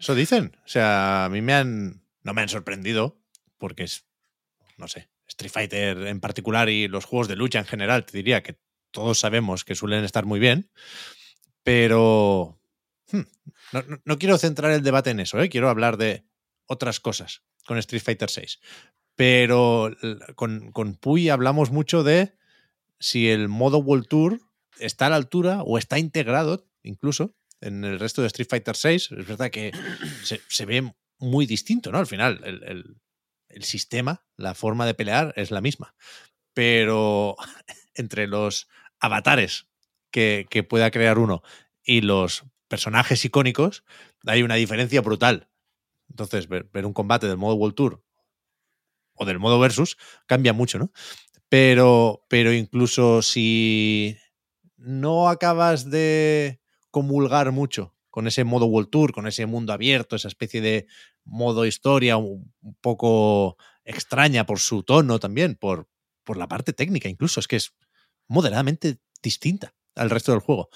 [0.00, 0.56] Eso dicen.
[0.64, 2.02] O sea, a mí me han.
[2.22, 3.20] No me han sorprendido,
[3.58, 4.06] porque es.
[4.78, 5.08] No sé.
[5.28, 8.58] Street Fighter en particular y los juegos de lucha en general, te diría que
[8.90, 10.70] todos sabemos que suelen estar muy bien.
[11.66, 12.60] Pero.
[13.10, 13.20] hmm,
[13.72, 15.48] no, no- quiero centrar el debate en eso, ¿eh?
[15.48, 16.24] quiero hablar de
[16.66, 18.60] otras cosas con Street Fighter 6.
[19.16, 19.90] Pero
[20.36, 22.36] con, con Puy hablamos mucho de
[23.00, 24.40] si el modo World Tour
[24.78, 29.10] está a la altura o está integrado incluso en el resto de Street Fighter 6.
[29.10, 29.72] Es verdad que
[30.22, 31.98] se, se ve muy distinto, ¿no?
[31.98, 32.96] Al final, el-
[33.48, 35.96] el sistema, la forma de pelear es la misma.
[36.54, 37.36] Pero
[37.94, 38.68] entre los
[39.00, 39.66] avatares
[40.16, 41.42] que, pueda crear uno
[41.84, 43.84] y los personajes icónicos,
[44.24, 45.50] hay una diferencia brutal.
[46.08, 48.02] Entonces, ver, un combate del modo World Tour
[49.14, 49.96] o del modo versus
[50.26, 50.90] cambia mucho, ¿no?
[51.48, 54.16] Pero, pero incluso si
[54.76, 60.28] no acabas de comulgar mucho con ese modo World Tour, con ese mundo abierto, esa
[60.28, 60.86] especie de
[61.24, 65.88] modo historia un, un poco extraña por su tono también, por,
[66.24, 67.74] por la parte técnica incluso, es que es
[68.28, 70.68] moderadamente distinta al resto del juego.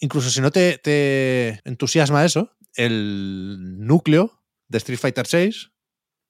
[0.00, 5.72] Incluso si no te, te entusiasma eso, el núcleo de Street Fighter VI,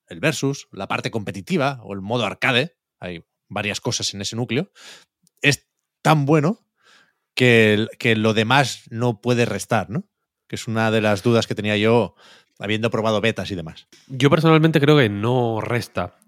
[0.08, 4.72] el versus, la parte competitiva o el modo arcade, hay varias cosas en ese núcleo,
[5.40, 5.68] es
[6.02, 6.66] tan bueno
[7.34, 10.08] que, que lo demás no puede restar, ¿no?
[10.48, 12.14] Que es una de las dudas que tenía yo
[12.58, 13.88] habiendo probado betas y demás.
[14.08, 16.18] Yo personalmente creo que no resta.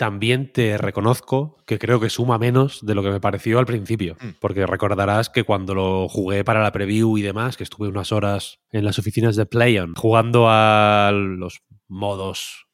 [0.00, 4.16] También te reconozco que creo que suma menos de lo que me pareció al principio.
[4.18, 4.28] Mm.
[4.40, 8.60] Porque recordarás que cuando lo jugué para la preview y demás, que estuve unas horas
[8.72, 12.66] en las oficinas de PlayOn jugando a los modos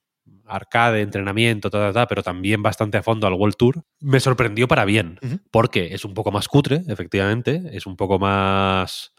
[0.44, 4.68] arcade, entrenamiento, ta, ta, ta, pero también bastante a fondo al World Tour, me sorprendió
[4.68, 5.18] para bien.
[5.50, 9.14] Porque es un poco más cutre, efectivamente, es un poco más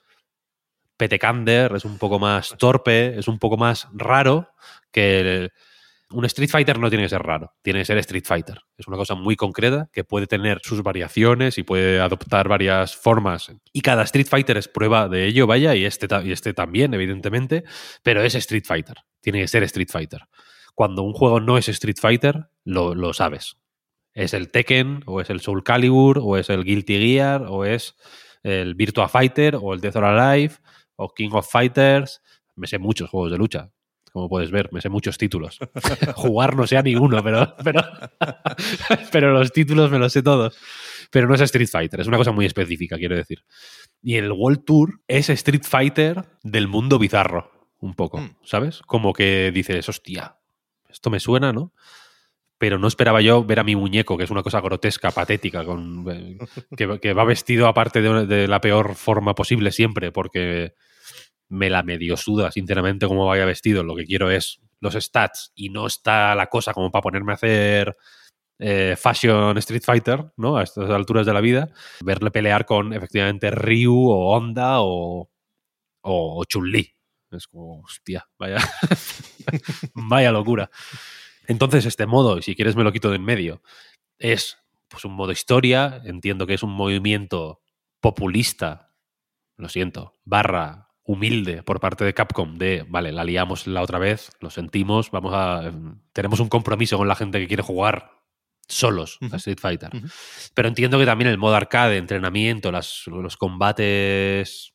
[0.96, 4.48] petecander, es un poco más torpe, es un poco más raro
[4.94, 5.52] que el-
[6.10, 8.62] un Street Fighter no tiene que ser raro, tiene que ser Street Fighter.
[8.78, 13.52] Es una cosa muy concreta que puede tener sus variaciones y puede adoptar varias formas.
[13.74, 17.66] Y cada Street Fighter es prueba de ello, vaya, y este, y este también, evidentemente,
[18.04, 18.98] pero es Street Fighter.
[19.22, 20.22] Tiene que ser Street Fighter.
[20.76, 23.58] Cuando un juego no es Street Fighter, lo, lo sabes.
[24.14, 27.96] Es el Tekken, o es el Soul Calibur, o es el Guilty Gear, o es
[28.44, 30.56] el Virtua Fighter, o el Death or Alive,
[30.96, 32.22] o King of Fighters.
[32.56, 33.72] Me sé muchos juegos de lucha
[34.12, 35.60] como puedes ver, me sé muchos títulos.
[36.16, 37.82] Jugar no sé a ninguno, pero, pero,
[39.12, 40.58] pero los títulos me los sé todos.
[41.12, 43.44] Pero no es Street Fighter, es una cosa muy específica, quiero decir.
[44.02, 48.36] Y el World Tour es Street Fighter del mundo bizarro, un poco, Mm.
[48.44, 48.82] ¿sabes?
[48.86, 50.38] Como que dices, hostia,
[50.90, 51.74] esto me suena, ¿no?
[52.58, 56.06] Pero no esperaba yo ver a mi muñeco, que es una cosa grotesca, patética, con,
[56.10, 56.38] eh,
[56.76, 60.74] que, que va vestido aparte de, de la peor forma posible siempre, porque
[61.50, 63.84] me la medio suda, sinceramente, cómo vaya vestido.
[63.84, 67.36] Lo que quiero es los stats y no está la cosa como para ponerme a
[67.36, 67.98] hacer
[68.60, 70.58] eh, Fashion Street Fighter, ¿no?
[70.58, 71.70] A estas alturas de la vida.
[72.04, 75.30] Verle pelear con efectivamente Ryu o Honda o,
[76.02, 76.94] o, Chun-Li.
[77.32, 78.58] Es como, hostia, vaya,
[79.94, 80.70] vaya locura.
[81.48, 83.62] Entonces, este modo, si quieres me lo quito de en medio,
[84.18, 86.02] es pues un modo historia.
[86.06, 87.62] Entiendo que es un movimiento
[88.00, 88.94] populista,
[89.58, 94.30] lo siento, barra humilde por parte de Capcom de, vale, la liamos la otra vez,
[94.42, 95.72] lo sentimos, vamos a
[96.12, 98.12] tenemos un compromiso con la gente que quiere jugar
[98.68, 99.90] solos a Street Fighter.
[100.54, 104.74] Pero entiendo que también el modo arcade, entrenamiento, las, los combates,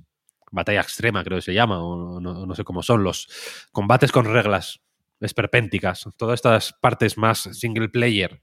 [0.51, 3.29] batalla extrema creo que se llama, o no, no sé cómo son, los
[3.71, 4.81] combates con reglas
[5.21, 8.41] esperpénticas, todas estas partes más single player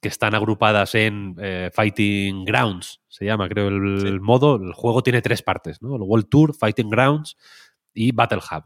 [0.00, 4.56] que están agrupadas en eh, Fighting Grounds, se llama, creo, el, el modo.
[4.56, 5.96] El juego tiene tres partes, ¿no?
[5.96, 7.36] El World Tour, Fighting Grounds
[7.92, 8.64] y Battle Hub.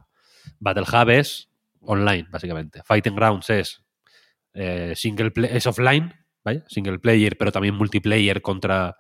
[0.61, 2.83] Battle Hub es online, básicamente.
[2.85, 3.83] Fighting Grounds es
[4.55, 6.13] eh, single play- es offline,
[6.45, 6.63] ¿vale?
[6.69, 8.97] Single player, pero también multiplayer contra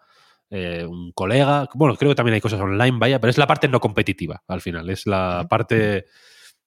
[0.50, 1.68] eh, un colega.
[1.74, 4.60] Bueno, creo que también hay cosas online, vaya, pero es la parte no competitiva, al
[4.60, 4.90] final.
[4.90, 6.06] Es la parte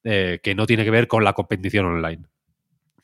[0.03, 2.25] eh, que no tiene que ver con la competición online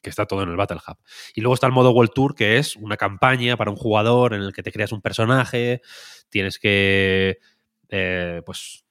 [0.03, 0.97] que está todo en el Battle Hub.
[1.33, 4.41] Y luego está el modo World Tour, que es una campaña para un jugador en
[4.43, 5.81] el que te creas un personaje,
[6.29, 7.39] tienes que
[7.89, 8.85] eh, pues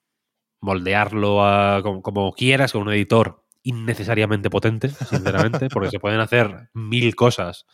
[0.60, 6.70] moldearlo a- como, como quieras, con un editor innecesariamente potente, sinceramente, porque se pueden hacer
[6.72, 7.66] mil cosas.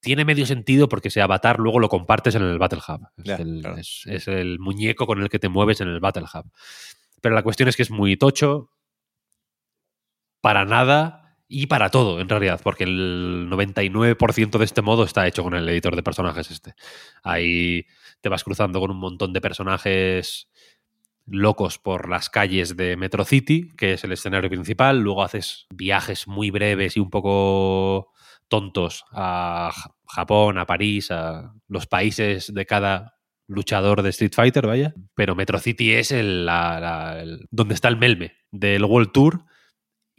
[0.00, 3.06] Tiene medio sentido porque ese avatar luego lo compartes en el Battle Hub.
[3.24, 3.76] Es, el, claro.
[3.78, 6.50] es- es el muñeco con el que te mueves en el Battle Hub.
[7.20, 8.70] Pero la cuestión es que es muy tocho,
[10.40, 11.21] para nada
[11.54, 15.68] y para todo, en realidad, porque el 99% de este modo está hecho con el
[15.68, 16.74] editor de personajes este.
[17.22, 17.84] Ahí
[18.22, 20.48] te vas cruzando con un montón de personajes
[21.26, 26.26] locos por las calles de Metro City, que es el escenario principal, luego haces viajes
[26.26, 28.12] muy breves y un poco
[28.48, 29.70] tontos a
[30.06, 34.94] Japón, a París, a los países de cada luchador de Street Fighter, vaya.
[35.14, 36.48] Pero Metro City es el-
[37.50, 39.44] donde está el melme del World Tour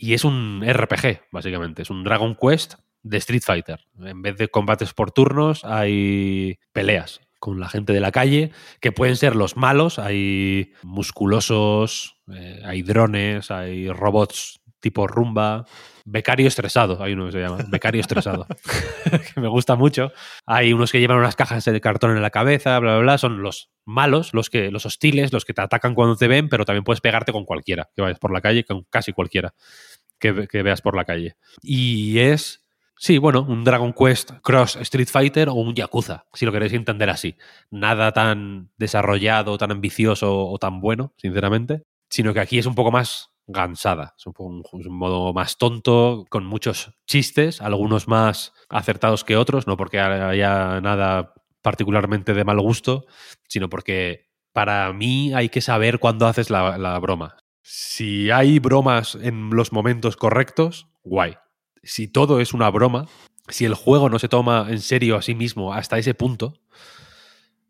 [0.03, 1.83] y es un RPG, básicamente.
[1.83, 2.73] Es un Dragon Quest
[3.03, 3.87] de Street Fighter.
[4.01, 8.51] En vez de combates por turnos, hay peleas con la gente de la calle,
[8.81, 9.99] que pueden ser los malos.
[9.99, 15.63] Hay musculosos, eh, hay drones, hay robots tipo rumba.
[16.03, 17.59] Becario estresado, hay uno que se llama.
[17.69, 18.45] Becario estresado.
[19.33, 20.11] que me gusta mucho.
[20.45, 23.17] Hay unos que llevan unas cajas de cartón en la cabeza, bla, bla, bla.
[23.17, 26.65] Son los malos, los que, los hostiles, los que te atacan cuando te ven, pero
[26.65, 29.53] también puedes pegarte con cualquiera que vayas por la calle, con casi cualquiera
[30.23, 31.35] que, ve- que veas por la calle.
[31.61, 32.65] Y es,
[32.97, 37.09] sí, bueno, un Dragon Quest Cross Street Fighter o un Yakuza, si lo queréis entender
[37.09, 37.35] así.
[37.69, 42.91] Nada tan desarrollado, tan ambicioso o tan bueno, sinceramente, sino que aquí es un poco
[42.91, 44.15] más gansada.
[44.17, 44.33] Es un,
[44.71, 50.79] un- modo más tonto, con muchos chistes, algunos más acertados que otros, no porque haya
[50.79, 53.05] nada particularmente de mal gusto,
[53.49, 57.42] sino porque para mí hay que saber cuándo haces la broma.
[57.65, 61.37] Si hay bromas en los momentos correctos, guay.
[61.81, 63.07] Si todo es una broma,
[63.47, 66.59] si el juego no se toma en serio a sí mismo hasta ese punto,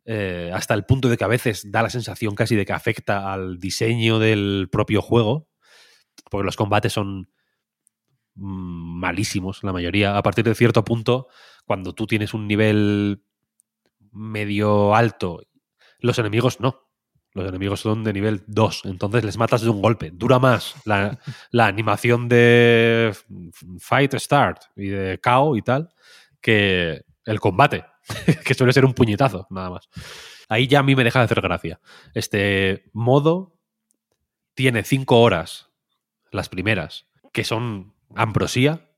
[0.05, 3.31] eh, hasta el punto de que a veces da la sensación casi de que afecta
[3.31, 5.47] al diseño del propio juego,
[6.31, 7.29] porque los combates son
[8.33, 10.17] mm, malísimos, la mayoría.
[10.17, 11.27] A partir de cierto punto,
[11.65, 13.23] cuando tú tienes un nivel
[14.11, 15.43] medio alto,
[15.99, 16.82] los enemigos no.
[17.33, 20.11] Los enemigos son de nivel 2, entonces les matas de un golpe.
[20.11, 21.19] Dura más la,
[21.59, 23.15] animación de
[23.79, 25.89] Fight Start y de KO y tal
[26.41, 27.85] que el combate,
[28.45, 29.89] que suele ser un puñetazo, nada más.
[30.49, 31.79] Ahí ya a mí me deja de hacer gracia.
[32.13, 33.57] Este modo
[34.53, 35.69] tiene 5 horas,
[36.31, 38.92] las primeras, que son ambrosía,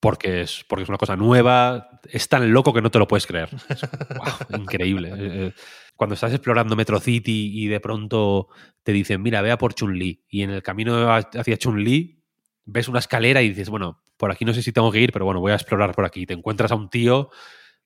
[0.00, 3.26] porque es, porque es una cosa nueva, es tan loco que no te lo puedes
[3.26, 3.50] creer.
[3.68, 3.80] Es,
[4.16, 5.08] guau, increíble.
[5.10, 5.52] Eh, eh,
[5.96, 8.48] Cuando estás explorando Metro City y de pronto
[8.82, 12.22] te dicen, mira, vea por Chun-Li, y en el camino hacia Chun-Li
[12.64, 15.24] ves una escalera y dices, bueno, por aquí no sé si tengo que ir, pero
[15.24, 16.26] bueno, voy a explorar por aquí.
[16.26, 17.30] Te encuentras a un tío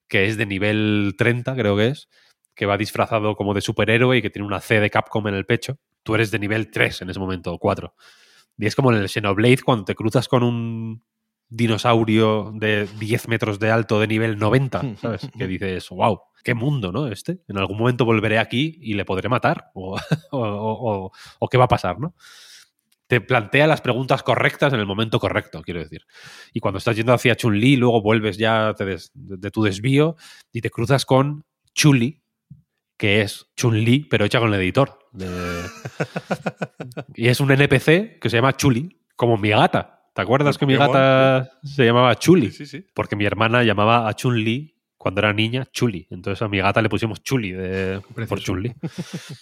[0.09, 2.09] que es de nivel 30, creo que es,
[2.55, 5.47] que va disfrazado como de superhéroe y que tiene una C de Capcom en el
[5.47, 5.79] pecho.
[6.03, 7.95] Tú eres de nivel 3 en ese momento, o 4.
[8.59, 11.03] Y es como en el Xenoblade cuando te cruzas con un
[11.55, 15.29] dinosaurio de 10 metros de alto de nivel 90, ¿sabes?
[15.37, 17.07] que dices, wow, qué mundo, ¿no?
[17.09, 17.41] Este.
[17.49, 19.71] En algún momento volveré aquí y le podré matar.
[19.75, 19.97] O,
[20.31, 20.39] o-
[21.07, 22.15] o- o qué va a pasar, ¿no?
[23.07, 26.03] Te plantea las preguntas correctas en el momento correcto, quiero decir.
[26.55, 30.17] Y cuando estás yendo hacia Chun-Li, luego vuelves ya te des- de tu desvío
[30.53, 32.23] y te cruzas con Chuli,
[32.97, 34.99] que es Chun-Li, pero hecha con el editor.
[35.13, 35.27] de-
[37.15, 39.92] y es un NPC que se llama Chuli, como mi gata.
[40.13, 42.51] ¿Te acuerdas que mi gata se llamaba Chuli?
[42.51, 42.85] Sí, sí.
[42.95, 46.07] Porque mi hermana llamaba a Chun-Li cuando era niña Chuli.
[46.11, 48.39] Entonces a mi gata le pusimos Chuli de, por.
[48.39, 48.75] Chun-Li.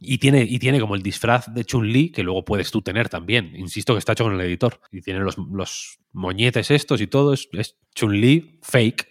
[0.00, 3.54] Y tiene, y tiene como el disfraz de Chun-Li que luego puedes tú tener también.
[3.56, 4.80] Insisto que está hecho con el editor.
[4.92, 7.34] Y tiene los, los moñetes estos y todo.
[7.34, 9.10] Es, es Chun-Li fake.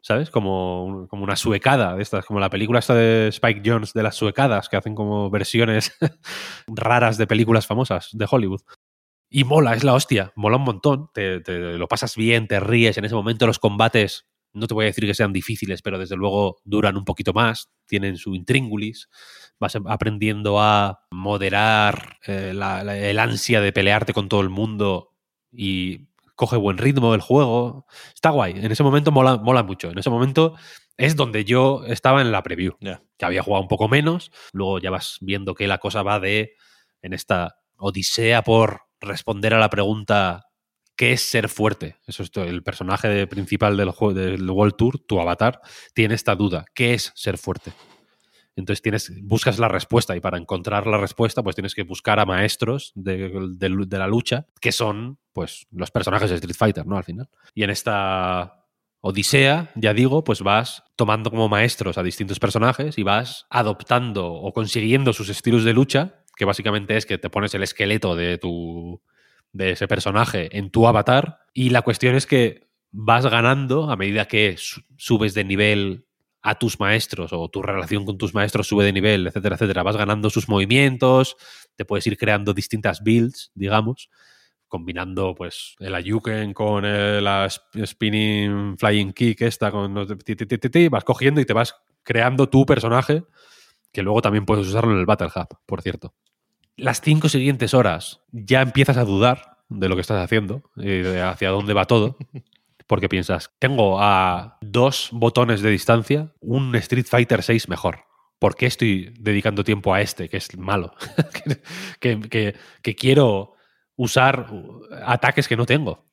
[0.00, 0.30] ¿Sabes?
[0.30, 4.14] Como, como una suecada de estas, como la película esta de Spike Jones de las
[4.14, 5.98] suecadas, que hacen como versiones
[6.68, 8.60] raras de películas famosas de Hollywood.
[9.30, 12.96] Y mola, es la hostia, mola un montón, te, te lo pasas bien, te ríes,
[12.96, 16.16] en ese momento los combates, no te voy a decir que sean difíciles, pero desde
[16.16, 19.08] luego duran un poquito más, tienen su intríngulis,
[19.60, 25.10] vas aprendiendo a moderar eh, la- la- el ansia de pelearte con todo el mundo
[25.52, 27.86] y coge buen ritmo el juego.
[28.14, 30.54] Está guay, en ese momento mola, mola mucho, en ese momento
[30.96, 32.76] es donde yo estaba en la preview
[33.18, 34.30] que había jugado un poco menos.
[34.52, 36.54] Luego ya vas viendo que la cosa va de,
[37.02, 40.46] en esta odisea por responder a la pregunta,
[40.96, 41.96] ¿qué es ser fuerte?
[42.06, 45.60] Eso es el personaje principal del, juego, del World Tour, tu avatar,
[45.94, 47.72] tiene esta duda, ¿qué es ser fuerte?
[48.56, 52.26] Entonces tienes, buscas la respuesta y para encontrar la respuesta pues tienes que buscar a
[52.26, 56.96] maestros de, de- de la lucha que son pues los personajes de Street Fighter, ¿no?
[56.96, 57.28] Al final.
[57.54, 58.64] Y en esta
[59.00, 64.52] Odisea, ya digo, pues vas tomando como maestros a distintos personajes y vas adoptando o
[64.52, 69.02] consiguiendo sus estilos de lucha, que básicamente es que te pones el esqueleto de tu
[69.52, 74.26] de ese personaje en tu avatar y la cuestión es que vas ganando a medida
[74.26, 76.06] que su- subes de nivel
[76.42, 79.96] a tus maestros o tu relación con tus maestros sube de nivel, etcétera, etcétera, vas
[79.96, 81.36] ganando sus movimientos,
[81.76, 84.10] te puedes ir creando distintas builds, digamos,
[84.68, 89.94] combinando pues el Ayuken con sp- spinning flying kick esta con
[90.90, 93.24] vas cogiendo y te vas creando tu personaje
[93.92, 96.14] que luego también puedes usarlo en el Battle Hub, por cierto.
[96.76, 101.20] Las cinco siguientes horas ya empiezas a dudar de lo que estás haciendo y de
[101.22, 102.16] hacia dónde va todo.
[102.86, 108.04] Porque piensas, tengo a dos botones de distancia un Street Fighter 6 mejor.
[108.38, 110.94] ¿Por qué estoy dedicando tiempo a este, que es malo?
[112.00, 113.54] que, que- que quiero
[113.96, 114.46] usar
[115.04, 116.06] ataques que no tengo.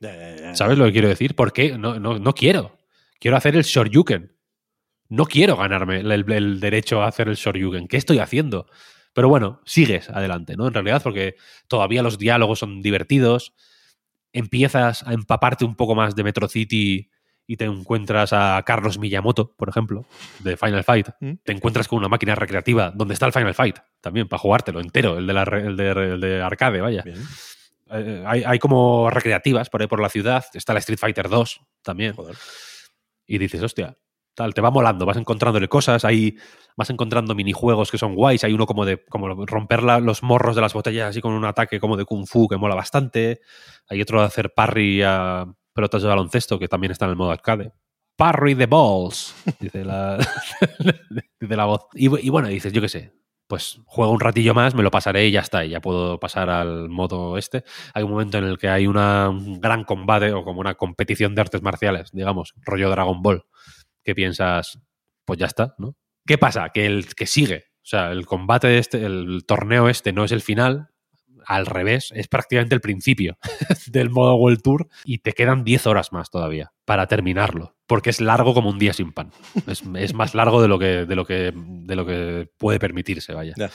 [0.55, 1.35] ¿Sabes lo que quiero decir?
[1.35, 1.77] ¿Por qué?
[1.77, 2.77] No, no, no quiero.
[3.19, 4.34] Quiero hacer el Shoryuken.
[5.09, 7.88] No quiero ganarme el, el derecho a hacer el Shoryuken.
[7.88, 8.67] ¿Qué estoy haciendo?
[9.14, 10.67] Pero bueno, sigues adelante, ¿no?
[10.67, 11.35] En realidad, porque
[11.67, 13.53] todavía los diálogos son divertidos.
[14.34, 17.09] Empiezas a empaparte un poco más de Metro City
[17.48, 20.06] y te encuentras a Carlos Miyamoto, por ejemplo,
[20.40, 21.09] de Final Fight.
[21.22, 21.32] ¿Mm?
[21.43, 25.17] Te encuentras con una máquina recreativa donde está el Final Fight también, para jugártelo entero,
[25.17, 27.03] el de, la, el de, el de arcade, vaya.
[27.03, 27.22] Bien.
[27.92, 30.43] Eh, hay, hay como recreativas por ahí por la ciudad.
[30.53, 32.14] Está la Street Fighter 2 también.
[32.14, 32.35] Joder.
[33.27, 33.95] Y dices, hostia,
[34.35, 36.38] tal, te va molando, vas encontrándole cosas, hay,
[36.77, 40.61] vas encontrando minijuegos que son guays, hay uno como de como romper los morros de
[40.61, 43.39] las botellas así con un ataque como de kung fu que mola bastante,
[43.89, 47.31] hay otro de hacer parry a pelotas de baloncesto que también está en el modo
[47.31, 47.72] arcade.
[48.17, 50.17] Parry the balls, dice la,
[51.39, 51.88] dice la voz.
[51.93, 53.14] Y, bu- y bueno, dices, yo qué sé,
[53.47, 56.49] pues juego un ratillo más, me lo pasaré y ya está, y ya puedo pasar
[56.49, 57.64] al modo este.
[57.93, 61.41] Hay un momento en el que hay un gran combate o como una competición de
[61.41, 63.43] artes marciales, digamos, rollo Dragon Ball,
[64.06, 64.80] que piensas,
[65.25, 65.98] pues ya está, ¿no?
[66.25, 66.69] ¿Qué pasa?
[66.69, 70.32] Que el que sigue, o sea, el combate de este, el torneo este no es
[70.32, 70.90] el final,
[71.48, 73.38] al revés, es prácticamente el principio
[73.88, 78.22] del modo World Tour y te quedan 10 horas más todavía para terminarlo, porque es
[78.22, 79.32] largo como un día sin pan.
[79.67, 83.34] Es, es más largo de lo que de lo que de lo que puede permitirse,
[83.34, 83.53] vaya.
[83.58, 83.69] Ya.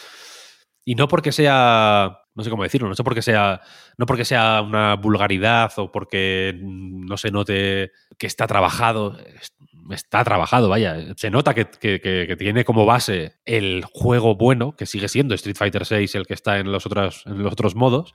[0.84, 3.60] Y no porque sea, no sé cómo decirlo, no sé porque sea,
[3.98, 9.54] no porque sea una vulgaridad o porque no se note que está trabajado, es-
[9.90, 11.14] está trabajado, vaya.
[11.16, 15.84] Se nota que, que- tiene como base el juego bueno, que sigue siendo Street Fighter
[15.88, 18.14] VI el que está en los otros, en los otros modos,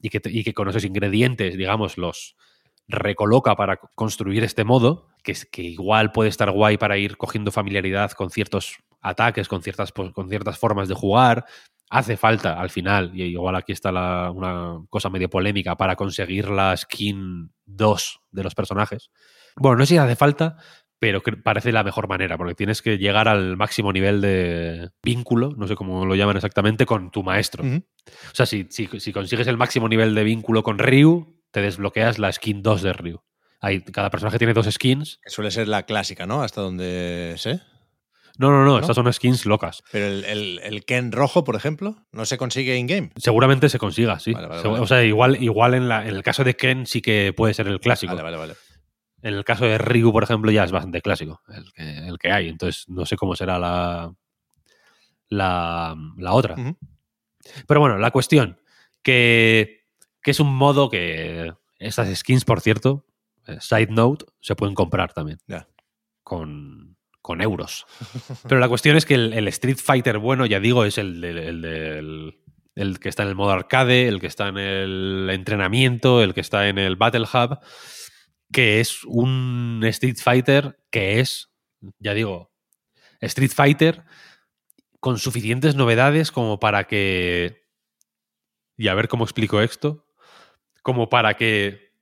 [0.00, 2.36] y que, y que con esos ingredientes, digamos, los
[2.88, 7.16] recoloca para co- construir este modo, que, es, que igual puede estar guay para ir
[7.16, 11.44] cogiendo familiaridad con ciertos ataques, con ciertas, con ciertas formas de jugar,
[11.88, 16.48] hace falta al final, y igual aquí está la- una cosa medio polémica, para conseguir
[16.48, 19.10] la skin 2 de los personajes.
[19.56, 20.56] Bueno, no sé si hace falta,
[21.00, 25.52] pero que parece la mejor manera, porque tienes que llegar al máximo nivel de vínculo,
[25.56, 27.64] no sé cómo lo llaman exactamente, con tu maestro.
[27.64, 32.18] O sea, si, si- si consigues el máximo nivel de vínculo con Ryu, te desbloqueas
[32.18, 33.22] la skin 2 de Ryu.
[33.62, 35.18] Hay, cada personaje tiene dos skins.
[35.22, 36.42] Que suele ser la clásica, ¿no?
[36.42, 37.60] Hasta donde sé.
[38.38, 38.78] No, no, no, ¿No?
[38.78, 39.82] estas son skins locas.
[39.92, 43.10] Pero el, el- el Ken rojo, por ejemplo, no se consigue in-game.
[43.16, 44.32] Seguramente se consiga, sí.
[44.32, 44.82] Vale, vale, Segu- vale.
[44.82, 47.66] O sea, igual, igual en, la- en el caso de Ken sí que puede ser
[47.68, 48.12] el clásico.
[48.14, 48.54] Vale, vale, vale.
[49.22, 52.32] En el caso de Ryu, por ejemplo, ya es bastante clásico el que, el que
[52.32, 52.48] hay.
[52.48, 54.12] Entonces, no sé cómo será la,
[55.28, 56.54] la, la otra.
[57.66, 58.60] Pero bueno, la cuestión,
[59.02, 59.84] que,
[60.22, 63.06] que es un modo que estas skins, por cierto,
[63.46, 65.38] eh, side note, se pueden comprar también.
[66.22, 67.86] Con, con euros.
[68.48, 72.36] Pero la cuestión es que el, el Street Fighter bueno, ya digo, es el, del-
[72.76, 76.40] el que está en el modo arcade, el que está en el entrenamiento, el que
[76.40, 77.58] está en el Battle Hub,
[78.52, 81.50] que es un Street Fighter que es,
[81.98, 82.50] ya digo,
[83.20, 84.04] Street Fighter
[84.98, 87.68] con suficientes novedades como para que...
[88.76, 90.06] Y a ver cómo explico esto.
[90.82, 91.92] Como para que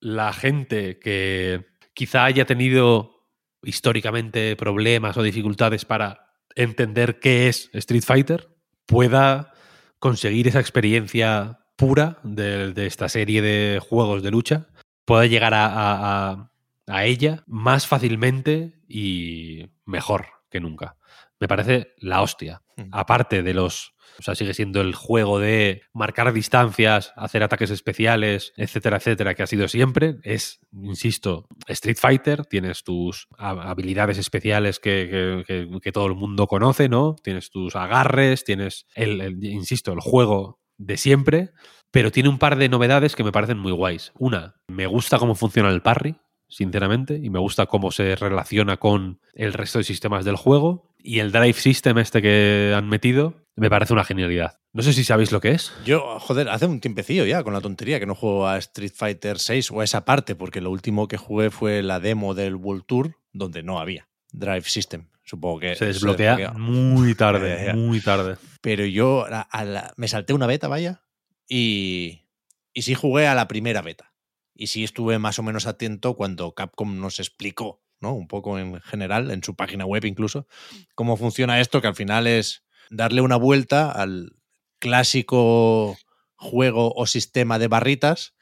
[0.00, 3.26] la gente que quizá haya tenido
[3.62, 8.48] históricamente problemas o dificultades para entender qué es Street Fighter
[8.86, 9.52] pueda
[9.98, 14.68] conseguir esa experiencia pura de, de esta serie de juegos de lucha,
[15.10, 16.50] pueda llegar a, a- a-
[16.86, 20.96] a ella más fácilmente y mejor que nunca.
[21.38, 22.62] Me parece la hostia.
[22.76, 22.88] Mm.
[22.92, 23.92] Aparte de los...
[24.18, 29.44] O sea, sigue siendo el juego de marcar distancias, hacer ataques especiales, etcétera, etcétera, que
[29.44, 30.16] ha sido siempre.
[30.24, 36.16] Es, insisto, Street Fighter, tienes tus ha- habilidades especiales que, que- que- que todo el
[36.16, 37.14] mundo conoce, ¿no?
[37.22, 41.50] Tienes tus agarres, tienes, el, el- insisto, el juego de siempre,
[41.90, 44.12] pero tiene un par de novedades que me parecen muy guays.
[44.18, 46.16] Una, me gusta cómo funciona el parry,
[46.48, 50.88] sinceramente, y me gusta cómo se relaciona con el resto de sistemas del juego.
[50.98, 54.58] Y el Drive System este que han metido me parece una genialidad.
[54.72, 55.72] No sé si sabéis lo que es.
[55.84, 59.38] Yo, joder, hace un tiempecillo ya con la tontería que no juego a Street Fighter
[59.38, 62.84] 6 o a esa parte, porque lo último que jugué fue la demo del World
[62.86, 65.08] Tour, donde no había Drive System.
[65.24, 66.58] Supongo que Se desbloquea desbloquea.
[66.58, 68.36] muy tarde, muy tarde.
[68.60, 71.02] Pero yo a- a la- me salté una beta, vaya,
[71.50, 72.28] y,
[72.72, 74.14] y sí jugué a la primera beta.
[74.54, 78.14] Y sí estuve más o menos atento cuando Capcom nos explicó, ¿no?
[78.14, 80.46] Un poco en general, en su página web incluso,
[80.94, 84.36] cómo funciona esto, que al final es darle una vuelta al
[84.78, 85.98] clásico
[86.36, 88.34] juego o sistema de barritas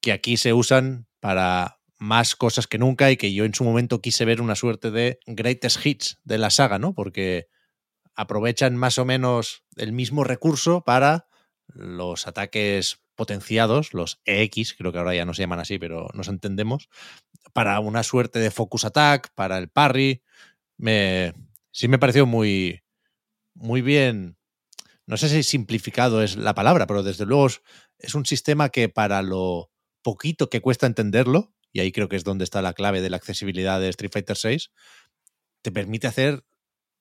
[0.00, 4.00] que aquí se usan para más cosas que nunca y que yo en su momento
[4.00, 6.94] quise ver una suerte de greatest hits de la saga, ¿no?
[6.94, 7.48] Porque
[8.14, 11.26] aprovechan más o menos el mismo recurso para
[11.68, 16.28] los ataques potenciados, los EX, creo que ahora ya no se llaman así, pero nos
[16.28, 16.88] entendemos,
[17.52, 20.22] para una suerte de focus attack, para el parry.
[20.76, 21.32] Me,
[21.70, 22.82] sí me pareció muy,
[23.54, 24.36] muy bien.
[25.06, 27.62] No sé si simplificado es la palabra, pero desde luego es,
[27.98, 29.70] es un sistema que para lo
[30.02, 33.16] poquito que cuesta entenderlo, y ahí creo que es donde está la clave de la
[33.16, 34.70] accesibilidad de Street Fighter VI,
[35.62, 36.44] te permite hacer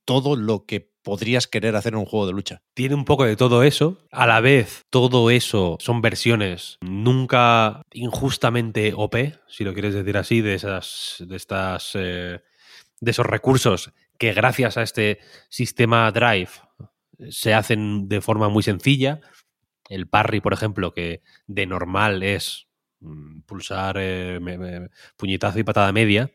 [0.05, 2.61] todo lo que podrías querer hacer en un juego de lucha.
[2.73, 3.99] Tiene un poco de todo eso.
[4.11, 9.15] A la vez, todo eso son versiones nunca injustamente OP,
[9.47, 12.41] si lo quieres decir así, de esas, de estas, eh,
[13.01, 16.51] de esos recursos que gracias a este sistema Drive
[17.29, 19.19] se hacen de forma muy sencilla.
[19.89, 22.67] El parry, por ejemplo, que de normal es
[23.01, 24.39] mm, pulsar eh,
[25.17, 26.31] puñetazo y patada media,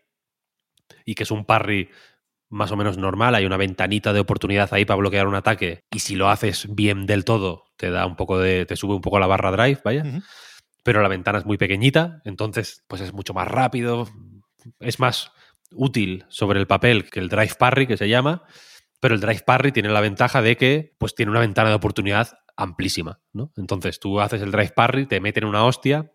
[1.05, 1.89] y que es un parry
[2.51, 5.99] más o menos normal, hay una ventanita de oportunidad ahí para bloquear un ataque y
[5.99, 9.19] si lo haces bien del todo te da un poco de te sube un poco
[9.19, 10.05] la barra drive, vaya.
[10.83, 14.09] Pero la ventana es muy pequeñita, entonces pues es mucho más rápido,
[14.81, 15.33] es más
[15.73, 18.45] útil sobre el papel que el drive parry que se llama,
[19.01, 22.39] pero el drive parry tiene la ventaja de que pues tiene una ventana de oportunidad
[22.57, 23.53] amplísima, ¿no?
[23.57, 26.11] Entonces tú haces el drive parry, te meten una hostia,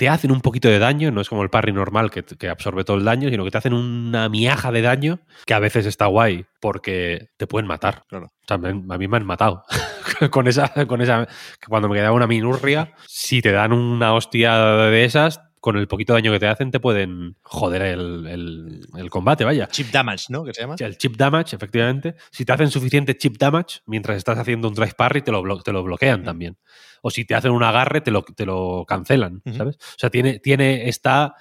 [0.00, 2.84] te hacen un poquito de daño, no es como el parry normal que, que absorbe
[2.84, 6.06] todo el daño, sino que te hacen una miaja de daño que a veces está
[6.06, 8.04] guay porque te pueden matar.
[8.08, 8.28] Claro.
[8.28, 9.62] O sea, me- a mí me han matado.
[10.30, 14.56] con esa, con esa, que cuando me quedaba una minurria, si te dan una hostia
[14.56, 19.10] de esas, con el poquito daño que te hacen, te pueden joder el, el- el
[19.10, 19.66] combate, vaya.
[19.68, 20.42] Chip damage, ¿no?
[20.44, 20.76] Que se llama.
[20.78, 22.14] El chip damage, efectivamente.
[22.30, 25.72] Si te hacen suficiente chip damage mientras estás haciendo un drive parry, te lo, te
[25.72, 26.56] lo bloquean también.
[27.02, 29.42] O si te hacen un agarre, te lo, te lo cancelan.
[29.56, 29.76] ¿sabes?
[29.76, 31.34] O sea, tiene, tiene, está,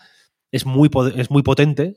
[0.52, 1.96] es muy, es muy potente,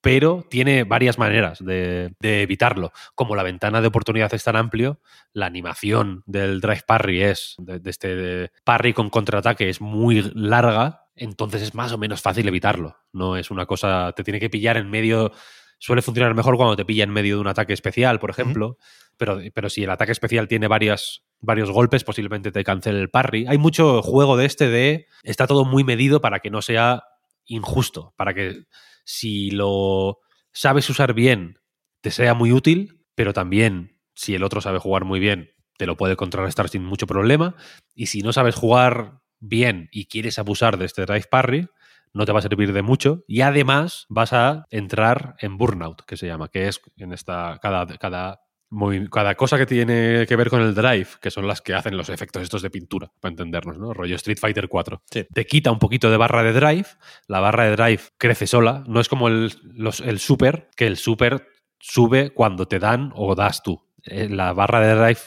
[0.00, 2.90] pero tiene varias maneras de, de evitarlo.
[3.14, 5.00] Como la ventana de oportunidad es tan amplio,
[5.32, 10.28] la animación del drive parry es, de, de este de parry con contraataque es muy
[10.34, 12.96] larga, entonces es más o menos fácil evitarlo.
[13.12, 15.32] No es una cosa, te tiene que pillar en medio,
[15.78, 18.78] suele funcionar mejor cuando te pilla en medio de un ataque especial, por ejemplo,
[19.16, 23.46] pero, pero si el ataque especial tiene varias, varios golpes, posiblemente te cancele el parry.
[23.48, 27.04] Hay mucho juego de este de, está todo muy medido para que no sea
[27.44, 28.64] injusto, para que
[29.04, 30.20] si lo
[30.52, 31.58] sabes usar bien,
[32.00, 35.96] te sea muy útil, pero también si el otro sabe jugar muy bien, te lo
[35.96, 37.56] puede contrarrestar sin mucho problema.
[37.94, 41.68] Y si no sabes jugar bien y quieres abusar de este drive parry,
[42.14, 43.24] no te va a servir de mucho.
[43.26, 47.58] Y además vas a entrar en burnout, que se llama, que es en esta.
[47.60, 47.86] cada.
[47.98, 48.40] cada
[48.74, 51.94] muy- cada cosa que tiene que ver con el drive, que son las que hacen
[51.94, 53.92] los efectos estos de pintura, para entendernos, ¿no?
[53.92, 55.02] Rollo Street Fighter 4.
[55.10, 55.26] Sí.
[55.30, 56.86] Te quita un poquito de barra de drive,
[57.28, 60.96] la barra de drive crece sola, no es como el, los- el super, que el
[60.96, 61.46] super
[61.78, 63.78] sube cuando te dan o das tú.
[64.04, 65.20] Eh, La barra de drive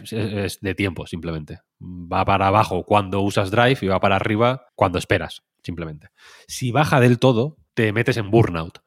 [0.44, 1.60] es de tiempo, simplemente.
[1.82, 6.10] Va para abajo cuando usas drive y va para arriba cuando esperas, simplemente.
[6.48, 8.80] Si baja del todo, te metes en burnout.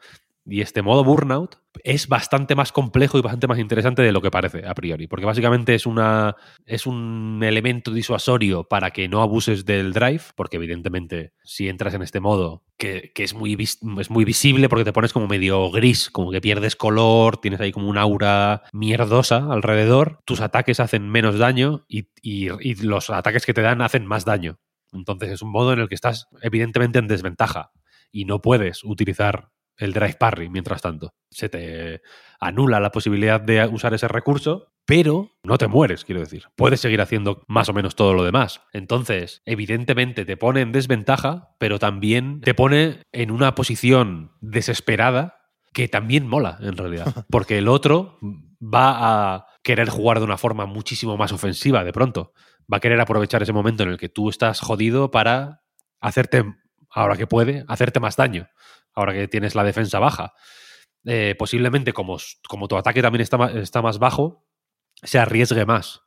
[0.51, 4.31] Y este modo burnout es bastante más complejo y bastante más interesante de lo que
[4.31, 9.67] parece a priori, porque básicamente es, una, es un elemento disuasorio para que no abuses
[9.67, 14.25] del drive, porque evidentemente si entras en este modo, que, que es, muy es muy
[14.25, 17.99] visible porque te pones como medio gris, como que pierdes color, tienes ahí como un
[17.99, 23.61] aura mierdosa alrededor, tus ataques hacen menos daño y, y- y los ataques que te
[23.63, 24.59] dan hacen más daño.
[24.93, 27.71] Entonces es un modo en el que estás evidentemente en desventaja
[28.11, 31.15] y no puedes utilizar el drive parry mientras tanto.
[31.31, 32.03] Se te
[32.41, 36.45] anula la posibilidad de usar ese recurso, pero no te mueres, quiero decir.
[36.57, 38.63] Puedes seguir haciendo más o menos todo lo demás.
[38.73, 45.39] Entonces, evidentemente te pone en desventaja, pero también te pone en una posición desesperada
[45.73, 47.27] que también mola, en realidad.
[47.31, 48.19] Porque el otro
[48.63, 52.33] va a querer jugar de una forma muchísimo más ofensiva de pronto.
[52.73, 55.63] Va a querer aprovechar ese momento en el que tú estás jodido para
[56.01, 56.45] hacerte,
[56.91, 58.49] ahora que puede, hacerte más daño.
[58.99, 60.35] Ahora que tienes la defensa baja.
[61.05, 62.17] Eh, posiblemente, como,
[62.49, 64.45] como tu ataque también está, está más bajo,
[65.05, 66.03] se arriesgue más.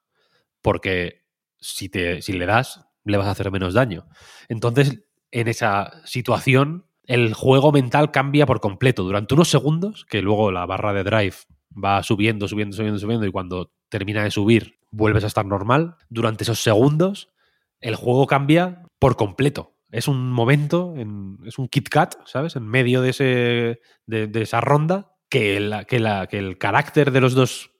[0.62, 1.26] Porque
[1.58, 4.08] si, te, si le das, le vas a hacer menos daño.
[4.50, 9.04] Entonces, en esa situación, el juego mental cambia por completo.
[9.04, 11.36] Durante unos segundos, que luego la barra de drive
[11.72, 15.96] va subiendo, subiendo, subiendo, subiendo, y cuando termina de subir, vuelves a estar normal.
[16.10, 17.30] Durante esos segundos,
[17.80, 19.71] el juego cambia por completo.
[19.92, 22.56] Es un momento, en- es un Kit Kat, ¿sabes?
[22.56, 27.12] En medio de, ese, de, de esa ronda, que, la- que, la- que el carácter
[27.12, 27.72] de los dos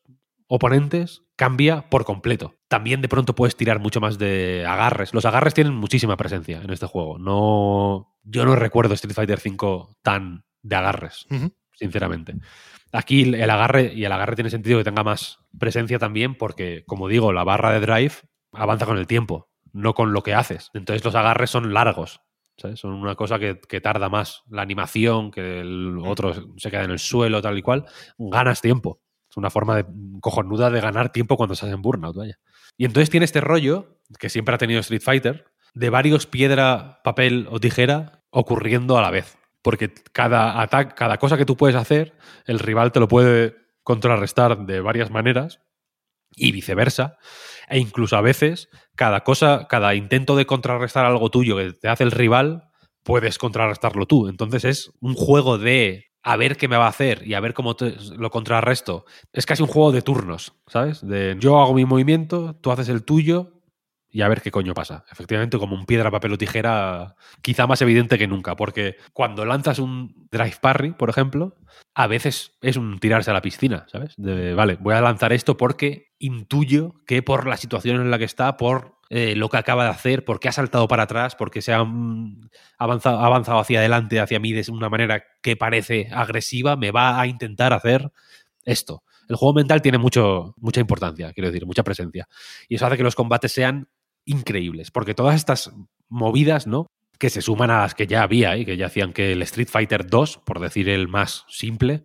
[0.48, 2.56] oponentes cambia por completo.
[2.68, 5.14] También de pronto puedes tirar mucho más de agarres.
[5.14, 7.18] Los agarres tienen muchísima presencia en este juego.
[7.18, 11.26] No, yo no recuerdo Street Fighter V tan de agarres,
[11.74, 12.36] sinceramente.
[12.92, 17.08] Aquí el agarre, y el agarre tiene sentido que tenga más presencia también, porque, como
[17.08, 18.14] digo, la barra de drive
[18.52, 20.70] avanza con el tiempo, no con lo que haces.
[20.74, 22.22] Entonces los agarres son largos.
[22.76, 24.44] Son una cosa que, que tarda más.
[24.50, 27.86] La animación, que el otro se queda en el suelo, tal y cual,
[28.18, 29.02] ganas tiempo.
[29.30, 29.86] Es una forma de,
[30.20, 32.38] cojonuda de ganar tiempo cuando estás en burnout, vaya.
[32.78, 37.48] Y entonces tiene este rollo, que siempre ha tenido Street Fighter, de varios piedra, papel
[37.50, 39.38] o tijera ocurriendo a la vez.
[39.62, 42.14] Porque cada ataque, cada cosa que tú puedes hacer,
[42.46, 45.62] el rival te lo puede contrarrestar de varias maneras
[46.36, 47.18] y viceversa.
[47.70, 52.04] E incluso a veces, cada cosa, cada intento de contrarrestar algo tuyo que te hace
[52.04, 52.64] el rival,
[53.04, 54.28] puedes contrarrestarlo tú.
[54.28, 57.54] Entonces es un juego de a ver qué me va a hacer y a ver
[57.54, 59.06] cómo te- lo contrarresto.
[59.34, 61.06] Es casi un juego de turnos, ¿sabes?
[61.06, 63.61] De yo hago mi movimiento, tú haces el tuyo
[64.12, 65.06] y a ver qué coño pasa.
[65.12, 69.80] Efectivamente, como un piedra, papel o tijera, quizá más evidente que nunca, porque cuando lanzas
[69.80, 71.56] un drive parry, por ejemplo,
[71.94, 74.16] a veces es un tirarse a la piscina, ¿sabes?
[74.18, 78.58] Vale, voy a lanzar esto porque intuyo que por la situación en la que está,
[78.58, 81.84] por eh, lo que acaba de hacer, porque ha saltado para atrás, porque se ha
[81.84, 87.20] mm, avanzado, avanzado hacia adelante, hacia mí de una manera que parece agresiva, me va
[87.20, 88.12] a intentar hacer
[88.64, 89.04] esto.
[89.28, 92.28] El juego mental tiene mucho, mucha importancia, quiero decir, mucha presencia.
[92.68, 93.88] Y eso hace que los combates sean
[94.32, 95.72] increíbles, porque todas estas
[96.10, 96.88] movidas, ¿no?
[97.20, 99.70] Que se suman a las que ya había y que ya hacían que el Street
[99.70, 102.04] Fighter 2, por decir el más simple,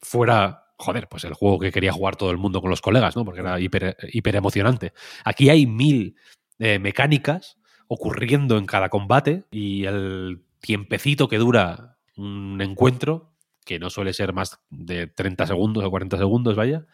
[0.00, 3.24] fuera, joder, pues el juego que quería jugar todo el mundo con los colegas, ¿no?
[3.24, 4.92] Porque era hiper, hiper emocionante.
[5.24, 6.16] Aquí hay mil
[6.58, 13.32] eh, mecánicas ocurriendo en cada combate y el tiempecito que dura un encuentro,
[13.64, 16.86] que no suele ser más de 30 segundos o 40 segundos, vaya,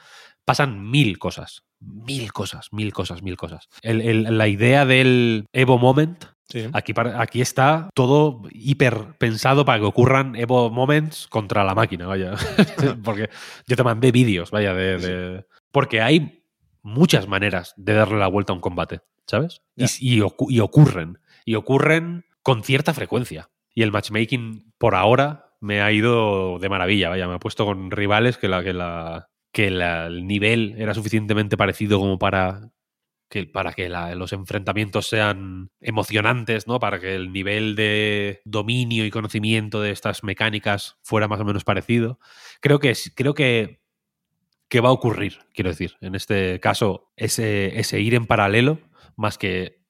[0.45, 1.65] pasan mil cosas.
[1.85, 3.69] Mil cosas, mil cosas, mil cosas.
[3.83, 6.69] El- el- la idea del Evo Moment, Sí.
[6.73, 12.33] aquí, aquí está todo hiper pensado para que ocurran Evo Moments contra la máquina, vaya.
[13.05, 13.31] Porque
[13.67, 16.45] yo te mandé vídeos, vaya, de, de- Porque hay
[16.83, 19.63] muchas maneras de darle la vuelta a un combate, ¿sabes?
[19.77, 19.89] Y, Ya.
[20.01, 21.19] y ocu- y ocurren.
[21.45, 23.49] Y ocurren con cierta frecuencia.
[23.75, 27.27] Y el matchmaking, por ahora, me ha ido de maravilla, vaya.
[27.29, 31.99] Me ha puesto con rivales que la, que la, que el nivel era suficientemente parecido
[31.99, 32.71] como para
[33.29, 36.79] que para que la- los enfrentamientos sean emocionantes, ¿no?
[36.81, 41.65] Para que el nivel de dominio y conocimiento de estas mecánicas fuera más o menos
[41.65, 42.19] parecido.
[42.61, 43.81] Creo que creo que,
[44.69, 45.95] que va a ocurrir, quiero decir.
[46.01, 48.81] En este caso, ese, ese ir en paralelo,
[49.17, 49.81] más que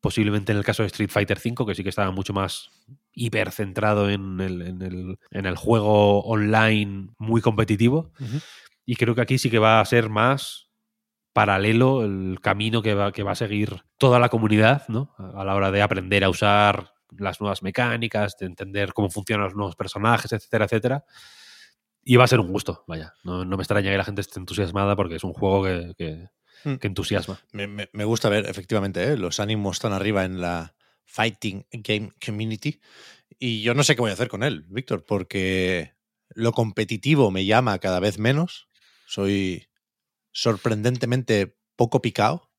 [0.00, 2.70] posiblemente en el caso de Street Fighter V, que sí que estaba mucho más
[3.12, 8.12] hipercentrado en el, en el, en el juego online muy competitivo.
[8.90, 10.68] Y creo que aquí sí que va a ser más
[11.32, 15.14] paralelo el camino que va, que va a seguir toda la comunidad, ¿no?
[15.36, 19.54] A la hora de aprender a usar las nuevas mecánicas, de entender cómo funcionan los
[19.54, 21.04] nuevos personajes, etcétera, etcétera.
[22.02, 23.14] Y va a ser un gusto, vaya.
[23.22, 26.28] No, no me extraña que la gente esté entusiasmada porque es un juego que, que-
[26.64, 26.74] Mm.
[26.76, 27.38] que entusiasma.
[27.52, 29.16] Me, me- me gusta ver, efectivamente, ¿eh?
[29.16, 30.74] los ánimos están arriba en la
[31.06, 32.80] Fighting Game Community.
[33.38, 35.94] Y yo no sé qué voy a hacer con él, Víctor, porque
[36.34, 38.68] lo competitivo me llama cada vez menos.
[39.10, 39.66] Soy
[40.30, 42.52] sorprendentemente poco picado.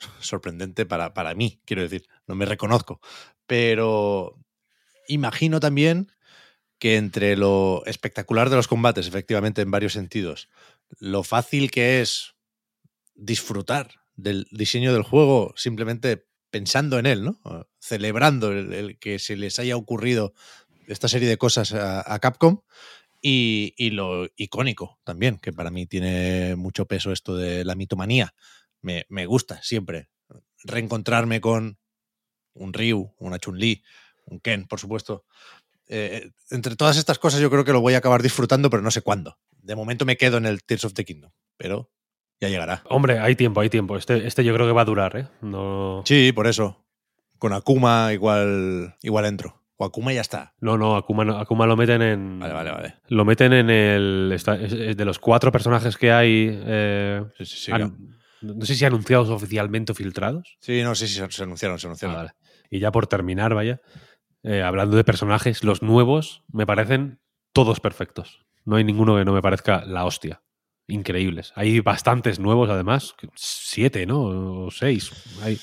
[0.20, 3.00] Sorprendente para, para mí, quiero decir, no me reconozco.
[3.46, 4.36] Pero
[5.06, 6.10] imagino también
[6.80, 10.48] que entre lo espectacular de los combates, efectivamente, en varios sentidos,
[10.98, 12.34] lo fácil que es
[13.14, 17.40] disfrutar del diseño del juego simplemente pensando en él, ¿no?
[17.78, 20.34] Celebrando el, que se les haya ocurrido
[20.88, 22.62] esta serie de cosas a Capcom
[23.26, 28.34] y, y lo icónico también, que para mí tiene mucho peso esto de la mitomanía.
[28.82, 30.10] Me, me gusta siempre
[30.62, 31.78] reencontrarme con
[32.52, 33.82] un Ryu, una Chun-Li,
[34.26, 35.24] un Ken, por supuesto.
[35.88, 38.90] Eh, entre todas estas cosas yo creo que lo voy a acabar disfrutando, pero no
[38.90, 39.38] sé cuándo.
[39.56, 41.90] De momento me quedo en el Tears of the Kingdom, pero
[42.42, 42.82] ya llegará.
[42.90, 43.96] Hombre, hay tiempo, hay tiempo.
[43.96, 45.28] Este, este yo creo que va a durar, ¿eh?
[45.40, 46.84] No, Sí, por eso.
[47.38, 49.63] Con Akuma igual, igual entro.
[49.76, 50.54] O Akuma ya está.
[50.60, 52.38] no, no Akuma, no- Akuma lo meten en.
[52.38, 52.94] Vale, vale, vale.
[53.08, 54.30] Lo meten en el.
[54.34, 56.48] está- es- es de los cuatro personajes que hay.
[56.64, 57.72] eh, Sí, sí, sí.
[58.42, 60.56] no sé si anunciados oficialmente o filtrados.
[60.60, 62.16] Sí, no, sí, sí, se- se anunciaron, se Ah, anunciaron.
[62.16, 62.30] vale.
[62.70, 63.80] Y ya por terminar, vaya.
[64.46, 67.18] eh, hablando de personajes, los nuevos me parecen
[67.54, 68.44] todos perfectos.
[68.66, 70.42] No hay ninguno que no me parezca la hostia.
[70.86, 71.52] Increíbles.
[71.56, 73.14] Hay bastantes nuevos, además.
[73.34, 74.66] Siete, ¿no?
[74.66, 75.10] O seis.
[75.42, 75.58] Hay,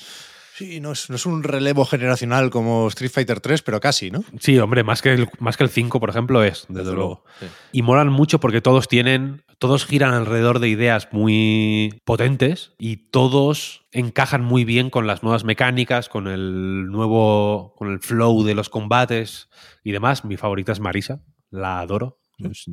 [0.54, 4.22] Sí, no es, no es un relevo generacional como Street Fighter 3, pero casi, ¿no?
[4.38, 7.24] Sí, hombre, más que el, más que el 5, por ejemplo, es, desde, luego.
[7.40, 7.46] Sí.
[7.72, 13.86] Y molan mucho porque todos tienen, todos giran alrededor de ideas muy potentes y todos
[13.92, 18.68] encajan muy bien con las nuevas mecánicas, con el nuevo, con el flow de los
[18.68, 19.48] combates
[19.82, 20.22] y demás.
[20.26, 22.20] Mi favorita es Marisa, la adoro.
[22.38, 22.66] Es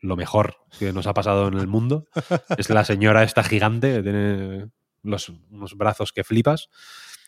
[0.00, 2.08] lo mejor que nos ha pasado en el mundo.
[2.58, 4.68] Es la señora esta gigante que tiene
[5.02, 6.70] los, unos brazos que flipas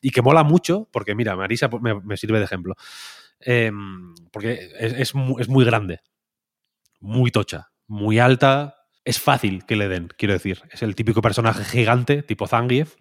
[0.02, 2.74] y que mola mucho porque, mira, Marisa me, me sirve de ejemplo.
[3.40, 6.00] Em, porque es, es mu- es muy grande,
[7.00, 8.76] muy tocha, muy alta.
[9.04, 10.62] Es fácil que le den, quiero decir.
[10.70, 12.94] Es el típico personaje gigante, tipo Zangief,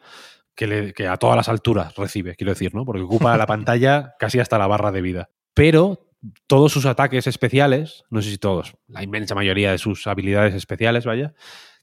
[0.55, 2.85] que, le- que a todas las alturas recibe, quiero decir, ¿no?
[2.85, 5.29] Porque ocupa la pantalla casi hasta la barra de vida.
[5.53, 6.07] Pero
[6.47, 11.05] todos sus ataques especiales, no sé si todos, la inmensa mayoría de sus habilidades especiales,
[11.05, 11.33] vaya,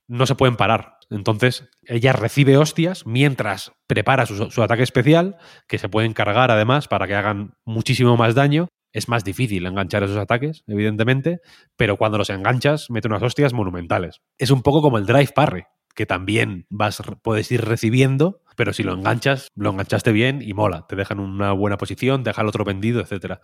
[0.09, 0.97] no se pueden parar.
[1.11, 5.37] Entonces, ella recibe hostias mientras prepara su, su ataque especial,
[5.69, 8.69] que se pueden cargar además para que hagan muchísimo más daño.
[8.93, 11.41] Es más difícil enganchar esos ataques, evidentemente,
[11.77, 14.23] pero cuando los enganchas, mete unas hostias monumentales.
[14.39, 15.65] Es un poco como el drive parry,
[15.95, 20.87] que también vas, puedes ir recibiendo, pero si lo enganchas, lo enganchaste bien y mola.
[20.89, 23.41] Te dejan una buena posición, deja el otro vendido, etc.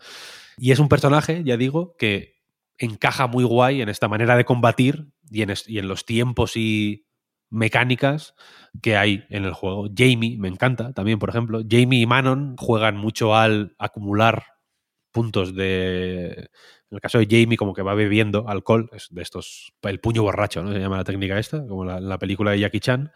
[0.56, 2.34] Y es un personaje, ya digo, que
[2.78, 7.06] encaja muy guay en esta manera de combatir y en, en los tiempos y
[7.50, 8.34] mecánicas
[8.82, 9.88] que hay en el juego.
[9.96, 11.62] Jamie me encanta también, por ejemplo.
[11.68, 14.44] Jamie y Manon juegan mucho al acumular
[15.12, 16.48] puntos de...
[16.90, 19.72] En el caso de Jamie, como que va bebiendo alcohol, es de estos...
[19.82, 20.72] El puño borracho, ¿no?
[20.72, 23.12] Se llama la técnica esta, como la, la película de Jackie Chan.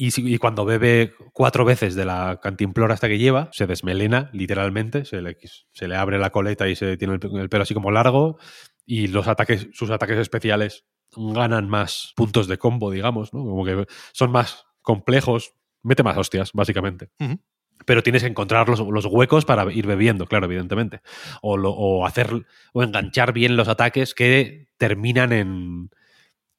[0.00, 5.20] Y, cuando bebe cuatro veces de la cantimplora hasta que lleva, se desmelena, literalmente, se
[5.20, 8.38] le, abre la coleta y se tiene el, el pelo así como largo,
[8.86, 10.84] y los ataques, sus ataques especiales
[11.18, 13.40] ganan más puntos de combo, digamos, ¿no?
[13.44, 17.10] Como que son más complejos, mete más hostias, básicamente.
[17.84, 21.00] Pero tienes que encontrar los, los huecos para ir bebiendo, claro, evidentemente.
[21.42, 25.90] O, lo- o hacer o enganchar bien los ataques que terminan en,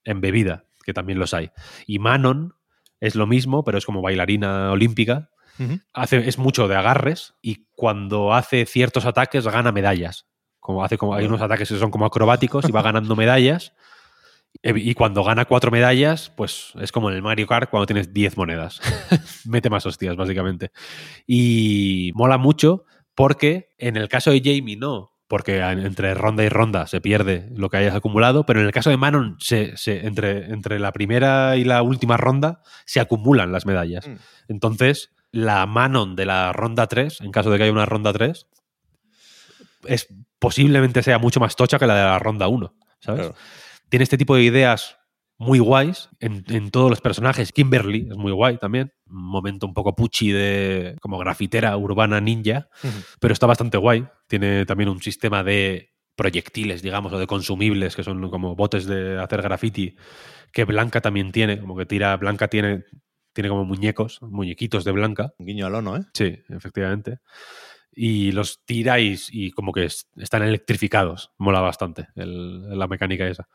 [0.06, 1.52] en bebida, que también los hay.
[1.88, 2.54] Y Manon
[3.02, 5.30] es lo mismo, pero es como bailarina olímpica.
[5.94, 10.26] Hace, es mucho de agarres y cuando hace ciertos ataques gana medallas.
[10.62, 13.74] Como hace como, hay unos ataques que son como acrobáticos y va ganando medallas.
[14.62, 18.36] Y cuando gana cuatro medallas, pues es como en el Mario Kart cuando tienes 10
[18.36, 18.82] monedas.
[19.46, 20.72] Mete más hostias, básicamente.
[21.26, 22.84] Y mola mucho
[23.16, 27.70] porque en el caso de Jamie no, porque entre ronda y ronda se pierde lo
[27.70, 31.56] que hayas acumulado, pero en el caso de Manon, se, se- entre, entre la primera
[31.56, 34.08] y la última ronda se acumulan las medallas.
[34.08, 34.16] Mm.
[34.50, 38.48] Entonces, la Manon de la ronda 3, en caso de que haya una ronda 3,
[39.86, 40.08] es,
[40.40, 43.22] posiblemente sea mucho más tocha que la de la ronda 1, ¿sabes?
[43.28, 43.36] Claro.
[43.90, 44.98] Tiene este tipo de ideas
[45.38, 47.52] muy guays en, en todos los personajes.
[47.52, 48.92] Kimberly es muy guay también.
[49.08, 52.68] Un momento un poco puchi de como grafitera urbana ninja,
[53.20, 54.06] pero está bastante guay.
[54.28, 59.18] Tiene también un sistema de proyectiles, digamos, o de consumibles, que son como botes de
[59.18, 59.96] hacer graffiti,
[60.52, 62.84] que Blanca también tiene, como que tira, Blanca tiene,
[63.34, 65.34] tiene como muñecos, muñequitos de Blanca.
[65.38, 66.02] Un guiño al ono, ¿eh?
[66.14, 67.20] Sí, efectivamente.
[67.94, 71.32] Y los tiráis y como que es- están electrificados.
[71.38, 73.48] Mola bastante la mecánica esa.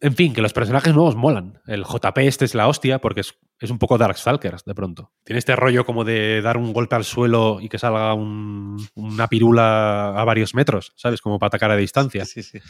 [0.00, 1.60] En fin, que los personajes nuevos molan.
[1.66, 5.10] El JP este es la hostia porque es, es un poco Darkstalkers de pronto.
[5.24, 9.26] Tiene este rollo como de dar un golpe al suelo y que salga un- una
[9.26, 11.20] pirula a varios metros, ¿sabes?
[11.20, 12.24] Como para atacar a distancia.
[12.26, 12.60] Sí, sí.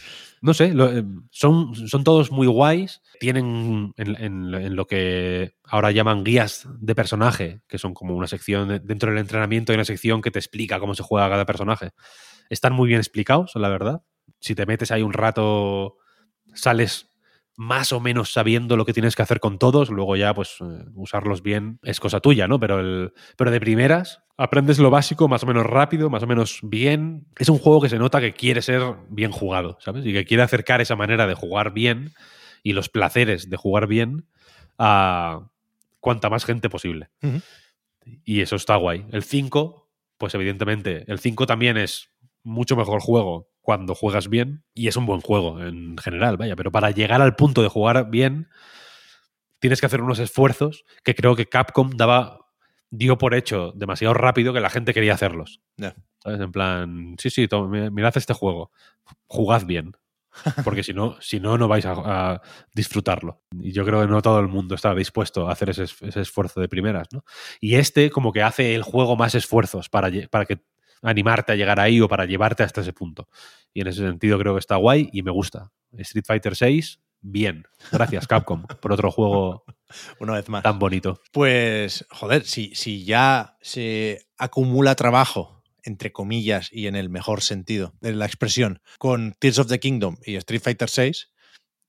[0.41, 3.03] No sé, lo- eh, son, son todos muy guays.
[3.21, 8.27] Tienen en, en- en lo que ahora llaman guías de personaje, que son como una
[8.27, 11.45] sección de- dentro del entrenamiento, hay una sección que te explica cómo se juega cada
[11.45, 11.91] personaje.
[12.49, 14.01] Están muy bien explicados, la verdad.
[14.41, 15.99] Si te metes ahí un rato,
[16.55, 17.08] sales
[17.59, 20.85] más o menos sabiendo lo que tienes que hacer con todos, luego ya pues eh,
[20.95, 22.61] usarlos bien es cosa tuya, ¿no?
[22.61, 26.61] Pero, el, pero de primeras aprendes lo básico más o menos rápido, más o menos
[26.63, 27.27] bien.
[27.37, 30.07] Es un juego que se nota que quiere ser bien jugado, ¿sabes?
[30.07, 32.13] Y que quiere acercar esa manera de jugar bien
[32.63, 34.29] y los placeres de jugar bien
[34.79, 35.51] a
[35.99, 37.11] cuanta más gente posible.
[38.25, 39.05] Y eso está guay.
[39.11, 42.13] El 5, pues evidentemente, el 5 también es
[42.45, 46.73] mucho mejor juego cuando juegas bien y es un buen juego en general, vaya, pero
[46.73, 48.49] para llegar al punto de jugar bien
[49.59, 52.47] tienes que hacer unos esfuerzos que creo que Capcom daba
[52.89, 55.61] dio por hecho demasiado rápido que la gente quería hacerlos.
[55.77, 55.95] Ya.
[56.23, 56.41] ¿Sabes?
[56.41, 58.71] En plan, sí, sí, to- mi- mirad este juego,
[59.27, 59.93] jugad bien.
[60.65, 62.41] Porque si no, si no, no vais a, a
[62.75, 63.43] disfrutarlo.
[63.61, 66.23] Y yo creo que no todo el mundo está dispuesto a hacer ese, es- ese
[66.23, 67.23] esfuerzo de primeras, ¿no?
[67.61, 70.61] Y este como que hace el juego más esfuerzos para, para que
[71.03, 73.29] animarte a llegar ahí o para llevarte hasta ese punto.
[73.73, 75.71] Y en ese sentido creo que está guay y me gusta.
[75.93, 77.65] Street Fighter 6, bien.
[77.93, 79.65] Gracias, Capcom, por otro juego
[80.21, 80.63] Una vez más.
[80.63, 81.21] tan bonito.
[81.33, 87.95] Pues, joder, si, si ya se acumula trabajo, entre comillas, y en el mejor sentido
[88.01, 91.13] de la expresión, con Tears of the Kingdom y Street Fighter VI,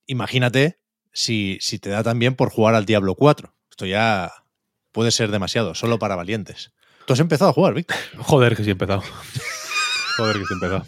[0.06, 0.80] imagínate
[1.12, 3.54] si, si te da también por jugar al Diablo 4.
[3.70, 4.32] Esto ya
[4.92, 6.72] puede ser demasiado, solo para valientes.
[7.10, 7.98] Tú has empezado a jugar, Víctor.
[8.20, 9.02] Joder, que sí he empezado.
[10.16, 10.86] Joder, que sí he empezado.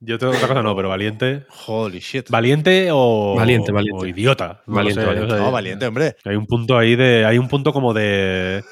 [0.00, 1.46] Yo tengo otra cosa no, pero valiente.
[1.68, 2.28] Holy shit.
[2.30, 4.02] ¿Valiente o, Valiente, valiente.
[4.02, 4.64] o idiota?
[4.66, 5.36] No Valiente, sé, valiente.
[5.36, 6.16] No, valiente, hombre.
[6.24, 7.24] Hay un punto ahí de.
[7.24, 8.64] Hay un punto como de.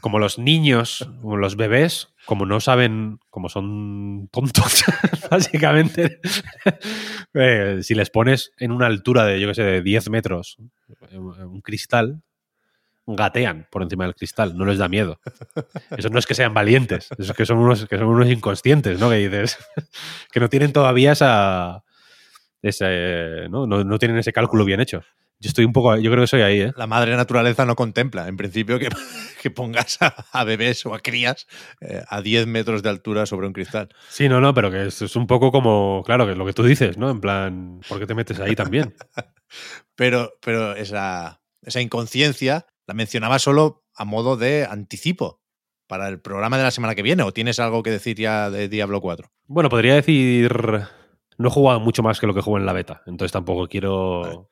[0.00, 4.82] Como los niños, como los bebés, como no saben, como son tontos,
[5.30, 6.18] básicamente.
[7.34, 10.56] eh, si les pones en una altura de, yo qué sé, de 10 metros
[11.12, 12.20] un cristal,
[13.16, 15.20] gatean por encima del cristal, no les da miedo.
[15.96, 18.98] Eso no es que sean valientes, eso es que son unos, que son unos inconscientes,
[18.98, 19.10] ¿no?
[19.10, 19.58] Que dices,
[20.32, 21.84] que no tienen todavía esa.
[22.62, 23.66] ese, ¿no?
[23.66, 25.02] No, no tienen ese cálculo bien hecho.
[25.40, 26.72] Yo estoy un poco, yo creo que soy ahí, ¿eh?
[26.76, 28.88] La madre naturaleza no contempla, en principio, que,
[29.42, 31.46] que pongas a, a bebés o a crías
[31.80, 33.88] eh, a 10 metros de altura sobre un cristal.
[34.08, 36.52] Sí, no, no, pero que es, es un poco como, claro, que es lo que
[36.54, 37.08] tú dices, ¿no?
[37.08, 38.94] En plan, ¿por qué te metes ahí también?
[39.94, 45.42] Pero, pero esa, esa inconsciencia la mencionaba solo a modo de anticipo
[45.86, 47.22] para el programa de la semana que viene.
[47.22, 49.30] ¿O tienes algo que decir ya de Diablo 4?
[49.46, 50.50] Bueno, podría decir,
[51.36, 54.48] no he jugado mucho más que lo que jugué en la beta, entonces tampoco quiero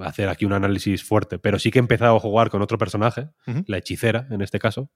[0.00, 3.30] hacer aquí un análisis fuerte, pero sí que he empezado a jugar con otro personaje,
[3.66, 4.92] la hechicera en este caso.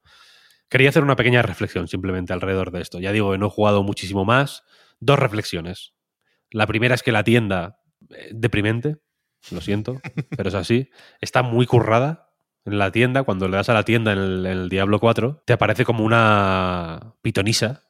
[0.69, 3.01] Quería hacer una pequeña reflexión simplemente alrededor de esto.
[3.01, 4.63] Ya digo que no he jugado muchísimo más.
[5.01, 5.95] Dos reflexiones.
[6.51, 8.99] La primera es que la tienda, eh, deprimente,
[9.51, 10.01] lo siento,
[10.37, 10.89] pero es así,
[11.21, 12.30] está muy currada
[12.65, 13.23] en la tienda.
[13.23, 16.05] Cuando le das a la tienda en el, en el Diablo 4, te aparece como
[16.05, 17.85] una pitonisa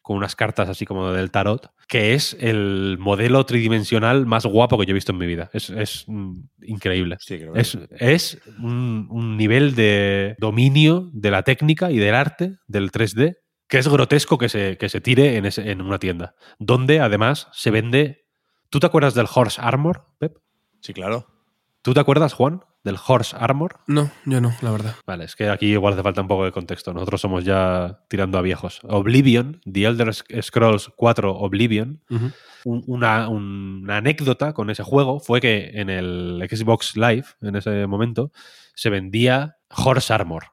[0.00, 4.84] con unas cartas así como del tarot, que es el modelo tridimensional más guapo que
[4.84, 5.48] yo he visto en mi vida.
[5.52, 7.16] Es, es, mm, increíble.
[7.20, 12.16] Sí, creo que Es, es un, un nivel de dominio de la técnica y del
[12.16, 13.36] arte del 3D
[13.68, 16.34] que es grotesco que se, que se tire en, ese- en una tienda.
[16.58, 18.26] Donde además se vende.
[18.70, 20.36] ¿Tú te acuerdas del Horse Armor, Pep?
[20.80, 21.28] Sí, claro.
[21.80, 23.76] ¿Tú te acuerdas, Juan, del Horse Armor?
[23.86, 24.94] No, yo no, la verdad.
[25.06, 26.92] Vale, es que aquí igual hace falta un poco de contexto.
[26.92, 28.80] Nosotros somos ya tirando a viejos.
[28.84, 32.02] Oblivion, The Elder Scrolls 4 Oblivion,
[32.64, 37.86] un- una, una anécdota con ese juego fue que en el Xbox Live, en ese
[37.86, 38.32] momento,
[38.74, 40.46] se vendía Horse Armor,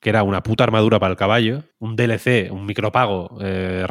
[0.00, 3.86] que era una puta armadura para el caballo, un DLC, un micropago eh,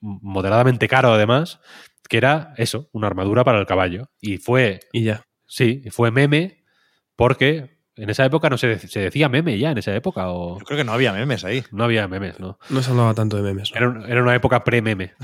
[0.00, 1.60] moderadamente caro además,
[2.08, 4.08] que era eso, una armadura para el caballo.
[4.20, 5.22] Y fue, Y ya.
[5.46, 6.57] sí, fue meme
[7.18, 10.60] porque en esa época no se, de- se decía meme ya, en esa época, o
[10.60, 11.64] Yo creo que no había memes ahí.
[11.72, 12.60] no había memes, ¿no?
[12.70, 13.72] No se hablaba tanto de memes.
[13.72, 13.76] ¿no?
[13.76, 15.14] Era, un- era una época pre-meme.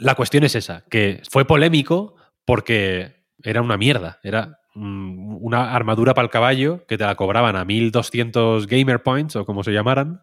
[0.00, 4.18] La cuestión es esa, que fue polémico porque era una mierda.
[4.24, 9.36] Era mm, una armadura para el caballo que te la cobraban a 1200 gamer points
[9.36, 10.22] o como se llamaran,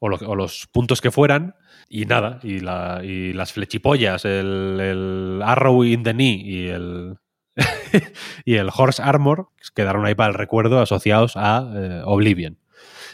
[0.00, 1.54] o, lo- o los puntos que fueran,
[1.88, 2.40] y nada.
[2.42, 7.16] Y, la- y las flechipollas, el, el arrow in the knee y el,
[8.44, 12.58] y el horse armor quedaron ahí para el recuerdo asociados a eh, Oblivion.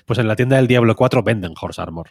[0.05, 2.11] Pues en la tienda del Diablo 4 venden horse armor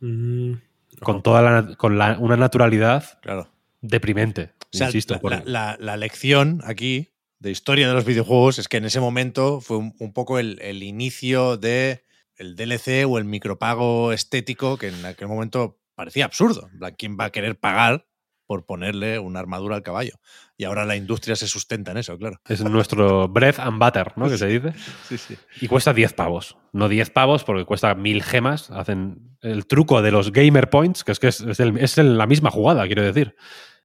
[0.00, 0.52] Mm,
[1.00, 3.48] con toda la, con la- una naturalidad Claro.
[3.80, 4.52] deprimente.
[4.72, 7.08] O sea, insisto, la, por- la- la- la lección aquí
[7.40, 10.58] de historia de los videojuegos es que en ese momento fue un, un poco el,
[10.62, 12.04] el inicio de
[12.36, 16.70] el DLC o el micropago estético que en aquel momento parecía absurdo.
[16.96, 18.06] ¿Quién va a querer pagar
[18.46, 20.14] por ponerle una armadura al caballo?
[20.60, 22.40] Y ahora la industria se sustenta en eso, claro.
[22.48, 24.28] es nuestro bread and butter, ¿no?
[24.28, 24.72] Que se dice.
[25.08, 25.36] Sí, sí.
[25.60, 26.56] Y cuesta 10 pavos.
[26.72, 28.68] No 10 pavos porque cuesta 1000 gemas.
[28.72, 32.18] Hacen el truco de los gamer points, que es que es, es el- es el-
[32.18, 33.36] la misma jugada, quiero decir.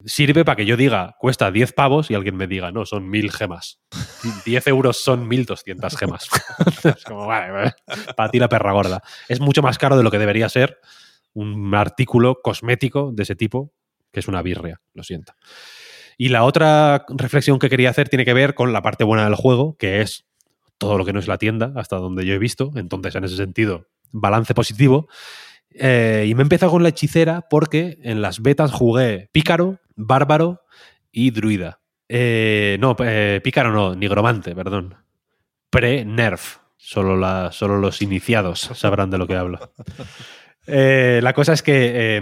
[0.03, 3.31] Sirve para que yo diga cuesta 10 pavos y alguien me diga, no, son 1000
[3.31, 3.79] gemas.
[4.43, 6.27] 10 euros son 1200 gemas.
[6.97, 7.73] es como, vale, vale,
[8.17, 9.03] para ti la perra gorda.
[9.29, 10.79] Es mucho más caro de lo que debería ser
[11.33, 13.71] un artículo cosmético de ese tipo,
[14.11, 15.33] que es una birria, lo siento.
[16.17, 19.35] Y la otra reflexión que quería hacer tiene que ver con la parte buena del
[19.35, 20.25] juego, que es
[20.77, 22.71] todo lo que no es la tienda, hasta donde yo he visto.
[22.75, 25.07] Entonces, en ese sentido, balance positivo.
[25.71, 30.61] Eh, y me he empezado con la hechicera porque en las betas jugué pícaro, bárbaro
[31.11, 31.79] y druida.
[32.09, 34.95] Eh, no, eh, pícaro no, nigromante, perdón.
[35.69, 36.57] Pre-nerf.
[36.77, 39.73] Solo, la, solo los iniciados sabrán de lo que hablo.
[40.67, 42.21] La cosa es que eh,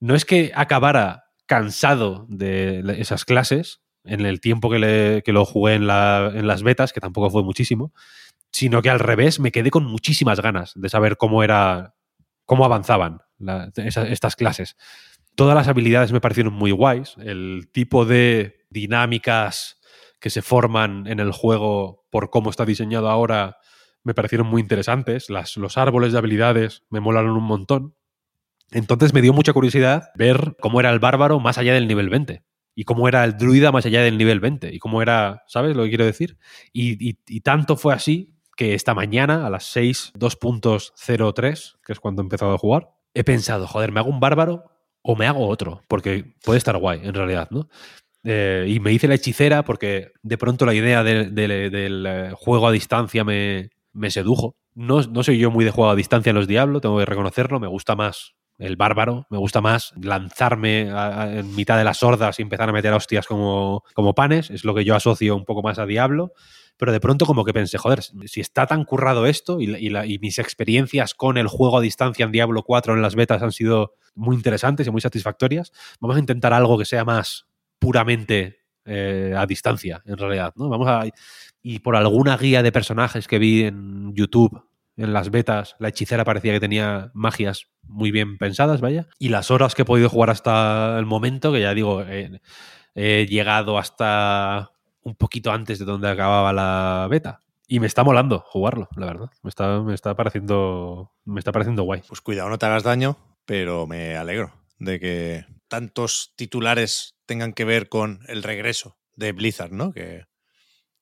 [0.00, 5.44] no es que acabara cansado de esas clases en el tiempo que, le- que lo
[5.44, 7.92] jugué en, la- en las betas, que tampoco fue muchísimo,
[8.52, 11.96] sino que al revés me quedé con muchísimas ganas de saber cómo era,
[12.46, 13.18] cómo avanzaban
[13.76, 14.76] estas clases.
[15.34, 17.16] Todas las habilidades me parecieron muy guays.
[17.18, 19.80] El tipo de dinámicas
[20.20, 23.56] que se forman en el juego por cómo está diseñado ahora
[24.04, 25.30] me parecieron muy interesantes.
[25.30, 27.96] Las, los árboles de habilidades me molaron un montón.
[28.72, 32.42] Entonces me dio mucha curiosidad ver cómo era el bárbaro más allá del nivel 20
[32.74, 35.82] y cómo era el druida más allá del nivel 20 y cómo era, ¿sabes lo
[35.84, 36.38] que quiero decir?
[36.72, 42.22] Y, y- tanto fue así que esta mañana a las 6, 2.03, que es cuando
[42.22, 44.64] he empezado a jugar, he pensado, joder, ¿me hago un bárbaro
[45.02, 45.82] o me hago otro?
[45.88, 47.68] Porque puede estar guay, en realidad, ¿no?
[48.24, 52.32] Eh, y me hice la hechicera porque de pronto la idea de- de- del eh,
[52.36, 54.56] juego a distancia me, me sedujo.
[54.74, 57.60] No, no soy yo muy de juego a distancia en los Diablo, tengo que reconocerlo.
[57.60, 60.82] Me gusta más el bárbaro, me gusta más lanzarme
[61.38, 64.50] en mitad de las hordas y empezar a meter hostias como, como panes.
[64.50, 66.32] Es lo que yo asocio un poco más a Diablo.
[66.76, 70.38] Pero de pronto como que pensé, joder, si está tan currado esto y, y mis
[70.38, 74.36] experiencias con el juego a distancia en Diablo 4 en las betas han sido muy
[74.36, 77.46] interesantes y muy satisfactorias, vamos a intentar algo que sea más
[77.78, 80.52] puramente eh, a distancia, en realidad.
[80.56, 80.68] ¿no?
[80.68, 81.04] Vamos a,
[81.62, 84.62] y por alguna guía de personajes que vi en YouTube,
[85.00, 89.08] en las betas, la hechicera parecía que tenía magias muy bien pensadas, vaya.
[89.18, 92.40] Y las horas que he podido jugar hasta el momento, que ya digo, eh,
[92.94, 94.72] he llegado hasta
[95.02, 97.40] un poquito antes de donde acababa la beta.
[97.66, 99.30] Y me está molando jugarlo, la verdad.
[99.42, 101.12] Me está, me está pareciendo.
[101.24, 102.02] Me está pareciendo guay.
[102.06, 107.64] Pues cuidado, no te hagas daño, pero me alegro de que tantos titulares tengan que
[107.64, 109.92] ver con el regreso de Blizzard, ¿no?
[109.92, 110.26] Que,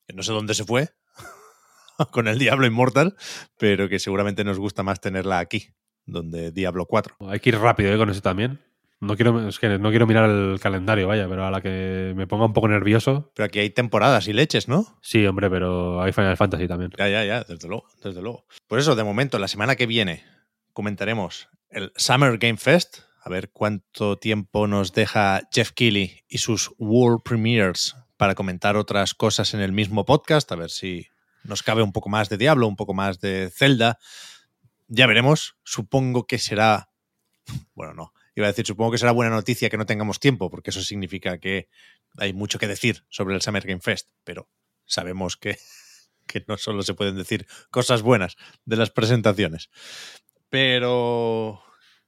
[0.07, 0.89] que no sé dónde se fue
[2.11, 3.15] con el Diablo Immortal,
[3.57, 5.69] pero que seguramente nos gusta más tenerla aquí,
[6.05, 7.15] donde Diablo 4.
[7.29, 7.97] Hay que ir rápido ¿eh?
[7.97, 8.59] con eso también.
[9.01, 12.27] No quiero, es que no quiero mirar el calendario, vaya, pero a la que me
[12.27, 13.31] ponga un poco nervioso.
[13.33, 14.97] Pero aquí hay temporadas y leches, ¿no?
[15.01, 16.91] Sí, hombre, pero hay Final Fantasy también.
[16.97, 18.45] Ya, ya, ya, desde luego, desde luego.
[18.67, 20.25] Por eso, de momento, la semana que viene
[20.73, 26.71] comentaremos el Summer Game Fest, a ver cuánto tiempo nos deja Jeff Keighley y sus
[26.77, 31.07] World Premiers para comentar otras cosas en el mismo podcast, a ver si
[31.43, 33.99] nos cabe un poco más de Diablo, un poco más de Zelda.
[34.87, 36.91] Ya veremos, supongo que será,
[37.73, 40.69] bueno, no, iba a decir, supongo que será buena noticia que no tengamos tiempo, porque
[40.71, 41.69] eso significa que
[42.17, 44.49] hay mucho que decir sobre el Summer Game Fest, pero
[44.85, 45.57] sabemos que
[46.29, 49.69] que no solo se pueden decir cosas buenas de las presentaciones.
[50.49, 51.61] Pero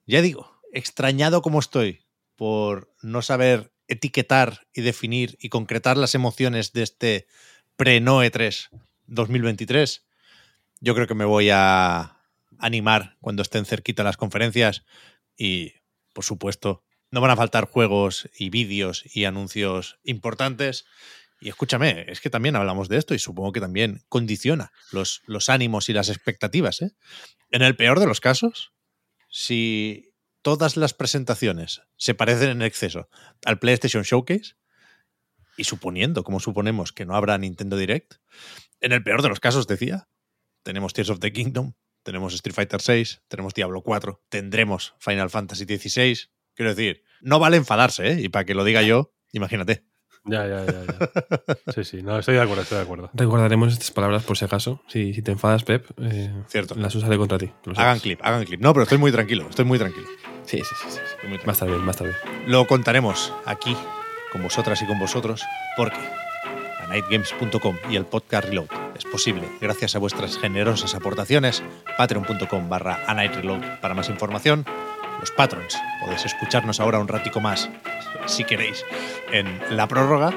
[0.05, 6.71] ya digo, extrañado como estoy por no saber etiquetar y definir y concretar las emociones
[6.71, 7.27] de este
[7.75, 8.69] pre-No E3
[9.11, 10.05] 2023,
[10.79, 12.17] yo creo que me voy a
[12.57, 14.83] animar cuando estén cerquita las conferencias
[15.37, 15.73] y,
[16.13, 16.83] por supuesto,
[17.13, 20.85] No van a faltar juegos y vídeos y anuncios importantes.
[21.41, 25.89] Y escúchame, es que también hablamos de esto y supongo que también condiciona los, ánimos
[25.89, 26.81] y las expectativas.
[26.81, 26.93] ¿eh?
[27.49, 28.71] En el peor de los casos,
[29.29, 33.09] si todas las presentaciones se parecen en exceso
[33.43, 34.53] al PlayStation Showcase,
[35.61, 38.15] y suponiendo, como suponemos, que no habrá Nintendo Direct,
[38.79, 40.09] en el peor de los casos, decía,
[40.63, 41.73] tenemos Tears of the Kingdom,
[42.03, 46.17] tenemos Street Fighter VI, tenemos Diablo 4, tendremos Final Fantasy XVI.
[46.55, 48.21] Quiero decir, no vale enfadarse, ¿eh?
[48.21, 49.85] Y para que lo diga yo, imagínate.
[50.25, 51.73] Ya, ya, ya, ya.
[51.73, 53.09] Sí, sí, no, estoy de acuerdo, estoy de acuerdo.
[53.13, 54.81] Recordaremos estas palabras por si acaso.
[54.87, 56.75] Si, si te enfadas, Pep, eh, Cierto.
[56.75, 57.51] las usaré contra ti.
[57.75, 58.61] Hagan clip, hagan clip.
[58.61, 60.07] No, pero estoy muy tranquilo, estoy muy tranquilo.
[60.43, 60.87] Sí, sí, sí.
[60.89, 60.99] sí, sí.
[61.03, 61.45] estoy muy tranquilo.
[61.45, 62.51] Va a estar bien, va a estar bien.
[62.51, 63.75] Lo contaremos aquí,
[64.31, 65.43] con vosotras y con vosotros,
[65.75, 65.99] porque
[66.79, 71.63] a nightgames.com y el podcast Reload es posible gracias a vuestras generosas aportaciones.
[71.97, 74.65] Patreon.com barra a Reload para más información.
[75.19, 77.69] Los patrons, podéis escucharnos ahora un ratico más,
[78.25, 78.83] si queréis,
[79.31, 80.33] en la prórroga.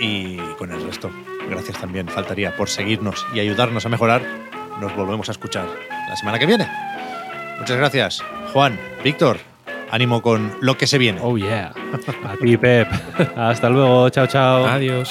[0.00, 1.10] Y con el resto,
[1.48, 4.22] gracias también, faltaría por seguirnos y ayudarnos a mejorar.
[4.80, 5.68] Nos volvemos a escuchar
[6.08, 6.68] la semana que viene.
[7.58, 8.22] Muchas gracias,
[8.52, 9.53] Juan, Víctor.
[9.90, 11.20] Ánimo con lo que se viene.
[11.22, 11.72] Oh, yeah.
[12.24, 12.88] A ti, Pep.
[13.36, 14.08] Hasta luego.
[14.10, 14.66] Chao, chao.
[14.66, 15.10] Adiós.